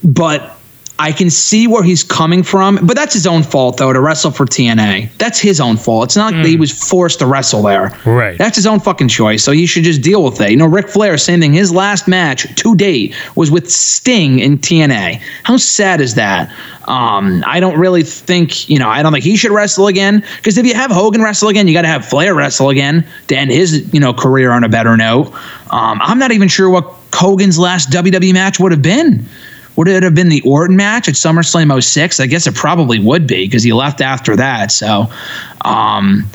but 0.02 0.55
I 0.98 1.12
can 1.12 1.28
see 1.28 1.66
where 1.66 1.82
he's 1.82 2.02
coming 2.02 2.42
from, 2.42 2.78
but 2.82 2.96
that's 2.96 3.12
his 3.12 3.26
own 3.26 3.42
fault 3.42 3.76
though 3.76 3.92
to 3.92 4.00
wrestle 4.00 4.30
for 4.30 4.46
TNA. 4.46 5.10
That's 5.18 5.38
his 5.38 5.60
own 5.60 5.76
fault. 5.76 6.04
It's 6.04 6.16
not 6.16 6.32
like 6.32 6.42
that 6.42 6.48
he 6.48 6.56
was 6.56 6.72
forced 6.72 7.18
to 7.18 7.26
wrestle 7.26 7.62
there. 7.62 7.98
Right. 8.06 8.38
That's 8.38 8.56
his 8.56 8.66
own 8.66 8.80
fucking 8.80 9.08
choice. 9.08 9.44
So 9.44 9.52
he 9.52 9.66
should 9.66 9.84
just 9.84 10.00
deal 10.00 10.24
with 10.24 10.40
it. 10.40 10.50
You 10.50 10.56
know, 10.56 10.66
Ric 10.66 10.88
Flair, 10.88 11.18
same 11.18 11.40
thing. 11.40 11.52
His 11.52 11.70
last 11.70 12.08
match 12.08 12.54
to 12.62 12.74
date 12.74 13.14
was 13.34 13.50
with 13.50 13.70
Sting 13.70 14.38
in 14.38 14.58
TNA. 14.58 15.20
How 15.42 15.58
sad 15.58 16.00
is 16.00 16.14
that? 16.14 16.50
Um, 16.84 17.42
I 17.46 17.60
don't 17.60 17.78
really 17.78 18.02
think, 18.02 18.68
you 18.70 18.78
know, 18.78 18.88
I 18.88 19.02
don't 19.02 19.12
think 19.12 19.24
he 19.24 19.36
should 19.36 19.50
wrestle 19.50 19.88
again. 19.88 20.24
Because 20.36 20.56
if 20.56 20.64
you 20.64 20.74
have 20.74 20.90
Hogan 20.90 21.22
wrestle 21.22 21.48
again, 21.48 21.68
you 21.68 21.74
got 21.74 21.82
to 21.82 21.88
have 21.88 22.06
Flair 22.06 22.34
wrestle 22.34 22.70
again 22.70 23.06
to 23.28 23.36
end 23.36 23.50
his, 23.50 23.92
you 23.92 24.00
know, 24.00 24.14
career 24.14 24.50
on 24.52 24.64
a 24.64 24.68
better 24.68 24.96
note. 24.96 25.26
Um, 25.70 26.00
I'm 26.00 26.18
not 26.18 26.32
even 26.32 26.48
sure 26.48 26.70
what 26.70 26.94
Hogan's 27.12 27.58
last 27.58 27.90
WWE 27.90 28.32
match 28.32 28.58
would 28.60 28.72
have 28.72 28.82
been. 28.82 29.26
Would 29.76 29.88
it 29.88 30.02
have 30.02 30.14
been 30.14 30.28
the 30.28 30.40
Orton 30.42 30.76
match 30.76 31.08
at 31.08 31.14
SummerSlam 31.14 31.82
06? 31.82 32.20
I 32.20 32.26
guess 32.26 32.46
it 32.46 32.54
probably 32.54 32.98
would 32.98 33.26
be 33.26 33.46
because 33.46 33.62
he 33.62 33.72
left 33.72 34.00
after 34.00 34.36
that. 34.36 34.72
So, 34.72 35.10
um, 35.64 36.28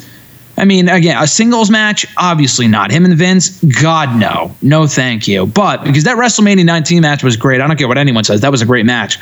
I 0.57 0.65
mean, 0.65 0.89
again, 0.89 1.22
a 1.22 1.26
singles 1.26 1.72
match, 1.72 2.05
obviously 2.18 2.68
not. 2.68 2.91
Him 2.91 3.05
and 3.05 3.15
Vince, 3.15 3.63
God, 3.81 4.15
no. 4.19 4.55
No, 4.61 4.85
thank 4.85 5.27
you. 5.27 5.47
But 5.47 5.84
because 5.84 6.03
that 6.03 6.18
WrestleMania 6.18 6.65
19 6.65 7.01
match 7.01 7.23
was 7.23 7.35
great, 7.35 7.61
I 7.61 7.68
don't 7.68 7.77
care 7.77 7.88
what 7.88 7.97
anyone 7.97 8.23
says. 8.23 8.41
That 8.41 8.51
was 8.51 8.61
a 8.61 8.65
great 8.65 8.85
match. 8.85 9.18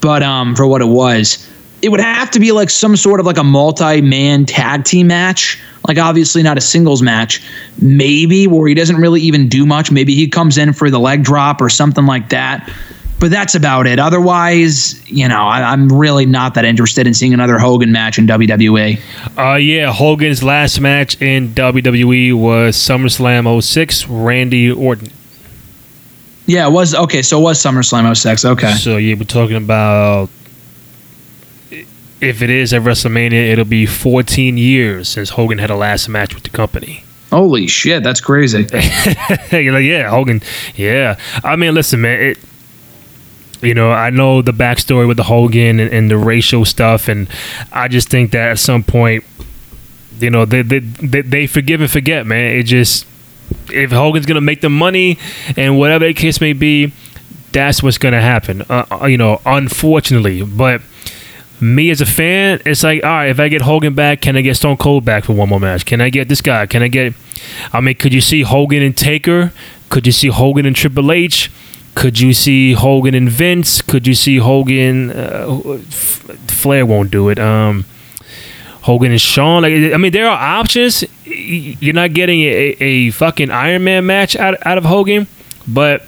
But 0.00 0.22
um, 0.22 0.54
for 0.54 0.66
what 0.66 0.82
it 0.82 0.88
was, 0.88 1.48
it 1.80 1.90
would 1.90 2.00
have 2.00 2.30
to 2.32 2.40
be 2.40 2.52
like 2.52 2.70
some 2.70 2.96
sort 2.96 3.20
of 3.20 3.26
like 3.26 3.38
a 3.38 3.44
multi 3.44 4.00
man 4.00 4.46
tag 4.46 4.84
team 4.84 5.06
match. 5.06 5.62
Like, 5.86 5.98
obviously, 5.98 6.42
not 6.42 6.56
a 6.56 6.62
singles 6.62 7.02
match. 7.02 7.42
Maybe 7.80 8.46
where 8.46 8.66
he 8.66 8.74
doesn't 8.74 8.96
really 8.96 9.20
even 9.20 9.48
do 9.48 9.66
much. 9.66 9.90
Maybe 9.90 10.14
he 10.14 10.28
comes 10.28 10.56
in 10.56 10.72
for 10.72 10.90
the 10.90 10.98
leg 10.98 11.22
drop 11.22 11.60
or 11.60 11.68
something 11.68 12.06
like 12.06 12.30
that. 12.30 12.70
But 13.24 13.30
that's 13.30 13.54
about 13.54 13.86
it. 13.86 13.98
Otherwise, 13.98 15.02
you 15.10 15.26
know, 15.26 15.40
I, 15.40 15.72
I'm 15.72 15.88
really 15.88 16.26
not 16.26 16.52
that 16.56 16.66
interested 16.66 17.06
in 17.06 17.14
seeing 17.14 17.32
another 17.32 17.58
Hogan 17.58 17.90
match 17.90 18.18
in 18.18 18.26
WWE. 18.26 19.00
Uh, 19.38 19.54
yeah, 19.54 19.90
Hogan's 19.90 20.42
last 20.42 20.78
match 20.78 21.22
in 21.22 21.48
WWE 21.54 22.34
was 22.34 22.76
SummerSlam 22.76 23.62
06, 23.62 24.08
Randy 24.08 24.70
Orton. 24.70 25.08
Yeah, 26.44 26.66
it 26.66 26.72
was 26.72 26.94
okay. 26.94 27.22
So 27.22 27.40
it 27.40 27.42
was 27.44 27.58
SummerSlam 27.62 28.14
06. 28.14 28.44
Okay. 28.44 28.72
So 28.74 28.98
yeah, 28.98 29.14
we're 29.14 29.24
talking 29.24 29.56
about 29.56 30.28
if 32.20 32.42
it 32.42 32.50
is 32.50 32.74
at 32.74 32.82
WrestleMania, 32.82 33.52
it'll 33.52 33.64
be 33.64 33.86
14 33.86 34.58
years 34.58 35.08
since 35.08 35.30
Hogan 35.30 35.56
had 35.56 35.70
a 35.70 35.76
last 35.76 36.10
match 36.10 36.34
with 36.34 36.44
the 36.44 36.50
company. 36.50 37.04
Holy 37.30 37.68
shit, 37.68 38.02
that's 38.02 38.20
crazy. 38.20 38.66
Like, 39.50 39.84
yeah, 39.84 40.10
Hogan. 40.10 40.42
Yeah. 40.74 41.18
I 41.42 41.56
mean, 41.56 41.72
listen, 41.72 42.02
man. 42.02 42.20
It, 42.20 42.38
you 43.64 43.74
know, 43.74 43.90
I 43.90 44.10
know 44.10 44.42
the 44.42 44.52
backstory 44.52 45.08
with 45.08 45.16
the 45.16 45.24
Hogan 45.24 45.80
and, 45.80 45.92
and 45.92 46.10
the 46.10 46.18
racial 46.18 46.64
stuff, 46.64 47.08
and 47.08 47.28
I 47.72 47.88
just 47.88 48.08
think 48.08 48.32
that 48.32 48.50
at 48.50 48.58
some 48.58 48.82
point, 48.82 49.24
you 50.18 50.30
know, 50.30 50.44
they 50.44 50.62
they, 50.62 50.78
they, 50.78 51.22
they 51.22 51.46
forgive 51.46 51.80
and 51.80 51.90
forget, 51.90 52.26
man. 52.26 52.56
It 52.56 52.64
just 52.64 53.06
if 53.70 53.90
Hogan's 53.90 54.26
gonna 54.26 54.40
make 54.40 54.60
the 54.60 54.70
money 54.70 55.18
and 55.56 55.78
whatever 55.78 56.06
the 56.06 56.14
case 56.14 56.40
may 56.40 56.52
be, 56.52 56.92
that's 57.52 57.82
what's 57.82 57.98
gonna 57.98 58.20
happen. 58.20 58.62
Uh, 58.62 58.86
uh, 58.90 59.06
you 59.06 59.16
know, 59.16 59.40
unfortunately, 59.44 60.42
but 60.42 60.80
me 61.60 61.90
as 61.90 62.00
a 62.00 62.06
fan, 62.06 62.60
it's 62.66 62.82
like, 62.82 63.02
all 63.04 63.10
right, 63.10 63.30
if 63.30 63.40
I 63.40 63.48
get 63.48 63.62
Hogan 63.62 63.94
back, 63.94 64.20
can 64.20 64.36
I 64.36 64.42
get 64.42 64.56
Stone 64.56 64.76
Cold 64.76 65.04
back 65.04 65.24
for 65.24 65.32
one 65.32 65.48
more 65.48 65.60
match? 65.60 65.86
Can 65.86 66.00
I 66.00 66.10
get 66.10 66.28
this 66.28 66.40
guy? 66.40 66.66
Can 66.66 66.82
I 66.82 66.88
get? 66.88 67.14
I 67.72 67.80
mean, 67.80 67.94
could 67.94 68.12
you 68.12 68.20
see 68.20 68.42
Hogan 68.42 68.82
and 68.82 68.96
Taker? 68.96 69.52
Could 69.88 70.06
you 70.06 70.12
see 70.12 70.28
Hogan 70.28 70.66
and 70.66 70.74
Triple 70.74 71.12
H? 71.12 71.50
Could 71.94 72.20
you 72.20 72.32
see 72.32 72.72
Hogan 72.72 73.14
and 73.14 73.30
Vince? 73.30 73.80
Could 73.80 74.06
you 74.06 74.14
see 74.14 74.38
Hogan? 74.38 75.10
Uh, 75.10 75.78
Flair 75.88 76.84
won't 76.84 77.10
do 77.10 77.28
it. 77.28 77.38
Um, 77.38 77.84
Hogan 78.82 79.12
and 79.12 79.20
Shawn. 79.20 79.62
Like, 79.62 79.72
I 79.72 79.96
mean, 79.96 80.12
there 80.12 80.28
are 80.28 80.58
options. 80.60 81.04
You're 81.24 81.94
not 81.94 82.12
getting 82.12 82.40
a, 82.42 82.76
a 82.80 83.10
fucking 83.10 83.50
Iron 83.50 83.84
Man 83.84 84.06
match 84.06 84.36
out, 84.36 84.64
out 84.66 84.76
of 84.76 84.84
Hogan, 84.84 85.26
but 85.66 86.02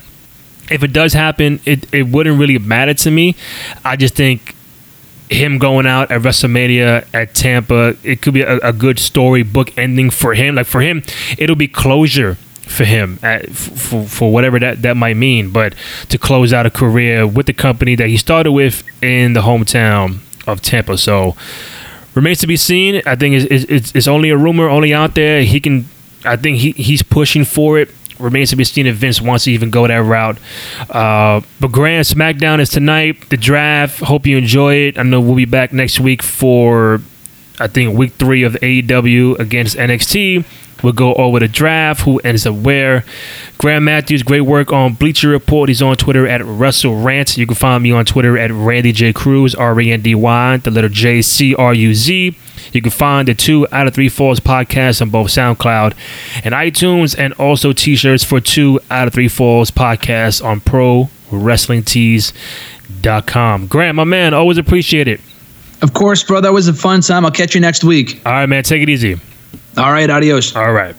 if 0.70 0.82
it 0.82 0.92
does 0.92 1.12
happen, 1.12 1.60
it, 1.64 1.92
it 1.94 2.08
wouldn't 2.08 2.38
really 2.38 2.58
matter 2.58 2.94
to 2.94 3.10
me. 3.10 3.36
I 3.84 3.96
just 3.96 4.14
think 4.14 4.54
him 5.30 5.58
going 5.58 5.86
out 5.86 6.10
at 6.10 6.20
WrestleMania 6.20 7.06
at 7.14 7.34
Tampa, 7.34 7.96
it 8.02 8.22
could 8.22 8.34
be 8.34 8.42
a, 8.42 8.58
a 8.58 8.72
good 8.72 8.98
story 8.98 9.42
book 9.42 9.76
ending 9.78 10.10
for 10.10 10.34
him. 10.34 10.56
Like 10.56 10.66
for 10.66 10.80
him, 10.80 11.02
it'll 11.38 11.56
be 11.56 11.68
closure 11.68 12.36
for 12.66 12.84
him 12.84 13.18
at, 13.22 13.48
for, 13.50 14.04
for 14.04 14.32
whatever 14.32 14.58
that, 14.58 14.82
that 14.82 14.96
might 14.96 15.16
mean. 15.16 15.50
But 15.50 15.74
to 16.08 16.18
close 16.18 16.52
out 16.52 16.66
a 16.66 16.70
career 16.70 17.26
with 17.26 17.46
the 17.46 17.52
company 17.52 17.94
that 17.94 18.08
he 18.08 18.16
started 18.16 18.52
with 18.52 18.82
in 19.02 19.32
the 19.32 19.40
hometown 19.40 20.18
of 20.46 20.60
Tampa. 20.62 20.98
So 20.98 21.36
remains 22.14 22.38
to 22.40 22.46
be 22.46 22.56
seen. 22.56 23.02
I 23.06 23.16
think 23.16 23.36
it's, 23.36 23.64
it's, 23.70 23.94
it's 23.94 24.08
only 24.08 24.30
a 24.30 24.36
rumor, 24.36 24.68
only 24.68 24.92
out 24.92 25.14
there. 25.14 25.42
He 25.42 25.60
can, 25.60 25.86
I 26.24 26.36
think 26.36 26.58
he, 26.58 26.72
he's 26.72 27.02
pushing 27.02 27.44
for 27.44 27.78
it. 27.78 27.90
Remains 28.18 28.48
to 28.50 28.56
be 28.56 28.64
seen 28.64 28.86
if 28.86 28.96
Vince 28.96 29.20
wants 29.20 29.44
to 29.44 29.52
even 29.52 29.70
go 29.70 29.86
that 29.86 29.96
route. 29.96 30.38
Uh, 30.88 31.42
but 31.60 31.70
Grand 31.70 32.06
SmackDown 32.06 32.60
is 32.60 32.70
tonight. 32.70 33.28
The 33.28 33.36
draft. 33.36 34.00
Hope 34.00 34.26
you 34.26 34.38
enjoy 34.38 34.74
it. 34.74 34.98
I 34.98 35.02
know 35.02 35.20
we'll 35.20 35.36
be 35.36 35.44
back 35.44 35.72
next 35.74 36.00
week 36.00 36.22
for, 36.22 37.02
I 37.60 37.66
think, 37.66 37.96
week 37.96 38.14
three 38.14 38.42
of 38.42 38.54
the 38.54 38.58
AEW 38.60 39.38
against 39.38 39.76
NXT. 39.76 40.46
We'll 40.82 40.92
go 40.92 41.14
over 41.14 41.40
the 41.40 41.48
draft, 41.48 42.02
who 42.02 42.18
ends 42.20 42.46
up 42.46 42.54
where. 42.54 43.04
Graham 43.58 43.84
Matthews, 43.84 44.22
great 44.22 44.42
work 44.42 44.72
on 44.72 44.92
Bleacher 44.94 45.28
Report. 45.30 45.68
He's 45.68 45.80
on 45.80 45.96
Twitter 45.96 46.26
at 46.26 46.44
Russell 46.44 47.00
Rant. 47.02 47.36
You 47.38 47.46
can 47.46 47.56
find 47.56 47.82
me 47.82 47.92
on 47.92 48.04
Twitter 48.04 48.36
at 48.36 48.50
Randy 48.52 48.92
J. 48.92 49.12
Cruz, 49.12 49.54
R 49.54 49.80
A 49.80 49.90
N 49.90 50.02
D 50.02 50.14
Y, 50.14 50.56
the 50.58 50.70
letter 50.70 50.88
J 50.88 51.22
C 51.22 51.54
R 51.54 51.72
U 51.72 51.94
Z. 51.94 52.36
You 52.72 52.82
can 52.82 52.90
find 52.90 53.26
the 53.28 53.34
two 53.34 53.66
out 53.72 53.86
of 53.86 53.94
three 53.94 54.08
falls 54.08 54.40
podcast 54.40 55.00
on 55.00 55.10
both 55.10 55.28
SoundCloud 55.28 55.94
and 56.44 56.54
iTunes, 56.54 57.18
and 57.18 57.32
also 57.34 57.72
t 57.72 57.96
shirts 57.96 58.22
for 58.22 58.40
two 58.40 58.80
out 58.90 59.08
of 59.08 59.14
three 59.14 59.28
falls 59.28 59.70
podcast 59.70 60.44
on 60.44 60.60
Pro 60.60 61.08
Wrestling 61.30 61.84
Tees.com. 61.84 63.66
Graham, 63.66 63.96
my 63.96 64.04
man, 64.04 64.34
always 64.34 64.58
appreciate 64.58 65.08
it. 65.08 65.20
Of 65.82 65.92
course, 65.92 66.22
bro. 66.22 66.40
That 66.40 66.52
was 66.52 66.68
a 66.68 66.74
fun 66.74 67.00
time. 67.00 67.24
I'll 67.24 67.30
catch 67.30 67.54
you 67.54 67.60
next 67.60 67.84
week. 67.84 68.20
All 68.24 68.32
right, 68.32 68.46
man. 68.46 68.62
Take 68.62 68.82
it 68.82 68.88
easy. 68.88 69.18
All 69.76 69.92
right. 69.92 70.08
Adios. 70.08 70.56
All 70.56 70.72
right. 70.72 70.94